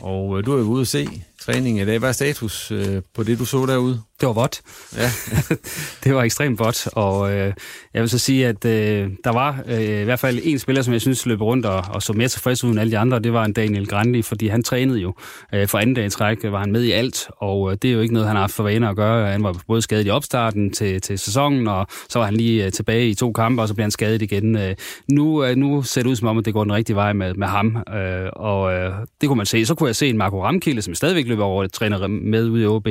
Og 0.00 0.38
øh, 0.38 0.46
du 0.46 0.52
er 0.52 0.58
jo 0.58 0.64
ude 0.64 0.80
at 0.80 0.88
se 0.88 1.24
træning 1.40 1.80
i 1.80 1.84
dag. 1.84 1.98
Hvad 1.98 2.08
er 2.08 2.12
status 2.12 2.70
øh, 2.70 3.02
på 3.14 3.22
det, 3.22 3.38
du 3.38 3.44
så 3.44 3.66
derude? 3.66 4.02
Det 4.20 4.26
var 4.26 4.32
vådt. 4.32 4.60
Ja. 4.96 5.10
det 6.04 6.14
var 6.14 6.22
ekstremt 6.22 6.58
vådt, 6.58 6.88
og 6.92 7.32
øh, 7.32 7.52
jeg 7.94 8.02
vil 8.02 8.08
så 8.08 8.18
sige, 8.18 8.46
at 8.46 8.64
øh, 8.64 9.10
der 9.24 9.32
var 9.32 9.62
øh, 9.66 10.00
i 10.00 10.04
hvert 10.04 10.18
fald 10.18 10.38
en 10.42 10.58
spiller, 10.58 10.82
som 10.82 10.92
jeg 10.92 11.00
synes 11.00 11.26
løb 11.26 11.40
rundt 11.40 11.66
og, 11.66 11.84
og 11.88 12.02
så 12.02 12.12
mere 12.12 12.28
tilfreds 12.28 12.64
ud 12.64 12.70
end 12.70 12.80
alle 12.80 12.90
de 12.90 12.98
andre, 12.98 13.18
det 13.18 13.32
var 13.32 13.44
en 13.44 13.52
Daniel 13.52 13.86
Grandi, 13.86 14.22
fordi 14.22 14.48
han 14.48 14.62
trænede 14.62 14.98
jo 14.98 15.14
øh, 15.54 15.68
for 15.68 15.78
anden 15.78 15.94
dag 15.94 16.06
i 16.06 16.10
træk, 16.10 16.38
var 16.42 16.60
han 16.60 16.72
med 16.72 16.82
i 16.82 16.90
alt, 16.90 17.28
og 17.36 17.70
øh, 17.70 17.76
det 17.82 17.90
er 17.90 17.94
jo 17.94 18.00
ikke 18.00 18.14
noget, 18.14 18.28
han 18.28 18.36
har 18.36 18.42
haft 18.42 18.52
for 18.52 18.62
vaner 18.62 18.88
at 18.88 18.96
gøre. 18.96 19.32
Han 19.32 19.42
var 19.42 19.56
både 19.66 19.82
skadet 19.82 20.06
i 20.06 20.10
opstarten 20.10 20.72
til, 20.72 21.00
til 21.00 21.18
sæsonen, 21.18 21.68
og 21.68 21.86
så 22.08 22.18
var 22.18 22.26
han 22.26 22.36
lige 22.36 22.64
øh, 22.64 22.72
tilbage 22.72 23.08
i 23.08 23.14
to 23.14 23.32
kampe, 23.32 23.62
og 23.62 23.68
så 23.68 23.74
blev 23.74 23.84
han 23.84 23.90
skadet 23.90 24.22
igen. 24.22 24.56
Øh, 24.56 24.74
nu, 25.08 25.44
øh, 25.44 25.56
nu 25.56 25.82
ser 25.82 26.02
det 26.02 26.10
ud 26.10 26.16
som 26.16 26.28
om, 26.28 26.38
at 26.38 26.44
det 26.44 26.52
går 26.52 26.64
den 26.64 26.72
rigtige 26.72 26.96
vej 26.96 27.12
med, 27.12 27.34
med 27.34 27.46
ham, 27.46 27.76
øh, 27.94 28.30
og 28.32 28.72
øh, 28.72 28.92
det 29.20 29.28
kunne 29.28 29.36
man 29.36 29.46
se. 29.46 29.66
Så 29.66 29.74
kunne 29.74 29.86
jeg 29.86 29.96
se 29.96 30.08
en 30.08 30.18
Marco 30.18 30.44
Ramkilde, 30.44 30.82
som 30.82 30.94
stadigvæk 30.94 31.29
løber 31.30 31.44
over 31.44 31.66
træner 31.66 32.06
med 32.06 32.48
ud 32.48 32.60
i 32.60 32.66
OB, 32.66 32.88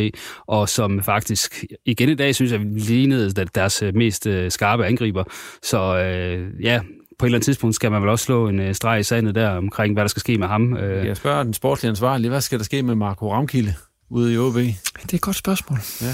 og 0.47 0.69
som 0.69 1.03
faktisk 1.03 1.65
igen 1.85 2.09
i 2.09 2.15
dag, 2.15 2.35
synes 2.35 2.51
jeg, 2.51 2.59
lignede 2.59 3.45
deres 3.55 3.83
øh, 3.83 3.95
mest 3.95 4.27
øh, 4.27 4.51
skarpe 4.51 4.85
angriber. 4.85 5.23
Så 5.63 5.97
øh, 5.97 6.63
ja, 6.63 6.81
på 7.19 7.25
et 7.25 7.27
eller 7.27 7.37
andet 7.37 7.45
tidspunkt 7.45 7.75
skal 7.75 7.91
man 7.91 8.01
vel 8.01 8.09
også 8.09 8.25
slå 8.25 8.47
en 8.47 8.59
øh, 8.59 8.75
streg 8.75 8.99
i 8.99 9.03
sandet 9.03 9.35
der 9.35 9.49
omkring, 9.49 9.93
hvad 9.93 10.03
der 10.03 10.07
skal 10.07 10.19
ske 10.19 10.37
med 10.37 10.47
ham. 10.47 10.77
Jeg 10.77 11.17
spørger 11.17 11.43
den 11.43 11.53
sportslige 11.53 11.89
ansvarlige, 11.89 12.29
hvad 12.29 12.41
skal 12.41 12.59
der 12.59 12.65
ske 12.65 12.83
med 12.83 12.95
Marco 12.95 13.31
Ramkilde 13.31 13.73
ude 14.09 14.33
i 14.33 14.37
OB? 14.37 14.53
Det 14.55 15.13
er 15.13 15.13
et 15.13 15.21
godt 15.21 15.35
spørgsmål. 15.35 15.79
Ja. 16.01 16.13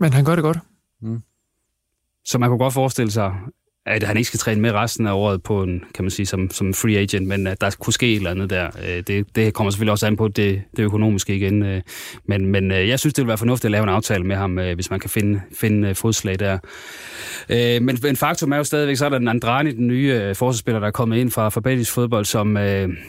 Men 0.00 0.12
han 0.12 0.24
gør 0.24 0.34
det 0.34 0.42
godt. 0.42 0.58
Mm. 1.02 1.22
Så 2.24 2.38
man 2.38 2.48
kunne 2.48 2.58
godt 2.58 2.74
forestille 2.74 3.10
sig, 3.10 3.32
at 3.88 4.02
han 4.02 4.16
ikke 4.16 4.26
skal 4.26 4.38
træne 4.38 4.60
med 4.60 4.72
resten 4.72 5.06
af 5.06 5.12
året 5.12 5.42
på 5.42 5.62
en, 5.62 5.84
kan 5.94 6.04
man 6.04 6.10
sige, 6.10 6.26
som, 6.26 6.50
som 6.50 6.74
free 6.74 6.98
agent, 6.98 7.26
men 7.28 7.46
at 7.46 7.60
der 7.60 7.76
kunne 7.78 7.92
ske 7.92 8.12
et 8.12 8.16
eller 8.16 8.30
andet 8.30 8.50
der. 8.50 8.66
Øh, 8.88 9.02
det, 9.06 9.26
det 9.36 9.54
kommer 9.54 9.70
selvfølgelig 9.70 9.92
også 9.92 10.06
an 10.06 10.16
på 10.16 10.28
det, 10.28 10.62
det 10.76 10.82
økonomiske 10.82 11.36
igen. 11.36 11.62
Øh. 11.62 11.80
Men, 12.26 12.46
men 12.46 12.72
øh, 12.72 12.88
jeg 12.88 12.98
synes, 12.98 13.14
det 13.14 13.22
vil 13.22 13.28
være 13.28 13.38
fornuftigt 13.38 13.64
at 13.64 13.70
lave 13.70 13.82
en 13.82 13.88
aftale 13.88 14.24
med 14.24 14.36
ham, 14.36 14.58
hvis 14.74 14.90
man 14.90 15.00
kan 15.00 15.10
finde, 15.10 15.40
finde 15.54 15.94
fodslag 15.94 16.38
der. 16.38 16.58
Men, 17.80 17.98
men 18.02 18.16
faktum 18.16 18.52
er 18.52 18.56
jo 18.56 18.64
stadigvæk, 18.64 18.96
så 18.96 19.04
er 19.04 19.08
der 19.08 19.18
den 19.18 19.28
Andrani, 19.28 19.72
den 19.72 19.86
nye 19.86 20.34
forsvarsspiller, 20.34 20.80
der 20.80 20.86
er 20.86 20.90
kommet 20.90 21.16
ind 21.16 21.30
fra, 21.30 21.48
fra 21.48 21.60
Belgisk 21.60 21.92
fodbold, 21.92 22.24
som, 22.24 22.58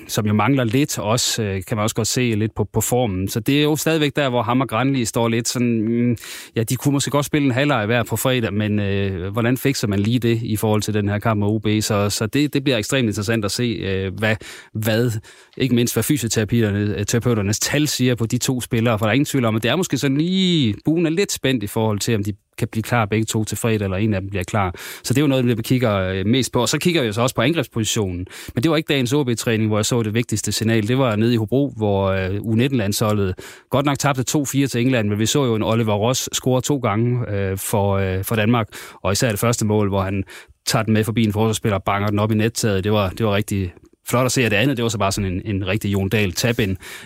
som 0.08 0.26
jo 0.26 0.34
mangler 0.34 0.64
lidt 0.64 1.00
også, 1.00 1.42
kan 1.68 1.78
man 1.78 1.84
også 1.84 1.96
godt 1.96 2.08
se 2.08 2.36
lidt 2.36 2.56
på, 2.56 2.64
på 2.64 2.82
formen. 2.82 3.28
Så 3.28 3.40
det 3.40 3.60
er 3.60 3.64
jo 3.64 3.76
stadigvæk 3.76 4.16
der, 4.16 4.30
hvor 4.30 4.42
ham 4.42 4.62
og 4.62 4.70
Granli 4.70 5.06
står 5.06 5.28
lidt 5.28 5.48
sådan, 5.48 5.82
mm, 5.82 6.18
ja, 6.56 6.64
de 6.64 6.76
kunne 6.76 6.92
måske 6.94 7.12
godt 7.12 7.26
spille 7.26 7.46
en 7.46 7.52
halvleg 7.52 7.86
hver 7.86 8.04
på 8.04 8.16
fredag, 8.16 8.54
men 8.54 8.80
øh, 8.80 9.32
hvordan 9.32 9.58
fikser 9.58 9.88
man 9.88 10.00
lige 10.00 10.20
det 10.20 10.40
i 10.44 10.56
forhold 10.56 10.69
til 10.78 10.94
den 10.94 11.10
her 11.10 11.20
kamp 11.20 11.40
med 11.40 11.48
OB, 11.48 11.68
så, 11.82 12.10
så 12.10 12.26
det, 12.26 12.54
det 12.54 12.64
bliver 12.64 12.78
ekstremt 12.78 13.08
interessant 13.08 13.46
at 13.46 13.52
se, 13.52 13.64
øh, 13.64 14.14
hvad, 14.14 14.36
hvad, 14.74 15.12
ikke 15.58 15.76
mindst 15.76 15.96
hvad 15.96 16.04
fysioterapeuternes 16.04 17.60
øh, 17.66 17.72
tal 17.72 17.88
siger 17.88 18.16
på 18.16 18.26
de 18.26 18.38
to 18.38 18.62
spillere, 18.62 19.00
for 19.00 19.06
der 19.06 19.10
er 19.10 19.14
ingen 19.14 19.26
tvivl 19.26 19.46
om, 19.46 19.56
at 19.56 19.64
det 19.64 19.72
er 19.72 19.76
måske 19.76 19.98
sådan 19.98 20.18
lige, 20.18 20.76
buen 20.86 21.06
er 21.06 21.10
lidt 21.10 21.32
spændt 21.32 21.64
i 21.64 21.68
forhold 21.68 22.00
til, 22.00 22.16
om 22.16 22.24
de 22.24 22.34
kan 22.60 22.68
blive 22.68 22.84
klar 22.84 23.06
begge 23.06 23.26
to 23.26 23.44
til 23.44 23.58
fredag, 23.58 23.86
eller 23.86 23.98
en 23.98 24.14
af 24.14 24.22
dem 24.22 24.30
bliver 24.30 24.44
klar. 24.44 24.76
Så 25.04 25.14
det 25.14 25.18
er 25.18 25.22
jo 25.22 25.28
noget, 25.28 25.58
vi 25.58 25.62
kigger 25.62 25.96
øh, 25.96 26.26
mest 26.26 26.54
på. 26.54 26.62
Og 26.62 26.70
så 26.70 26.78
kigger 26.78 27.04
vi 27.04 27.14
så 27.14 27.22
også 27.22 27.36
på 27.36 27.42
angrebspositionen. 27.42 28.28
Men 28.56 28.64
det 28.64 28.72
var 28.72 28.78
ikke 28.78 28.88
dagens 28.88 29.14
OB-træning, 29.14 29.68
hvor 29.68 29.78
jeg 29.78 29.86
så 29.86 30.04
det 30.04 30.14
vigtigste 30.14 30.52
signal. 30.52 30.88
Det 30.88 30.98
var 30.98 31.16
nede 31.16 31.34
i 31.34 31.38
Hobro, 31.38 31.74
hvor 31.78 32.08
øh, 32.08 32.30
U19-landsholdet 32.30 33.34
godt 33.70 33.86
nok 33.86 34.00
tabte 34.00 34.38
2-4 34.38 34.68
til 34.68 34.82
England, 34.82 35.10
men 35.10 35.20
vi 35.20 35.26
så 35.26 35.46
jo 35.46 35.56
en 35.56 35.64
Oliver 35.64 35.94
Ross 35.94 36.30
score 36.34 36.62
to 36.62 36.78
gange 36.78 37.32
øh, 37.32 37.58
for, 37.58 37.98
øh, 37.98 38.24
for 38.24 38.36
Danmark. 38.36 38.68
Og 39.04 39.12
især 39.12 39.30
det 39.30 39.40
første 39.40 39.66
mål, 39.66 39.90
hvor 39.90 40.02
han 40.02 40.24
tager 40.70 40.84
den 40.84 40.94
med 40.94 41.04
forbi 41.04 41.24
en 41.24 41.34
forsvarsspiller 41.34 41.78
og 41.78 41.84
banger 41.84 42.10
den 42.10 42.20
op 42.20 42.32
i 42.32 42.36
nettaget. 42.36 42.84
Det 42.84 42.92
var, 42.92 43.10
det 43.10 43.26
var 43.26 43.36
rigtig 43.36 43.74
flot 44.10 44.26
at 44.26 44.32
se, 44.32 44.46
at 44.46 44.52
det 44.52 44.58
andet, 44.58 44.78
det 44.78 44.84
var 44.84 44.90
så 44.90 44.98
bare 44.98 45.12
sådan 45.12 45.32
en, 45.34 45.56
en 45.56 45.68
rigtig 45.68 45.94
Jon 45.94 46.10
Dahl 46.10 46.32
tab 46.32 46.56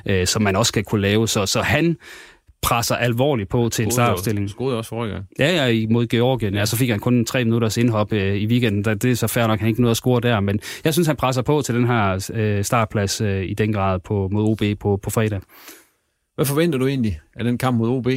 øh, 0.06 0.28
som 0.28 0.42
man 0.42 0.56
også 0.56 0.70
skal 0.70 0.84
kunne 0.84 1.02
lave. 1.02 1.28
Så, 1.28 1.46
så 1.46 1.62
han 1.62 1.98
presser 2.62 2.96
alvorligt 2.96 3.50
på 3.50 3.70
til 3.70 3.86
en 3.86 3.92
startopstilling. 3.92 4.50
Skåede 4.50 4.78
også 4.78 4.90
forrige 4.90 5.14
gang. 5.14 5.26
Ja, 5.40 5.68
ja, 5.68 5.88
mod 5.90 6.08
Georgien. 6.08 6.54
Ja, 6.54 6.66
så 6.66 6.78
fik 6.78 6.90
han 6.90 7.00
kun 7.00 7.26
tre 7.26 7.44
minutters 7.44 7.78
indhop 7.78 8.14
øh, 8.14 8.36
i 8.36 8.48
weekenden. 8.48 8.84
Det 8.84 9.12
er 9.12 9.16
så 9.16 9.28
fair 9.28 9.48
nok, 9.48 9.60
han 9.60 9.70
ikke 9.70 9.82
noget 9.82 9.92
at 9.92 9.98
score 9.98 10.22
der, 10.22 10.40
men 10.40 10.60
jeg 10.84 10.94
synes, 10.94 11.08
han 11.08 11.16
presser 11.16 11.42
på 11.42 11.62
til 11.62 11.76
den 11.76 11.88
her 11.88 12.32
øh, 12.34 12.64
startplads 12.64 13.22
øh, 13.22 13.44
i 13.44 13.54
den 13.54 13.74
grad 13.74 14.00
på, 14.00 14.30
mod 14.32 14.44
OB 14.44 14.80
på, 14.80 15.00
på 15.04 15.10
fredag. 15.10 15.42
Hvad 16.36 16.46
forventer 16.46 16.80
du 16.80 16.88
egentlig 16.88 17.20
af 17.36 17.44
den 17.44 17.58
kamp 17.58 17.78
mod 17.78 17.90
OB? 17.90 18.08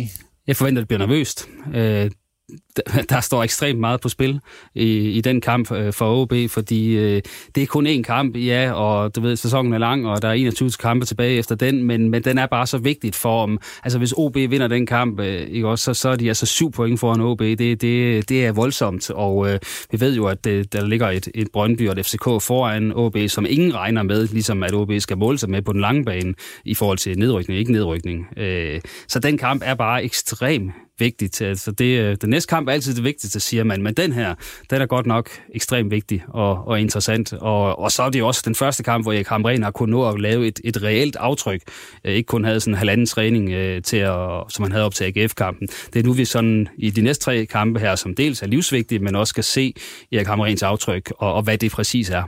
Jeg 0.47 0.57
forventer, 0.57 0.83
at 0.83 0.83
det 0.83 0.89
bliver 0.89 1.07
nervøst. 1.07 1.49
Øh, 1.75 2.11
der 3.11 3.21
står 3.21 3.43
ekstremt 3.43 3.81
meget 3.81 4.01
på 4.01 4.09
spil 4.09 4.41
i, 4.75 5.11
i 5.11 5.21
den 5.21 5.41
kamp 5.41 5.73
øh, 5.73 5.93
for 5.93 6.23
OB, 6.23 6.33
fordi 6.49 6.97
øh, 6.97 7.23
det 7.55 7.63
er 7.63 7.67
kun 7.67 7.87
én 7.87 8.03
kamp, 8.03 8.37
ja, 8.37 8.73
og 8.73 9.17
du 9.17 9.21
ved, 9.21 9.37
sæsonen 9.37 9.73
er 9.73 9.79
lang, 9.79 10.07
og 10.09 10.23
der 10.23 10.29
er 10.29 10.33
21 10.33 10.71
kampe 10.71 11.07
tilbage 11.07 11.39
efter 11.39 11.55
den, 11.55 11.85
men, 11.85 12.11
men 12.11 12.25
den 12.25 12.39
er 12.39 12.47
bare 12.47 12.67
så 12.67 12.79
vigtigt 12.79 13.17
for 13.17 13.43
om, 13.43 13.61
altså 13.85 13.99
hvis 13.99 14.15
OB 14.17 14.35
vinder 14.35 14.69
den 14.69 14.87
kamp, 14.87 15.21
øh, 15.21 15.41
ikke 15.41 15.69
også, 15.69 15.85
så, 15.85 15.95
så 15.95 16.09
er 16.09 16.17
de 16.17 16.29
altså 16.29 16.47
syv 16.47 16.71
point 16.71 17.01
foran 17.01 17.21
OB, 17.21 17.41
det, 17.41 17.59
det, 17.59 18.29
det 18.29 18.47
er 18.47 18.53
voldsomt, 18.53 19.11
og 19.11 19.53
øh, 19.53 19.59
vi 19.91 20.01
ved 20.01 20.17
jo, 20.17 20.27
at 20.27 20.45
det, 20.45 20.73
der 20.73 20.87
ligger 20.87 21.09
et, 21.09 21.29
et 21.35 21.49
Brøndby 21.53 21.89
og 21.89 21.99
et 21.99 22.07
FCK 22.07 22.25
foran 22.25 22.93
OB, 22.95 23.17
som 23.29 23.47
ingen 23.49 23.75
regner 23.75 24.03
med, 24.03 24.29
ligesom 24.29 24.63
at 24.63 24.75
OB 24.75 24.93
skal 24.99 25.19
måle 25.19 25.39
sig 25.39 25.51
med 25.51 25.63
på 25.63 25.73
den 25.73 25.81
lange 25.81 26.05
bane 26.05 26.35
i 26.65 26.75
forhold 26.75 26.99
til 26.99 27.19
nedrykning, 27.19 27.59
ikke 27.59 27.73
nedrykning. 27.73 28.27
Øh, 28.37 28.81
så 29.09 29.19
den 29.19 29.39
kamp 29.39 29.63
er 29.65 29.75
bare 29.75 30.05
ekstrem 30.05 30.73
vigtigt. 30.99 31.43
Altså 31.43 31.73
det, 31.73 32.01
øh, 32.01 32.17
den 32.21 32.31
næste 32.31 32.49
kamp 32.49 32.69
er 32.69 32.73
altid 32.73 32.95
det 32.95 33.05
vigtigste, 33.05 33.41
siger 33.41 33.65
man, 33.65 33.83
men 33.83 33.95
den 33.95 34.13
her, 34.13 34.35
den 34.71 34.83
er 34.83 34.87
godt 34.87 35.07
nok 35.07 35.31
ekstremt 35.55 35.91
vigtig 35.91 36.25
og, 36.29 36.67
og 36.67 36.81
interessant. 36.81 37.33
Og, 37.33 37.79
og 37.79 37.93
så 37.93 38.03
er 38.03 38.11
det 38.11 38.19
jo 38.19 38.27
også 38.27 38.43
den 38.45 38.55
første 38.55 38.83
kamp, 38.83 39.05
hvor 39.05 39.13
Erik 39.13 39.27
Hamren 39.27 39.63
har 39.63 39.71
kunnet 39.71 39.91
nå 39.91 40.09
at 40.09 40.21
lave 40.21 40.47
et, 40.47 40.61
et 40.65 40.83
reelt 40.83 41.17
aftryk. 41.17 41.61
Øh, 42.05 42.15
ikke 42.15 42.27
kun 42.27 42.45
havde 42.45 42.61
sådan 42.61 42.75
en 42.75 42.79
halvanden 42.79 43.07
træning, 43.07 43.51
øh, 43.51 43.83
til 43.83 43.97
at, 43.97 44.43
som 44.49 44.63
han 44.63 44.73
havde 44.73 44.85
op 44.85 44.95
til 44.95 45.05
AGF-kampen. 45.05 45.69
Det 45.93 46.01
er 46.01 46.03
nu, 46.03 46.13
vi 46.13 46.25
sådan 46.25 46.69
i 46.79 46.91
de 46.91 47.03
næste 47.03 47.25
tre 47.25 47.47
kampe 47.47 47.81
her, 47.81 47.95
som 47.95 48.15
dels 48.15 48.43
er 48.43 48.47
livsvigtige, 48.47 48.99
men 48.99 49.17
også 49.17 49.31
skal 49.31 49.45
se 49.45 49.75
Erik 50.13 50.27
Hamrens 50.27 50.63
aftryk 50.63 51.13
og, 51.19 51.35
og 51.35 51.43
hvad 51.43 51.59
det 51.59 51.73
præcis 51.73 52.11
er. 52.11 52.23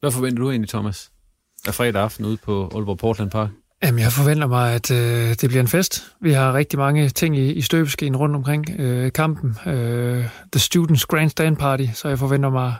Hvad 0.00 0.10
forventer 0.10 0.42
du 0.42 0.50
egentlig, 0.50 0.68
Thomas, 0.68 1.10
af 1.66 1.74
fredag 1.74 2.02
aften 2.02 2.24
ude 2.24 2.36
på 2.36 2.70
Aalborg 2.74 2.98
Portland 2.98 3.30
Park? 3.30 3.50
Jamen, 3.82 4.00
jeg 4.00 4.12
forventer 4.12 4.46
mig, 4.46 4.74
at 4.74 4.90
øh, 4.90 5.34
det 5.40 5.48
bliver 5.48 5.60
en 5.60 5.68
fest. 5.68 6.12
Vi 6.20 6.32
har 6.32 6.54
rigtig 6.54 6.78
mange 6.78 7.08
ting 7.08 7.36
i, 7.36 7.52
i 7.52 7.60
støbeskeen 7.60 8.16
rundt 8.16 8.36
omkring 8.36 8.70
øh, 8.78 9.12
kampen. 9.12 9.56
Øh, 9.66 10.24
The 10.52 10.60
Students 10.60 11.06
Grandstand 11.06 11.56
Party, 11.56 11.86
så 11.94 12.08
jeg 12.08 12.18
forventer 12.18 12.50
mig 12.50 12.74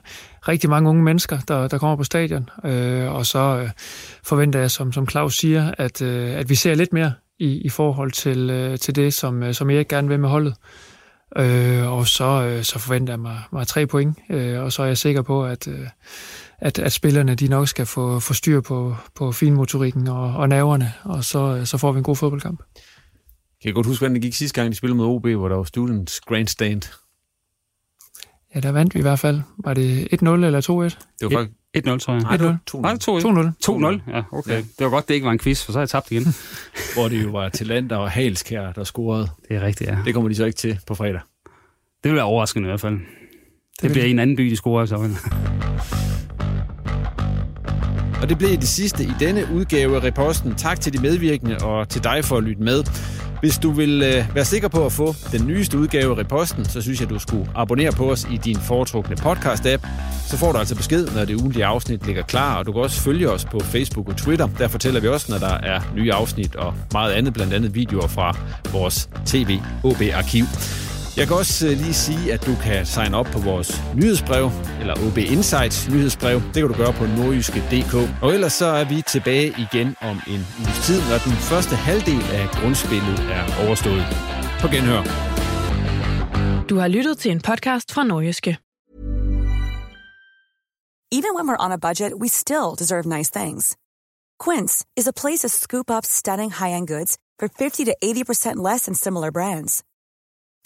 rigtig 0.48 0.70
mange 0.70 0.90
unge 0.90 1.02
mennesker, 1.02 1.38
der, 1.48 1.68
der 1.68 1.78
kommer 1.78 1.96
på 1.96 2.04
stadion. 2.04 2.50
Øh, 2.64 3.14
og 3.14 3.26
så 3.26 3.38
øh, 3.38 3.70
forventer 4.24 4.60
jeg, 4.60 4.70
som, 4.70 4.92
som 4.92 5.08
Claus 5.08 5.36
siger, 5.36 5.74
at, 5.78 6.02
øh, 6.02 6.34
at 6.34 6.48
vi 6.48 6.54
ser 6.54 6.74
lidt 6.74 6.92
mere 6.92 7.12
i, 7.38 7.60
i 7.60 7.68
forhold 7.68 8.12
til, 8.12 8.50
øh, 8.50 8.78
til 8.78 8.96
det, 8.96 9.14
som, 9.14 9.42
øh, 9.42 9.54
som 9.54 9.70
jeg 9.70 9.88
gerne 9.88 10.08
vil 10.08 10.20
med 10.20 10.28
holdet. 10.28 10.54
Øh, 11.36 11.92
og 11.92 12.06
så, 12.06 12.24
øh, 12.24 12.62
så 12.62 12.78
forventer 12.78 13.12
jeg 13.12 13.20
mig, 13.20 13.38
mig 13.52 13.66
tre 13.66 13.86
point, 13.86 14.18
øh, 14.30 14.62
og 14.62 14.72
så 14.72 14.82
er 14.82 14.86
jeg 14.86 14.98
sikker 14.98 15.22
på, 15.22 15.44
at, 15.44 15.68
øh, 15.68 15.86
at, 16.58 16.78
at 16.78 16.92
spillerne 16.92 17.34
de 17.34 17.48
nok 17.48 17.68
skal 17.68 17.86
få, 17.86 18.20
få 18.20 18.34
styr 18.34 18.60
på, 18.60 18.96
på 19.14 19.32
finmotorikken 19.32 20.08
og, 20.08 20.34
og 20.36 20.48
nerverne, 20.48 20.92
og 21.02 21.24
så, 21.24 21.64
så 21.64 21.78
får 21.78 21.92
vi 21.92 21.98
en 21.98 22.04
god 22.04 22.16
fodboldkamp. 22.16 22.62
Kan 23.62 23.68
jeg 23.68 23.74
godt 23.74 23.86
huske, 23.86 24.00
hvordan 24.00 24.14
det 24.14 24.22
gik 24.22 24.34
sidste 24.34 24.60
gang, 24.60 24.72
de 24.72 24.76
spillede 24.76 24.96
mod 24.96 25.06
OB, 25.06 25.26
hvor 25.26 25.48
der 25.48 25.56
var 25.56 25.64
Students 25.64 26.20
Grandstand? 26.20 26.82
Ja, 28.54 28.60
der 28.60 28.72
vandt 28.72 28.94
vi 28.94 28.98
i 28.98 29.02
hvert 29.02 29.18
fald. 29.18 29.40
Var 29.64 29.74
det 29.74 30.08
1-0 30.12 30.28
eller 30.28 30.60
2-1? 30.60 31.16
Det 31.20 31.34
var 31.34 31.38
faktisk 31.38 31.58
1-0, 31.76 31.98
tror 31.98 32.12
jeg. 32.14 32.22
Nej, 32.22 32.36
1-0. 32.36 32.42
Var 32.74 32.92
det 32.92 33.08
2-1? 33.08 34.06
2-0. 34.06 34.16
Ja, 34.16 34.22
okay. 34.32 34.50
Ja. 34.50 34.56
Det 34.56 34.84
var 34.84 34.90
godt, 34.90 35.08
det 35.08 35.14
ikke 35.14 35.24
var 35.24 35.32
en 35.32 35.38
quiz, 35.38 35.64
for 35.64 35.72
så 35.72 35.78
har 35.78 35.82
jeg 35.82 35.88
tabt 35.88 36.10
igen. 36.10 36.22
Hvor 36.94 37.08
det 37.08 37.24
jo 37.24 37.30
var 37.30 37.48
Talenter 37.48 37.96
og 37.96 38.10
Halskær, 38.10 38.72
der 38.72 38.84
scorede. 38.84 39.28
Det 39.48 39.56
er 39.56 39.60
rigtigt, 39.60 39.90
ja. 39.90 39.98
Det 40.04 40.14
kommer 40.14 40.28
de 40.28 40.34
så 40.34 40.44
ikke 40.44 40.56
til 40.56 40.80
på 40.86 40.94
fredag. 40.94 41.20
Det 42.04 42.10
vil 42.10 42.14
være 42.14 42.24
overraskende 42.24 42.66
i 42.66 42.70
hvert 42.70 42.80
fald. 42.80 42.94
Det, 42.94 43.82
det 43.82 43.92
bliver 43.92 44.04
en 44.04 44.18
anden 44.18 44.36
by, 44.36 44.42
de 44.42 44.56
scorer 44.56 44.86
så. 44.86 45.08
Og 48.22 48.28
det 48.28 48.38
blev 48.38 48.50
det 48.50 48.68
sidste 48.68 49.04
i 49.04 49.12
denne 49.20 49.46
udgave 49.54 49.96
af 49.96 50.04
Reposten. 50.04 50.54
Tak 50.54 50.80
til 50.80 50.92
de 50.92 50.98
medvirkende 50.98 51.58
og 51.58 51.88
til 51.88 52.04
dig 52.04 52.24
for 52.24 52.36
at 52.36 52.42
lytte 52.42 52.62
med. 52.62 52.84
Hvis 53.40 53.58
du 53.58 53.70
vil 53.70 54.02
øh, 54.02 54.34
være 54.34 54.44
sikker 54.44 54.68
på 54.68 54.86
at 54.86 54.92
få 54.92 55.14
den 55.32 55.46
nyeste 55.46 55.78
udgave 55.78 56.14
af 56.14 56.18
Reposten, 56.18 56.64
så 56.64 56.82
synes 56.82 57.00
jeg, 57.00 57.10
du 57.10 57.18
skulle 57.18 57.46
abonnere 57.54 57.92
på 57.92 58.10
os 58.10 58.26
i 58.32 58.36
din 58.36 58.56
foretrukne 58.56 59.16
podcast-app. 59.16 59.88
Så 60.28 60.36
får 60.36 60.52
du 60.52 60.58
altså 60.58 60.76
besked, 60.76 61.06
når 61.14 61.24
det 61.24 61.34
ugentlige 61.34 61.64
afsnit 61.64 62.06
ligger 62.06 62.22
klar, 62.22 62.58
og 62.58 62.66
du 62.66 62.72
kan 62.72 62.82
også 62.82 63.00
følge 63.00 63.30
os 63.30 63.44
på 63.44 63.60
Facebook 63.60 64.08
og 64.08 64.16
Twitter. 64.16 64.48
Der 64.58 64.68
fortæller 64.68 65.00
vi 65.00 65.08
også, 65.08 65.32
når 65.32 65.38
der 65.38 65.54
er 65.54 65.80
nye 65.96 66.12
afsnit 66.12 66.56
og 66.56 66.74
meget 66.92 67.12
andet, 67.12 67.34
blandt 67.34 67.54
andet 67.54 67.74
videoer 67.74 68.06
fra 68.06 68.36
vores 68.72 69.08
TV-OB-arkiv. 69.26 70.44
Jeg 71.18 71.26
kan 71.26 71.36
også 71.36 71.66
lige 71.66 71.94
sige, 71.94 72.32
at 72.32 72.46
du 72.46 72.54
kan 72.64 72.86
signe 72.86 73.16
op 73.16 73.26
på 73.26 73.38
vores 73.50 73.70
nyhedsbrev, 74.00 74.46
eller 74.80 74.94
OB 75.06 75.18
Insights 75.18 75.88
nyhedsbrev. 75.88 76.36
Det 76.52 76.58
kan 76.62 76.68
du 76.72 76.76
gøre 76.82 76.92
på 76.92 77.04
nordjyske.dk. 77.06 77.94
Og 78.22 78.28
ellers 78.34 78.52
så 78.52 78.66
er 78.66 78.84
vi 78.92 79.02
tilbage 79.14 79.48
igen 79.64 79.88
om 80.00 80.16
en 80.34 80.40
uges 80.60 80.78
tid, 80.86 81.00
når 81.10 81.18
den 81.28 81.36
første 81.50 81.74
halvdel 81.76 82.22
af 82.40 82.44
grundspillet 82.60 83.18
er 83.38 83.44
overstået. 83.64 84.04
På 84.60 84.66
genhør. 84.74 85.02
Du 86.70 86.76
har 86.82 86.88
lyttet 86.88 87.18
til 87.18 87.30
en 87.30 87.40
podcast 87.40 87.92
fra 87.94 88.04
Nordjyske. 88.04 88.52
Even 91.18 91.32
when 91.36 91.46
we're 91.48 91.64
on 91.66 91.72
a 91.72 91.80
budget, 91.88 92.12
we 92.22 92.28
still 92.28 92.70
deserve 92.78 93.04
nice 93.16 93.30
things. 93.38 93.76
Quince 94.44 94.74
is 94.96 95.06
a 95.08 95.18
place 95.22 95.40
to 95.44 95.48
scoop 95.48 95.90
up 95.96 96.04
stunning 96.04 96.50
high-end 96.60 96.86
goods 96.94 97.12
for 97.40 97.48
50 97.58 97.84
to 97.84 97.92
80% 98.04 98.62
less 98.68 98.82
than 98.84 98.94
similar 98.94 99.30
brands. 99.30 99.84